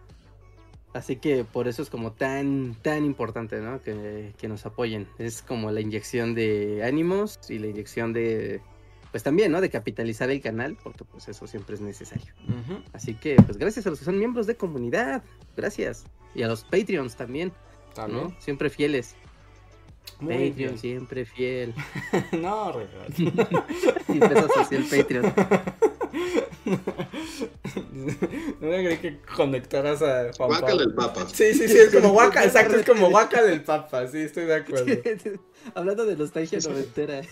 Así 0.94 1.18
que 1.18 1.44
por 1.44 1.68
eso 1.68 1.82
es 1.82 1.90
como 1.90 2.14
tan, 2.14 2.76
tan 2.82 3.04
importante, 3.04 3.60
¿no? 3.60 3.82
Que, 3.82 4.34
que 4.38 4.48
nos 4.48 4.66
apoyen. 4.66 5.08
Es 5.18 5.42
como 5.42 5.72
la 5.72 5.82
inyección 5.82 6.34
de 6.34 6.84
ánimos 6.84 7.40
y 7.50 7.60
la 7.60 7.68
inyección 7.68 8.14
de, 8.14 8.62
pues 9.18 9.24
también, 9.24 9.52
¿no? 9.52 9.62
De 9.62 9.72
capitalizar 9.72 10.30
el 10.30 10.42
canal, 10.42 10.78
porque 10.84 11.04
pues 11.04 11.28
eso 11.28 11.48
siempre 11.48 11.74
es 11.74 11.82
necesario. 11.82 12.32
Así 12.94 13.16
que, 13.16 13.36
pues 13.38 13.58
gracias 13.58 13.88
a 13.88 13.90
los 13.90 13.98
que 13.98 14.06
son 14.06 14.20
miembros 14.20 14.46
de 14.46 14.56
comunidad, 14.56 15.24
gracias. 15.56 16.06
Y 16.36 16.44
a 16.44 16.48
los 16.48 16.64
Patreons 16.64 17.16
también, 17.16 17.52
¿no? 18.08 18.32
Siempre 18.38 18.70
fieles. 18.70 19.16
Patreon 20.20 20.78
siempre 20.78 21.26
fiel. 21.26 21.74
no, 22.32 22.74
regal. 22.74 23.08
así 24.60 24.76
el 24.76 24.84
Patreon. 24.86 25.34
No 28.62 28.68
me 28.68 28.84
creí 28.84 28.98
que 28.98 29.20
conectaras 29.36 30.02
a 30.02 30.32
Juan 30.36 30.50
Guaca 30.50 30.76
del 30.76 30.94
Papa. 30.94 31.28
Sí, 31.32 31.54
sí, 31.54 31.68
sí, 31.68 31.78
es 31.78 31.94
como 31.94 32.10
guaca, 32.14 32.44
exacto, 32.44 32.76
es 32.76 32.86
como 32.86 33.10
guaca 33.10 33.44
del 33.44 33.64
Papa, 33.64 34.08
sí, 34.08 34.20
estoy 34.20 34.46
de 34.46 34.56
acuerdo. 34.56 34.94
Hablando 35.76 36.06
de 36.06 36.16
nostalgia 36.16 36.60
noventera. 36.60 37.22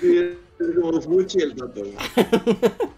Sí, 0.00 0.16
es 0.58 0.74
como 0.74 1.00
Fuchi 1.00 1.38
el 1.38 1.54
Papa. 1.54 1.80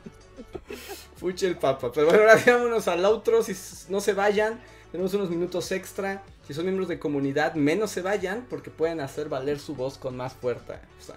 Fuchi 1.16 1.44
el 1.44 1.58
Papa. 1.58 1.92
Pero 1.92 2.06
bueno, 2.06 2.22
ahora 2.22 2.40
vámonos 2.46 2.88
al 2.88 3.04
outro, 3.04 3.42
si 3.42 3.54
no 3.90 4.00
se 4.00 4.14
vayan, 4.14 4.58
tenemos 4.90 5.12
unos 5.12 5.28
minutos 5.28 5.70
extra. 5.72 6.22
Si 6.46 6.54
son 6.54 6.64
miembros 6.64 6.88
de 6.88 6.98
comunidad, 6.98 7.54
menos 7.54 7.90
se 7.90 8.00
vayan 8.00 8.46
porque 8.48 8.70
pueden 8.70 9.00
hacer 9.00 9.28
valer 9.28 9.58
su 9.58 9.74
voz 9.74 9.98
con 9.98 10.16
más 10.16 10.32
fuerza. 10.32 10.80
O 10.98 11.02
sea, 11.02 11.16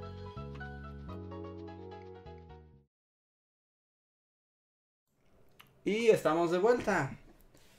Y 5.83 6.09
estamos 6.09 6.51
de 6.51 6.59
vuelta. 6.59 7.17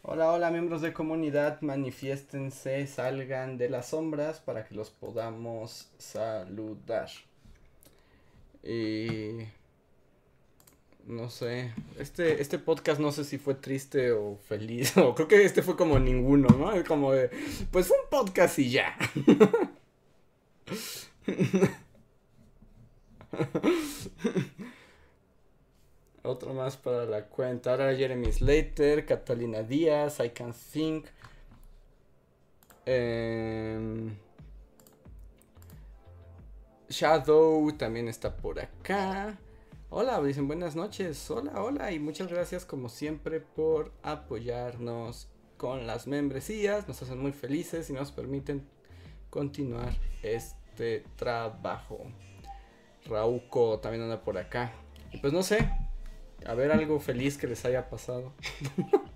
Hola, 0.03 0.33
hola 0.33 0.51
miembros 0.51 0.83
de 0.83 0.93
comunidad, 0.93 1.61
manifiéstense, 1.61 2.85
salgan 2.89 3.59
de 3.59 3.71
las 3.71 3.91
sombras 3.91 4.41
para 4.41 4.65
que 4.65 4.75
los 4.75 4.91
podamos 4.91 5.89
saludar. 5.99 7.09
Y... 8.65 9.47
No 11.07 11.31
sé, 11.31 11.73
este, 11.97 12.43
este 12.43 12.59
podcast 12.59 13.01
no 13.01 13.13
sé 13.13 13.23
si 13.23 13.39
fue 13.39 13.55
triste 13.55 14.11
o 14.11 14.37
feliz, 14.37 14.97
o 14.97 15.15
creo 15.15 15.29
que 15.29 15.45
este 15.45 15.63
fue 15.63 15.77
como 15.77 16.01
ninguno, 16.01 16.49
¿no? 16.49 16.73
Como 16.85 17.13
de, 17.13 17.31
pues 17.71 17.89
un 17.89 18.09
podcast 18.11 18.59
y 18.59 18.71
ya. 18.71 18.97
Otro 26.25 26.55
más 26.55 26.77
para 26.77 27.05
la 27.05 27.27
cuenta. 27.27 27.73
Ahora 27.73 27.95
Jeremy 27.97 28.31
Slater, 28.31 29.05
Catalina 29.05 29.63
Díaz, 29.63 30.21
I 30.21 30.31
Can 30.31 30.53
Think. 30.53 31.07
Em, 32.87 34.17
Shadow 36.89 37.73
también 37.73 38.07
está 38.07 38.37
por 38.37 38.61
acá. 38.61 39.37
Hola, 39.91 40.23
dicen 40.23 40.47
buenas 40.47 40.77
noches. 40.77 41.29
Hola, 41.29 41.61
hola. 41.61 41.91
Y 41.91 41.99
muchas 41.99 42.29
gracias 42.29 42.65
como 42.65 42.89
siempre 42.89 43.41
por 43.41 43.91
apoyarnos 44.05 45.29
con 45.57 45.89
las 45.89 46.07
membresías. 46.07 46.87
Nos 46.87 47.03
hacen 47.03 47.19
muy 47.19 47.33
felices 47.33 47.91
y 47.91 47.95
nos 47.95 48.13
permiten 48.13 48.65
continuar 49.29 49.93
este 50.23 51.05
trabajo. 51.17 51.99
Rauco 53.07 53.81
también 53.81 54.05
anda 54.05 54.23
por 54.23 54.39
acá. 54.39 54.73
Y 55.11 55.19
pues 55.19 55.33
no 55.33 55.43
sé, 55.43 55.69
a 56.47 56.55
ver 56.55 56.73
algo 56.73 57.01
feliz 57.01 57.37
que 57.37 57.47
les 57.47 57.65
haya 57.65 57.89
pasado. 57.89 58.33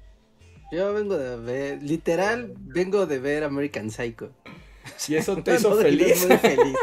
Yo 0.73 0.93
vengo 0.93 1.17
de 1.17 1.37
ver, 1.37 1.83
literal, 1.83 2.55
vengo 2.59 3.07
de 3.07 3.19
ver 3.21 3.45
American 3.45 3.91
Psycho. 3.91 4.33
¿Y 5.09 5.15
eso 5.15 5.37
te 5.43 5.55
hizo 5.55 5.77
feliz? 5.77 6.27
Muy 6.27 6.37
feliz. 6.39 6.77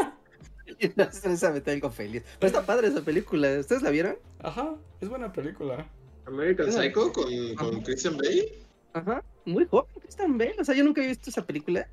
no, 0.96 1.04
precisamente 1.04 1.70
algo 1.70 1.90
feliz. 1.90 2.22
Pero 2.38 2.46
está 2.46 2.64
padre 2.64 2.88
esa 2.88 3.02
película. 3.02 3.58
¿Ustedes 3.58 3.82
la 3.82 3.90
vieron? 3.90 4.16
Ajá, 4.40 4.74
es 5.00 5.08
buena 5.08 5.32
película. 5.32 5.86
American 6.26 6.72
Psycho 6.72 7.12
con, 7.12 7.54
con 7.56 7.82
Christian 7.82 8.16
Bale. 8.16 8.52
Ajá, 8.94 9.22
muy 9.44 9.66
joven 9.66 9.90
Christian 10.00 10.38
Bale. 10.38 10.56
O 10.58 10.64
sea, 10.64 10.74
yo 10.74 10.84
nunca 10.84 11.02
he 11.04 11.08
visto 11.08 11.28
esa 11.28 11.44
película. 11.44 11.86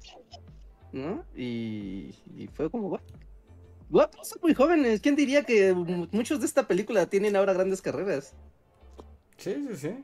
¿No? 0.94 1.26
Y, 1.36 2.16
y 2.38 2.50
fue 2.54 2.70
como, 2.70 3.00
what? 3.92 4.10
son 4.24 4.40
muy 4.42 4.54
jóvenes. 4.54 5.02
¿Quién 5.02 5.16
diría 5.16 5.44
que 5.44 5.74
muchos 5.74 6.40
de 6.40 6.46
esta 6.46 6.68
película 6.68 7.06
tienen 7.06 7.36
ahora 7.36 7.54
grandes 7.54 7.82
carreras? 7.82 8.34
Sí, 9.38 9.56
sí, 9.70 9.76
sí. 9.76 10.04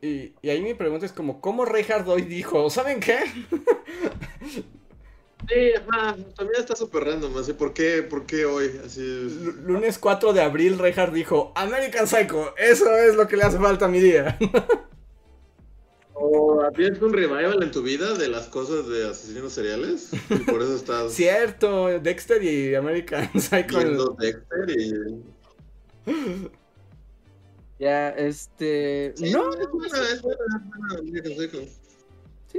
Y, 0.00 0.34
y 0.42 0.50
ahí 0.50 0.60
mi 0.60 0.74
pregunta 0.74 1.06
es 1.06 1.12
como, 1.12 1.40
¿cómo 1.40 1.64
Reinhard 1.64 2.08
hoy 2.08 2.22
dijo, 2.22 2.68
¿saben 2.70 3.00
qué? 3.00 3.18
Sí, 5.48 5.72
también 6.36 6.60
está 6.60 6.76
súper 6.76 7.04
random, 7.04 7.36
así, 7.38 7.52
¿por 7.52 7.74
qué, 7.74 8.02
¿por 8.02 8.26
qué 8.26 8.44
hoy? 8.44 8.80
Así... 8.84 9.00
Lunes 9.64 9.98
4 9.98 10.32
de 10.32 10.40
abril, 10.40 10.78
Reinhardt 10.78 11.12
dijo, 11.12 11.52
American 11.56 12.06
Psycho, 12.06 12.54
eso 12.56 12.96
es 12.96 13.16
lo 13.16 13.26
que 13.26 13.36
le 13.36 13.42
hace 13.42 13.58
falta 13.58 13.86
a 13.86 13.88
mi 13.88 14.00
día. 14.00 14.38
¿O 16.14 16.62
tienes 16.74 17.00
un 17.00 17.12
revival 17.12 17.62
en 17.62 17.70
tu 17.70 17.82
vida 17.82 18.14
de 18.14 18.28
las 18.28 18.46
cosas 18.48 18.86
de 18.88 19.08
asesinos 19.08 19.52
seriales? 19.52 20.10
Y 20.30 20.36
por 20.50 20.62
eso 20.62 20.76
estás... 20.76 21.12
Cierto, 21.14 21.98
Dexter 22.00 22.42
y 22.42 22.74
American 22.74 23.28
Psycho. 23.40 23.78
Viendo 23.78 24.16
Dexter 24.18 24.70
y... 24.70 25.22
Ya, 27.78 28.10
este... 28.10 29.14
no, 29.18 29.52
es 29.54 29.70
buena, 29.70 29.98
es 30.12 30.22
buena, 30.22 31.34
Psycho 31.36 31.82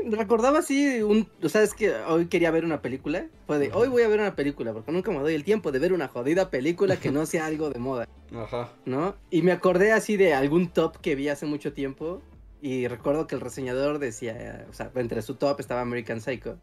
recordaba 0.06 0.60
así 0.60 1.02
un, 1.02 1.28
o 1.42 1.50
sea, 1.50 1.62
es 1.62 1.74
que 1.74 1.94
hoy 2.08 2.28
quería 2.28 2.52
ver 2.52 2.66
una 2.66 2.82
película, 2.82 3.28
fue 3.46 3.60
de, 3.60 3.72
hoy 3.74 3.88
voy 3.88 4.04
a 4.04 4.08
ver 4.08 4.20
una 4.20 4.36
película, 4.36 4.74
porque 4.74 4.92
nunca 4.92 5.12
me 5.12 5.20
doy 5.20 5.36
el 5.36 5.44
tiempo 5.44 5.72
de 5.72 5.80
ver 5.80 5.94
una 5.94 6.08
jodida 6.08 6.50
película 6.50 6.98
que 6.98 7.12
no 7.12 7.26
sea 7.26 7.46
algo 7.46 7.70
de 7.70 7.80
moda. 7.80 8.08
Ajá. 8.36 8.74
¿No? 8.86 9.16
Y 9.30 9.42
me 9.42 9.52
acordé 9.52 9.92
así 9.92 10.18
de 10.18 10.34
algún 10.34 10.70
top 10.70 10.98
que 10.98 11.16
vi 11.16 11.30
hace 11.30 11.46
mucho 11.46 11.74
tiempo, 11.74 12.22
y 12.64 12.88
recuerdo 12.88 13.27
que 13.27 13.35
el 13.35 13.41
reseñador 13.41 13.99
decía, 13.99 14.65
o 14.69 14.73
sea, 14.73 14.90
entre 14.95 15.22
su 15.22 15.35
top 15.35 15.60
estaba 15.60 15.81
American 15.81 16.22
Psycho. 16.22 16.57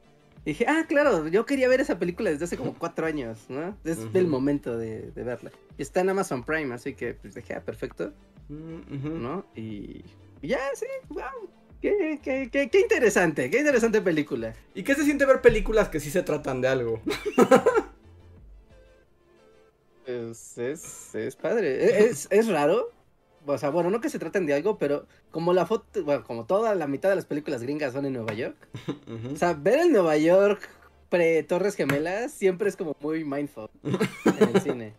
Y 0.46 0.52
dije, 0.52 0.64
ah, 0.66 0.86
claro, 0.88 1.28
yo 1.28 1.44
quería 1.44 1.68
ver 1.68 1.82
esa 1.82 1.98
película 1.98 2.30
desde 2.30 2.46
hace 2.46 2.56
como 2.56 2.72
cuatro 2.72 3.06
años, 3.06 3.44
¿no? 3.50 3.76
Es 3.84 3.98
el 4.14 4.26
momento 4.26 4.78
de, 4.78 5.12
verla. 5.14 5.50
Y 5.76 5.82
está 5.82 6.00
en 6.00 6.08
Amazon 6.08 6.42
Prime, 6.42 6.74
así 6.74 6.94
que 6.94 7.12
pues 7.12 7.34
dije, 7.34 7.52
ah, 7.52 7.62
perfecto. 7.62 8.14
Mm, 8.48 9.22
¿No? 9.22 9.44
Y, 9.54 10.02
y 10.40 10.48
ya, 10.48 10.60
sí, 10.74 10.86
wow 11.10 11.50
Qué, 11.82 12.18
qué, 12.22 12.48
qué, 12.50 12.70
qué, 12.70 12.80
interesante, 12.80 13.50
qué 13.50 13.58
interesante 13.58 14.00
película. 14.00 14.54
¿Y 14.74 14.82
qué 14.82 14.94
se 14.94 15.04
siente 15.04 15.26
ver 15.26 15.42
películas 15.42 15.90
que 15.90 16.00
sí 16.00 16.10
se 16.10 16.22
tratan 16.22 16.62
de 16.62 16.68
algo? 16.68 17.02
pues 20.06 20.56
es, 20.56 21.14
es 21.14 21.36
padre. 21.36 21.84
E, 21.84 22.04
es, 22.04 22.26
es, 22.30 22.48
raro. 22.48 22.90
O 23.50 23.58
sea, 23.58 23.70
bueno, 23.70 23.90
no 23.90 24.00
que 24.00 24.08
se 24.08 24.18
traten 24.18 24.46
de 24.46 24.54
algo, 24.54 24.78
pero 24.78 25.06
como 25.30 25.52
la 25.52 25.66
foto, 25.66 26.04
bueno, 26.04 26.24
como 26.24 26.44
toda 26.44 26.74
la 26.74 26.86
mitad 26.86 27.08
de 27.08 27.16
las 27.16 27.26
películas 27.26 27.62
gringas 27.62 27.92
son 27.92 28.06
en 28.06 28.14
Nueva 28.14 28.34
York. 28.34 28.56
O 29.32 29.36
sea, 29.36 29.54
ver 29.54 29.80
el 29.80 29.92
Nueva 29.92 30.16
York 30.16 30.68
pre 31.08 31.42
Torres 31.42 31.74
Gemelas 31.74 32.32
siempre 32.32 32.68
es 32.68 32.76
como 32.76 32.96
muy 33.00 33.24
mindful 33.24 33.68
en 33.82 34.56
el 34.56 34.60
cine. 34.60 34.94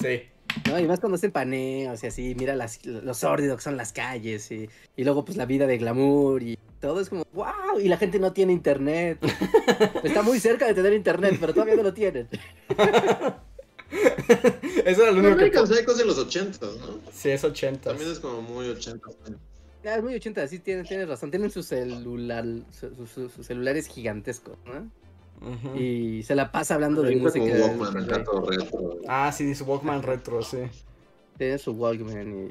Sí. 0.00 0.22
¿no? 0.68 0.78
Y 0.78 0.86
más 0.86 1.00
cuando 1.00 1.16
hacen 1.16 1.32
paneos 1.32 2.02
y 2.02 2.06
así, 2.06 2.34
mira 2.38 2.54
las, 2.54 2.84
lo 2.84 3.14
sórdido 3.14 3.56
que 3.56 3.62
son 3.62 3.76
las 3.76 3.92
calles 3.92 4.50
y, 4.50 4.68
y, 4.96 5.04
luego 5.04 5.24
pues 5.24 5.36
la 5.36 5.46
vida 5.46 5.66
de 5.66 5.78
glamour 5.78 6.42
y 6.42 6.58
todo 6.80 7.00
es 7.00 7.08
como, 7.08 7.24
wow, 7.32 7.78
y 7.80 7.88
la 7.88 7.96
gente 7.96 8.18
no 8.18 8.32
tiene 8.32 8.52
internet. 8.52 9.18
Está 10.02 10.22
muy 10.22 10.40
cerca 10.40 10.66
de 10.66 10.74
tener 10.74 10.92
internet, 10.92 11.36
pero 11.40 11.54
todavía 11.54 11.76
no 11.76 11.82
lo 11.82 11.94
tienen. 11.94 12.28
Eso 14.84 15.02
era 15.02 15.12
lo 15.12 15.20
único 15.20 15.36
que... 15.36 15.66
Psycho 15.66 15.94
de 15.94 16.04
los 16.04 16.18
80, 16.18 16.66
¿no? 16.66 17.00
Sí, 17.12 17.30
es 17.30 17.44
80. 17.44 17.90
También 17.90 18.10
es 18.10 18.18
como 18.18 18.42
muy 18.42 18.68
80. 18.68 19.08
Ah, 19.84 19.96
es 19.96 20.02
muy 20.02 20.14
80, 20.14 20.46
sí, 20.48 20.58
tienes, 20.60 20.88
tienes 20.88 21.08
razón. 21.08 21.30
Tienen 21.30 21.50
su 21.50 21.62
celular, 21.62 22.44
sus 22.70 23.10
su, 23.10 23.42
celulares 23.42 23.88
gigantescos, 23.88 24.56
¿no? 24.64 24.90
Y 25.76 26.22
se 26.22 26.36
la 26.36 26.52
pasa 26.52 26.74
hablando 26.74 27.02
de 27.02 27.16
música. 27.16 27.44
Walkman, 27.44 28.08
retro. 28.08 28.46
Ah, 29.08 29.32
sí, 29.32 29.54
su 29.56 29.64
Walkman 29.64 30.02
retro, 30.04 30.40
sí. 30.42 30.58
Tiene 31.36 31.58
su 31.58 31.72
Walkman 31.72 32.50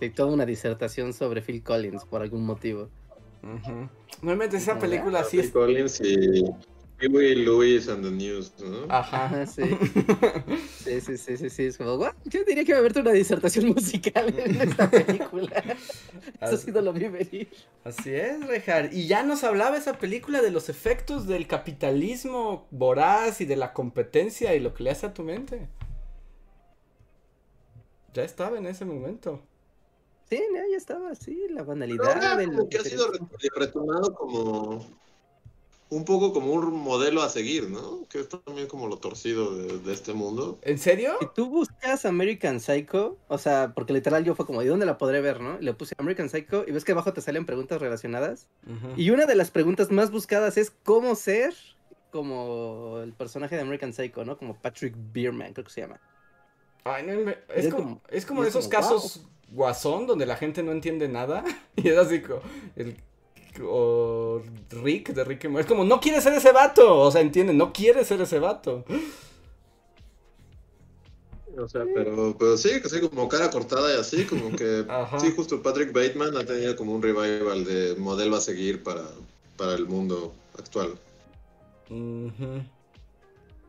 y, 0.00 0.08
toda 0.10 0.32
una 0.32 0.46
disertación 0.46 1.12
sobre 1.12 1.40
Phil 1.42 1.62
Collins 1.62 2.04
por 2.04 2.22
algún 2.22 2.44
motivo. 2.44 2.88
Normalmente 4.22 4.56
esa 4.56 4.78
película 4.78 5.20
así 5.20 5.38
es. 5.38 5.46
Phil 5.46 5.52
Collins 5.52 6.00
y 6.00 6.44
Huey 7.00 7.34
Lewis 7.34 7.88
and 7.88 8.04
the 8.04 8.10
News, 8.10 8.52
¿no? 8.60 8.86
Ajá, 8.88 9.46
sí. 9.46 9.62
sí, 10.78 11.00
sí, 11.00 11.18
sí, 11.18 11.36
sí, 11.36 11.50
sí. 11.50 11.64
Es 11.64 11.76
como, 11.76 11.98
Yo 12.24 12.44
diría 12.44 12.64
que 12.64 12.72
va 12.72 12.78
a 12.78 12.82
verte 12.82 13.00
una 13.00 13.12
disertación 13.12 13.66
musical 13.66 14.32
en 14.38 14.60
esta 14.60 14.90
película. 14.90 15.52
Eso 16.40 16.54
ha 16.54 16.56
sido 16.56 16.80
lo 16.82 16.92
vi 16.92 17.08
venir. 17.08 17.48
Así 17.84 18.14
es, 18.14 18.46
Rejar. 18.46 18.90
Y 18.92 19.06
ya 19.06 19.22
nos 19.22 19.44
hablaba 19.44 19.76
esa 19.76 19.98
película 19.98 20.40
de 20.40 20.50
los 20.50 20.68
efectos 20.68 21.26
del 21.26 21.46
capitalismo 21.46 22.68
voraz 22.70 23.40
y 23.40 23.44
de 23.44 23.56
la 23.56 23.72
competencia 23.72 24.54
y 24.54 24.60
lo 24.60 24.72
que 24.72 24.84
le 24.84 24.90
hace 24.90 25.06
a 25.06 25.14
tu 25.14 25.24
mente. 25.24 25.68
Ya 28.12 28.22
estaba 28.22 28.56
en 28.56 28.66
ese 28.66 28.84
momento. 28.84 29.42
Sí, 30.30 30.40
ya 30.70 30.76
estaba, 30.76 31.14
sí, 31.14 31.46
la 31.50 31.64
banalidad. 31.64 32.38
del 32.38 32.68
que 32.68 32.78
ha 32.78 32.82
sido 32.82 33.10
retomado 33.56 34.14
como 34.14 34.86
un 35.94 36.04
poco 36.04 36.32
como 36.32 36.52
un 36.52 36.74
modelo 36.80 37.22
a 37.22 37.28
seguir, 37.28 37.70
¿no? 37.70 38.06
Que 38.08 38.20
es 38.20 38.28
también 38.28 38.66
como 38.66 38.88
lo 38.88 38.96
torcido 38.96 39.54
de, 39.54 39.92
este 39.92 40.12
mundo. 40.12 40.58
¿En 40.62 40.78
serio? 40.78 41.14
Si 41.20 41.28
tú 41.34 41.48
buscas 41.48 42.04
American 42.04 42.58
Psycho, 42.58 43.16
o 43.28 43.38
sea, 43.38 43.72
porque 43.74 43.92
literal 43.92 44.24
yo 44.24 44.34
fue 44.34 44.44
como, 44.44 44.60
¿y 44.62 44.66
dónde 44.66 44.86
la 44.86 44.98
podré 44.98 45.20
ver, 45.20 45.40
no? 45.40 45.58
Le 45.60 45.72
puse 45.72 45.94
American 45.98 46.28
Psycho 46.28 46.64
y 46.66 46.72
ves 46.72 46.84
que 46.84 46.92
abajo 46.92 47.12
te 47.12 47.20
salen 47.20 47.46
preguntas 47.46 47.80
relacionadas. 47.80 48.48
Y 48.96 49.10
una 49.10 49.26
de 49.26 49.36
las 49.36 49.52
preguntas 49.52 49.92
más 49.92 50.10
buscadas 50.10 50.56
es 50.56 50.72
cómo 50.82 51.14
ser 51.14 51.54
como 52.10 53.00
el 53.02 53.12
personaje 53.12 53.54
de 53.54 53.62
American 53.62 53.92
Psycho, 53.92 54.24
¿no? 54.24 54.36
Como 54.36 54.60
Patrick 54.60 54.94
Bierman, 55.12 55.52
creo 55.52 55.64
que 55.64 55.72
se 55.72 55.82
llama. 55.82 56.00
Ay, 56.82 57.06
no, 57.06 57.32
es, 57.54 57.72
como, 57.72 58.02
es 58.08 58.26
como 58.26 58.42
de 58.42 58.48
esos 58.48 58.68
casos 58.68 59.26
guasón 59.48 60.06
donde 60.06 60.26
la 60.26 60.36
gente 60.36 60.62
no 60.64 60.72
entiende 60.72 61.08
nada. 61.08 61.44
y 61.76 61.88
es 61.88 61.96
así 61.96 62.20
como 62.20 62.40
el 62.74 62.96
o 63.62 64.42
Rick 64.70 65.12
de 65.12 65.24
Rick 65.24 65.44
Es 65.44 65.66
como, 65.66 65.84
no 65.84 66.00
quiere 66.00 66.20
ser 66.20 66.32
ese 66.34 66.52
vato. 66.52 66.98
O 66.98 67.10
sea, 67.10 67.20
entienden, 67.20 67.58
no 67.58 67.72
quiere 67.72 68.04
ser 68.04 68.20
ese 68.20 68.38
vato. 68.38 68.84
O 71.56 71.68
sea, 71.68 71.84
pero, 71.94 72.36
pero 72.36 72.56
sí, 72.56 72.80
que 72.82 72.88
sí, 72.88 73.00
como 73.00 73.28
cara 73.28 73.50
cortada 73.50 73.94
y 73.94 73.98
así, 73.98 74.24
como 74.24 74.50
que 74.56 74.84
sí, 75.18 75.32
justo 75.36 75.62
Patrick 75.62 75.92
Bateman 75.92 76.36
ha 76.36 76.44
tenido 76.44 76.74
como 76.74 76.94
un 76.94 77.02
revival 77.02 77.64
de 77.64 77.94
modelo 77.96 78.36
a 78.36 78.40
seguir 78.40 78.82
para, 78.82 79.04
para 79.56 79.74
el 79.74 79.86
mundo 79.86 80.34
actual. 80.58 80.98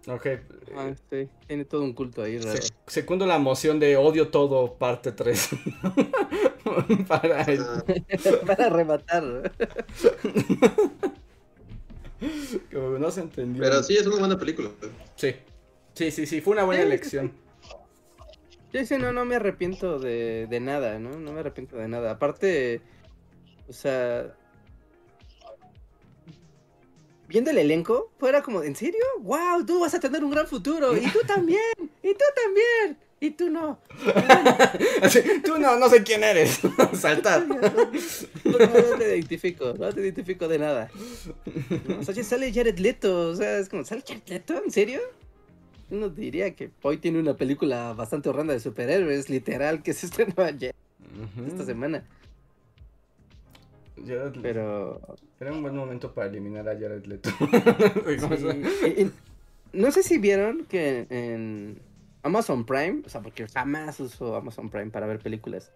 Ok. 0.07 0.27
Ah, 0.75 0.93
sí. 1.09 1.27
Tiene 1.47 1.65
todo 1.65 1.81
un 1.81 1.93
culto 1.93 2.21
ahí, 2.21 2.37
raro. 2.37 2.59
segundo 2.85 3.25
la 3.25 3.39
moción 3.39 3.79
de 3.79 3.97
odio 3.97 4.27
todo, 4.27 4.75
parte 4.75 5.11
3. 5.11 5.49
para, 7.07 7.45
para 8.45 8.69
rematar. 8.69 9.51
Como 12.71 12.99
no 12.99 13.09
se 13.11 13.21
entendió. 13.21 13.63
Pero 13.63 13.81
sí, 13.83 13.97
es 13.97 14.05
una 14.05 14.19
buena 14.19 14.37
película. 14.37 14.69
Sí. 15.15 15.35
Sí, 15.93 16.11
sí, 16.11 16.25
sí, 16.25 16.41
fue 16.41 16.53
una 16.53 16.63
buena 16.65 16.83
elección. 16.83 17.31
Sí, 18.71 18.85
sí, 18.85 18.97
no, 18.97 19.11
no 19.13 19.25
me 19.25 19.35
arrepiento 19.35 19.99
de, 19.99 20.47
de 20.49 20.59
nada, 20.59 20.99
¿no? 20.99 21.17
No 21.17 21.31
me 21.31 21.39
arrepiento 21.39 21.77
de 21.77 21.87
nada. 21.87 22.11
Aparte, 22.11 22.81
o 23.67 23.73
sea, 23.73 24.35
viendo 27.27 27.51
el 27.51 27.57
elenco, 27.57 28.11
fuera 28.17 28.41
como, 28.41 28.63
¿en 28.63 28.75
serio? 28.75 29.03
¡Wow! 29.21 29.65
Tú 29.65 29.79
vas 29.79 29.93
a 29.93 29.99
tener 29.99 30.23
un 30.23 30.31
gran 30.31 30.47
futuro. 30.47 30.95
Y 30.95 31.09
tú 31.11 31.19
también. 31.25 31.61
Y 31.77 32.13
tú 32.13 32.25
también. 32.35 32.97
Y 33.19 33.31
tú 33.31 33.49
no. 33.49 33.79
tú 35.45 35.57
no, 35.57 35.79
no 35.79 35.89
sé 35.89 36.03
quién 36.03 36.23
eres. 36.23 36.59
Saltar. 36.93 37.47
No, 37.47 37.57
te 38.97 39.17
identifico, 39.17 39.73
no 39.77 39.91
te 39.91 40.01
identifico 40.01 40.47
de 40.47 40.59
nada. 40.59 40.91
O 41.99 42.03
sea, 42.03 42.23
sale 42.23 42.53
Jared 42.53 42.77
Leto. 42.77 43.29
O 43.29 43.35
sea, 43.35 43.57
es 43.57 43.69
como, 43.69 43.85
¿sale 43.85 44.03
Jared 44.05 44.27
Leto? 44.27 44.61
¿En 44.63 44.71
serio? 44.71 44.99
Uno 45.89 46.09
diría 46.09 46.55
que 46.55 46.71
hoy 46.81 46.97
tiene 46.97 47.19
una 47.19 47.35
película 47.35 47.93
bastante 47.93 48.29
horrenda 48.29 48.53
de 48.53 48.59
superhéroes, 48.59 49.29
literal, 49.29 49.81
que 49.81 49.93
se 49.93 50.07
estrenó 50.07 50.43
ayer. 50.43 50.75
Esta 51.47 51.65
semana. 51.65 52.03
Pero. 54.41 55.01
Era 55.39 55.51
un 55.51 55.61
buen 55.61 55.75
momento 55.75 56.13
para 56.13 56.27
eliminar 56.27 56.67
a 56.67 56.73
Jared 56.73 57.05
Leto. 57.05 57.29
no 59.73 59.91
sé 59.91 60.03
si 60.03 60.17
vieron 60.17 60.65
que 60.65 61.07
en 61.09 61.79
Amazon 62.23 62.65
Prime, 62.65 63.03
o 63.05 63.09
sea, 63.09 63.21
porque 63.21 63.47
jamás 63.47 63.99
uso 63.99 64.35
Amazon 64.35 64.69
Prime 64.69 64.91
para 64.91 65.07
ver 65.07 65.19
películas. 65.19 65.71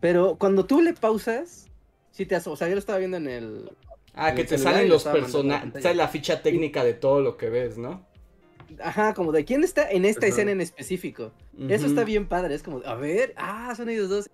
Pero 0.00 0.36
cuando 0.36 0.66
tú 0.66 0.80
le 0.80 0.94
pausas, 0.94 1.68
si 2.10 2.26
te 2.26 2.36
o 2.36 2.56
sea, 2.56 2.68
yo 2.68 2.74
lo 2.74 2.78
estaba 2.78 2.98
viendo 2.98 3.18
en 3.18 3.28
el 3.28 3.70
Ah, 4.14 4.34
que 4.34 4.44
te 4.44 4.58
salen 4.58 4.88
los 4.88 5.04
personajes, 5.04 5.82
sale 5.82 5.94
la 5.94 6.08
ficha 6.08 6.42
técnica 6.42 6.84
de 6.84 6.94
todo 6.94 7.20
lo 7.20 7.36
que 7.36 7.48
ves, 7.48 7.78
¿no? 7.78 8.06
Ajá, 8.82 9.14
como 9.14 9.32
de 9.32 9.44
quién 9.44 9.64
está 9.64 9.90
en 9.90 10.04
esta 10.04 10.26
escena 10.26 10.52
en 10.52 10.60
específico. 10.60 11.32
Eso 11.68 11.86
está 11.86 12.04
bien 12.04 12.26
padre, 12.26 12.54
es 12.54 12.62
como, 12.62 12.82
a 12.84 12.94
ver, 12.94 13.34
ah, 13.36 13.74
son 13.76 13.88
ellos 13.88 14.08
dos. 14.08 14.30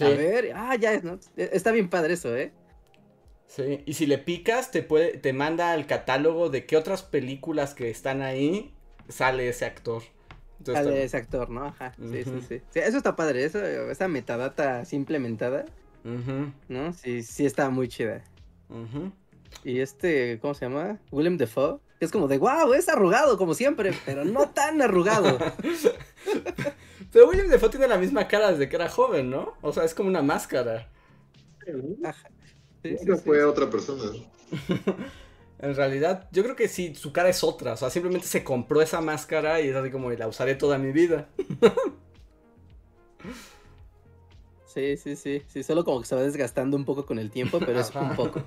A 0.00 0.08
ver, 0.08 0.52
ah, 0.54 0.74
ya 0.76 0.94
es, 0.94 1.04
¿no? 1.04 1.18
E, 1.36 1.50
está 1.52 1.70
bien 1.70 1.88
padre 1.88 2.14
eso, 2.14 2.34
¿eh? 2.36 2.52
Sí, 3.46 3.82
y 3.84 3.94
si 3.94 4.06
le 4.06 4.16
picas, 4.16 4.70
te 4.70 4.82
puede, 4.82 5.18
te 5.18 5.32
manda 5.34 5.72
al 5.72 5.86
catálogo 5.86 6.48
de 6.48 6.64
qué 6.64 6.76
otras 6.76 7.02
películas 7.02 7.74
que 7.74 7.90
están 7.90 8.22
ahí 8.22 8.72
sale 9.08 9.48
ese 9.48 9.66
actor. 9.66 10.02
sale 10.64 11.04
ese 11.04 11.18
actor, 11.18 11.50
¿no? 11.50 11.66
Ajá. 11.66 11.92
Sí, 11.98 12.24
sí, 12.24 12.40
sí, 12.48 12.62
Eso 12.74 12.96
está 12.96 13.14
padre, 13.14 13.44
eso, 13.44 13.62
esa 13.62 14.08
metadata 14.08 14.80
así 14.80 14.96
implementada. 14.96 15.66
¿No? 16.68 16.92
Sí, 16.94 17.22
sí 17.22 17.44
está 17.44 17.68
muy 17.68 17.88
chida. 17.88 18.24
Y 19.64 19.80
este, 19.80 20.38
¿cómo 20.40 20.54
se 20.54 20.64
llama? 20.64 20.98
William 21.10 21.36
Defoe. 21.36 21.78
es 22.00 22.10
como 22.10 22.28
de, 22.28 22.38
wow, 22.38 22.72
es 22.72 22.88
arrugado 22.88 23.36
como 23.36 23.54
siempre, 23.54 23.92
pero 24.06 24.24
no 24.24 24.48
tan 24.48 24.80
arrugado. 24.80 25.38
pero 27.12 27.28
William 27.28 27.48
Defoe 27.48 27.68
tiene 27.68 27.86
la 27.86 27.98
misma 27.98 28.26
cara 28.26 28.50
desde 28.50 28.68
que 28.68 28.76
era 28.76 28.88
joven, 28.88 29.28
¿no? 29.28 29.52
O 29.60 29.72
sea, 29.72 29.84
es 29.84 29.94
como 29.94 30.08
una 30.08 30.22
máscara. 30.22 30.88
Ajá. 32.04 32.30
fue 33.22 33.44
otra 33.44 33.68
persona. 33.68 34.10
en 35.58 35.74
realidad, 35.76 36.28
yo 36.32 36.42
creo 36.42 36.56
que 36.56 36.68
sí, 36.68 36.94
su 36.94 37.12
cara 37.12 37.28
es 37.28 37.44
otra. 37.44 37.74
O 37.74 37.76
sea, 37.76 37.90
simplemente 37.90 38.26
se 38.26 38.42
compró 38.42 38.80
esa 38.80 39.02
máscara 39.02 39.60
y 39.60 39.68
es 39.68 39.76
así 39.76 39.90
como, 39.90 40.10
la 40.10 40.26
usaré 40.26 40.54
toda 40.54 40.78
mi 40.78 40.90
vida. 40.90 41.28
Sí, 44.64 44.96
sí, 44.96 45.16
sí. 45.16 45.42
Sí, 45.48 45.62
solo 45.62 45.84
como 45.84 46.00
que 46.00 46.06
se 46.06 46.14
va 46.14 46.22
desgastando 46.22 46.78
un 46.78 46.86
poco 46.86 47.04
con 47.04 47.18
el 47.18 47.30
tiempo, 47.30 47.58
pero 47.60 47.78
es 47.78 47.94
un 47.94 48.16
poco. 48.16 48.42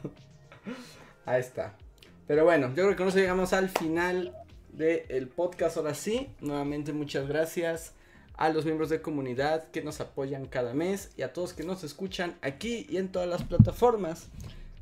Ahí 1.28 1.40
está. 1.40 1.78
Pero 2.26 2.46
bueno, 2.46 2.70
yo 2.70 2.74
creo 2.78 2.90
que 2.90 2.96
con 2.96 3.08
eso 3.10 3.20
llegamos 3.20 3.54
al 3.54 3.70
final 3.70 4.36
del 4.74 5.28
podcast. 5.28 5.78
Ahora 5.78 5.94
sí, 5.94 6.30
nuevamente 6.42 6.94
muchas 6.94 7.28
gracias 7.28 7.94
a 8.38 8.50
los 8.50 8.66
miembros 8.66 8.90
de 8.90 9.02
comunidad 9.02 9.70
que 9.70 9.82
nos 9.84 10.02
apoyan 10.02 10.46
cada 10.46 10.74
mes 10.74 11.12
y 11.18 11.22
a 11.22 11.34
todos 11.34 11.54
que 11.54 11.64
nos 11.64 11.84
escuchan 11.84 12.38
aquí 12.42 12.86
y 12.90 12.98
en 12.98 13.12
todas 13.12 13.30
las 13.30 13.44
plataformas. 13.44 14.30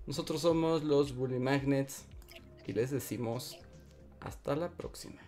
Nosotros 0.07 0.41
somos 0.41 0.83
los 0.83 1.15
Bully 1.15 1.39
Magnets 1.39 2.03
y 2.65 2.73
les 2.73 2.91
decimos 2.91 3.57
hasta 4.21 4.55
la 4.55 4.69
próxima. 4.69 5.21